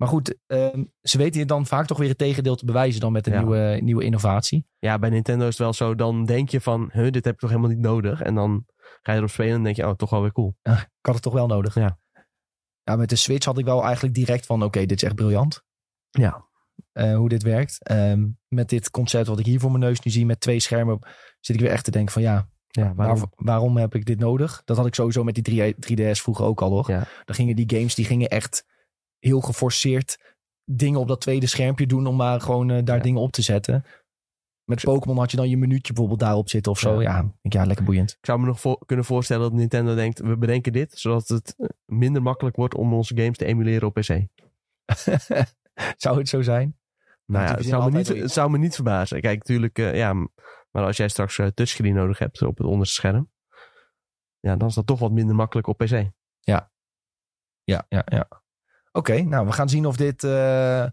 Maar 0.02 0.10
goed, 0.10 0.36
ehm, 0.46 0.84
ze 1.02 1.18
weten 1.18 1.40
je 1.40 1.46
dan 1.46 1.66
vaak 1.66 1.86
toch 1.86 1.98
weer 1.98 2.08
het 2.08 2.18
tegendeel 2.18 2.54
te 2.56 2.64
bewijzen 2.64 3.00
dan 3.00 3.12
met 3.12 3.26
een 3.26 3.32
Ja. 3.32 3.38
nieuwe, 3.40 3.78
nieuwe 3.82 4.04
innovatie. 4.04 4.66
Ja, 4.78 4.98
bij 4.98 5.10
Nintendo 5.10 5.42
is 5.42 5.48
het 5.48 5.58
wel 5.58 5.72
zo. 5.72 5.94
Dan 5.94 6.24
denk 6.24 6.48
je 6.48 6.60
van, 6.60 6.90
huh, 6.92 7.10
dit 7.10 7.24
heb 7.24 7.34
ik 7.34 7.40
toch 7.40 7.50
helemaal 7.50 7.70
niet 7.70 7.80
nodig. 7.80 8.22
En 8.22 8.34
dan 8.34 8.64
ga 9.02 9.12
je 9.12 9.18
erop 9.18 9.30
spelen 9.30 9.54
en 9.54 9.62
denk 9.62 9.76
je, 9.76 9.86
oh, 9.86 9.94
toch 9.94 10.10
wel 10.10 10.20
weer 10.20 10.32
cool. 10.32 10.56
Ik 10.62 10.88
had 11.00 11.14
het 11.14 11.22
toch 11.22 11.32
wel 11.32 11.46
nodig. 11.46 11.74
Ja. 11.74 11.98
Ja, 12.82 12.96
met 12.96 13.08
de 13.08 13.16
Switch 13.16 13.44
had 13.46 13.58
ik 13.58 13.64
wel 13.64 13.84
eigenlijk 13.84 14.14
direct 14.14 14.46
van, 14.46 14.62
oké, 14.62 14.80
dit 14.86 15.02
is 15.02 15.02
echt 15.02 15.14
briljant. 15.14 15.62
Ja. 16.10 16.44
eh, 16.92 17.16
hoe 17.16 17.28
dit 17.28 17.42
werkt. 17.42 17.78
Ehm, 17.82 18.26
met 18.48 18.68
dit 18.68 18.90
concept 18.90 19.26
wat 19.26 19.38
ik 19.38 19.46
hier 19.46 19.60
voor 19.60 19.70
mijn 19.70 19.82
neus 19.84 20.00
nu 20.00 20.10
zie 20.10 20.26
met 20.26 20.40
twee 20.40 20.60
schermen, 20.60 20.98
zit 21.40 21.56
ik 21.56 21.62
weer 21.62 21.70
echt 21.70 21.84
te 21.84 21.90
denken 21.90 22.12
van 22.12 22.22
ja, 22.22 22.48
Ja, 22.68 22.94
waarom, 22.94 23.32
waarom 23.36 23.76
heb 23.76 23.94
ik 23.94 24.04
dit 24.04 24.18
nodig? 24.18 24.62
Dat 24.64 24.76
had 24.76 24.86
ik 24.86 24.94
sowieso 24.94 25.24
met 25.24 25.34
die 25.34 25.42
3, 25.42 25.74
3DS 25.74 26.20
vroeger 26.22 26.44
ook 26.44 26.62
al 26.62 26.70
hoor. 26.70 26.90
Ja. 26.90 27.04
Dan 27.24 27.34
gingen 27.34 27.56
die 27.56 27.70
games, 27.76 27.94
die 27.94 28.04
gingen 28.04 28.28
echt 28.28 28.64
heel 29.24 29.40
geforceerd 29.40 30.34
dingen 30.64 31.00
op 31.00 31.08
dat 31.08 31.20
tweede 31.20 31.46
schermpje 31.46 31.86
doen 31.86 32.06
om 32.06 32.16
maar 32.16 32.40
gewoon 32.40 32.70
eh, 32.70 32.84
daar 32.84 32.96
Ja. 32.96 33.02
dingen 33.02 33.20
op 33.20 33.32
te 33.32 33.42
zetten. 33.42 33.84
Met 34.64 34.80
Pokémon 34.80 35.18
had 35.18 35.30
je 35.30 35.36
dan 35.36 35.48
je 35.48 35.56
minuutje 35.56 35.92
bijvoorbeeld 35.92 36.20
daarop 36.20 36.48
zitten 36.48 36.72
of 36.72 36.78
zo. 36.78 37.02
Ja. 37.02 37.16
Ja, 37.16 37.32
ja 37.42 37.64
lekker 37.66 37.84
boeiend. 37.84 38.10
Ik 38.10 38.26
zou 38.26 38.40
me 38.40 38.46
nog 38.46 38.60
voor- 38.60 38.86
kunnen 38.86 39.04
voorstellen 39.04 39.42
dat 39.42 39.52
Nintendo 39.52 39.94
denkt, 39.94 40.18
we 40.20 40.36
bedenken 40.36 40.72
dit, 40.72 40.98
zodat 40.98 41.28
het 41.28 41.56
minder 41.84 42.22
makkelijk 42.22 42.56
wordt 42.56 42.74
om 42.74 42.92
onze 42.94 43.16
games 43.16 43.36
te 43.36 43.44
emuleren 43.44 43.88
op 43.88 43.94
PC. 43.94 44.08
Zou 45.96 46.18
het 46.18 46.28
zo 46.28 46.42
zijn? 46.42 46.78
Nou 47.26 47.46
ja, 47.46 47.54
het 47.54 47.64
zou, 47.64 47.90
me 47.92 47.98
niet, 47.98 48.08
het 48.08 48.30
zou 48.32 48.50
me 48.50 48.58
niet 48.58 48.74
verbazen. 48.74 49.20
Kijk, 49.20 49.38
natuurlijk, 49.38 49.78
eh, 49.78 49.94
ja, 49.96 50.12
maar 50.70 50.84
als 50.84 50.96
jij 50.96 51.08
straks 51.08 51.38
eh, 51.38 51.46
touchscreen 51.46 51.94
nodig 51.94 52.18
hebt 52.18 52.42
op 52.42 52.58
het 52.58 52.66
onderste 52.66 52.94
scherm, 52.94 53.30
ja, 54.40 54.56
dan 54.56 54.68
is 54.68 54.74
dat 54.74 54.86
toch 54.86 54.98
wat 54.98 55.12
minder 55.12 55.34
makkelijk 55.34 55.66
op 55.66 55.78
PC. 55.78 56.10
Ja, 56.40 56.70
ja, 57.64 57.84
ja. 57.88 58.41
Oké, 58.92 59.22
nou 59.22 59.46
we 59.46 59.52
gaan 59.52 59.68
zien 59.68 59.86
of 59.86 59.96
dit, 59.96 60.24
eh, 60.24 60.86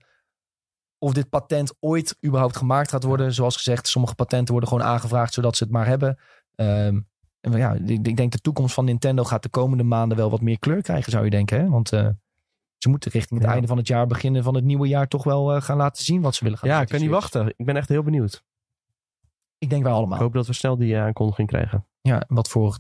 of 0.98 1.14
dit 1.14 1.30
patent 1.30 1.74
ooit 1.80 2.18
überhaupt 2.26 2.58
gemaakt 2.58 2.90
gaat 2.90 3.04
worden. 3.04 3.34
Zoals 3.34 3.56
gezegd, 3.56 3.88
sommige 3.88 4.16
patenten 4.16 4.52
worden 4.52 4.70
gewoon 4.70 4.86
aangevraagd 4.86 5.34
zodat 5.34 5.58
ze 5.58 5.64
het 5.64 5.74
maar 5.74 5.86
hebben. 5.88 6.18
Ehm, 6.56 7.00
en 7.42 7.52
ja, 7.52 7.74
ik, 7.74 8.08
ik 8.08 8.18
denk 8.18 8.32
de 8.32 8.40
toekomst 8.42 8.74
van 8.74 8.86
Nintendo 8.86 9.24
gaat 9.24 9.44
de 9.44 9.50
komende 9.50 9.84
maanden 9.84 10.18
wel 10.18 10.30
wat 10.30 10.42
meer 10.42 10.60
kleur 10.60 10.82
krijgen, 10.82 11.12
zou 11.12 11.24
je 11.24 11.30
denken. 11.30 11.60
Hè? 11.60 11.70
Want 11.70 11.94
eh, 11.94 12.08
ze 12.78 12.90
moeten 12.90 13.12
richting 13.12 13.40
het 13.40 13.48
Ja. 13.48 13.54
einde 13.54 13.68
van 13.68 13.78
het 13.78 13.88
jaar, 13.88 14.08
beginnen 14.08 14.44
van 14.44 14.56
het 14.56 14.64
nieuwe 14.64 14.88
jaar, 14.88 15.08
toch 15.08 15.24
wel 15.24 15.56
eh, 15.56 15.62
gaan 15.62 15.78
laten 15.78 16.04
zien 16.04 16.22
wat 16.22 16.36
ze 16.36 16.44
willen 16.44 16.60
gaan 16.60 16.70
ja, 16.70 16.76
doen 16.76 16.84
ik 16.86 16.92
met 16.92 17.00
kan 17.02 17.10
niet 17.10 17.20
wachten. 17.20 17.54
Ik 17.58 17.66
ben 17.66 17.76
echt 17.76 17.90
heel 17.90 18.04
benieuwd. 18.04 18.44
Ik 19.58 19.70
denk 19.70 19.84
wij 19.84 19.92
allemaal. 19.92 20.18
Ik 20.18 20.24
hoop 20.24 20.34
dat 20.34 20.48
we 20.48 20.54
snel 20.54 20.78
die 20.78 20.98
aankondiging 20.98 21.48
krijgen. 21.48 21.88
Ja, 22.02 22.24
wat 22.28 22.50
voor, 22.50 22.78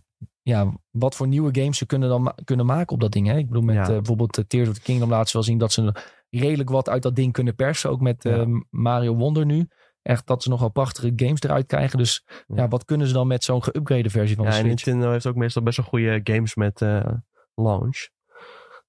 ja, 0.49 0.73
wat 0.91 1.15
voor 1.15 1.27
nieuwe 1.27 1.59
games 1.59 1.77
ze 1.77 1.85
kunnen 1.85 2.09
dan 2.09 2.21
ma- 2.21 2.35
kunnen 2.43 2.65
maken 2.65 2.93
op 2.93 2.99
dat 3.01 3.11
ding. 3.11 3.27
Hè? 3.27 3.37
Ik 3.37 3.47
bedoel, 3.47 3.63
met 3.63 3.75
Ja. 3.75 3.81
eh, 3.81 3.87
bijvoorbeeld 3.89 4.37
eh, 4.37 4.43
Tears 4.47 4.69
of 4.69 4.75
the 4.75 4.81
Kingdom 4.81 5.09
laten 5.09 5.27
ze 5.27 5.33
wel 5.33 5.43
zien 5.45 5.57
dat 5.57 5.71
ze 5.71 5.93
redelijk 6.29 6.69
wat 6.69 6.89
uit 6.89 7.01
dat 7.03 7.15
ding 7.15 7.33
kunnen 7.33 7.55
persen. 7.55 7.89
Ook 7.89 8.01
met 8.01 8.23
Ja. 8.23 8.37
eh, 8.37 8.45
Mario 8.69 9.15
Wonder 9.15 9.45
nu. 9.45 9.67
Echt 10.01 10.27
dat 10.27 10.43
ze 10.43 10.49
nogal 10.49 10.69
prachtige 10.71 11.13
games 11.15 11.41
eruit 11.41 11.65
krijgen. 11.65 11.97
Dus 11.97 12.23
ja, 12.47 12.55
Ja. 12.55 12.67
wat 12.67 12.85
kunnen 12.85 13.07
ze 13.07 13.13
dan 13.13 13.27
met 13.27 13.43
zo'n 13.43 13.63
geüpgrade 13.63 14.05
versie 14.09 14.35
van 14.35 14.45
Ja, 14.45 14.51
de 14.51 14.57
Switch? 14.57 14.85
Nintendo 14.85 15.11
heeft 15.11 15.25
ook 15.27 15.35
meestal 15.35 15.63
best 15.63 15.77
wel 15.77 15.85
goede 15.85 16.19
games 16.23 16.55
met 16.55 16.81
eh, 16.81 17.05
launch. 17.55 18.07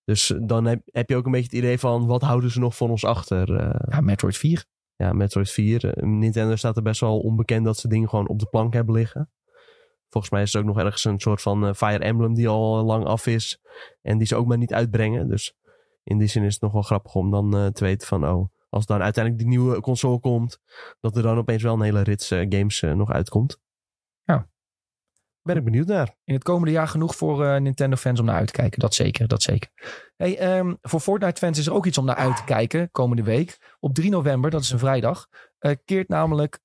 Dus 0.04 0.34
dan 0.42 0.64
heb, 0.64 0.80
heb 0.84 1.08
je 1.08 1.16
ook 1.16 1.24
een 1.24 1.30
beetje 1.32 1.46
het 1.46 1.56
idee 1.56 1.78
van, 1.78 2.06
wat 2.06 2.22
houden 2.22 2.50
ze 2.50 2.58
nog 2.60 2.76
van 2.76 2.90
ons 2.90 3.04
achter? 3.04 3.52
Ja, 3.90 4.00
Metroid 4.00 4.36
4. 4.36 4.64
ja, 4.96 5.12
Metroid 5.12 5.50
4. 5.50 5.84
Eh, 5.94 6.02
Nintendo 6.06 6.56
staat 6.56 6.76
er 6.76 6.82
best 6.82 7.00
wel 7.00 7.18
onbekend 7.20 7.64
dat 7.64 7.78
ze 7.78 7.88
dingen 7.88 8.08
gewoon 8.08 8.28
op 8.28 8.38
de 8.38 8.46
plank 8.46 8.72
hebben 8.72 8.94
liggen. 8.94 9.30
Volgens 10.10 10.32
mij 10.32 10.42
is 10.42 10.54
er 10.54 10.60
ook 10.60 10.66
nog 10.66 10.78
ergens 10.78 11.04
een 11.04 11.20
soort 11.20 11.42
van 11.42 11.66
eh, 11.66 11.74
Fire 11.74 11.98
Emblem 11.98 12.34
die 12.34 12.48
al 12.48 12.84
lang 12.84 13.04
af 13.04 13.26
is. 13.26 13.60
En 14.02 14.18
die 14.18 14.26
ze 14.26 14.36
ook 14.36 14.46
maar 14.46 14.58
niet 14.58 14.74
uitbrengen. 14.74 15.28
Dus 15.28 15.54
in 16.02 16.18
die 16.18 16.28
zin 16.28 16.42
is 16.42 16.52
het 16.52 16.62
nog 16.62 16.72
wel 16.72 16.82
grappig 16.82 17.14
om 17.14 17.30
dan 17.30 17.56
eh, 17.56 17.66
te 17.66 17.84
weten 17.84 18.06
van... 18.06 18.28
Oh, 18.28 18.48
als 18.68 18.86
dan 18.86 19.02
uiteindelijk 19.02 19.44
die 19.44 19.52
nieuwe 19.52 19.80
console 19.80 20.20
komt... 20.20 20.60
dat 21.00 21.16
er 21.16 21.22
dan 21.22 21.38
opeens 21.38 21.62
wel 21.62 21.74
een 21.74 21.80
hele 21.80 22.02
rits 22.02 22.30
eh, 22.30 22.46
games 22.48 22.80
nog 22.80 23.10
uitkomt. 23.10 23.60
Ja. 24.22 24.48
Ben 25.42 25.56
ik 25.56 25.64
benieuwd 25.64 25.86
naar. 25.86 26.16
In 26.24 26.34
het 26.34 26.42
komende 26.42 26.70
jaar 26.70 26.88
genoeg 26.88 27.16
voor 27.16 27.60
Nintendo-fans 27.60 28.20
om 28.20 28.26
naar 28.26 28.34
uit 28.34 28.46
te 28.46 28.52
kijken. 28.52 28.80
Dat 28.80 28.94
zeker, 28.94 29.28
dat 29.28 29.42
zeker. 29.42 29.70
Hey, 30.16 30.38
ehm, 30.38 30.74
voor 30.82 31.00
Fortnite-fans 31.00 31.58
is 31.58 31.66
er 31.66 31.72
ook 31.72 31.86
iets 31.86 31.98
om 31.98 32.04
naar 32.04 32.16
uit 32.16 32.36
te 32.36 32.44
kijken 32.44 32.90
komende 32.90 33.22
week. 33.22 33.76
Op 33.80 33.94
3 33.94 34.10
november, 34.10 34.50
dat 34.50 34.60
is 34.60 34.70
een 34.70 34.78
vrijdag, 34.78 35.26
keert 35.84 36.08
namelijk 36.08 36.60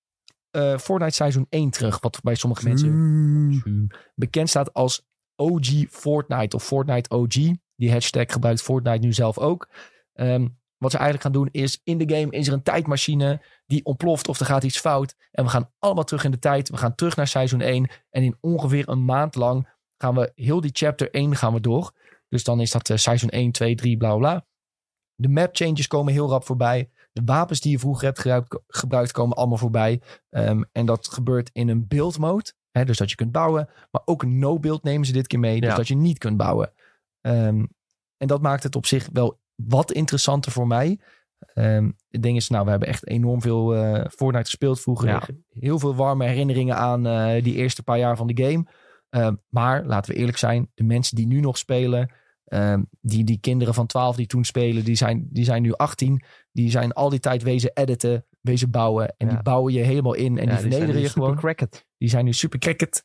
eh, 0.56 0.78
Fortnite 0.78 1.16
seizoen 1.16 1.46
1 1.50 1.70
terug. 1.70 2.00
Wat 2.00 2.20
bij 2.24 2.36
sommige 2.36 2.68
mensen 2.68 3.92
bekend 4.16 4.50
staat 4.50 4.74
als 4.74 5.06
OG 5.36 5.86
Fortnite 5.90 6.56
of 6.56 6.64
Fortnite 6.64 7.10
OG. 7.10 7.34
Die 7.76 7.92
hashtag 7.92 8.32
gebruikt 8.32 8.62
Fortnite 8.62 9.06
nu 9.06 9.14
zelf 9.14 9.38
ook. 9.38 9.70
Ehm, 10.14 10.48
wat 10.78 10.92
ze 10.92 10.98
eigenlijk 10.98 11.22
gaan 11.22 11.44
doen 11.44 11.50
is, 11.52 11.82
in 11.84 11.98
de 11.98 12.16
game 12.16 12.32
is 12.32 12.48
er 12.48 12.54
een 12.54 12.64
tijdmachine 12.64 13.42
die 13.66 13.86
ontploft 13.86 14.28
of 14.28 14.40
er 14.40 14.46
gaat 14.46 14.64
iets 14.64 14.80
fout. 14.80 15.16
En 15.32 15.44
we 15.44 15.50
gaan 15.50 15.72
allemaal 15.80 16.04
terug 16.04 16.24
in 16.24 16.32
de 16.32 16.40
tijd. 16.40 16.70
We 16.70 16.78
gaan 16.78 16.96
terug 16.96 17.16
naar 17.16 17.28
seizoen 17.28 17.62
1. 17.62 17.90
En 18.10 18.24
in 18.24 18.38
ongeveer 18.42 18.90
een 18.90 19.06
maand 19.06 19.36
lang 19.36 19.70
gaan 19.98 20.16
we 20.16 20.32
heel 20.36 20.62
die 20.62 20.72
chapter 20.74 21.12
1 21.12 21.36
gaan 21.36 21.54
we 21.54 21.60
door. 21.60 21.92
Dus 22.30 22.44
dan 22.44 22.62
is 22.62 22.72
dat 22.72 22.90
eh, 22.90 22.98
seizoen 22.98 23.30
1, 23.30 23.52
2, 23.52 23.76
3, 23.76 23.98
bla 23.98 24.10
bla 24.10 24.18
bla. 24.18 24.46
De 25.16 25.30
map 25.30 25.56
changes 25.56 25.88
komen 25.88 26.14
heel 26.14 26.30
rap 26.30 26.46
voorbij. 26.46 26.90
De 27.16 27.22
wapens 27.26 27.62
die 27.62 27.72
je 27.72 27.80
vroeger 27.80 28.06
hebt 28.06 28.20
gebruikt, 28.20 28.58
gebruikt 28.68 29.12
komen 29.12 29.38
allemaal 29.38 29.58
voorbij. 29.58 30.02
Ehm, 30.30 30.64
en 30.72 30.86
dat 30.86 31.08
gebeurt 31.08 31.50
in 31.54 31.68
een 31.70 31.88
build 31.88 32.18
mode. 32.18 32.54
Hè, 32.72 32.86
dus 32.86 32.98
dat 32.98 33.10
je 33.10 33.16
kunt 33.16 33.32
bouwen. 33.32 33.70
Maar 33.92 34.02
ook 34.06 34.24
een 34.24 34.40
no-build 34.40 34.84
nemen 34.84 35.06
ze 35.06 35.12
dit 35.14 35.28
keer 35.28 35.40
mee. 35.40 35.60
Dus 35.60 35.70
Ja. 35.70 35.76
dat 35.76 35.88
je 35.88 35.96
niet 35.96 36.18
kunt 36.18 36.38
bouwen. 36.38 36.74
Ehm, 37.22 37.66
en 38.18 38.28
dat 38.28 38.42
maakt 38.42 38.64
het 38.64 38.76
op 38.76 38.86
zich 38.86 39.10
wel 39.14 39.40
wat 39.56 39.92
interessanter 39.92 40.52
voor 40.52 40.68
mij. 40.68 41.00
Ehm, 41.54 41.92
het 42.10 42.24
ding 42.24 42.38
is, 42.38 42.50
nou, 42.50 42.64
we 42.66 42.70
hebben 42.70 42.88
echt 42.88 43.08
enorm 43.08 43.42
veel 43.42 43.76
eh, 43.76 44.06
Fortnite 44.10 44.46
gespeeld 44.46 44.82
vroeger. 44.82 45.08
Ja. 45.08 45.22
Heel 45.50 45.80
veel 45.80 45.96
warme 45.96 46.26
herinneringen 46.26 46.76
aan 46.76 47.08
eh, 47.08 47.44
die 47.44 47.56
eerste 47.56 47.84
paar 47.84 47.98
jaar 47.98 48.18
van 48.18 48.28
de 48.28 48.44
game. 48.44 48.66
Maar 49.50 49.86
laten 49.86 50.14
we 50.14 50.20
eerlijk 50.20 50.38
zijn, 50.38 50.72
de 50.74 50.84
mensen 50.84 51.16
die 51.16 51.28
nu 51.28 51.40
nog 51.40 51.58
spelen, 51.58 52.12
ehm, 52.46 52.84
die, 53.02 53.24
die 53.24 53.40
kinderen 53.40 53.74
van 53.74 53.86
12 53.86 54.16
die 54.16 54.28
toen 54.28 54.44
spelen, 54.44 54.84
die 54.84 54.96
zijn, 54.96 55.28
die 55.32 55.44
zijn 55.44 55.62
nu 55.62 55.74
18. 55.74 56.24
Die 56.52 56.70
zijn 56.70 56.92
al 56.94 57.10
die 57.10 57.20
tijd 57.20 57.44
wezen 57.44 57.72
editen, 57.74 58.26
wezen 58.42 58.70
bouwen. 58.72 59.08
En 59.18 59.28
Ja. 59.28 59.34
die 59.34 59.42
bouwen 59.44 59.74
je 59.74 59.80
helemaal 59.82 60.14
in 60.14 60.38
en 60.38 60.50
die 60.50 60.58
vernederen 60.58 61.02
je 61.02 61.10
gewoon. 61.10 61.36
Cracket. 61.36 61.86
Die 61.98 62.10
zijn 62.10 62.26
nu 62.26 62.34
super 62.34 62.60
cricket. 62.60 63.04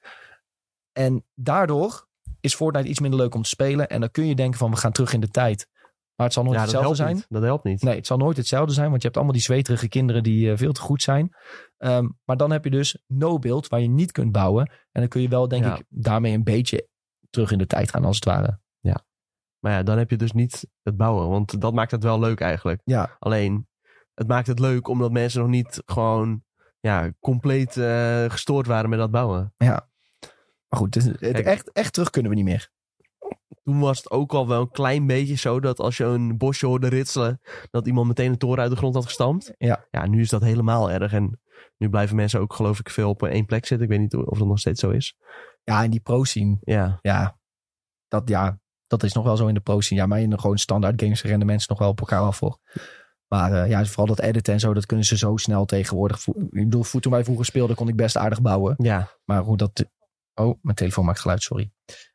En 0.93 1.25
daardoor 1.35 2.09
is 2.41 2.55
Fortnite 2.55 2.89
iets 2.89 3.01
minder 3.01 3.19
leuk 3.21 3.35
om 3.35 3.43
te 3.43 3.49
spelen. 3.49 3.89
En 3.89 4.01
dan 4.01 4.11
kun 4.11 4.27
je 4.27 4.35
denken 4.35 4.59
van 4.59 4.71
we 4.71 4.77
gaan 4.77 4.93
terug 4.93 5.13
in 5.13 5.21
de 5.21 5.29
tijd. 5.29 5.69
Maar 6.15 6.27
het 6.29 6.33
zal 6.39 6.45
nooit 6.45 6.57
Ja, 6.57 6.63
hetzelfde 6.63 6.95
zijn. 6.95 7.15
niet. 7.15 7.27
Dat 7.29 7.43
helpt 7.43 7.65
niet. 7.65 7.83
Nee, 7.83 7.97
het 7.97 8.07
zal 8.07 8.17
nooit 8.17 8.37
hetzelfde 8.37 8.73
zijn. 8.75 8.89
Want 8.89 8.97
je 8.97 9.05
hebt 9.05 9.17
allemaal 9.17 9.35
die 9.35 9.45
zweterige 9.45 9.89
kinderen 9.89 10.23
die 10.23 10.51
eh, 10.51 10.57
veel 10.57 10.73
te 10.73 10.81
goed 10.81 11.03
zijn. 11.03 11.35
Ehm, 11.77 12.09
maar 12.25 12.37
dan 12.37 12.51
heb 12.51 12.65
je 12.65 12.71
dus 12.71 13.03
no-build 13.07 13.69
waar 13.69 13.81
je 13.81 13.89
niet 13.89 14.13
kunt 14.13 14.33
bouwen. 14.33 14.67
En 14.69 15.01
dan 15.01 15.09
kun 15.09 15.21
je 15.23 15.29
wel 15.29 15.49
denk 15.49 15.65
Ja. 15.65 15.77
ik 15.77 15.85
daarmee 15.89 16.33
een 16.35 16.45
beetje 16.45 16.89
terug 17.31 17.51
in 17.51 17.59
de 17.59 17.67
tijd 17.67 17.91
gaan 17.91 18.05
als 18.05 18.17
het 18.17 18.25
ware. 18.25 18.59
Maar 19.61 19.73
ja, 19.73 19.83
dan 19.83 19.99
heb 19.99 20.11
je 20.11 20.17
dus 20.17 20.33
niet 20.33 20.67
het 20.83 20.97
bouwen. 20.97 21.29
Want 21.29 21.61
dat 21.61 21.75
maakt 21.75 21.91
het 21.91 22.03
wel 22.03 22.19
leuk 22.19 22.41
eigenlijk. 22.41 22.81
Ja, 22.85 23.17
Alleen, 23.19 23.69
het 24.15 24.29
maakt 24.29 24.47
het 24.47 24.59
leuk 24.59 24.89
omdat 24.89 25.13
mensen 25.13 25.41
nog 25.41 25.51
niet 25.51 25.83
gewoon 25.87 26.43
ja, 26.81 27.13
compleet 27.21 27.77
eh, 27.77 28.25
gestoord 28.29 28.67
waren 28.67 28.91
met 28.91 28.99
dat 28.99 29.11
bouwen. 29.11 29.55
maar 30.69 30.81
goed. 30.81 30.95
Het, 30.95 31.05
het 31.05 31.19
Kijk. 31.19 31.47
echt, 31.47 31.73
echt 31.73 31.93
terug 31.93 32.11
kunnen 32.11 32.31
we 32.31 32.37
niet 32.37 32.47
meer. 32.47 32.71
Toen 33.63 33.81
was 33.81 33.97
het 33.99 34.11
ook 34.11 34.33
al 34.33 34.49
wel 34.49 34.61
een 34.61 34.71
klein 34.71 35.07
beetje 35.07 35.35
zo 35.35 35.61
dat 35.61 35.79
als 35.79 35.97
je 35.97 36.05
een 36.05 36.37
bosje 36.37 36.67
hoorde 36.67 36.89
ritselen, 36.89 37.41
dat 37.71 37.87
iemand 37.87 38.07
meteen 38.07 38.31
een 38.31 38.39
toren 38.39 38.63
uit 38.63 38.71
de 38.71 38.77
grond 38.77 38.95
had 38.95 39.05
gestampt. 39.05 39.55
Ja. 39.59 39.87
Ja, 39.91 40.07
nu 40.07 40.21
is 40.21 40.29
dat 40.29 40.43
helemaal 40.43 40.91
erg. 40.91 41.13
En 41.13 41.41
nu 41.77 41.91
blijven 41.91 42.17
mensen 42.17 42.41
ook 42.41 42.53
geloof 42.53 42.79
ik 42.79 42.91
veel 42.91 43.09
op 43.09 43.23
één 43.23 43.47
plek 43.47 43.67
zitten. 43.67 43.87
Ik 43.87 43.93
weet 43.93 44.03
niet 44.03 44.15
of 44.27 44.39
dat 44.39 44.47
nog 44.47 44.59
steeds 44.59 44.81
zo 44.81 44.91
is. 44.91 45.17
Ja, 45.65 45.83
en 45.83 45.91
die 45.91 46.01
pro-scene. 46.01 46.57
Ja, 46.61 46.99
Ja, 47.03 47.39
dat, 48.09 48.29
ja, 48.29 48.59
dat 48.91 49.03
is 49.03 49.13
nog 49.13 49.25
wel 49.25 49.37
zo 49.37 49.47
in 49.47 49.55
de 49.55 49.61
pro-scene. 49.61 50.01
Ja, 50.01 50.07
maar 50.07 50.21
in 50.21 50.31
de 50.31 50.39
gewoon 50.39 50.59
standaard 50.59 51.03
games 51.03 51.23
rennen 51.23 51.47
mensen 51.47 51.69
nog 51.71 51.79
wel 51.79 51.89
op 51.89 52.01
elkaar 52.01 52.21
af 52.21 52.37
voor. 52.37 52.59
Maar 53.29 53.53
eh, 53.53 53.69
ja, 53.69 53.85
vooral 53.85 54.07
dat 54.07 54.21
editen 54.21 54.53
en 54.53 54.61
zo, 54.61 54.75
dat 54.75 54.87
kunnen 54.87 55.07
ze 55.07 55.17
zo 55.17 55.37
snel 55.37 55.65
tegenwoordig. 55.65 56.27
Ik 56.27 56.51
bedoel, 56.51 56.83
toen 56.83 57.13
wij 57.13 57.25
vroeger 57.25 57.45
speelden, 57.45 57.77
kon 57.77 57.89
ik 57.89 57.97
best 57.97 58.17
aardig 58.17 58.41
bouwen. 58.41 58.75
ja. 58.79 59.09
Maar 59.25 59.43
hoe 59.43 59.57
dat... 59.57 59.85
Oh, 60.35 60.59
mijn 60.63 60.77
telefoon 60.77 61.05
maakt 61.05 61.21
geluid, 61.21 61.43
sorry. 61.43 61.71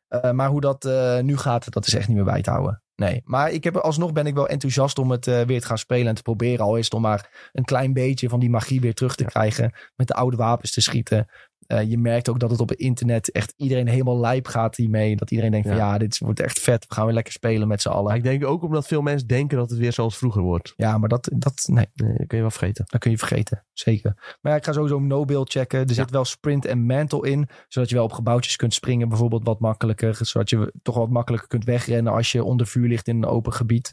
Eh, 0.08 0.30
maar 0.30 0.48
hoe 0.48 0.60
dat 0.60 0.84
eh, 0.84 1.20
nu 1.20 1.36
gaat, 1.36 1.72
dat 1.72 1.86
is 1.86 1.94
echt 1.94 2.08
niet 2.08 2.16
meer 2.16 2.26
bij 2.26 2.42
te 2.42 2.50
houden. 2.50 2.82
Nee, 2.96 3.22
maar 3.24 3.50
ik 3.50 3.64
heb, 3.64 3.76
alsnog 3.76 4.12
ben 4.12 4.26
ik 4.26 4.34
wel 4.34 4.48
enthousiast 4.48 4.98
om 4.98 5.10
het 5.10 5.24
weer 5.24 5.60
te 5.60 5.66
gaan 5.66 5.78
spelen 5.78 6.06
en 6.06 6.14
te 6.14 6.22
proberen. 6.22 6.64
Al 6.64 6.76
is 6.76 6.84
het 6.84 6.94
om 6.94 7.00
maar 7.00 7.50
een 7.52 7.64
klein 7.64 7.92
beetje 7.92 8.28
van 8.28 8.40
die 8.40 8.50
magie 8.50 8.80
weer 8.80 8.94
terug 8.94 9.14
te 9.14 9.24
krijgen. 9.24 9.72
Met 9.96 10.06
de 10.06 10.14
oude 10.14 10.36
wapens 10.36 10.72
te 10.72 10.80
schieten. 10.80 11.26
Eh, 11.66 11.82
je 11.90 11.98
merkt 11.98 12.28
ook 12.28 12.38
dat 12.40 12.50
het 12.50 12.60
op 12.60 12.68
het 12.68 12.78
internet 12.78 13.32
echt 13.32 13.54
iedereen 13.56 13.88
helemaal 13.88 14.18
lijp 14.20 14.46
gaat 14.46 14.76
hiermee. 14.76 15.16
Dat 15.16 15.30
iedereen 15.30 15.50
denkt 15.52 15.66
van 15.68 15.76
Ja. 15.76 15.92
ja, 15.92 15.98
dit 15.98 16.18
wordt 16.18 16.40
echt 16.40 16.60
vet. 16.60 16.86
We 16.88 16.94
gaan 16.94 17.04
weer 17.04 17.14
lekker 17.14 17.32
spelen 17.32 17.68
met 17.68 17.82
z'n 17.82 17.88
Maar 17.88 17.96
allen. 17.96 18.14
ik 18.14 18.22
denk 18.22 18.44
ook 18.44 18.62
omdat 18.62 18.86
veel 18.86 19.02
mensen 19.02 19.28
denken 19.28 19.56
dat 19.58 19.70
het 19.70 19.78
weer 19.78 19.92
zoals 19.92 20.18
vroeger 20.18 20.42
wordt. 20.42 20.72
Ja, 20.76 20.98
maar 20.98 21.08
dat, 21.08 21.30
dat, 21.36 21.62
nee, 21.66 21.86
Nee, 21.94 22.16
dat 22.16 22.26
kun 22.26 22.36
je 22.36 22.42
wel 22.42 22.50
vergeten. 22.50 22.84
dat 22.86 23.00
kun 23.00 23.10
je 23.10 23.18
vergeten. 23.18 23.64
Zeker. 23.72 24.36
Maar 24.40 24.52
ja, 24.52 24.58
ik 24.58 24.64
ga 24.64 24.72
sowieso 24.72 24.98
no-build 24.98 25.50
checken. 25.50 25.86
Er 25.86 25.94
zit 25.94 26.10
wel 26.10 26.24
sprint 26.24 26.64
en 26.64 26.86
mantle 26.86 27.30
in. 27.30 27.48
Zodat 27.68 27.88
je 27.88 27.94
wel 27.94 28.04
op 28.04 28.12
gebouwtjes 28.12 28.56
kunt 28.56 28.74
springen. 28.74 29.08
Bijvoorbeeld 29.08 29.44
wat 29.44 29.60
makkelijker. 29.60 30.16
Zodat 30.20 30.50
je 30.50 30.72
toch 30.82 30.96
wat 30.96 31.10
makkelijker 31.10 31.48
kunt 31.48 31.64
wegrennen 31.64 32.12
als 32.12 32.32
je 32.32 32.44
onder 32.44 32.66
vuur 32.66 32.88
ligt 32.88 33.08
in 33.08 33.16
een 33.16 33.26
open 33.26 33.52
gebied. 33.52 33.92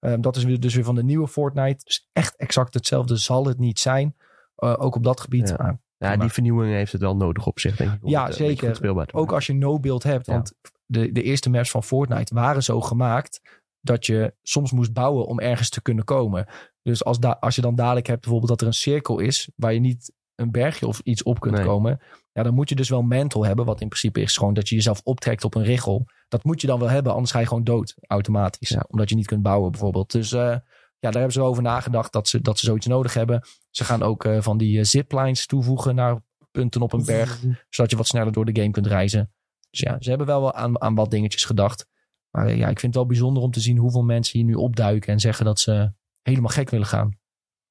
Ehm, 0.00 0.20
dat 0.20 0.36
is 0.36 0.58
dus 0.58 0.74
weer 0.74 0.84
van 0.84 0.94
de 0.94 1.04
nieuwe 1.04 1.28
Fortnite. 1.28 1.84
Dus 1.84 2.08
echt 2.12 2.36
exact 2.36 2.74
hetzelfde 2.74 3.16
zal 3.16 3.46
het 3.46 3.58
niet 3.58 3.78
zijn. 3.78 4.16
Eh, 4.56 4.74
ook 4.78 4.94
op 4.96 5.04
dat 5.04 5.20
gebied. 5.20 5.48
Ja. 5.48 5.80
Ja, 6.04 6.10
Maar- 6.16 6.18
die 6.26 6.34
vernieuwing 6.34 6.72
heeft 6.74 6.92
het 6.92 7.00
wel 7.00 7.16
nodig 7.16 7.46
op 7.46 7.58
zich, 7.58 7.76
denk 7.76 7.92
ik. 7.92 7.98
Ja, 8.02 8.22
het, 8.22 8.30
eh, 8.30 8.46
zeker. 8.46 9.08
ook 9.12 9.32
als 9.32 9.46
je 9.46 9.52
no-build 9.54 10.02
hebt. 10.02 10.26
Ja. 10.26 10.32
Want 10.32 10.52
de, 10.86 11.12
de 11.12 11.22
eerste 11.22 11.50
maps 11.50 11.70
van 11.70 11.82
Fortnite 11.82 12.34
waren 12.34 12.62
zo 12.62 12.80
gemaakt 12.80 13.40
dat 13.80 14.06
je 14.06 14.34
soms 14.42 14.72
moest 14.72 14.92
bouwen 14.92 15.26
om 15.26 15.40
ergens 15.40 15.68
te 15.68 15.82
kunnen 15.82 16.04
komen. 16.04 16.46
Dus 16.82 17.04
als, 17.04 17.18
da 17.18 17.36
als 17.40 17.54
je 17.54 17.60
dan 17.60 17.74
dadelijk 17.74 18.06
hebt 18.06 18.20
bijvoorbeeld 18.20 18.50
dat 18.50 18.60
er 18.60 18.66
een 18.66 18.72
cirkel 18.72 19.18
is 19.18 19.50
waar 19.56 19.72
je 19.72 19.80
niet 19.80 20.12
een 20.34 20.50
bergje 20.50 20.86
of 20.86 21.00
iets 21.00 21.22
op 21.22 21.40
kunt 21.40 21.54
Nee. 21.56 21.64
komen. 21.64 22.00
Ja, 22.32 22.42
dan 22.42 22.54
moet 22.54 22.68
je 22.68 22.74
dus 22.74 22.88
wel 22.88 23.02
mantle 23.02 23.46
hebben. 23.46 23.64
Wat 23.64 23.80
in 23.80 23.88
principe 23.88 24.20
is 24.20 24.36
gewoon 24.36 24.54
dat 24.54 24.68
je 24.68 24.74
jezelf 24.74 25.00
optrekt 25.04 25.44
op 25.44 25.54
een 25.54 25.62
richel. 25.64 26.06
Dat 26.28 26.44
moet 26.44 26.60
je 26.60 26.66
dan 26.66 26.78
wel 26.78 26.88
hebben, 26.88 27.12
anders 27.12 27.30
ga 27.30 27.38
je 27.38 27.46
gewoon 27.46 27.64
dood 27.64 27.94
automatisch. 28.06 28.68
Ja. 28.68 28.84
Omdat 28.88 29.08
je 29.08 29.14
niet 29.16 29.26
kunt 29.26 29.42
bouwen 29.42 29.70
bijvoorbeeld. 29.70 30.12
Dus 30.12 30.32
eh, 30.32 30.56
ja, 30.98 31.10
daar 31.10 31.22
hebben 31.22 31.32
ze 31.32 31.40
over 31.40 31.62
nagedacht 31.62 32.12
dat 32.12 32.28
ze, 32.28 32.40
dat 32.40 32.58
ze 32.58 32.66
zoiets 32.66 32.86
nodig 32.86 33.14
hebben. 33.14 33.42
Ze 33.70 33.84
gaan 33.84 34.02
ook 34.02 34.24
eh, 34.24 34.40
van 34.40 34.58
die 34.58 34.78
eh, 34.78 34.84
ziplines 34.84 35.46
toevoegen 35.46 35.94
naar 35.94 36.22
punten 36.50 36.82
op 36.82 36.92
een 36.92 37.04
berg 37.04 37.40
zodat 37.68 37.90
je 37.90 37.96
wat 37.96 38.06
sneller 38.06 38.32
door 38.32 38.44
de 38.44 38.60
game 38.60 38.70
kunt 38.70 38.86
reizen. 38.86 39.32
Dus 39.70 39.80
ja, 39.80 39.96
ze 40.00 40.08
hebben 40.08 40.26
wel 40.26 40.52
aan, 40.52 40.80
aan 40.80 40.94
wat 40.94 41.10
dingetjes 41.10 41.44
gedacht. 41.44 41.86
Maar 42.30 42.46
eh, 42.46 42.56
ja, 42.56 42.68
ik 42.68 42.80
vind 42.80 42.82
het 42.82 42.94
wel 42.94 43.06
bijzonder 43.06 43.42
om 43.42 43.50
te 43.50 43.60
zien 43.60 43.78
hoeveel 43.78 44.02
mensen 44.02 44.38
hier 44.38 44.46
nu 44.48 44.54
opduiken 44.54 45.12
en 45.12 45.20
zeggen 45.20 45.44
dat 45.44 45.60
ze 45.60 45.92
helemaal 46.22 46.50
gek 46.50 46.70
willen 46.70 46.86
gaan. 46.86 47.18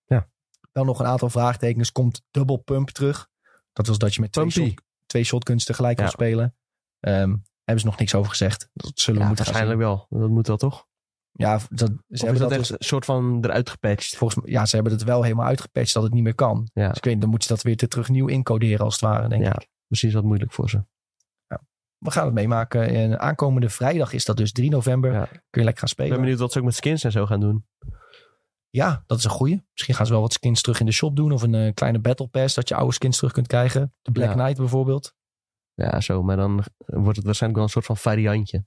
Ja. 0.05 0.29
Wel 0.71 0.85
nog 0.85 0.99
een 0.99 1.05
aantal 1.05 1.29
vraagtekens. 1.29 1.91
Komt 1.91 2.21
double 2.31 2.57
pump 2.57 2.89
terug? 2.89 3.29
Dat 3.73 3.87
was 3.87 3.97
dat 3.97 4.13
je 4.13 4.21
met 4.21 4.31
twee, 4.31 4.49
shot, 4.49 4.81
twee 5.05 5.23
shotguns 5.23 5.65
tegelijk 5.65 5.95
kan 5.95 6.05
Ja. 6.05 6.11
spelen. 6.11 6.55
Ehm, 6.99 7.35
hebben 7.63 7.79
ze 7.79 7.85
nog 7.85 7.97
niks 7.97 8.15
over 8.15 8.29
gezegd. 8.29 8.69
Dat 8.73 8.99
zullen 8.99 9.21
we 9.21 9.27
moeten 9.27 9.45
gaan 9.45 9.53
waarschijnlijk 9.53 9.89
wel. 9.89 10.19
Dat 10.19 10.29
moet 10.29 10.47
wel, 10.47 10.57
toch? 10.57 10.87
Ja, 11.35 11.59
dat, 11.69 11.89
ze 12.09 12.25
hebben 12.25 12.41
dat 12.41 12.49
dat 12.49 12.59
dus- 12.59 12.71
echt 12.71 12.79
een 12.79 12.87
soort 12.87 13.05
van 13.05 13.39
eruit 13.45 13.69
gepatcht? 13.69 14.15
volgens 14.15 14.43
mij, 14.43 14.51
ja, 14.53 14.65
ze 14.65 14.75
hebben 14.75 14.93
het 14.93 15.03
wel 15.03 15.23
helemaal 15.23 15.45
uitgepatcht 15.45 15.93
dat 15.93 16.03
het 16.03 16.13
niet 16.13 16.23
meer 16.23 16.35
kan. 16.35 16.69
Ja. 16.73 16.87
Dus 16.87 16.97
ik 16.97 17.03
weet 17.03 17.21
dan 17.21 17.29
moet 17.29 17.43
je 17.43 17.49
dat 17.49 17.61
weer 17.61 17.77
te 17.77 17.87
terug 17.87 18.09
nieuw 18.09 18.27
incoderen 18.27 18.85
als 18.85 18.93
het 18.93 19.01
ware, 19.01 19.27
denk 19.27 19.43
Ja. 19.43 19.55
ik. 19.55 19.67
Misschien 19.87 20.09
is 20.09 20.15
dat 20.15 20.23
moeilijk 20.25 20.51
voor 20.51 20.69
ze. 20.69 20.83
We 21.97 22.11
gaan 22.11 22.25
het 22.25 22.33
meemaken. 22.33 22.87
En 22.87 23.19
aankomende 23.19 23.69
vrijdag 23.69 24.13
is 24.13 24.25
dat 24.25 24.37
dus 24.37 24.51
3 24.51 24.69
november. 24.69 25.11
Ja. 25.13 25.25
Kun 25.25 25.39
je 25.61 25.63
lekker 25.63 25.77
gaan 25.77 25.89
Ik 25.89 25.95
ben 25.95 26.05
spelen. 26.05 26.19
benieuwd 26.19 26.39
wat 26.39 26.51
ze 26.51 26.59
ook 26.59 26.65
met 26.65 26.75
skins 26.75 27.03
en 27.03 27.11
zo 27.11 27.25
gaan 27.25 27.39
doen. 27.39 27.65
Ja, 28.69 29.03
dat 29.07 29.17
is 29.17 29.23
een 29.23 29.29
goeie. 29.29 29.63
Misschien 29.71 29.95
gaan 29.95 30.05
ze 30.05 30.11
wel 30.11 30.21
wat 30.21 30.33
skins 30.33 30.61
terug 30.61 30.79
in 30.79 30.85
de 30.85 30.91
shop 30.91 31.15
doen. 31.15 31.31
Of 31.31 31.41
een 31.41 31.55
eh, 31.55 31.73
kleine 31.73 31.99
battle 31.99 32.27
pass 32.27 32.55
dat 32.55 32.67
je 32.69 32.75
oude 32.75 32.93
skins 32.93 33.17
terug 33.17 33.31
kunt 33.33 33.47
krijgen. 33.47 33.93
De 34.01 34.11
Black 34.11 34.27
Ja. 34.27 34.33
Knight 34.33 34.57
bijvoorbeeld. 34.57 35.13
Ja, 35.73 36.01
zo. 36.01 36.23
Maar 36.23 36.35
dan 36.37 36.63
wordt 36.85 37.15
het 37.17 37.25
waarschijnlijk 37.25 37.53
wel 37.55 37.63
een 37.63 37.69
soort 37.69 37.85
van 37.85 37.97
variantje. 37.97 38.65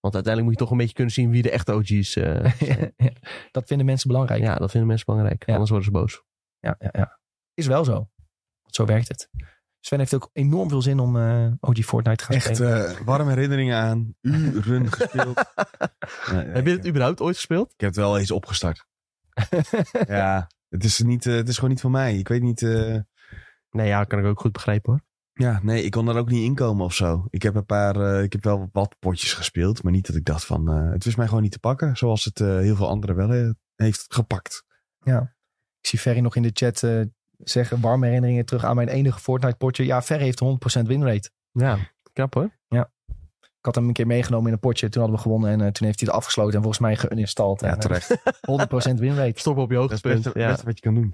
Want 0.00 0.14
uiteindelijk 0.14 0.44
moet 0.44 0.52
je 0.52 0.64
toch 0.64 0.70
een 0.70 0.76
beetje 0.78 0.94
kunnen 0.94 1.12
zien 1.12 1.30
wie 1.30 1.42
de 1.42 1.50
echte 1.50 1.72
OG's 1.74 2.16
eh, 2.16 2.52
zijn. 2.58 2.94
dat 3.50 3.66
vinden 3.66 3.86
mensen 3.86 4.08
belangrijk. 4.08 4.40
Ja, 4.42 4.54
dat 4.54 4.70
vinden 4.70 4.88
mensen 4.88 5.06
belangrijk. 5.06 5.46
Ja. 5.46 5.52
Anders 5.52 5.70
worden 5.70 5.88
ze 5.88 5.94
boos. 5.94 6.22
ja, 6.58 6.76
ja, 6.78 6.88
ja. 6.92 7.18
Is 7.54 7.66
wel 7.66 7.84
zo. 7.84 7.92
Want 8.62 8.74
zo 8.74 8.84
werkt 8.84 9.08
het. 9.08 9.28
Sven 9.80 9.98
heeft 9.98 10.14
ook 10.14 10.30
enorm 10.32 10.68
veel 10.68 10.82
zin 10.82 10.98
om 10.98 11.16
eh, 11.16 11.52
OG 11.60 11.78
Fortnite 11.78 12.16
te 12.16 12.24
gaan 12.24 12.36
Echt 12.36 12.56
spelen. 12.56 12.88
eh, 12.88 13.00
warme 13.04 13.30
herinneringen 13.30 13.76
aan. 13.76 14.14
Uren 14.20 14.92
gespeeld. 14.92 15.36
Ja, 16.26 16.34
Heb 16.34 16.66
je 16.66 16.72
het 16.72 16.86
überhaupt 16.86 17.20
ooit 17.20 17.36
gespeeld? 17.36 17.72
Ik 17.72 17.80
heb 17.80 17.88
het 17.90 17.98
wel 17.98 18.18
eens 18.18 18.30
opgestart. 18.30 18.86
ja, 20.06 20.50
het 20.68 20.84
is, 20.84 20.98
niet, 21.00 21.26
eh, 21.26 21.34
het 21.34 21.48
is 21.48 21.54
gewoon 21.54 21.70
niet 21.70 21.80
van 21.80 21.90
mij. 21.90 22.18
Ik 22.18 22.28
weet 22.28 22.42
niet... 22.42 22.62
eh, 22.62 22.96
Nee, 23.70 23.86
ja, 23.86 24.04
kan 24.04 24.18
ik 24.18 24.24
ook 24.24 24.40
goed 24.40 24.52
begrijpen 24.52 24.90
hoor. 24.92 25.02
Ja, 25.40 25.60
nee, 25.62 25.82
ik 25.82 25.90
kon 25.90 26.08
er 26.08 26.16
ook 26.16 26.30
niet 26.30 26.44
inkomen 26.44 26.84
of 26.84 26.94
zo. 26.94 27.26
Ik 27.30 27.42
heb 27.42 27.54
een 27.54 27.66
paar... 27.66 27.96
eh, 27.96 28.22
ik 28.22 28.32
heb 28.32 28.44
wel 28.44 28.68
wat 28.72 28.96
potjes 28.98 29.32
gespeeld. 29.32 29.82
Maar 29.82 29.92
niet 29.92 30.06
dat 30.06 30.16
ik 30.16 30.24
dacht 30.24 30.44
van... 30.44 30.68
eh, 30.70 30.90
het 30.92 31.04
was 31.04 31.14
mij 31.14 31.26
gewoon 31.26 31.42
niet 31.42 31.52
te 31.52 31.58
pakken. 31.58 31.96
Zoals 31.96 32.24
het 32.24 32.40
eh, 32.40 32.46
heel 32.46 32.76
veel 32.76 32.88
anderen 32.88 33.16
wel 33.16 33.54
heeft 33.76 34.04
gepakt. 34.08 34.64
Ik 35.80 35.86
zie 35.88 35.98
Ferry 35.98 36.20
nog 36.20 36.36
in 36.36 36.42
de 36.42 36.50
chat 36.52 36.82
eh, 36.82 37.00
zeggen 37.38 37.80
warme 37.80 38.06
herinneringen 38.06 38.44
terug 38.44 38.64
aan 38.64 38.76
mijn 38.76 38.88
enige 38.88 39.18
Fortnite 39.20 39.56
potje. 39.56 39.84
Ja, 39.84 40.02
Ferry 40.02 40.22
heeft 40.24 40.42
100% 40.80 40.82
winrate. 40.86 41.30
Ja, 41.52 41.78
knap 42.12 42.34
hoor. 42.34 42.58
Ik 43.58 43.66
had 43.66 43.74
hem 43.74 43.86
een 43.88 43.92
keer 43.92 44.06
meegenomen 44.06 44.46
in 44.46 44.52
een 44.52 44.58
potje. 44.60 44.88
Toen 44.88 45.00
hadden 45.02 45.20
we 45.20 45.26
gewonnen 45.26 45.50
en 45.50 45.60
eh, 45.60 45.70
toen 45.70 45.86
heeft 45.86 46.00
hij 46.00 46.08
het 46.08 46.16
afgesloten 46.18 46.54
en 46.54 46.60
volgens 46.62 46.82
mij 46.82 46.96
geuninstalled. 46.96 47.60
Ja, 47.60 47.68
En, 47.72 47.78
terecht. 47.78 48.16
100% 48.94 48.94
winrate. 48.94 49.40
Stop 49.40 49.56
op 49.56 49.70
je 49.70 49.76
Dat 49.76 49.90
is 49.90 49.96
het 49.96 50.04
hoogtepunt. 50.04 50.22
beste, 50.24 50.38
Ja. 50.38 50.48
beste 50.48 50.64
wat 50.64 50.74
je 50.74 50.80
kan 50.82 50.94
doen. 50.94 51.10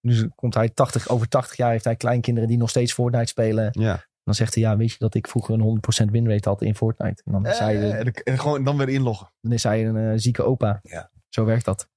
Nu 0.00 0.28
komt 0.34 0.54
hij 0.54 0.68
80, 0.68 1.08
over 1.08 1.28
80 1.28 1.56
jaar 1.56 1.70
heeft 1.70 1.84
hij 1.84 1.96
kleinkinderen 1.96 2.48
die 2.48 2.58
nog 2.58 2.70
steeds 2.70 2.92
Fortnite 2.92 3.26
spelen. 3.26 3.68
Ja. 3.70 4.06
Dan 4.24 4.34
zegt 4.34 4.54
hij, 4.54 4.62
ja, 4.62 4.76
weet 4.76 4.90
je 4.90 4.96
dat 4.98 5.14
ik 5.14 5.28
vroeger 5.28 5.54
een 5.54 5.80
100% 6.06 6.10
winrate 6.10 6.48
had 6.48 6.62
in 6.62 6.74
Fortnite? 6.74 7.22
En 7.24 7.32
dan 7.32 7.46
is 7.46 7.58
hij, 7.58 7.76
Eh, 7.76 7.98
en, 7.98 8.12
en 8.12 8.38
gewoon 8.38 8.64
dan 8.64 8.76
weer 8.76 8.88
inloggen. 8.88 9.32
dan 9.40 9.52
is 9.52 9.62
hij 9.62 9.86
een 9.86 9.96
eh, 9.96 10.12
zieke 10.16 10.42
opa. 10.42 10.78
Ja. 10.82 11.10
Zo 11.28 11.44
werkt 11.44 11.64
dat. 11.64 11.88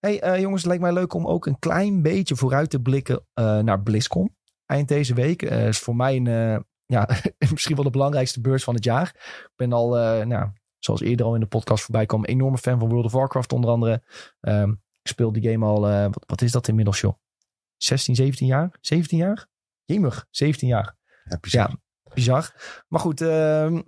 hey, 0.00 0.20
eh, 0.20 0.40
jongens, 0.40 0.60
het 0.60 0.66
lijkt 0.66 0.82
mij 0.82 0.92
leuk 0.92 1.14
om 1.14 1.26
ook 1.26 1.46
een 1.46 1.58
klein 1.58 2.02
beetje 2.02 2.36
vooruit 2.36 2.70
te 2.70 2.80
blikken 2.80 3.26
naar 3.34 3.82
BlizzCon. 3.82 4.36
Eind 4.66 4.88
deze 4.88 5.14
week 5.14 5.42
is 5.42 5.78
voor 5.78 5.96
mij 5.96 6.16
een, 6.16 6.64
ja, 6.86 7.08
misschien 7.52 7.74
wel 7.74 7.84
de 7.84 7.90
belangrijkste 7.90 8.40
beurs 8.40 8.64
van 8.64 8.74
het 8.74 8.84
jaar. 8.84 9.08
Ik 9.44 9.52
ben 9.56 9.72
al, 9.72 9.88
nou, 10.24 10.50
zoals 10.78 11.00
eerder 11.00 11.26
al 11.26 11.34
in 11.34 11.40
de 11.40 11.46
podcast 11.46 11.84
voorbij 11.84 12.06
kwam, 12.06 12.24
enorme 12.24 12.58
fan 12.58 12.78
van 12.78 12.88
World 12.88 13.04
of 13.04 13.12
Warcraft 13.12 13.52
onder 13.52 13.70
andere. 13.70 14.02
Ehm, 14.40 14.72
ik 15.04 15.10
speel 15.10 15.32
die 15.32 15.50
game 15.50 15.66
al, 15.66 15.88
eh, 15.88 16.02
wat, 16.02 16.24
wat 16.26 16.42
is 16.42 16.52
dat 16.52 16.68
inmiddels 16.68 17.00
joh? 17.00 17.14
16, 17.76 18.14
17 18.14 18.46
jaar? 18.46 18.76
17 18.80 19.18
jaar? 19.18 19.46
Jemig, 19.84 20.26
17 20.30 20.68
jaar. 20.68 20.96
Ja, 21.24 21.38
bizar. 21.40 21.68
Ja, 21.68 22.12
bizar. 22.14 22.54
Maar 22.88 23.00
goed, 23.00 23.20
ehm, 23.20 23.80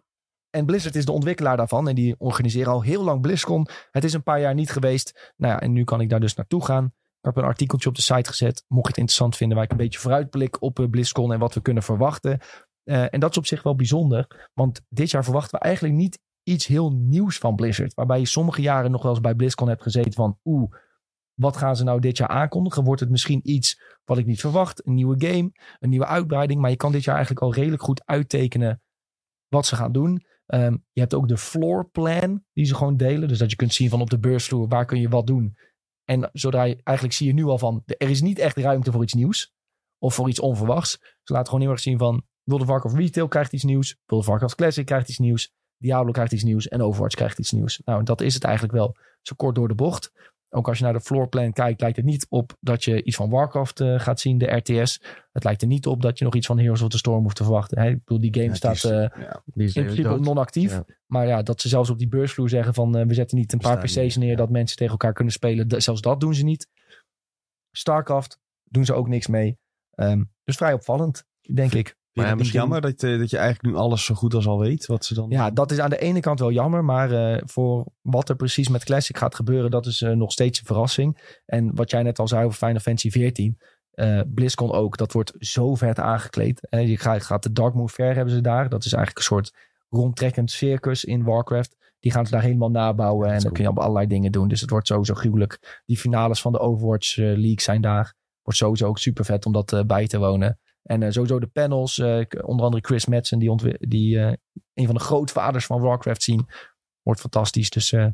en 0.50 0.66
Blizzard 0.66 0.94
is 0.94 1.04
de 1.04 1.12
ontwikkelaar 1.12 1.56
daarvan. 1.56 1.88
En 1.88 1.94
die 1.94 2.14
organiseren 2.18 2.72
al 2.72 2.82
heel 2.82 3.04
lang 3.04 3.20
BlizzCon. 3.20 3.68
Het 3.90 4.04
is 4.04 4.12
een 4.12 4.22
paar 4.22 4.40
jaar 4.40 4.54
niet 4.54 4.70
geweest. 4.70 5.32
Nou 5.36 5.52
ja, 5.52 5.60
en 5.60 5.72
nu 5.72 5.84
kan 5.84 6.00
ik 6.00 6.08
daar 6.08 6.20
dus 6.20 6.34
naartoe 6.34 6.64
gaan. 6.64 6.84
Ik 6.84 7.34
heb 7.34 7.36
een 7.36 7.44
artikeltje 7.44 7.88
op 7.88 7.94
de 7.94 8.02
site 8.02 8.28
gezet. 8.28 8.64
Mocht 8.68 8.84
je 8.84 8.88
het 8.88 8.98
interessant 8.98 9.36
vinden, 9.36 9.56
waar 9.56 9.66
ik 9.66 9.72
een 9.72 9.76
beetje 9.76 9.98
vooruitblik 9.98 10.62
op 10.62 10.78
eh, 10.78 10.88
BlizzCon 10.88 11.32
en 11.32 11.38
wat 11.38 11.54
we 11.54 11.60
kunnen 11.60 11.82
verwachten. 11.82 12.40
Eh, 12.84 13.14
en 13.14 13.20
dat 13.20 13.30
is 13.30 13.36
op 13.36 13.46
zich 13.46 13.62
wel 13.62 13.76
bijzonder. 13.76 14.50
Want 14.54 14.80
dit 14.88 15.10
jaar 15.10 15.24
verwachten 15.24 15.58
we 15.58 15.64
eigenlijk 15.64 15.94
niet 15.94 16.18
iets 16.42 16.66
heel 16.66 16.92
nieuws 16.92 17.38
van 17.38 17.54
Blizzard. 17.54 17.94
Waarbij 17.94 18.18
je 18.18 18.26
sommige 18.26 18.62
jaren 18.62 18.90
nog 18.90 19.02
wel 19.02 19.10
eens 19.10 19.20
bij 19.20 19.34
BlizzCon 19.34 19.68
hebt 19.68 19.82
gezeten 19.82 20.12
van... 20.12 20.38
Oeh, 20.44 20.72
wat 21.36 21.56
gaan 21.56 21.76
ze 21.76 21.84
nou 21.84 22.00
dit 22.00 22.16
jaar 22.16 22.28
aankondigen? 22.28 22.84
Wordt 22.84 23.00
het 23.00 23.10
misschien 23.10 23.40
iets 23.50 23.80
wat 24.04 24.18
ik 24.18 24.26
niet 24.26 24.40
verwacht? 24.40 24.86
Een 24.86 24.94
nieuwe 24.94 25.26
game, 25.26 25.50
een 25.78 25.88
nieuwe 25.88 26.06
uitbreiding. 26.06 26.60
Maar 26.60 26.70
je 26.70 26.76
kan 26.76 26.92
dit 26.92 27.04
jaar 27.04 27.14
eigenlijk 27.14 27.44
al 27.44 27.54
redelijk 27.54 27.82
goed 27.82 28.02
uittekenen 28.04 28.82
wat 29.48 29.66
ze 29.66 29.76
gaan 29.76 29.92
doen. 29.92 30.24
Ehm, 30.46 30.76
je 30.92 31.00
hebt 31.00 31.14
ook 31.14 31.28
de 31.28 31.36
floor 31.36 31.88
plan 31.90 32.44
die 32.52 32.64
ze 32.64 32.74
gewoon 32.74 32.96
delen. 32.96 33.28
Dus 33.28 33.38
dat 33.38 33.50
je 33.50 33.56
kunt 33.56 33.74
zien 33.74 33.88
van 33.88 34.00
op 34.00 34.10
de 34.10 34.18
beursvloer 34.18 34.68
waar 34.68 34.84
kun 34.84 35.00
je 35.00 35.08
wat 35.08 35.26
doen. 35.26 35.56
En 36.04 36.30
zodra 36.32 36.62
je, 36.62 36.80
eigenlijk 36.82 37.16
zie 37.16 37.26
je 37.26 37.32
nu 37.32 37.44
al 37.44 37.58
van 37.58 37.82
er 37.84 38.10
is 38.10 38.20
niet 38.20 38.38
echt 38.38 38.56
ruimte 38.56 38.92
voor 38.92 39.02
iets 39.02 39.14
nieuws. 39.14 39.54
Of 39.98 40.14
voor 40.14 40.28
iets 40.28 40.40
onverwachts. 40.40 40.90
Ze 41.22 41.32
laten 41.32 41.46
gewoon 41.46 41.60
heel 41.60 41.70
erg 41.70 41.80
zien 41.80 41.98
van 41.98 42.24
World 42.42 42.62
of 42.62 42.68
Warcraft 42.68 42.96
Retail 42.96 43.28
krijgt 43.28 43.52
iets 43.52 43.64
nieuws. 43.64 43.96
World 44.04 44.22
of 44.22 44.30
Warcraft 44.30 44.54
Classic 44.54 44.86
krijgt 44.86 45.08
iets 45.08 45.18
nieuws. 45.18 45.52
Diablo 45.78 46.12
krijgt 46.12 46.32
iets 46.32 46.42
nieuws. 46.42 46.68
En 46.68 46.82
Overwatch 46.82 47.14
krijgt 47.14 47.38
iets 47.38 47.52
nieuws. 47.52 47.80
Nou, 47.84 48.02
dat 48.02 48.20
is 48.20 48.34
het 48.34 48.44
eigenlijk 48.44 48.74
wel. 48.74 48.96
Zo 49.22 49.34
kort 49.36 49.54
door 49.54 49.68
de 49.68 49.74
bocht. 49.74 50.12
Ook 50.50 50.68
als 50.68 50.78
je 50.78 50.84
naar 50.84 50.92
de 50.92 51.00
floorplan 51.00 51.52
kijkt, 51.52 51.80
lijkt 51.80 51.96
het 51.96 52.04
niet 52.04 52.26
op 52.28 52.56
dat 52.60 52.84
je 52.84 53.02
iets 53.02 53.16
van 53.16 53.30
Warcraft 53.30 53.80
eh, 53.80 54.00
gaat 54.00 54.20
zien, 54.20 54.38
de 54.38 54.46
RTS. 54.46 55.00
Het 55.32 55.44
lijkt 55.44 55.62
er 55.62 55.68
niet 55.68 55.86
op 55.86 56.02
dat 56.02 56.18
je 56.18 56.24
nog 56.24 56.34
iets 56.34 56.46
van 56.46 56.58
Heroes 56.58 56.82
of 56.82 56.88
the 56.88 56.98
Storm 56.98 57.22
hoeft 57.22 57.36
te 57.36 57.42
verwachten. 57.42 57.78
Hè? 57.80 57.88
Ik 57.88 57.98
bedoel, 58.04 58.20
die 58.20 58.34
game 58.34 58.46
Ja, 58.46 58.54
staat 58.54 58.82
die 58.82 58.90
is- 58.92 58.96
eh, 59.10 59.22
ja. 59.22 59.42
Die 59.44 59.64
is 59.66 59.76
in 59.76 59.84
principe 59.84 60.18
non-actief. 60.18 60.72
Ja. 60.72 60.84
Maar 61.06 61.26
ja, 61.26 61.42
dat 61.42 61.60
ze 61.60 61.68
zelfs 61.68 61.90
op 61.90 61.98
die 61.98 62.08
beursvloer 62.08 62.48
zeggen 62.48 62.74
van 62.74 62.96
eh, 62.96 63.06
we 63.06 63.14
zetten 63.14 63.38
niet 63.38 63.52
een 63.52 63.58
paar 63.58 63.78
PC's 63.78 63.94
niet, 63.96 64.16
neer 64.16 64.30
ja. 64.30 64.36
dat 64.36 64.50
mensen 64.50 64.76
tegen 64.76 64.92
elkaar 64.92 65.12
kunnen 65.12 65.32
spelen. 65.32 65.82
Zelfs 65.82 66.00
dat 66.00 66.20
doen 66.20 66.34
ze 66.34 66.44
niet. 66.44 66.68
Starcraft 67.70 68.38
doen 68.64 68.84
ze 68.84 68.94
ook 68.94 69.08
niks 69.08 69.26
mee. 69.26 69.58
Ehm, 69.90 70.24
dus 70.44 70.56
vrij 70.56 70.72
opvallend, 70.72 71.24
denk 71.52 71.72
ik. 71.72 71.96
Maar 72.16 72.26
ja, 72.26 72.34
misschien- 72.34 72.60
jammer 72.60 72.80
dat, 72.80 73.02
eh, 73.02 73.18
dat 73.18 73.30
je 73.30 73.36
eigenlijk 73.36 73.74
nu 73.74 73.80
alles 73.80 74.04
zo 74.04 74.14
goed 74.14 74.34
als 74.34 74.46
al 74.46 74.58
weet? 74.58 74.86
Wat 74.86 75.04
ze 75.04 75.14
dan... 75.14 75.26
Ja, 75.30 75.50
dat 75.50 75.70
is 75.70 75.78
aan 75.78 75.90
de 75.90 75.98
ene 75.98 76.20
kant 76.20 76.40
wel 76.40 76.50
jammer. 76.52 76.84
Maar 76.84 77.10
eh, 77.10 77.42
voor 77.44 77.86
wat 78.02 78.28
er 78.28 78.36
precies 78.36 78.68
met 78.68 78.84
Classic 78.84 79.16
gaat 79.18 79.34
gebeuren, 79.34 79.70
dat 79.70 79.86
is 79.86 80.02
eh, 80.02 80.12
nog 80.12 80.32
steeds 80.32 80.58
een 80.58 80.66
verrassing. 80.66 81.40
En 81.46 81.74
wat 81.74 81.90
jij 81.90 82.02
net 82.02 82.18
al 82.18 82.28
zei 82.28 82.44
over 82.44 82.58
Final 82.58 82.80
Fantasy 82.80 83.10
14. 83.10 83.58
eh 83.90 84.20
BlizzCon 84.26 84.72
ook, 84.72 84.96
dat 84.96 85.12
wordt 85.12 85.32
zo 85.38 85.74
vet 85.74 85.98
aangekleed. 85.98 86.66
Je 86.70 86.96
gaat, 86.96 87.22
gaat 87.22 87.42
de 87.42 87.52
Dark 87.52 87.74
Moon 87.74 87.88
Fair 87.88 88.14
hebben 88.14 88.34
ze 88.34 88.40
daar. 88.40 88.68
Dat 88.68 88.84
is 88.84 88.92
eigenlijk 88.92 89.18
een 89.18 89.34
soort 89.34 89.54
rondtrekkend 89.88 90.50
circus 90.50 91.04
in 91.04 91.24
Warcraft. 91.24 91.76
Die 92.00 92.12
gaan 92.12 92.24
ze 92.26 92.32
daar 92.32 92.42
helemaal 92.42 92.70
nabouwen. 92.70 93.26
Ja, 93.28 93.32
en 93.34 93.38
dan 93.40 93.50
is 93.50 93.56
kun 93.56 93.64
je 93.64 93.70
op 93.70 93.78
allerlei 93.78 94.06
dingen 94.06 94.32
doen. 94.32 94.48
Dus 94.48 94.60
het 94.60 94.70
wordt 94.70 94.86
sowieso 94.86 95.14
gruwelijk. 95.14 95.82
Die 95.86 95.98
finales 95.98 96.40
van 96.40 96.52
de 96.52 96.58
Overwatch 96.58 97.16
League 97.16 97.60
zijn 97.60 97.80
daar. 97.80 98.14
Wordt 98.42 98.58
sowieso 98.58 98.86
ook 98.86 98.98
super 98.98 99.24
vet 99.24 99.46
om 99.46 99.52
dat 99.52 99.82
bij 99.86 100.06
te 100.06 100.18
wonen. 100.18 100.58
En 100.86 101.02
eh, 101.02 101.10
sowieso 101.10 101.38
de 101.40 101.46
panels. 101.46 101.98
eh, 101.98 102.20
onder 102.42 102.64
andere 102.64 102.84
Chris 102.84 103.06
Madsen, 103.06 103.38
die, 103.38 103.76
die 103.88 104.18
eh, 104.20 104.32
een 104.74 104.86
van 104.86 104.94
de 104.94 105.00
grootvaders 105.00 105.66
van 105.66 105.80
Warcraft 105.80 106.22
zien. 106.22 106.46
Wordt 107.02 107.20
fantastisch. 107.20 107.70
Dus 107.70 107.92
eh, 107.92 108.06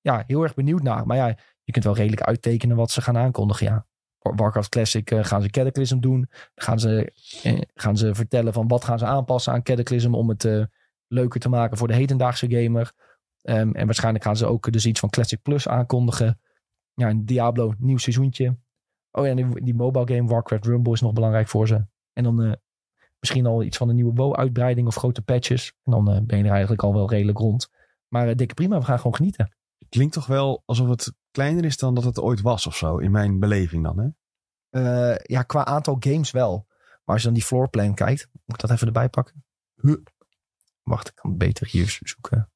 ja, 0.00 0.24
heel 0.26 0.42
erg 0.42 0.54
benieuwd 0.54 0.82
naar. 0.82 1.06
Maar 1.06 1.16
ja, 1.16 1.26
je 1.64 1.72
kunt 1.72 1.84
wel 1.84 1.94
redelijk 1.96 2.22
uittekenen 2.22 2.76
wat 2.76 2.90
ze 2.90 3.00
gaan 3.02 3.16
aankondigen. 3.16 3.66
Ja. 3.66 3.86
War- 4.18 4.34
Warcraft 4.34 4.68
Classic 4.68 5.10
eh, 5.10 5.24
gaan 5.24 5.42
ze 5.42 5.50
Cataclysm 5.50 5.98
doen. 6.00 6.28
Gaan 6.54 6.80
ze, 6.80 7.12
eh, 7.42 7.60
gaan 7.74 7.96
ze 7.96 8.14
vertellen 8.14 8.52
van 8.52 8.68
wat 8.68 8.84
gaan 8.84 8.98
ze 8.98 9.04
aanpassen 9.06 9.52
aan 9.52 9.62
Cataclysm 9.62 10.14
om 10.14 10.28
het 10.28 10.44
eh, 10.44 10.64
leuker 11.06 11.40
te 11.40 11.48
maken 11.48 11.76
voor 11.78 11.88
de 11.88 11.94
hedendaagse 11.94 12.50
gamer. 12.50 12.92
Ehm, 13.42 13.70
en 13.72 13.84
waarschijnlijk 13.86 14.24
gaan 14.24 14.36
ze 14.36 14.46
ook 14.46 14.72
dus 14.72 14.86
iets 14.86 15.00
van 15.00 15.10
Classic 15.10 15.42
Plus 15.42 15.68
aankondigen. 15.68 16.40
Ja, 16.94 17.08
een 17.08 17.24
Diablo, 17.26 17.74
nieuw 17.78 17.96
seizoentje. 17.98 18.56
Oh 19.10 19.26
ja, 19.26 19.34
die, 19.34 19.62
die 19.64 19.74
mobile 19.74 20.06
game 20.16 20.28
Warcraft 20.28 20.64
Rumble 20.66 20.92
is 20.92 21.00
nog 21.00 21.12
belangrijk 21.12 21.48
voor 21.48 21.66
ze. 21.66 21.86
En 22.12 22.22
dan 22.22 22.42
eh, 22.42 22.52
misschien 23.22 23.46
al 23.46 23.62
iets 23.62 23.76
van 23.76 23.88
een 23.88 23.94
nieuwe 23.94 24.14
WoW-uitbreiding 24.14 24.86
of 24.86 24.94
grote 24.94 25.22
patches. 25.22 25.74
En 25.82 25.92
dan 25.92 26.10
eh, 26.10 26.20
ben 26.22 26.38
je 26.38 26.44
er 26.44 26.50
eigenlijk 26.50 26.82
al 26.82 26.94
wel 26.94 27.10
redelijk 27.10 27.38
rond. 27.38 27.70
Maar 28.08 28.28
eh, 28.28 28.36
dikke 28.36 28.54
prima, 28.54 28.78
we 28.78 28.84
gaan 28.84 28.96
gewoon 28.96 29.14
genieten. 29.14 29.56
Klinkt 29.88 30.14
toch 30.14 30.26
wel 30.26 30.62
alsof 30.66 30.88
het 30.88 31.12
kleiner 31.30 31.64
is 31.64 31.76
dan 31.76 31.94
dat 31.94 32.04
het 32.04 32.20
ooit 32.20 32.40
was 32.40 32.66
of 32.66 32.76
zo. 32.76 32.98
In 32.98 33.10
mijn 33.10 33.38
beleving 33.38 33.84
dan, 33.84 33.98
hè? 33.98 34.08
Eh, 34.72 35.18
ja, 35.22 35.42
qua 35.42 35.64
aantal 35.64 35.96
games 36.00 36.30
wel. 36.30 36.66
Maar 36.78 37.14
als 37.14 37.18
je 37.18 37.24
dan 37.24 37.34
die 37.34 37.44
floorplan 37.44 37.94
kijkt, 37.94 38.28
moet 38.32 38.54
ik 38.54 38.60
dat 38.60 38.70
even 38.70 38.86
erbij 38.86 39.08
pakken? 39.08 39.44
Huh. 39.80 39.96
Wacht, 40.82 41.08
ik 41.08 41.14
kan 41.14 41.30
het 41.30 41.38
beter 41.38 41.66
hier 41.66 41.98
zoeken. 42.02 42.50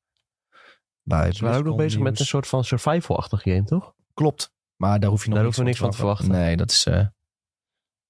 Bij 1.02 1.32
Ze 1.32 1.44
waren 1.44 1.59
ook 1.59 1.64
nog 1.64 1.76
bezig 1.76 2.00
met 2.00 2.20
een 2.20 2.26
soort 2.26 2.46
van 2.46 2.64
survival-achtig 2.64 3.42
game, 3.42 3.64
toch? 3.64 3.94
Klopt. 4.14 4.52
Maar 4.76 5.00
daar 5.00 5.11
hoef 5.11 5.22
je 5.22 5.28
nog 5.28 5.38
Daar 5.38 5.46
niks, 5.46 5.57
hoeven 5.57 5.62
we 5.62 5.68
niks 5.68 5.78
van 5.78 5.90
te 5.90 5.96
verwachten. 5.96 6.30
Nee, 6.30 6.57
dat 6.57 6.70
is, 6.70 6.86
eh, 6.86 7.07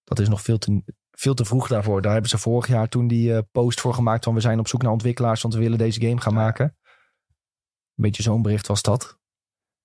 dat 0.04 0.18
is 0.18 0.28
nog 0.28 0.42
veel 0.42 0.58
te, 0.58 0.82
veel 1.16 1.34
te 1.34 1.44
vroeg 1.44 1.68
daarvoor. 1.68 2.02
Daar 2.02 2.12
hebben 2.12 2.30
ze 2.30 2.38
vorig 2.38 2.66
jaar 2.66 2.88
toen 2.88 3.06
die 3.08 3.34
eh, 3.34 3.42
post 3.52 3.80
voor 3.80 3.94
gemaakt 3.94 4.24
van 4.24 4.34
we 4.34 4.40
zijn 4.40 4.58
op 4.58 4.68
zoek 4.68 4.82
naar 4.82 4.92
ontwikkelaars, 4.92 5.42
want 5.42 5.54
we 5.54 5.60
willen 5.60 5.78
deze 5.78 6.00
game 6.00 6.20
gaan 6.20 6.34
maken. 6.34 6.64
Een 6.64 8.02
beetje 8.04 8.22
zo'n 8.22 8.42
bericht 8.42 8.66
was 8.66 8.82
dat. 8.82 9.18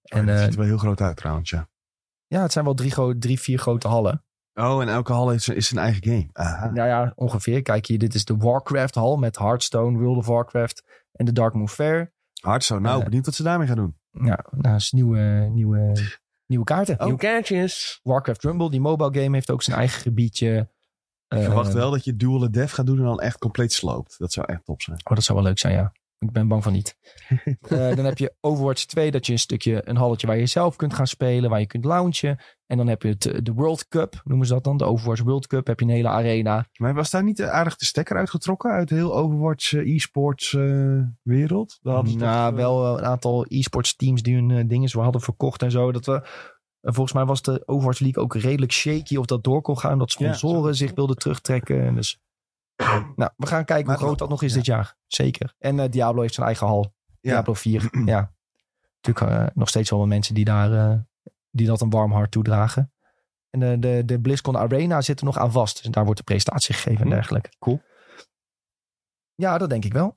En, 0.02 0.28
het 0.28 0.38
eh, 0.38 0.44
ziet 0.44 0.54
er 0.54 0.60
wel 0.60 0.68
heel 0.68 0.78
groot 0.78 1.02
uit 1.02 1.18
trouwens, 1.18 1.50
ja. 1.50 1.70
ja, 2.28 2.42
het 2.42 2.52
zijn 2.52 2.66
wel 2.66 2.74
drie, 2.74 3.18
drie 3.18 3.40
vier 3.40 3.60
grote 3.60 3.88
hallen. 3.88 4.26
Oh, 4.54 4.82
en 4.82 4.90
elke 4.90 5.14
hal 5.14 5.32
is, 5.32 5.48
is 5.50 5.68
zijn 5.68 5.80
eigen 5.80 6.04
game. 6.04 6.30
Aha. 6.34 6.70
Nou 6.70 6.88
ja, 6.88 7.12
ongeveer. 7.16 7.62
Kijk 7.62 7.86
hier, 7.86 7.98
dit 7.98 8.14
is 8.14 8.26
de 8.26 8.38
Warcraft 8.38 8.96
hal 8.96 9.18
met 9.18 9.38
Hearthstone, 9.38 9.98
World 9.98 10.18
of 10.18 10.26
Warcraft 10.26 10.84
en 11.12 11.26
de 11.26 11.32
Dark 11.32 11.54
Moon 11.54 11.70
Fair. 11.70 12.14
Hearthstone. 12.42 12.80
Nou, 12.82 13.00
Eh, 13.00 13.04
benieuwd 13.06 13.26
wat 13.26 13.36
ze 13.36 13.44
daarmee 13.44 13.68
gaan 13.68 13.76
doen. 13.76 13.98
Ja, 14.12 14.46
nou, 14.52 14.76
is 14.76 14.92
nieuwe, 14.92 15.50
nieuwe, 15.52 15.94
nieuwe 16.46 16.66
kaarten. 16.66 17.00
Oh. 17.00 17.06
Nieuw 17.06 17.16
kaartjes. 17.16 18.00
Warcraft 18.04 18.44
Rumble, 18.44 18.70
die 18.70 18.82
mobile 18.82 19.22
game, 19.22 19.36
heeft 19.36 19.52
ook 19.52 19.64
zijn 19.64 19.78
eigen 19.78 20.02
gebiedje. 20.02 20.70
Ik 21.32 21.38
Eh, 21.38 21.44
verwacht 21.44 21.74
wel 21.74 21.92
dat 21.92 22.04
je 22.04 22.16
Dual 22.16 22.52
Dev 22.52 22.74
gaat 22.74 22.86
doen 22.86 22.98
en 22.98 23.04
dan 23.04 23.20
echt 23.20 23.38
compleet 23.38 23.74
sloopt. 23.74 24.16
Dat 24.20 24.32
zou 24.32 24.46
echt 24.50 24.66
top 24.66 24.82
zijn. 24.82 24.98
Oh, 25.04 25.16
dat 25.16 25.24
zou 25.24 25.38
wel 25.38 25.48
leuk 25.48 25.60
zijn, 25.60 25.74
ja. 25.74 25.92
Ik 26.20 26.32
ben 26.32 26.48
bang 26.48 26.64
van 26.64 26.74
niet. 26.74 26.96
Eh, 27.62 27.96
dan 27.96 28.06
heb 28.06 28.18
je 28.18 28.34
Overwatch 28.40 28.86
2, 28.86 29.12
dat 29.12 29.26
je 29.26 29.32
een 29.32 29.40
stukje, 29.40 29.82
een 29.90 29.96
halletje 29.96 30.28
waar 30.28 30.38
je 30.38 30.46
zelf 30.46 30.76
kunt 30.76 30.94
gaan 30.94 31.08
spelen, 31.08 31.50
waar 31.50 31.60
je 31.60 31.66
kunt 31.68 31.86
launchen. 31.86 32.40
En 32.68 32.78
dan 32.78 32.88
heb 32.88 33.02
je 33.02 33.08
het, 33.10 33.26
eh, 33.26 33.40
de 33.44 33.54
World 33.54 33.88
Cup, 33.88 34.22
noemen 34.24 34.48
ze 34.48 34.54
dat 34.54 34.64
dan. 34.64 34.78
De 34.78 34.84
Overwatch 34.84 35.22
World 35.22 35.48
Cup, 35.48 35.68
heb 35.68 35.80
je 35.80 35.86
een 35.86 35.92
hele 35.92 36.08
arena. 36.08 36.66
Maar 36.78 36.94
was 36.94 37.10
daar 37.10 37.24
niet 37.24 37.42
aardig 37.42 37.76
de 37.76 37.86
stekker 37.86 38.16
uitgetrokken 38.18 38.72
uit 38.72 38.88
de 38.90 38.96
heel 38.96 39.16
Overwatch 39.16 39.74
eh, 39.74 39.96
e-sports 39.96 40.54
eh, 40.54 40.62
wereld? 41.22 41.80
Nou, 41.82 42.06
toch, 42.06 42.22
eh, 42.22 42.48
wel 42.48 42.98
een 42.98 43.06
aantal 43.06 43.46
e-sports 43.48 43.96
teams 43.96 44.22
die 44.22 44.36
hun 44.36 44.52
eh, 44.52 44.64
dingen 44.68 44.90
zo 44.90 45.02
hadden 45.02 45.22
verkocht 45.22 45.62
en 45.62 45.72
zo. 45.72 45.92
Dat 45.92 46.06
we, 46.06 46.28
volgens 46.82 47.14
mij 47.14 47.26
was 47.26 47.42
de 47.42 47.64
Overwatch 47.66 48.00
League 48.00 48.24
ook 48.24 48.36
redelijk 48.36 48.72
shaky 48.72 49.16
of 49.16 49.26
dat 49.26 49.44
door 49.44 49.62
kon 49.62 49.78
gaan. 49.78 49.98
Dat 49.98 50.12
sponsoren 50.12 50.76
zich 50.76 50.94
wilden 50.94 51.16
terugtrekken. 51.18 51.82
En 51.86 51.96
Dus, 51.96 52.20
nou, 53.16 53.32
we 53.38 53.48
gaan 53.48 53.66
kijken 53.66 53.86
Maar 53.86 53.96
hoe 53.96 54.06
groot 54.06 54.20
dat 54.20 54.30
nog 54.30 54.42
is 54.42 54.52
ja. 54.52 54.58
dit 54.58 54.66
jaar. 54.66 54.96
Zeker. 55.08 55.56
En 55.60 55.80
eh, 55.80 55.90
Diablo 55.90 56.22
heeft 56.22 56.34
zijn 56.34 56.46
eigen 56.46 56.68
hal. 56.68 56.94
Ja. 57.20 57.32
Diablo 57.32 57.54
4. 57.54 57.90
ja. 58.06 58.34
Natuurlijk 59.02 59.34
eh, 59.36 59.48
nog 59.54 59.70
steeds 59.70 59.90
wel 59.90 60.00
wat 60.00 60.08
mensen 60.08 60.34
die 60.34 60.46
daar 60.46 60.74
eh, 60.74 61.00
die 61.52 61.68
dat 61.68 61.82
een 61.82 61.90
warm 61.90 62.12
hart 62.12 62.32
toedragen. 62.32 62.94
En 63.50 63.60
de, 63.60 63.80
de, 63.80 64.04
de 64.06 64.20
BlizzCon 64.20 64.58
Arena 64.58 65.02
zit 65.02 65.20
er 65.20 65.26
nog 65.26 65.38
aan 65.38 65.52
vast. 65.52 65.84
Dus 65.84 65.92
daar 65.92 66.04
wordt 66.04 66.20
de 66.20 66.26
presentatie 66.26 66.74
gegeven 66.74 67.02
en 67.02 67.08
Hm, 67.08 67.14
dergelijke. 67.14 67.50
cool. 67.60 67.82
Ja, 69.36 69.58
dat 69.58 69.70
denk 69.70 69.86
ik 69.86 69.94
wel. 69.94 70.16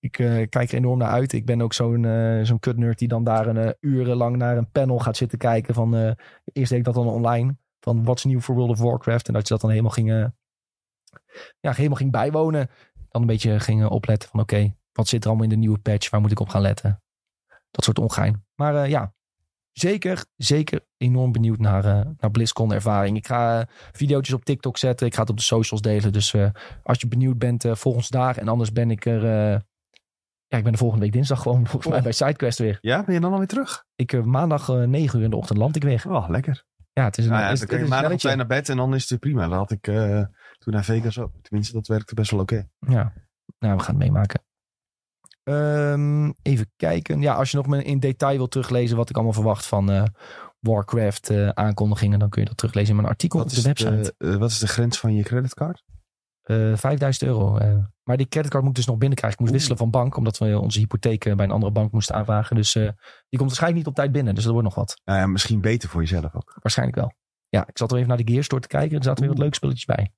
Ik 0.00 0.18
eh, 0.18 0.48
kijk 0.48 0.70
er 0.70 0.76
enorm 0.76 0.98
naar 0.98 1.10
uit. 1.10 1.32
Ik 1.32 1.46
ben 1.46 1.62
ook 1.62 1.72
zo'n 1.72 2.04
eh 2.04 2.40
zo'n 2.42 2.58
kutnerd 2.58 2.98
die 2.98 3.08
dan 3.08 3.24
daar 3.24 3.46
een 3.46 3.56
uh, 3.56 3.70
urenlang 3.80 4.36
naar 4.36 4.56
een 4.56 4.70
panel 4.70 4.98
gaat 4.98 5.16
zitten 5.16 5.38
kijken. 5.38 5.74
Van, 5.74 5.96
eh, 5.96 6.12
eerst 6.44 6.70
deed 6.70 6.78
ik 6.78 6.84
dat 6.84 6.94
dan 6.94 7.06
online. 7.06 7.56
Van 7.80 8.04
wat 8.04 8.16
is 8.16 8.24
nieuw 8.24 8.40
voor 8.40 8.54
World 8.54 8.70
of 8.70 8.78
Warcraft. 8.78 9.26
En 9.28 9.32
dat 9.32 9.42
je 9.42 9.52
dat 9.52 9.60
dan 9.60 9.70
helemaal 9.70 9.90
ging, 9.90 10.10
eh, 10.10 10.26
ja, 11.60 11.72
helemaal 11.72 11.96
ging 11.96 12.10
bijwonen. 12.10 12.70
Dan 13.08 13.20
een 13.20 13.26
beetje 13.26 13.60
ging 13.60 13.82
eh, 13.82 13.90
opletten 13.90 14.28
van 14.28 14.40
oké, 14.40 14.74
wat 14.92 15.08
zit 15.08 15.22
er 15.22 15.28
allemaal 15.28 15.44
in 15.44 15.50
de 15.50 15.56
nieuwe 15.56 15.78
patch? 15.78 16.10
Waar 16.10 16.20
moet 16.20 16.30
ik 16.30 16.40
op 16.40 16.48
gaan 16.48 16.60
letten? 16.60 17.02
Dat 17.70 17.84
soort 17.84 17.98
ongein. 17.98 18.44
Maar 18.54 18.76
eh, 18.76 18.90
ja, 18.90 19.14
zeker, 19.72 20.24
zeker 20.36 20.86
enorm 20.96 21.32
benieuwd 21.32 21.58
naar, 21.58 21.84
eh 21.84 22.06
naar 22.16 22.30
BlizzCon 22.30 22.72
ervaring. 22.72 23.16
Ik 23.16 23.26
ga 23.26 23.60
eh, 23.60 23.66
video's 23.92 24.32
op 24.32 24.44
TikTok 24.44 24.78
zetten. 24.78 25.06
Ik 25.06 25.14
ga 25.14 25.20
het 25.20 25.30
op 25.30 25.36
de 25.36 25.42
socials 25.42 25.82
delen. 25.82 26.12
Dus 26.12 26.34
eh, 26.34 26.50
als 26.82 27.00
je 27.00 27.08
benieuwd 27.08 27.38
bent, 27.38 27.64
eh, 27.64 27.74
volg 27.74 27.94
ons 27.94 28.08
daar. 28.08 28.36
En 28.36 28.48
anders 28.48 28.72
ben 28.72 28.90
ik 28.90 29.06
er... 29.06 29.68
eh, 30.50 30.58
ja, 30.58 30.58
ik 30.58 30.62
ben 30.62 30.72
de 30.72 30.78
volgende 30.78 31.04
week 31.04 31.12
dinsdag 31.12 31.42
gewoon 31.42 31.66
volgens 31.70 31.86
mij 31.86 31.96
Oh. 31.96 32.02
bij 32.02 32.12
SideQuest 32.12 32.58
weer. 32.58 32.78
Ja, 32.80 33.04
ben 33.04 33.14
je 33.14 33.20
dan 33.20 33.32
alweer 33.32 33.46
terug? 33.48 33.84
Ik, 33.94 34.12
eh, 34.12 34.22
maandag 34.22 34.68
eh 34.68 34.82
9 34.82 35.18
uur 35.18 35.24
in 35.24 35.30
de 35.30 35.36
ochtend 35.36 35.58
land 35.58 35.76
ik 35.76 35.82
weer. 35.82 36.04
Oh, 36.08 36.28
lekker. 36.28 36.64
Ja, 36.92 37.04
het 37.04 37.18
is 37.18 37.24
een, 37.24 37.30
Nou 37.30 37.42
ja, 37.42 37.50
is, 37.50 37.58
dan 37.58 37.68
kun 37.68 37.78
je 37.78 37.82
maandag 37.82 37.98
op 38.12 38.18
spelletje. 38.18 38.26
tijd 38.26 38.48
naar 38.48 38.58
bed 38.58 38.68
en 38.68 38.76
dan 38.76 38.94
is 38.94 39.10
het 39.10 39.20
prima. 39.20 39.48
Dat 39.48 39.58
had 39.58 39.70
ik 39.70 39.86
eh, 39.88 40.22
toen 40.58 40.72
naar 40.72 40.84
Vegas 40.84 41.18
ook. 41.18 41.32
Tenminste, 41.42 41.72
dat 41.74 41.86
werkte 41.86 42.14
best 42.14 42.30
wel 42.30 42.40
oké. 42.40 42.68
Ja, 42.78 43.12
nou, 43.58 43.76
we 43.76 43.82
gaan 43.82 43.94
het 43.94 44.04
meemaken. 44.04 44.40
Ehm, 45.42 46.32
even 46.42 46.70
kijken. 46.76 47.20
Ja, 47.20 47.34
als 47.34 47.50
je 47.50 47.56
nog 47.56 47.74
in 47.76 47.98
detail 48.00 48.36
wil 48.36 48.48
teruglezen 48.48 48.96
wat 48.96 49.08
ik 49.10 49.14
allemaal 49.14 49.32
verwacht 49.34 49.66
van 49.66 49.90
eh, 49.90 50.02
Warcraft 50.60 51.30
eh, 51.30 51.48
aankondigingen, 51.48 52.18
dan 52.18 52.28
kun 52.28 52.42
je 52.42 52.48
dat 52.48 52.56
teruglezen 52.56 52.90
in 52.90 52.96
mijn 52.96 53.08
artikel 53.08 53.38
Wat 53.38 53.48
op 53.48 53.54
de 53.54 53.62
website. 53.62 54.14
de, 54.18 54.30
eh, 54.30 54.36
wat 54.36 54.50
is 54.50 54.58
de 54.58 54.68
grens 54.68 54.98
van 54.98 55.14
je 55.14 55.22
creditcard? 55.22 55.82
Eh 56.50 56.76
5000 56.76 57.22
euro. 57.30 57.56
eh. 57.56 57.76
maar 58.02 58.16
die 58.16 58.28
creditcard 58.28 58.62
moet 58.62 58.70
ik 58.72 58.76
dus 58.78 58.86
nog 58.86 58.98
binnenkrijgen. 58.98 59.38
Ik 59.40 59.44
moest 59.50 59.52
Oeh. 59.60 59.68
wisselen 59.68 59.90
van 59.92 60.00
bank, 60.00 60.16
omdat 60.16 60.38
we 60.38 60.58
onze 60.58 60.78
hypotheek 60.78 61.24
eh, 61.24 61.34
bij 61.34 61.44
een 61.44 61.50
andere 61.50 61.72
bank 61.72 61.92
moesten 61.92 62.14
aanvragen. 62.14 62.56
Dus 62.56 62.74
eh, 62.74 62.82
die 63.28 63.38
komt 63.38 63.40
waarschijnlijk 63.40 63.78
niet 63.80 63.86
op 63.86 63.94
tijd 63.94 64.12
binnen. 64.12 64.34
Dus 64.34 64.42
dat 64.44 64.52
wordt 64.52 64.68
nog 64.68 64.76
wat. 64.76 65.00
Nou 65.04 65.18
ja, 65.18 65.26
misschien 65.26 65.60
beter 65.60 65.88
voor 65.88 66.00
jezelf 66.00 66.34
ook. 66.34 66.56
Waarschijnlijk 66.62 66.98
wel. 66.98 67.12
Ja, 67.48 67.66
ik 67.68 67.78
zat 67.78 67.90
er 67.90 67.96
even 67.96 68.08
naar 68.08 68.16
de 68.24 68.32
Gear 68.32 68.44
Store 68.44 68.60
te 68.62 68.68
kijken. 68.68 68.96
Er 68.98 69.04
zaten 69.04 69.20
weer 69.20 69.28
wat 69.32 69.38
leuke 69.40 69.54
spulletjes 69.54 69.84
bij. 69.84 70.12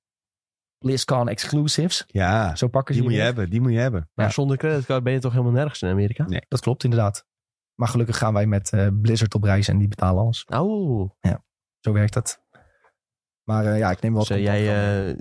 BlizzCon 0.77 1.29
exclusives. 1.29 2.03
Ja, 2.07 2.55
Zo 2.55 2.67
pakken 2.67 2.93
ze 2.95 2.99
die 2.99 3.09
moet 3.09 3.17
je 3.19 3.23
hebben. 3.25 3.49
Die 3.49 3.61
moet 3.61 3.71
je 3.71 3.77
hebben. 3.79 4.09
Maar 4.13 4.25
Ja. 4.25 4.31
zonder 4.31 4.57
creditcard 4.57 5.03
ben 5.03 5.13
je 5.13 5.19
toch 5.19 5.31
helemaal 5.31 5.53
nergens 5.53 5.81
in 5.81 5.89
Amerika? 5.89 6.25
Nee. 6.27 6.45
Dat 6.47 6.59
klopt 6.59 6.83
inderdaad. 6.83 7.25
Maar 7.75 7.87
gelukkig 7.87 8.17
gaan 8.17 8.33
wij 8.33 8.45
met 8.45 8.71
eh, 8.73 8.87
Blizzard 9.01 9.33
op 9.35 9.43
reis 9.43 9.67
en 9.67 9.77
die 9.77 9.87
betalen 9.87 10.23
alles. 10.23 10.45
Oh, 10.45 11.09
Zo 11.79 11.91
werkt 11.91 12.13
het. 12.13 12.41
Maar 13.43 13.65
eh, 13.65 13.77
ja, 13.77 13.91
ik 13.91 14.01
neem 14.01 14.13
wel 14.13 14.21
dus 14.25 14.37
eh, 14.37 14.43
jij. 14.43 15.17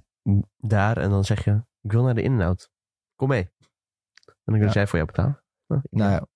Daar 0.56 0.96
en 0.96 1.10
dan 1.10 1.24
zeg 1.24 1.44
je, 1.44 1.64
ik 1.80 1.92
wil 1.92 2.02
naar 2.02 2.14
de 2.14 2.22
in-en-out. 2.22 2.70
Kom 3.16 3.28
mee. 3.28 3.42
En 3.42 4.34
dan 4.44 4.54
kun 4.58 4.66
Ja. 4.66 4.72
jij 4.72 4.86
voor 4.86 4.98
jou 4.98 5.10
betalen. 5.10 5.42
Nou, 5.66 5.82
Nou 5.90 6.10
ja, 6.10 6.26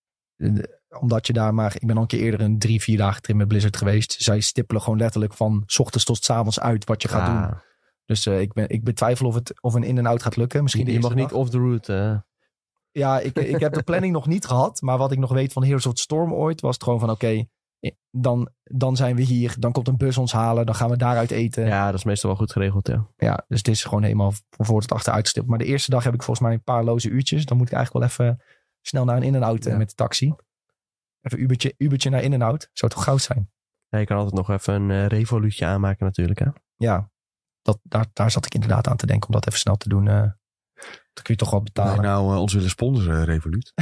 omdat 0.98 1.26
je 1.26 1.32
daar 1.32 1.54
maar... 1.54 1.74
Ik 1.74 1.86
ben 1.86 1.96
al 1.96 2.02
een 2.02 2.08
keer 2.08 2.20
eerder 2.20 2.40
een 2.40 2.58
drie, 2.58 2.80
vier 2.82 2.96
dagen 2.96 3.22
trip 3.22 3.36
met 3.36 3.48
Blizzard 3.48 3.76
geweest. 3.76 4.12
Zij 4.12 4.40
stippelen 4.40 4.82
gewoon 4.82 4.98
letterlijk 4.98 5.34
van... 5.34 5.62
s 5.66 5.78
ochtends 5.78 6.04
tot 6.04 6.24
's 6.24 6.30
avonds 6.30 6.60
uit 6.60 6.84
wat 6.84 7.02
je 7.02 7.08
gaat 7.08 7.28
ah, 7.28 7.48
doen. 7.50 7.60
Dus 8.04 8.26
eh, 8.26 8.40
ik, 8.40 8.52
ben, 8.52 8.68
ik 8.68 8.84
betwijfel 8.84 9.26
of, 9.26 9.34
het, 9.34 9.62
of 9.62 9.74
een 9.74 9.82
in-en-out 9.82 10.22
gaat 10.22 10.36
lukken. 10.36 10.62
Misschien 10.62 10.86
Je, 10.86 11.00
mag 11.00 11.14
niet 11.14 11.32
off 11.32 11.50
the 11.50 11.58
route. 11.58 11.94
eh. 11.94 12.18
Ja, 12.90 13.20
ik, 13.20 13.36
ik 13.38 13.60
heb 13.60 13.72
de 13.72 13.82
planning 13.82 14.12
nog 14.18 14.26
niet 14.26 14.46
gehad. 14.46 14.80
Maar 14.80 14.98
wat 14.98 15.12
ik 15.12 15.18
nog 15.18 15.32
weet 15.32 15.52
van 15.52 15.64
Heroes 15.64 15.86
of 15.86 15.94
the 15.94 16.00
Storm 16.00 16.32
ooit... 16.34 16.60
was 16.60 16.74
het 16.74 16.84
gewoon 16.84 17.00
van 17.00 17.10
oké... 17.10 17.46
dan, 18.10 18.48
dan 18.62 18.96
zijn 18.96 19.16
we 19.16 19.22
hier. 19.22 19.54
Dan 19.58 19.72
komt 19.72 19.88
een 19.88 19.96
bus 19.96 20.18
ons 20.18 20.32
halen. 20.32 20.66
Dan 20.66 20.74
gaan 20.74 20.90
we 20.90 20.96
daaruit 20.96 21.30
eten. 21.30 21.66
ja, 21.66 21.86
dat 21.86 21.94
is 21.94 22.04
meestal 22.04 22.30
wel 22.30 22.38
goed 22.38 22.52
geregeld, 22.52 22.88
ja. 22.88 23.06
Ja, 23.16 23.44
dus 23.48 23.58
het 23.58 23.68
is 23.68 23.84
gewoon 23.84 24.02
helemaal 24.02 24.32
van 24.50 24.66
voor 24.66 24.80
tot 24.80 24.92
achter 24.92 25.12
uitgestippeld. 25.12 25.56
Maar 25.56 25.64
de 25.66 25.70
eerste 25.72 25.90
dag 25.90 26.04
heb 26.04 26.14
ik 26.14 26.22
volgens 26.22 26.46
mij 26.46 26.54
een 26.56 26.62
paar 26.62 26.84
loze 26.84 27.08
uurtjes. 27.08 27.44
Dan 27.44 27.56
moet 27.56 27.66
ik 27.66 27.72
eigenlijk 27.72 28.12
wel 28.18 28.26
even 28.26 28.42
snel 28.80 29.04
naar 29.04 29.16
een 29.16 29.22
in-en-out 29.22 29.66
eh, 29.66 29.72
Ja. 29.72 29.78
met 29.78 29.88
de 29.88 29.94
taxi. 29.94 30.34
Even 31.20 31.40
Ubertje, 31.42 31.74
Ubertje 31.78 32.10
naar 32.10 32.22
in-en-out. 32.22 32.70
Zou 32.72 32.92
toch 32.92 33.04
goud 33.04 33.22
zijn? 33.22 33.50
ja. 33.88 33.98
Je 33.98 34.04
kan 34.06 34.16
altijd 34.16 34.34
nog 34.36 34.50
even 34.50 34.74
een 34.74 34.90
eh, 34.90 35.06
revoluutje 35.06 35.66
aanmaken 35.66 36.04
natuurlijk, 36.06 36.38
hè. 36.38 36.46
Ja, 36.76 37.10
dat, 37.62 37.78
daar, 37.82 38.06
daar 38.12 38.30
zat 38.30 38.46
ik 38.46 38.54
inderdaad 38.54 38.88
aan 38.88 38.96
te 38.96 39.06
denken 39.06 39.26
om 39.28 39.34
dat 39.34 39.46
even 39.46 39.58
snel 39.60 39.76
te 39.76 39.88
doen. 39.88 40.08
eh 40.08 40.30
dan 41.12 41.24
kun 41.24 41.34
je 41.34 41.40
toch 41.40 41.50
wel 41.50 41.62
betalen. 41.62 42.02
nou 42.02 42.32
eh, 42.34 42.40
ons 42.40 42.52
willen 42.52 42.70
sponsoren, 42.70 43.24
Revolut. 43.24 43.72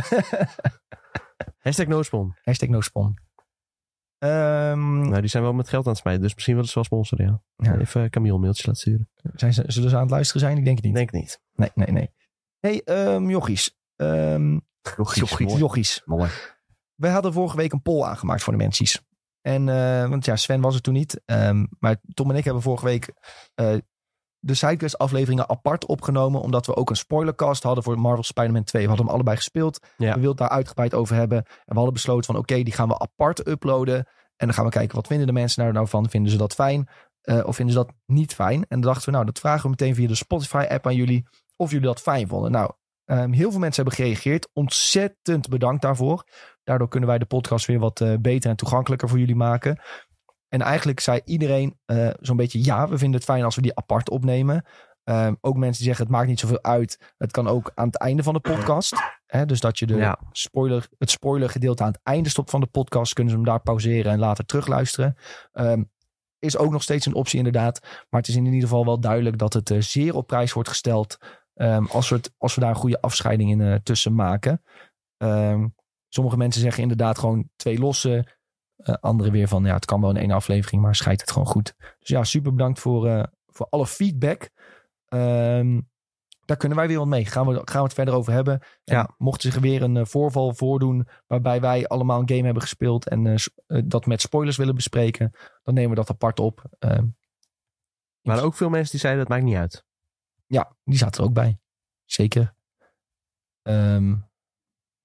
Hashtag 1.59 1.87
nospon. 1.97 2.35
Hashtag 2.43 2.69
no 2.69 2.81
Ehm, 4.19 4.99
Nou, 5.09 5.21
die 5.21 5.31
zijn 5.31 5.43
wel 5.43 5.53
met 5.53 5.69
geld 5.69 5.85
aan 5.87 5.93
het 5.93 6.01
smijten, 6.01 6.23
dus 6.23 6.35
misschien 6.35 6.55
willen 6.55 6.69
ze 6.69 6.75
wel 6.75 6.85
sponsoren, 6.85 7.27
ja. 7.27 7.43
Ja. 7.57 7.79
Even 7.79 8.11
Camille 8.11 8.35
een 8.35 8.41
mailtje 8.41 8.67
laten 8.67 8.81
sturen. 8.81 9.09
zijn 9.35 9.55
ze, 9.55 9.65
zullen 9.67 9.91
ze 9.91 9.97
aan 9.97 10.03
het 10.03 10.11
luisteren 10.11 10.41
zijn? 10.41 10.57
Ik 10.59 10.65
denk 10.65 10.77
het 10.77 10.85
niet. 10.87 10.95
Denk 10.95 11.13
niet. 11.13 11.41
Nee, 11.55 11.71
nee, 11.75 11.91
nee. 11.91 12.11
hey, 12.61 12.83
ehm 12.85 13.31
jochies. 13.31 13.77
Ehm, 13.97 14.59
Jochies, 14.97 15.21
jochies. 15.21 15.47
mooi. 15.47 15.59
jochies. 15.59 16.03
Mooi. 16.05 16.31
Wij 16.95 17.11
hadden 17.11 17.33
vorige 17.33 17.57
week 17.57 17.73
een 17.73 17.83
poll 17.83 18.03
aangemaakt 18.05 18.43
voor 18.43 18.53
de 18.53 18.59
mensen. 18.59 18.87
En, 19.41 19.69
eh, 19.69 20.09
want 20.09 20.25
ja, 20.25 20.37
Sven 20.37 20.61
was 20.61 20.75
er 20.75 20.81
toen 20.81 20.95
niet. 20.95 21.21
Maar 21.79 21.97
Tom 22.15 22.31
en 22.31 22.37
ik 22.37 22.45
hebben 22.45 22.63
vorige 22.63 22.85
week 22.85 23.13
eh, 23.55 23.77
de 24.45 24.55
Sidequest 24.55 24.99
afleveringen 24.99 25.49
apart 25.49 25.87
opgenomen. 25.87 26.41
Omdat 26.41 26.67
we 26.67 26.77
ook 26.77 26.91
een 26.91 26.97
spoilercast 26.97 27.63
hadden 27.63 27.85
voor 27.85 27.99
Marvel 27.99 28.23
Spider-Man 28.23 28.65
2. 28.65 28.83
We 28.83 28.89
hadden 28.89 29.07
hem 29.07 29.15
allebei 29.15 29.37
gespeeld. 29.37 29.79
Ja. 29.97 30.15
We 30.15 30.21
wilden 30.21 30.29
het 30.29 30.39
daar 30.39 30.49
uitgebreid 30.49 30.95
over 30.95 31.17
hebben. 31.17 31.39
En 31.39 31.45
we 31.65 31.75
hadden 31.75 31.93
besloten 31.93 32.25
van 32.25 32.37
oké, 32.37 32.63
die 32.63 32.73
gaan 32.73 32.89
we 32.89 32.99
apart 32.99 33.49
uploaden. 33.49 33.97
En 34.37 34.47
dan 34.47 34.55
gaan 34.55 34.65
we 34.65 34.71
kijken 34.71 34.97
wat 34.97 35.07
vinden 35.07 35.27
de 35.27 35.33
mensen 35.33 35.65
daar 35.65 35.73
nou 35.73 35.89
van. 35.89 36.11
Vinden 36.11 36.31
ze 36.31 36.39
dat 36.39 36.55
fijn? 36.55 36.89
eh, 37.25 37.47
of 37.47 37.57
vinden 37.57 37.75
ze 37.75 37.81
dat 37.81 37.95
niet 38.07 38.35
fijn? 38.35 38.61
En 38.61 38.81
dan 38.81 38.81
dachten 38.81 39.05
we 39.05 39.11
nou, 39.11 39.25
dat 39.25 39.39
vragen 39.39 39.63
we 39.63 39.69
meteen 39.69 39.95
via 39.95 40.09
de 40.09 40.15
Spotify 40.15 40.67
app 40.69 40.87
aan 40.87 40.95
jullie. 40.95 41.27
Of 41.57 41.71
jullie 41.71 41.87
dat 41.87 42.01
fijn 42.01 42.29
vonden. 42.29 42.51
Nou, 42.51 42.73
ehm, 43.05 43.33
heel 43.33 43.51
veel 43.51 43.61
mensen 43.61 43.83
hebben 43.85 44.05
gereageerd. 44.05 44.49
Ontzettend 44.53 45.49
bedankt 45.49 45.83
daarvoor. 45.83 46.25
Daardoor 46.65 46.89
kunnen 46.89 47.09
wij 47.09 47.19
de 47.19 47.25
podcast 47.25 47.67
weer 47.67 47.79
wat 47.79 48.01
eh, 48.01 48.15
beter 48.21 48.51
en 48.51 48.57
toegankelijker 48.57 49.09
voor 49.09 49.19
jullie 49.19 49.37
maken. 49.37 49.81
En 50.55 50.61
eigenlijk 50.61 51.01
zei 51.01 51.21
iedereen 51.25 51.79
eh, 51.85 52.09
zo'n 52.21 52.37
beetje 52.37 52.65
ja, 52.65 52.89
we 52.89 52.99
vinden 52.99 53.17
het 53.17 53.25
fijn 53.29 53.45
als 53.45 53.57
we 53.57 53.63
die 53.63 53.77
apart 53.77 54.11
opnemen. 54.11 54.65
Ehm, 55.05 55.35
ook 55.41 55.57
mensen 55.57 55.77
die 55.77 55.87
zeggen 55.87 56.05
het 56.05 56.15
maakt 56.15 56.29
niet 56.29 56.41
zoveel 56.41 56.63
uit. 56.63 57.15
Het 57.19 57.31
kan 57.31 57.49
ook 57.49 57.73
aan 57.75 57.87
het 57.87 57.99
einde 57.99 58.23
van 58.23 58.35
de 58.35 58.41
podcast. 58.41 58.95
Hè, 59.27 59.47
dus 59.47 59.61
dat 59.61 59.79
je 59.79 59.87
de 59.87 59.97
Ja. 59.97 60.19
spoiler, 60.33 60.89
het 60.99 61.11
spoiler 61.11 61.49
gedeelte 61.51 61.83
aan 61.83 61.89
het 61.93 62.01
einde 62.03 62.29
stopt 62.29 62.51
van 62.51 62.61
de 62.61 62.67
podcast. 62.67 63.13
Kunnen 63.13 63.33
ze 63.33 63.39
hem 63.39 63.49
daar 63.49 63.61
pauzeren 63.61 64.13
en 64.13 64.19
later 64.19 64.47
terugluisteren. 64.47 65.17
Ehm, 65.53 65.83
is 66.39 66.57
ook 66.57 66.71
nog 66.71 66.83
steeds 66.83 67.07
een 67.07 67.15
optie 67.15 67.39
inderdaad. 67.39 67.81
Maar 67.83 68.21
het 68.21 68.29
is 68.29 68.37
in 68.37 68.45
ieder 68.45 68.61
geval 68.61 68.85
wel 68.85 69.01
duidelijk 69.01 69.39
dat 69.39 69.53
het 69.53 69.71
eh, 69.71 69.81
zeer 69.81 70.15
op 70.15 70.27
prijs 70.27 70.53
wordt 70.53 70.69
gesteld. 70.69 71.19
ehm, 71.55 71.85
als, 71.85 72.09
we 72.09 72.15
het, 72.17 72.35
als 72.39 72.55
we 72.55 72.61
daar 72.61 72.71
een 72.71 72.77
goede 72.77 73.01
afscheiding 73.01 73.51
in 73.51 73.61
eh, 73.61 73.75
tussen 73.75 74.15
maken. 74.15 74.63
Sommige 76.09 76.37
mensen 76.37 76.61
zeggen 76.63 76.83
inderdaad 76.83 77.19
gewoon 77.19 77.49
twee 77.57 77.79
losse. 77.79 78.27
Uh, 78.77 78.95
anderen 78.95 79.33
weer 79.33 79.49
van 79.49 79.65
ja, 79.65 79.75
het 79.75 79.85
kan 79.85 80.01
wel 80.01 80.11
in 80.11 80.17
één 80.17 80.31
aflevering, 80.31 80.83
maar 80.83 80.95
scheidt 80.95 81.21
het 81.21 81.31
gewoon 81.31 81.49
goed. 81.49 81.75
Dus 81.99 82.09
ja, 82.09 82.25
super 82.25 82.53
bedankt 82.53 82.79
voor, 82.79 83.07
uh, 83.07 83.23
voor 83.47 83.67
alle 83.71 83.87
feedback. 83.87 84.51
Um, 85.09 85.89
daar 86.45 86.57
kunnen 86.57 86.79
wij 86.79 86.87
weer 86.87 86.99
wat 86.99 87.07
mee. 87.07 87.25
Gaan 87.25 87.47
we, 87.47 87.53
gaan 87.65 87.81
we 87.81 87.87
het 87.87 87.95
verder 87.95 88.15
over 88.15 88.33
hebben. 88.33 88.61
En 88.85 88.95
Ja. 88.97 89.15
Mocht 89.19 89.41
zich 89.41 89.59
weer 89.59 89.83
een 89.83 89.97
uh, 89.97 90.05
voorval 90.05 90.55
voordoen 90.55 91.09
waarbij 91.27 91.61
wij 91.61 91.87
allemaal 91.87 92.21
een 92.21 92.29
game 92.29 92.45
hebben 92.45 92.63
gespeeld 92.63 93.09
en 93.09 93.37
dat 93.85 94.07
met 94.07 94.21
spoilers 94.21 94.57
willen 94.57 94.75
bespreken, 94.75 95.31
dan 95.63 95.75
nemen 95.75 95.91
we 95.91 95.97
dat 95.97 96.11
apart 96.11 96.41
op. 96.41 96.65
Um, 96.79 97.17
maar 98.21 98.43
ook 98.43 98.55
veel 98.55 98.69
mensen 98.69 98.91
die 98.91 99.01
zeiden 99.01 99.23
dat 99.23 99.33
maakt 99.33 99.45
niet 99.45 99.57
uit. 99.57 99.85
Ja, 100.47 100.77
die 100.85 100.99
zaten 100.99 101.21
er 101.21 101.29
ook 101.29 101.35
bij. 101.35 101.59
Zeker. 102.05 102.55
Um, 103.63 104.29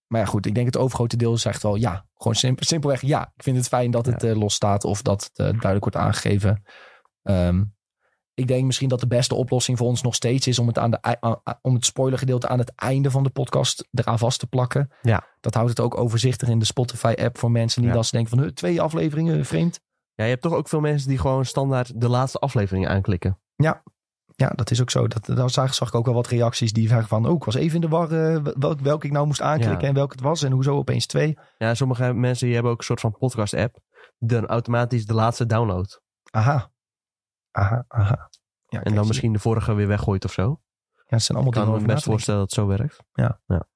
maar 0.09 0.21
ja, 0.21 0.25
goed, 0.25 0.45
ik 0.45 0.55
denk 0.55 0.65
het 0.65 0.77
overgrote 0.77 1.17
deel 1.17 1.37
zegt 1.37 1.63
wel 1.63 1.75
ja. 1.75 2.05
Gewoon 2.13 2.35
simpel, 2.35 2.65
simpelweg 2.65 3.01
ja. 3.01 3.31
Ik 3.35 3.43
vind 3.43 3.57
het 3.57 3.67
fijn 3.67 3.91
dat 3.91 4.05
het 4.05 4.21
ja. 4.21 4.29
uh, 4.29 4.35
los 4.35 4.53
staat 4.53 4.83
of 4.83 5.01
dat 5.01 5.23
het 5.23 5.39
uh, 5.39 5.45
duidelijk 5.45 5.79
wordt 5.79 5.95
aangegeven. 5.95 6.63
Um, 7.23 7.77
ik 8.33 8.47
denk 8.47 8.65
misschien 8.65 8.89
dat 8.89 8.99
de 8.99 9.07
beste 9.07 9.35
oplossing 9.35 9.77
voor 9.77 9.87
ons 9.87 10.01
nog 10.01 10.15
steeds 10.15 10.47
is 10.47 10.59
om 10.59 10.67
het, 10.67 10.77
aan 10.77 10.91
de, 10.91 11.39
om 11.61 11.73
het 11.73 11.85
spoilergedeelte 11.85 12.47
aan 12.47 12.59
het 12.59 12.71
einde 12.75 13.11
van 13.11 13.23
de 13.23 13.29
podcast 13.29 13.87
eraan 13.91 14.19
vast 14.19 14.39
te 14.39 14.47
plakken. 14.47 14.91
Ja. 15.01 15.27
Dat 15.39 15.53
houdt 15.53 15.69
het 15.69 15.79
ook 15.79 15.97
overzichtig 15.97 16.47
in 16.47 16.59
de 16.59 16.65
Spotify-app 16.65 17.37
voor 17.37 17.51
mensen 17.51 17.81
die 17.81 17.89
ja. 17.89 17.95
dat 17.95 18.05
ze 18.05 18.15
denken 18.15 18.37
van 18.37 18.53
twee 18.53 18.81
afleveringen 18.81 19.45
vreemd. 19.45 19.79
Ja, 20.13 20.23
je 20.23 20.29
hebt 20.29 20.41
toch 20.41 20.53
ook 20.53 20.69
veel 20.69 20.79
mensen 20.79 21.09
die 21.09 21.17
gewoon 21.17 21.45
standaard 21.45 22.01
de 22.01 22.09
laatste 22.09 22.39
aflevering 22.39 22.87
aanklikken. 22.87 23.39
Ja, 23.55 23.83
ja, 24.39 24.49
dat 24.55 24.71
is 24.71 24.81
ook 24.81 24.89
zo. 24.89 25.07
Dat, 25.07 25.25
daar 25.25 25.49
zag, 25.49 25.73
zag 25.73 25.87
ik 25.87 25.95
ook 25.95 26.05
wel 26.05 26.13
wat 26.13 26.27
reacties 26.27 26.73
die 26.73 26.87
zeggen 26.87 27.07
van... 27.07 27.25
oh, 27.25 27.35
ik 27.35 27.43
was 27.43 27.55
even 27.55 27.75
in 27.75 27.81
de 27.81 27.87
war 27.87 28.11
uh, 28.11 28.43
welk, 28.43 28.79
welke 28.79 29.05
ik 29.05 29.11
nou 29.11 29.25
moest 29.25 29.41
aanklikken 29.41 29.81
ja. 29.81 29.87
en 29.87 29.93
welke 29.93 30.11
het 30.11 30.21
was... 30.23 30.43
en 30.43 30.51
hoezo 30.51 30.77
opeens 30.77 31.05
twee. 31.05 31.37
Ja, 31.57 31.73
sommige 31.73 32.13
mensen 32.13 32.45
die 32.45 32.53
hebben 32.53 32.71
ook 32.71 32.77
een 32.77 32.83
soort 32.83 32.99
van 32.99 33.17
podcast-app... 33.17 33.79
dan 34.17 34.45
automatisch 34.45 35.05
de 35.05 35.13
laatste 35.13 35.45
download. 35.45 36.01
Aha. 36.31 36.71
Aha, 37.51 37.85
aha. 37.87 38.29
Ja, 38.67 38.83
en 38.83 38.95
dan 38.95 39.07
misschien 39.07 39.33
de 39.33 39.39
vorige 39.39 39.73
weer 39.73 39.87
weggooit 39.87 40.25
of 40.25 40.31
zo. 40.31 40.61
Ja, 40.95 41.15
het 41.15 41.23
zijn 41.23 41.37
allemaal 41.37 41.61
ik 41.61 41.67
kan 41.67 41.81
me 41.81 41.87
best 41.87 42.03
voorstellen 42.03 42.39
dat 42.39 42.49
het 42.49 42.59
zo 42.59 42.67
werkt. 42.67 42.97
Ja. 43.13 43.41
ja. 43.45 43.67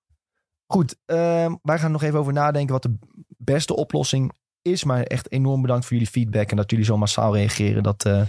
Goed, 0.66 0.98
uh, 1.06 1.54
wij 1.62 1.80
gaan 1.80 1.92
nog 1.92 2.04
even 2.04 2.20
over 2.20 2.34
nadenken... 2.34 2.74
wat 2.74 2.84
de 2.84 2.98
beste 3.38 3.76
oplossing 3.76 4.34
is. 4.62 4.84
Maar 4.84 5.04
echt 5.04 5.32
enorm 5.32 5.62
bedankt 5.62 5.86
voor 5.86 5.94
jullie 5.94 6.12
feedback... 6.12 6.50
en 6.50 6.58
dat 6.58 6.70
jullie 6.70 6.86
zo 6.86 6.98
massaal 6.98 7.36
reageren. 7.36 7.84
Dat 7.84 8.06
uh, 8.06 8.22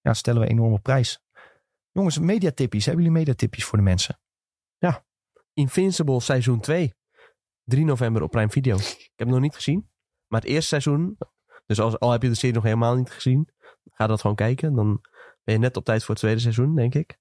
ja, 0.00 0.14
stellen 0.14 0.40
we 0.40 0.48
enorm 0.48 0.72
op 0.72 0.82
prijs. 0.82 1.20
Jongens, 1.92 2.18
mediatippies. 2.18 2.84
Hebben 2.84 3.04
jullie 3.04 3.18
mediatippies 3.18 3.64
voor 3.64 3.78
de 3.78 3.84
mensen? 3.84 4.20
Ja. 4.78 5.04
Invincible 5.52 6.20
seizoen 6.20 6.60
2. 6.60 6.94
3 7.64 7.84
november 7.84 8.22
op 8.22 8.30
Prime 8.30 8.50
Video. 8.50 8.76
Ik 8.76 9.12
heb 9.16 9.26
het 9.26 9.28
nog 9.28 9.40
niet 9.40 9.54
gezien. 9.54 9.90
Maar 10.26 10.40
het 10.40 10.48
eerste 10.48 10.68
seizoen... 10.68 11.18
Dus 11.66 11.80
als, 11.80 11.98
al 11.98 12.10
heb 12.10 12.22
je 12.22 12.28
de 12.28 12.34
serie 12.34 12.54
nog 12.54 12.62
helemaal 12.62 12.94
niet 12.94 13.10
gezien... 13.10 13.48
Ga 13.90 14.06
dat 14.06 14.20
gewoon 14.20 14.36
kijken. 14.36 14.74
Dan 14.74 15.00
ben 15.44 15.54
je 15.54 15.60
net 15.60 15.76
op 15.76 15.84
tijd 15.84 16.00
voor 16.00 16.10
het 16.10 16.18
tweede 16.18 16.40
seizoen, 16.40 16.74
denk 16.74 16.94
ik. 16.94 17.18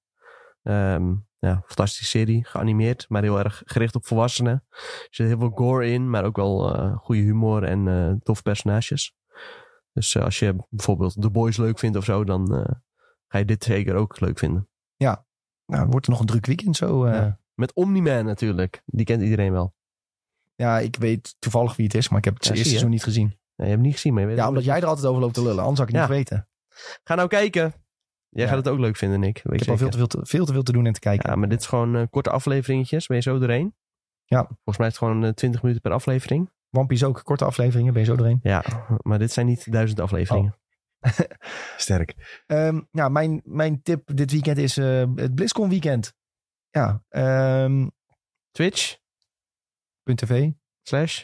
Um, 0.63 1.27
ja, 1.39 1.63
fantastische 1.65 2.05
serie. 2.05 2.45
Geanimeerd, 2.45 3.05
maar 3.09 3.21
heel 3.21 3.39
erg 3.39 3.61
gericht 3.65 3.95
op 3.95 4.05
volwassenen. 4.05 4.65
Er 4.69 5.07
zit 5.09 5.27
heel 5.27 5.39
veel 5.39 5.49
gore 5.49 5.87
in, 5.87 6.09
maar 6.09 6.25
ook 6.25 6.35
wel 6.35 6.75
uh, 6.75 6.97
goede 6.97 7.21
humor 7.21 7.63
en 7.63 7.85
uh, 7.87 8.35
personages. 8.43 9.15
Dus 9.93 10.15
eh, 10.15 10.23
als 10.23 10.39
je 10.39 10.55
bijvoorbeeld 10.69 11.21
The 11.21 11.29
Boys 11.29 11.57
leuk 11.57 11.79
vindt 11.79 11.97
of 11.97 12.03
zo, 12.03 12.23
dan 12.23 12.65
ga 13.31 13.37
je 13.37 13.45
dit 13.45 13.63
zeker 13.63 13.95
ook 13.95 14.19
leuk 14.19 14.39
vinden. 14.39 14.65
Nou, 15.65 15.87
wordt 15.87 16.05
er 16.05 16.11
nog 16.11 16.19
een 16.21 16.25
druk 16.25 16.45
weekend 16.45 16.75
zo. 16.75 17.05
eh. 17.05 17.13
Ja. 17.13 17.39
Met 17.53 17.73
Omni-Man 17.73 18.25
natuurlijk. 18.25 18.81
Die 18.85 19.05
kent 19.05 19.21
iedereen 19.21 19.51
wel. 19.51 19.73
Ja, 20.55 20.79
ik 20.79 20.95
weet 20.95 21.35
toevallig 21.39 21.75
wie 21.75 21.85
het 21.85 21.95
is, 21.95 22.09
maar 22.09 22.17
ik 22.17 22.25
heb 22.25 22.33
het 22.33 22.43
Ja, 22.45 22.51
eerste 22.51 22.67
seizoen 22.67 22.89
niet 22.89 23.03
gezien. 23.03 23.27
Ja, 23.27 23.35
je 23.55 23.63
hebt 23.63 23.71
het 23.75 23.81
niet 23.81 23.93
gezien, 23.93 24.13
maar 24.13 24.21
je 24.21 24.27
weet 24.27 24.37
Ja, 24.37 24.47
omdat 24.47 24.63
jij 24.63 24.77
er 24.81 24.85
altijd 24.85 25.05
over 25.07 25.21
loopt 25.21 25.33
te 25.33 25.41
lullen. 25.43 25.59
Anders 25.63 25.79
had 25.79 25.87
ik 25.89 25.95
het 25.95 26.03
Ja. 26.03 26.15
niet 26.15 26.17
weten. 26.17 26.47
Ga 27.03 27.15
nou 27.15 27.27
kijken. 27.27 27.73
Jij 28.29 28.43
Ja. 28.43 28.47
gaat 28.49 28.57
het 28.57 28.67
ook 28.67 28.79
leuk 28.79 28.95
vinden, 28.97 29.19
Nick. 29.19 29.41
Weet 29.43 29.53
Ik 29.53 29.59
heb 29.59 29.69
al 29.69 29.77
veel 29.77 29.89
te 29.89 29.97
veel, 29.97 30.07
te, 30.07 30.19
veel 30.23 30.45
te 30.45 30.53
veel 30.53 30.63
te 30.63 30.71
doen 30.71 30.85
en 30.85 30.93
te 30.93 30.99
kijken. 30.99 31.29
Ja, 31.29 31.35
maar 31.35 31.49
dit 31.49 31.59
is 31.59 31.67
gewoon 31.67 31.95
eh, 31.95 32.03
korte 32.09 32.29
afleveringetjes. 32.29 33.07
Ben 33.07 33.17
je 33.17 33.23
zo 33.23 33.39
doorheen? 33.39 33.75
Ja. 34.25 34.45
Volgens 34.45 34.77
mij 34.77 34.87
is 34.87 34.93
het 34.93 35.03
gewoon 35.03 35.23
eh, 35.23 35.29
20 35.31 35.61
minuten 35.61 35.81
per 35.83 35.91
aflevering. 35.91 36.51
One 36.71 36.85
Piece 36.87 37.05
ook. 37.05 37.23
Korte 37.23 37.45
afleveringen, 37.45 37.93
ben 37.93 38.01
je 38.01 38.07
zo 38.07 38.15
doorheen. 38.15 38.39
Ja, 38.43 38.63
maar 39.01 39.19
dit 39.19 39.31
zijn 39.31 39.45
niet 39.45 39.71
duizend 39.71 39.99
afleveringen. 39.99 40.55
Sterk. 41.77 42.43
Ja, 42.91 43.09
mijn, 43.09 43.41
mijn 43.43 43.81
tip 43.81 44.15
dit 44.15 44.31
weekend 44.31 44.57
is 44.57 44.77
eh, 44.77 45.03
het 45.15 45.35
BlizzCon 45.35 45.69
weekend. 45.69 46.13
Ja, 46.69 47.03
ehm 47.09 47.87
Twitch 48.51 48.99
.tv. 50.15 50.49
slash. 50.81 51.23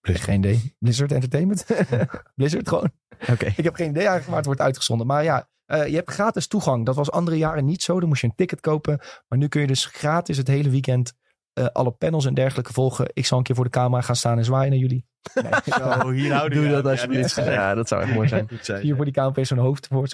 Geen 0.00 0.38
idee. 0.38 0.76
Blizzard 0.78 1.12
Entertainment. 1.12 1.66
Blizzard 2.36 2.68
gewoon. 2.68 2.90
Oké. 3.30 3.46
Ik 3.56 3.64
heb 3.64 3.74
geen 3.74 3.90
idee 3.90 4.06
eigenlijk 4.06 4.26
waar 4.26 4.36
het 4.36 4.46
wordt 4.46 4.60
uitgezonden. 4.60 5.06
Maar 5.06 5.24
ja, 5.24 5.48
eh, 5.64 5.86
je 5.86 5.94
hebt 5.94 6.10
gratis 6.10 6.46
toegang. 6.46 6.86
Dat 6.86 6.94
was 6.94 7.10
andere 7.10 7.36
jaren 7.36 7.64
niet 7.64 7.82
zo. 7.82 8.00
Dan 8.00 8.08
moest 8.08 8.20
je 8.20 8.26
een 8.26 8.34
ticket 8.34 8.60
kopen. 8.60 9.00
Maar 9.28 9.38
nu 9.38 9.48
kun 9.48 9.60
je 9.60 9.66
dus 9.66 9.84
gratis 9.84 10.36
het 10.36 10.48
hele 10.48 10.70
weekend 10.70 11.14
eh, 11.58 11.66
alle 11.72 11.90
panels 11.90 12.24
en 12.26 12.34
dergelijke 12.34 12.72
volgen. 12.72 13.10
Ik 13.12 13.26
zal 13.26 13.38
een 13.38 13.44
keer 13.44 13.54
voor 13.54 13.64
de 13.64 13.70
camera 13.70 14.00
gaan 14.02 14.16
staan 14.16 14.38
en 14.38 14.44
zwaaien 14.44 14.70
naar 14.70 14.78
jullie. 14.78 15.06
Nee. 15.34 15.52
Zo, 15.64 16.10
hier 16.10 16.32
houden 16.32 16.58
Doe 16.62 16.70
dat 16.70 16.84
aan. 16.84 16.90
alsjeblieft. 16.90 17.34
Ja, 17.34 17.50
Ja, 17.50 17.74
dat 17.74 17.88
zou 17.88 18.02
echt 18.02 18.14
mooi 18.14 18.28
zijn. 18.28 18.48
Goed 18.52 18.64
zijn. 18.64 18.82
Hier 18.82 18.96
voor 18.96 19.04
die 19.04 19.14
camera 19.14 19.44
zo'n 19.44 19.58
hoofd 19.58 19.86
voor. 19.86 20.08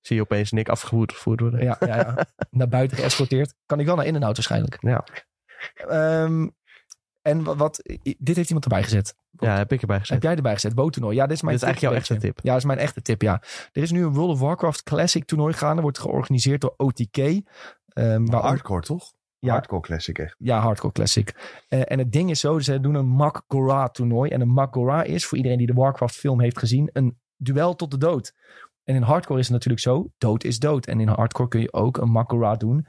Zie 0.00 0.16
je 0.16 0.20
opeens 0.20 0.50
Nick 0.52 0.68
afgevoerd 0.68 1.12
gevoerd 1.12 1.40
worden. 1.40 1.62
Ja, 1.64 1.76
ja, 1.80 1.96
ja. 1.96 2.26
Naar 2.50 2.68
buiten 2.68 2.96
geëscorteerd. 2.96 3.54
Kan 3.66 3.80
ik 3.80 3.86
wel 3.86 3.96
naar 3.96 4.06
in-en-out 4.06 4.34
waarschijnlijk. 4.36 4.76
Ja. 4.80 5.04
Ehm, 5.74 6.48
en 7.22 7.42
wat, 7.42 7.56
wat- 7.56 7.82
dit 8.18 8.36
heeft 8.36 8.46
iemand 8.48 8.64
erbij 8.64 8.82
gezet. 8.82 9.14
Ja, 9.30 9.56
heb 9.56 9.72
ik 9.72 9.80
erbij 9.80 9.98
gezet. 9.98 10.12
Heb 10.14 10.22
jij 10.22 10.34
erbij 10.36 10.52
gezet? 10.54 10.74
Boottoernooi. 10.74 11.16
Ja, 11.16 11.26
dit 11.26 11.36
is 11.36 11.42
mijn 11.42 11.54
Dit 11.58 11.68
is 11.68 11.72
tip 11.74 11.80
eigenlijk 11.90 12.08
jouw 12.08 12.16
echte 12.18 12.26
tip. 12.26 12.44
Ja, 12.44 12.50
dat 12.50 12.60
is 12.60 12.66
mijn 12.66 12.78
echte 12.78 13.02
tip, 13.02 13.22
ja. 13.22 13.42
Er 13.72 13.82
is 13.82 13.90
nu 13.90 14.04
een 14.04 14.12
World 14.12 14.30
of 14.30 14.40
Warcraft 14.40 14.82
Classic 14.82 15.24
toernooi 15.24 15.52
gaande. 15.52 15.82
Wordt 15.82 15.98
georganiseerd 15.98 16.60
door 16.60 16.74
OTK. 16.76 17.16
Ehm 17.18 18.24
waar 18.26 18.42
Hardcore, 18.42 18.80
toch? 18.82 19.12
Ja. 19.44 19.52
Hardcore 19.52 19.80
classic, 19.80 20.18
echt. 20.18 20.34
Ja, 20.38 20.60
Hardcore 20.60 20.92
Classic. 20.92 21.34
Eh, 21.68 21.80
en 21.84 21.98
het 21.98 22.12
ding 22.12 22.30
is 22.30 22.40
zo, 22.40 22.58
ze 22.58 22.80
doen 22.80 22.94
een 22.94 23.08
Mak 23.08 23.44
Gora 23.48 23.88
toernooi. 23.88 24.30
En 24.30 24.40
een 24.40 24.52
Mak 24.52 24.74
Gora 24.74 25.02
is, 25.02 25.26
voor 25.26 25.36
iedereen 25.36 25.58
die 25.58 25.66
de 25.66 25.72
Warcraft 25.72 26.16
film 26.16 26.40
heeft 26.40 26.58
gezien, 26.58 26.90
een 26.92 27.18
duel 27.36 27.74
tot 27.74 27.90
de 27.90 27.98
dood. 27.98 28.32
En 28.84 28.94
in 28.94 29.02
Hardcore 29.02 29.38
is 29.38 29.44
het 29.44 29.54
natuurlijk 29.54 29.82
zo, 29.82 30.10
dood 30.18 30.44
is 30.44 30.58
dood. 30.58 30.86
En 30.86 31.00
in 31.00 31.08
Hardcore 31.08 31.48
kun 31.48 31.60
je 31.60 31.72
ook 31.72 31.96
een 31.96 32.10
Mak 32.10 32.30
Gora 32.30 32.54
doen. 32.54 32.86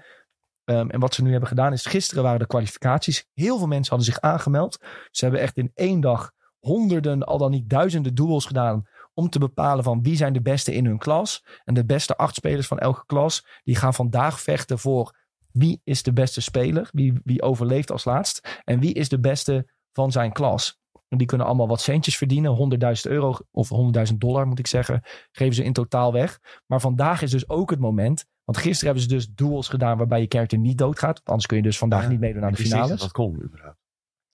Ehm, 0.63 0.89
en 0.89 0.99
wat 0.99 1.13
ze 1.13 1.23
nu 1.23 1.31
hebben 1.31 1.49
gedaan 1.49 1.73
is, 1.73 1.85
gisteren 1.85 2.23
waren 2.23 2.39
de 2.39 2.47
kwalificaties. 2.47 3.29
Heel 3.33 3.57
veel 3.57 3.67
mensen 3.67 3.95
hadden 3.95 4.13
zich 4.13 4.21
aangemeld. 4.21 4.77
Ze 5.11 5.25
hebben 5.25 5.41
echt 5.41 5.57
in 5.57 5.71
één 5.73 5.99
dag 5.99 6.31
honderden, 6.59 7.23
al 7.23 7.37
dan 7.37 7.51
niet 7.51 7.69
duizenden 7.69 8.15
duels 8.15 8.45
gedaan 8.45 8.87
om 9.13 9.29
te 9.29 9.39
bepalen 9.39 9.83
van 9.83 10.01
wie 10.01 10.15
zijn 10.15 10.33
de 10.33 10.41
beste 10.41 10.73
in 10.73 10.85
hun 10.85 10.97
klas. 10.97 11.45
En 11.63 11.73
de 11.73 11.85
beste 11.85 12.17
acht 12.17 12.35
spelers 12.35 12.67
van 12.67 12.79
elke 12.79 13.05
klas, 13.05 13.47
die 13.63 13.75
gaan 13.75 13.93
vandaag 13.93 14.41
vechten 14.41 14.79
voor 14.79 15.23
wie 15.57 15.81
is 15.83 16.03
de 16.03 16.13
beste 16.13 16.41
speler, 16.41 16.89
wie, 16.91 17.13
wie 17.23 17.41
overleeft 17.41 17.91
als 17.91 18.05
laatst. 18.05 18.61
En 18.63 18.79
wie 18.79 18.93
is 18.93 19.09
de 19.09 19.19
beste 19.19 19.71
van 19.91 20.11
zijn 20.11 20.31
klas. 20.31 20.79
En 21.07 21.17
die 21.17 21.27
kunnen 21.27 21.47
allemaal 21.47 21.67
wat 21.67 21.81
centjes 21.81 22.17
verdienen, 22.17 22.79
100.000 23.05 23.11
euro 23.11 23.37
of 23.51 23.69
100.000 24.11 24.15
dollar 24.17 24.47
moet 24.47 24.59
ik 24.59 24.67
zeggen, 24.67 25.01
geven 25.31 25.55
ze 25.55 25.63
in 25.63 25.73
totaal 25.73 26.13
weg. 26.13 26.39
Maar 26.65 26.79
vandaag 26.81 27.21
is 27.21 27.31
dus 27.31 27.49
ook 27.49 27.69
het 27.69 27.79
moment, 27.79 28.25
want 28.43 28.57
gisteren 28.57 28.85
hebben 28.85 29.03
ze 29.09 29.15
dus 29.15 29.27
duels 29.33 29.67
gedaan 29.67 29.97
waarbij 29.97 30.21
je 30.21 30.25
character 30.29 30.57
niet 30.57 30.77
doodgaat. 30.77 31.13
Want 31.15 31.27
anders 31.27 31.45
kun 31.47 31.57
je 31.57 31.63
dus 31.63 31.77
vandaag 31.77 32.03
Ja, 32.03 32.09
niet 32.09 32.19
meedoen 32.19 32.43
aan 32.43 32.51
de 32.51 32.57
finales. 32.57 32.89
dat 32.89 32.99
dat 32.99 33.11
kon, 33.11 33.41
überhaupt. 33.43 33.77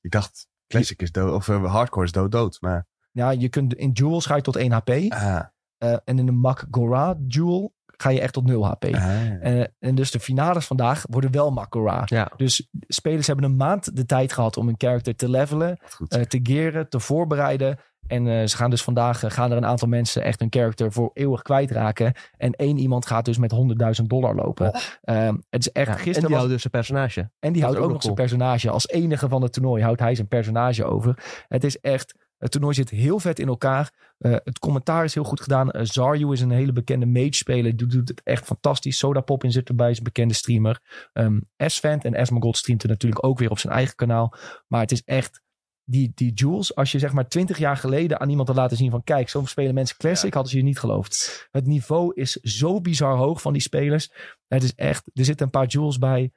Ik 0.01 0.11
dacht, 0.11 0.47
classic 0.67 1.01
is 1.01 1.11
dood, 1.11 1.33
of 1.33 1.47
eh, 1.49 1.71
hardcore 1.71 2.05
is 2.05 2.11
dood, 2.11 2.31
dood. 2.31 2.57
Maar, 2.61 2.87
Ja, 3.11 3.29
je 3.29 3.49
kunt 3.49 3.73
in 3.73 3.93
duels 3.93 4.25
ga 4.25 4.35
je 4.35 4.41
tot 4.41 4.55
1 4.55 4.71
HP. 4.71 4.89
ah, 4.89 5.39
eh, 5.77 5.97
en 6.03 6.19
in 6.19 6.27
een 6.27 6.39
Mak 6.39 6.67
Gora 6.71 7.15
duel 7.17 7.73
ga 8.01 8.09
je 8.09 8.21
echt 8.21 8.33
tot 8.33 8.45
0 8.45 8.65
HP. 8.65 8.85
ah. 8.85 9.59
Eh, 9.59 9.65
en 9.79 9.95
dus 9.95 10.11
de 10.11 10.19
finales 10.19 10.65
vandaag 10.65 11.03
worden 11.09 11.31
wel 11.31 11.51
Makora. 11.51 12.01
Ja. 12.05 12.31
Dus 12.35 12.67
spelers 12.87 13.27
hebben 13.27 13.45
een 13.45 13.55
maand 13.55 13.95
de 13.95 14.05
tijd 14.05 14.33
gehad 14.33 14.57
om 14.57 14.65
hun 14.65 14.75
character 14.77 15.15
te 15.15 15.29
levelen, 15.29 15.77
eh, 16.07 16.21
te 16.21 16.39
gearen, 16.43 16.89
te 16.89 16.99
voorbereiden. 16.99 17.79
En 18.07 18.27
eh, 18.27 18.47
ze 18.47 18.55
gaan 18.57 18.69
dus 18.69 18.83
vandaag, 18.83 19.23
gaan 19.27 19.51
er 19.51 19.57
een 19.57 19.65
aantal 19.65 19.87
mensen 19.87 20.23
echt 20.23 20.39
hun 20.39 20.51
character 20.51 20.91
voor 20.91 21.09
eeuwig 21.13 21.41
kwijtraken. 21.41 22.13
En 22.37 22.51
één 22.51 22.77
iemand 22.77 23.05
gaat 23.05 23.25
dus 23.25 23.37
met 23.37 23.51
100.000 23.51 24.09
dollar 24.09 24.35
lopen. 24.35 24.79
Ehm, 25.01 25.35
het 25.49 25.61
is 25.61 25.71
echt, 25.71 25.87
Ja, 25.87 25.93
en 25.93 25.99
gisteren 25.99 26.21
die 26.21 26.29
was, 26.29 26.37
houdt 26.37 26.51
dus 26.51 26.63
een 26.63 26.71
personage. 26.71 27.29
en 27.39 27.53
die 27.53 27.61
houdt 27.61 27.77
ook 27.77 27.83
ook 27.83 27.89
nog 27.89 28.03
nog 28.03 28.03
zijn 28.03 28.15
personage. 28.15 28.69
Als 28.69 28.87
enige 28.87 29.29
van 29.29 29.41
het 29.41 29.53
toernooi 29.53 29.83
houdt 29.83 29.99
hij 29.99 30.15
zijn 30.15 30.27
personage 30.27 30.83
over. 30.83 31.43
Het 31.47 31.63
is 31.63 31.79
echt, 31.79 32.15
het 32.41 32.51
toernooi 32.51 32.73
zit 32.73 32.89
heel 32.89 33.19
vet 33.19 33.39
in 33.39 33.47
elkaar. 33.47 34.13
Eh, 34.17 34.31
het 34.31 34.59
commentaar 34.59 35.03
is 35.03 35.13
heel 35.13 35.23
goed 35.23 35.41
gedaan. 35.41 35.71
Eh, 35.71 35.81
Zaryu 35.83 36.31
is 36.31 36.41
een 36.41 36.51
hele 36.51 36.71
bekende 36.71 37.05
mage-speler. 37.05 37.75
Die 37.77 37.87
doet 37.87 38.09
het 38.09 38.21
echt 38.23 38.45
fantastisch. 38.45 38.97
Sodapop 38.97 39.43
in 39.43 39.51
zit 39.51 39.69
erbij, 39.69 39.89
is 39.89 39.97
een 39.97 40.03
bekende 40.03 40.33
streamer. 40.33 40.79
Um, 41.13 41.49
Asvent 41.57 42.05
en 42.05 42.15
Asmongold 42.15 42.57
streamt 42.57 42.83
er 42.83 42.89
natuurlijk 42.89 43.25
ook 43.25 43.39
weer 43.39 43.49
op 43.49 43.59
zijn 43.59 43.73
eigen 43.73 43.95
kanaal. 43.95 44.33
Maar 44.67 44.81
het 44.81 44.91
is 44.91 45.03
echt, 45.03 45.41
die, 45.83 46.11
die 46.15 46.33
Jules, 46.33 46.75
als 46.75 46.91
je 46.91 46.99
zeg 46.99 47.13
maar 47.13 47.27
twintig 47.27 47.57
jaar 47.57 47.77
geleden 47.77 48.19
aan 48.19 48.29
iemand 48.29 48.47
had 48.47 48.57
laten 48.57 48.77
zien 48.77 48.91
van 48.91 49.03
kijk, 49.03 49.29
zo 49.29 49.45
spelen 49.45 49.73
mensen 49.73 49.97
Classic, 49.97 50.29
Ja. 50.29 50.33
hadden 50.33 50.51
ze 50.51 50.57
je 50.57 50.63
niet 50.63 50.79
geloofd. 50.79 51.47
Het 51.51 51.65
niveau 51.65 52.13
is 52.13 52.31
zo 52.31 52.81
bizar 52.81 53.17
hoog 53.17 53.41
van 53.41 53.53
die 53.53 53.61
spelers. 53.61 54.11
Het 54.47 54.63
is 54.63 54.75
echt, 54.75 55.09
er 55.13 55.25
zitten 55.25 55.45
een 55.45 55.51
paar 55.51 55.67
Jules 55.67 55.97
bij. 55.97 56.31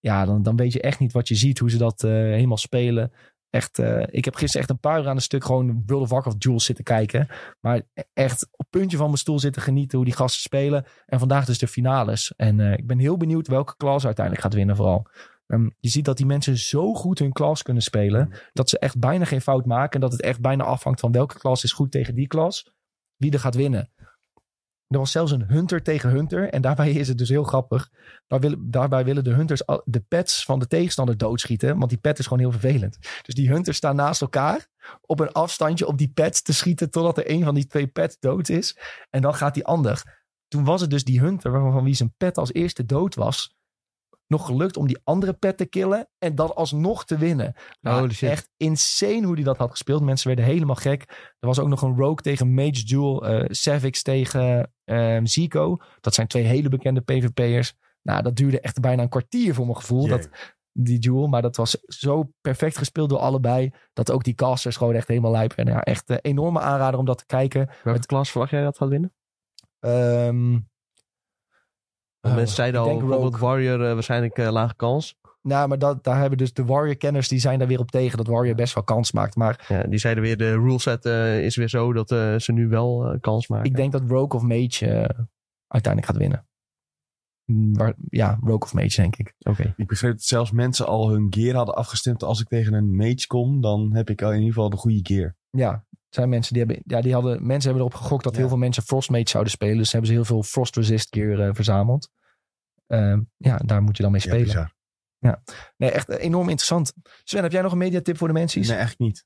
Ja, 0.00 0.24
dan, 0.24 0.42
dan 0.42 0.56
weet 0.56 0.72
je 0.72 0.80
echt 0.80 0.98
niet 0.98 1.12
wat 1.12 1.28
je 1.28 1.34
ziet, 1.34 1.58
hoe 1.58 1.70
ze 1.70 1.78
dat 1.78 2.04
eh, 2.04 2.10
helemaal 2.10 2.56
spelen. 2.56 3.12
Echt, 3.50 3.78
eh, 3.78 4.02
ik 4.06 4.24
heb 4.24 4.34
gisteren 4.34 4.60
echt 4.60 4.70
een 4.70 4.80
paar 4.80 5.00
uur 5.00 5.08
aan 5.08 5.16
een 5.16 5.22
stuk 5.22 5.44
gewoon 5.44 5.82
World 5.86 6.02
of 6.02 6.10
Warcraft 6.10 6.42
Jules 6.42 6.64
zitten 6.64 6.84
kijken. 6.84 7.28
Maar 7.60 7.82
echt 8.12 8.48
op 8.50 8.58
het 8.58 8.70
puntje 8.70 8.96
van 8.96 9.06
mijn 9.06 9.18
stoel 9.18 9.38
zitten 9.38 9.62
genieten 9.62 9.96
hoe 9.98 10.06
die 10.06 10.16
gasten 10.16 10.40
spelen. 10.40 10.86
En 11.06 11.18
vandaag 11.18 11.44
dus 11.44 11.58
de 11.58 11.68
finales. 11.68 12.32
En 12.36 12.60
eh, 12.60 12.72
ik 12.72 12.86
ben 12.86 12.98
heel 12.98 13.16
benieuwd 13.16 13.48
welke 13.48 13.76
klas 13.76 14.04
uiteindelijk 14.04 14.44
gaat 14.44 14.54
winnen 14.54 14.76
vooral. 14.76 15.06
Ehm, 15.46 15.68
je 15.78 15.88
ziet 15.88 16.04
dat 16.04 16.16
die 16.16 16.26
mensen 16.26 16.58
zo 16.58 16.94
goed 16.94 17.18
hun 17.18 17.32
klas 17.32 17.62
kunnen 17.62 17.82
spelen. 17.82 18.32
Dat 18.52 18.68
ze 18.68 18.78
echt 18.78 18.98
bijna 18.98 19.24
geen 19.24 19.40
fout 19.40 19.66
maken. 19.66 19.94
En 19.94 20.00
dat 20.00 20.12
het 20.12 20.22
echt 20.22 20.40
bijna 20.40 20.64
afhangt 20.64 21.00
van 21.00 21.12
welke 21.12 21.38
klas 21.38 21.64
is 21.64 21.72
goed 21.72 21.90
tegen 21.90 22.14
die 22.14 22.26
klas. 22.26 22.72
Wie 23.16 23.32
er 23.32 23.40
gaat 23.40 23.54
winnen. 23.54 23.90
Er 24.88 24.98
was 24.98 25.10
zelfs 25.10 25.32
een 25.32 25.44
hunter 25.48 25.82
tegen 25.82 26.10
hunter. 26.10 26.48
En 26.48 26.62
daarbij 26.62 26.92
is 26.92 27.08
het 27.08 27.18
dus 27.18 27.28
heel 27.28 27.44
grappig. 27.44 27.90
Daar 28.26 28.40
willen, 28.40 28.70
daarbij 28.70 29.04
willen 29.04 29.24
de 29.24 29.34
hunters 29.34 29.62
de 29.84 30.00
pets 30.08 30.44
van 30.44 30.58
de 30.58 30.66
tegenstander 30.66 31.16
doodschieten. 31.16 31.78
Want 31.78 31.90
die 31.90 31.98
pet 31.98 32.18
is 32.18 32.24
gewoon 32.26 32.42
heel 32.42 32.50
vervelend. 32.50 32.98
Dus 33.22 33.34
die 33.34 33.48
hunters 33.48 33.76
staan 33.76 33.96
naast 33.96 34.20
elkaar. 34.20 34.66
Op 35.00 35.20
een 35.20 35.32
afstandje 35.32 35.86
op 35.86 35.98
die 35.98 36.10
pet 36.14 36.44
te 36.44 36.52
schieten. 36.52 36.90
Totdat 36.90 37.18
er 37.18 37.30
een 37.30 37.44
van 37.44 37.54
die 37.54 37.66
twee 37.66 37.86
pets 37.86 38.16
dood 38.20 38.48
is. 38.48 38.78
En 39.10 39.22
dan 39.22 39.34
gaat 39.34 39.54
die 39.54 39.64
ander. 39.64 40.20
Toen 40.48 40.64
was 40.64 40.80
het 40.80 40.90
dus 40.90 41.04
die 41.04 41.20
hunter 41.20 41.50
waarvan 41.50 41.72
van 41.72 41.84
wie 41.84 41.94
zijn 41.94 42.14
pet 42.16 42.38
als 42.38 42.52
eerste 42.52 42.84
dood 42.84 43.14
was. 43.14 43.57
Nog 44.28 44.46
gelukt 44.46 44.76
om 44.76 44.86
die 44.86 45.00
andere 45.04 45.32
pet 45.32 45.56
te 45.56 45.66
killen. 45.66 46.08
En 46.18 46.34
dan 46.34 46.54
alsnog 46.54 47.04
te 47.04 47.18
winnen. 47.18 47.54
Nou, 47.80 48.00
Holy 48.00 48.12
shit. 48.12 48.30
echt 48.30 48.50
insane 48.56 49.24
hoe 49.26 49.34
hij 49.34 49.44
dat 49.44 49.56
had 49.56 49.70
gespeeld. 49.70 50.02
Mensen 50.02 50.26
werden 50.26 50.44
helemaal 50.44 50.74
gek. 50.74 51.02
Er 51.38 51.46
was 51.46 51.58
ook 51.58 51.68
nog 51.68 51.82
een 51.82 51.96
Rogue 51.96 52.16
tegen 52.16 52.54
Mage 52.54 52.84
Duel. 52.84 53.26
eh 53.26 53.44
Savix 53.48 54.02
tegen 54.02 54.72
ehm 54.84 55.24
Zico. 55.26 55.76
Dat 56.00 56.14
zijn 56.14 56.26
twee 56.26 56.44
hele 56.44 56.68
bekende 56.68 57.00
PvP'ers. 57.00 57.74
Nou, 58.02 58.22
dat 58.22 58.36
duurde 58.36 58.60
echt 58.60 58.80
bijna 58.80 59.02
een 59.02 59.08
kwartier 59.08 59.54
voor 59.54 59.64
mijn 59.64 59.76
gevoel. 59.76 60.00
Jee. 60.06 60.10
Dat, 60.10 60.28
die 60.72 60.98
duel. 60.98 61.26
Maar 61.26 61.42
dat 61.42 61.56
was 61.56 61.76
zo 61.86 62.30
perfect 62.40 62.78
gespeeld 62.78 63.08
door 63.08 63.18
allebei. 63.18 63.70
Dat 63.92 64.10
ook 64.10 64.24
die 64.24 64.34
casters 64.34 64.76
gewoon 64.76 64.94
echt 64.94 65.08
helemaal 65.08 65.30
lijp. 65.30 65.52
En 65.52 65.66
ja, 65.66 65.80
echt 65.82 66.10
een 66.10 66.18
enorme 66.20 66.60
aanrader 66.60 66.98
om 66.98 67.06
dat 67.06 67.18
te 67.18 67.26
kijken. 67.26 67.70
Welke 67.82 68.06
klas 68.06 68.30
verwacht 68.30 68.50
jij 68.50 68.62
dat 68.62 68.76
gaat 68.76 68.88
winnen? 68.88 69.12
Ehm 69.80 70.58
Eh, 72.20 72.34
mensen 72.34 72.54
zeiden 72.56 72.80
ik 72.80 72.86
al, 72.86 72.92
denk 72.92 73.06
bijvoorbeeld 73.06 73.34
Rogue. 73.34 73.48
Warrior 73.48 73.86
eh, 73.88 73.92
waarschijnlijk 73.94 74.38
eh, 74.38 74.50
lage 74.50 74.74
kans. 74.76 75.16
Nou, 75.42 75.68
maar 75.68 75.78
dat, 75.78 76.04
daar 76.04 76.20
hebben 76.20 76.38
dus 76.38 76.52
de 76.52 76.64
Warrior-kenners... 76.64 77.28
die 77.28 77.38
zijn 77.38 77.58
daar 77.58 77.68
weer 77.68 77.78
op 77.78 77.90
tegen 77.90 78.16
dat 78.16 78.26
Warrior 78.26 78.54
best 78.54 78.74
wel 78.74 78.84
kans 78.84 79.12
maakt. 79.12 79.36
Maar 79.36 79.64
Ja, 79.68 79.82
die 79.82 79.98
zeiden 79.98 80.22
weer, 80.22 80.36
de 80.36 80.52
ruleset 80.52 81.04
eh 81.04 81.44
is 81.44 81.56
weer 81.56 81.68
zo 81.68 81.92
dat 81.92 82.10
eh, 82.10 82.36
ze 82.38 82.52
nu 82.52 82.68
wel 82.68 83.16
kans 83.20 83.48
maken. 83.48 83.66
ik 83.70 83.76
denk 83.76 83.92
dat 83.92 84.02
Rogue 84.08 84.40
of 84.40 84.42
Mage 84.42 84.86
uiteindelijk 85.66 86.12
gaat 86.12 86.16
winnen. 86.22 86.46
Mm, 87.44 87.74
waar- 87.76 87.94
ja, 88.08 88.38
Rogue 88.40 88.60
of 88.60 88.74
Mage, 88.74 89.00
denk 89.00 89.16
ik. 89.16 89.34
Oké. 89.38 89.74
Ik 89.76 89.86
begreep 89.86 90.10
dat 90.12 90.22
zelfs 90.22 90.50
mensen 90.50 90.86
al 90.86 91.10
hun 91.10 91.26
gear 91.30 91.56
hadden 91.56 91.74
afgestemd. 91.74 92.22
Als 92.22 92.40
ik 92.40 92.48
tegen 92.48 92.72
een 92.72 92.96
mage 92.96 93.26
kom, 93.26 93.60
dan 93.60 93.94
heb 93.94 94.10
ik 94.10 94.22
al 94.22 94.30
in 94.32 94.36
ieder 94.38 94.52
geval 94.52 94.70
de 94.70 94.76
goede 94.76 95.00
gear. 95.02 95.36
Ja, 95.50 95.84
zijn 96.08 96.28
mensen 96.28 96.54
die 96.54 96.62
hebben... 96.64 96.82
Ja, 96.86 97.00
die 97.00 97.12
hadden, 97.12 97.46
mensen 97.46 97.70
hebben 97.70 97.88
erop 97.88 98.00
gegokt 98.00 98.24
dat 98.24 98.32
Ja. 98.32 98.38
heel 98.38 98.48
veel 98.48 98.58
mensen 98.58 98.82
Frost 98.82 99.10
Mage 99.10 99.28
zouden 99.28 99.52
spelen. 99.52 99.76
Dus 99.76 99.90
hebben 99.92 100.10
ze 100.10 100.16
heel 100.16 100.24
veel 100.24 100.42
Frost 100.42 100.76
Resist 100.76 101.14
gear 101.14 101.38
eh, 101.48 101.54
verzameld. 101.54 102.10
Ehm, 102.86 103.20
ja, 103.36 103.56
daar 103.56 103.82
moet 103.82 103.96
je 103.96 104.02
dan 104.02 104.12
mee 104.12 104.20
Ja, 104.20 104.26
spelen. 104.28 104.44
bizar. 104.46 104.74
nee, 105.76 105.90
echt 105.90 106.08
enorm 106.08 106.48
interessant. 106.48 106.92
Sven, 107.24 107.42
heb 107.42 107.52
jij 107.52 107.62
nog 107.62 107.72
een 107.72 107.78
mediatip 107.78 108.16
voor 108.16 108.28
de 108.28 108.34
mensen? 108.34 108.60
Nee, 108.60 108.70
eigenlijk 108.70 108.98
niet. 109.00 109.24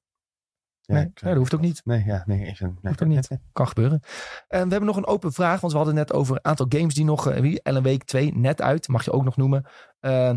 Ja, 0.81 0.95
nee, 0.95 1.11
dat 1.15 1.37
hoeft 1.37 1.55
ook 1.55 1.61
niet. 1.61 1.81
Nee, 1.85 2.05
ja, 2.05 2.23
nee. 2.27 2.45
Even, 2.47 2.67
nee. 2.67 2.79
Hoeft 2.83 3.03
ook 3.03 3.09
niet. 3.09 3.29
Kan 3.53 3.69
gebeuren. 3.69 4.01
En 4.49 4.65
we 4.65 4.71
hebben 4.71 4.85
nog 4.85 4.97
een 4.97 5.07
open 5.07 5.33
vraag, 5.33 5.61
want 5.61 5.73
we 5.73 5.79
hadden 5.79 5.97
net 5.97 6.13
over 6.13 6.35
een 6.37 6.45
aantal 6.45 6.67
games 6.69 6.95
die 6.95 7.05
nog... 7.05 7.29
eh, 7.29 7.41
wie- 7.41 7.63
Ellen 7.63 7.83
Week 7.83 8.05
2 8.05 8.35
net 8.37 8.61
uit, 8.63 8.89
mag 8.89 9.05
je 9.05 9.13
ook 9.13 9.25
nog 9.25 9.37
noemen. 9.37 9.65
Eh 10.01 10.33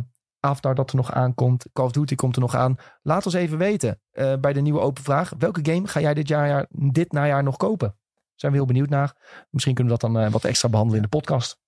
Avatar 0.45 0.75
dat 0.75 0.89
er 0.89 0.95
nog 0.95 1.11
aankomt. 1.11 1.65
Call 1.73 1.85
of 1.85 1.91
Duty 1.91 2.15
komt 2.15 2.35
er 2.35 2.41
nog 2.41 2.55
aan. 2.55 2.75
Laat 3.01 3.25
ons 3.25 3.35
even 3.35 3.57
weten 3.57 4.01
eh, 4.11 4.33
bij 4.39 4.53
de 4.53 4.61
nieuwe 4.61 4.79
open 4.79 5.03
vraag. 5.03 5.33
Welke 5.37 5.71
game 5.71 5.87
ga 5.87 5.99
jij 5.99 6.13
dit, 6.13 6.27
jaar, 6.27 6.65
dit 6.69 7.11
najaar 7.11 7.43
nog 7.43 7.57
kopen? 7.57 7.97
Zijn 8.35 8.51
we 8.51 8.57
heel 8.57 8.67
benieuwd 8.67 8.89
naar. 8.89 9.45
Misschien 9.49 9.73
kunnen 9.73 9.93
we 9.93 9.99
dat 9.99 10.11
dan 10.11 10.21
eh, 10.21 10.31
wat 10.31 10.43
extra 10.43 10.69
behandelen 10.69 11.03
in 11.03 11.09
de 11.09 11.17
podcast. 11.17 11.59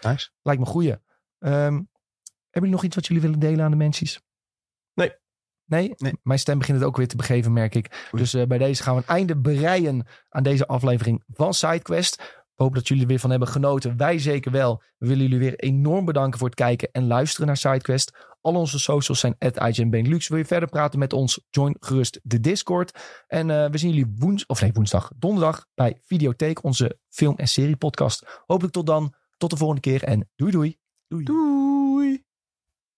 Nice. 0.00 0.30
Lijkt 0.42 0.60
me 0.60 0.66
goeie. 0.66 0.98
Ehm, 1.38 1.72
hebben 1.72 1.86
jullie 2.50 2.70
nog 2.70 2.84
iets 2.84 2.94
wat 2.94 3.06
jullie 3.06 3.22
willen 3.22 3.38
delen 3.38 3.64
aan 3.64 3.70
de 3.70 3.76
mensen? 3.76 4.22
Nee. 4.94 5.12
Nee? 5.64 5.94
Nee. 5.96 6.12
Mijn 6.22 6.38
stem 6.38 6.58
begint 6.58 6.78
het 6.78 6.86
ook 6.86 6.96
weer 6.96 7.08
te 7.08 7.16
begeven, 7.16 7.52
merk 7.52 7.74
ik. 7.74 8.08
Oei. 8.14 8.22
Dus 8.22 8.34
eh, 8.34 8.46
bij 8.46 8.58
deze 8.58 8.82
gaan 8.82 8.94
we 8.94 9.00
een 9.00 9.16
einde 9.16 9.36
bereiden 9.36 10.06
aan 10.28 10.42
deze 10.42 10.66
aflevering 10.66 11.24
van 11.26 11.54
SideQuest. 11.54 12.39
Hopen 12.60 12.78
dat 12.78 12.88
jullie 12.88 13.02
er 13.02 13.08
weer 13.08 13.18
van 13.18 13.30
hebben 13.30 13.48
genoten. 13.48 13.96
Wij 13.96 14.18
zeker 14.18 14.52
wel. 14.52 14.82
We 14.98 15.06
willen 15.06 15.22
jullie 15.22 15.38
weer 15.38 15.58
enorm 15.58 16.04
bedanken 16.04 16.38
voor 16.38 16.48
het 16.48 16.56
kijken 16.56 16.88
en 16.92 17.06
luisteren 17.06 17.46
naar 17.46 17.56
SideQuest. 17.56 18.36
Al 18.40 18.54
onze 18.54 18.78
socials 18.78 19.20
zijn 19.20 19.36
at 19.38 19.90
Benelux. 19.90 20.28
Wil 20.28 20.38
je 20.38 20.44
verder 20.44 20.68
praten 20.68 20.98
met 20.98 21.12
ons? 21.12 21.46
Join 21.50 21.76
gerust 21.80 22.20
de 22.22 22.40
Discord. 22.40 22.98
En 23.26 23.50
eh, 23.50 23.70
we 23.70 23.78
zien 23.78 23.90
jullie 23.90 24.14
woens 24.18 24.46
of 24.46 24.60
nee, 24.60 24.72
woensdag, 24.72 25.10
donderdag 25.16 25.66
bij 25.74 25.98
Videotheek, 26.00 26.64
onze 26.64 26.98
film- 27.08 27.36
en 27.36 27.48
serie 27.48 27.76
podcast. 27.76 28.42
Hopelijk 28.46 28.74
tot 28.74 28.86
dan. 28.86 29.14
Tot 29.36 29.50
de 29.50 29.56
volgende 29.56 29.82
keer 29.82 30.02
en 30.02 30.28
doei 30.36 30.52
doei. 30.52 30.78
Doei. 31.08 31.24
Doei. 31.24 31.49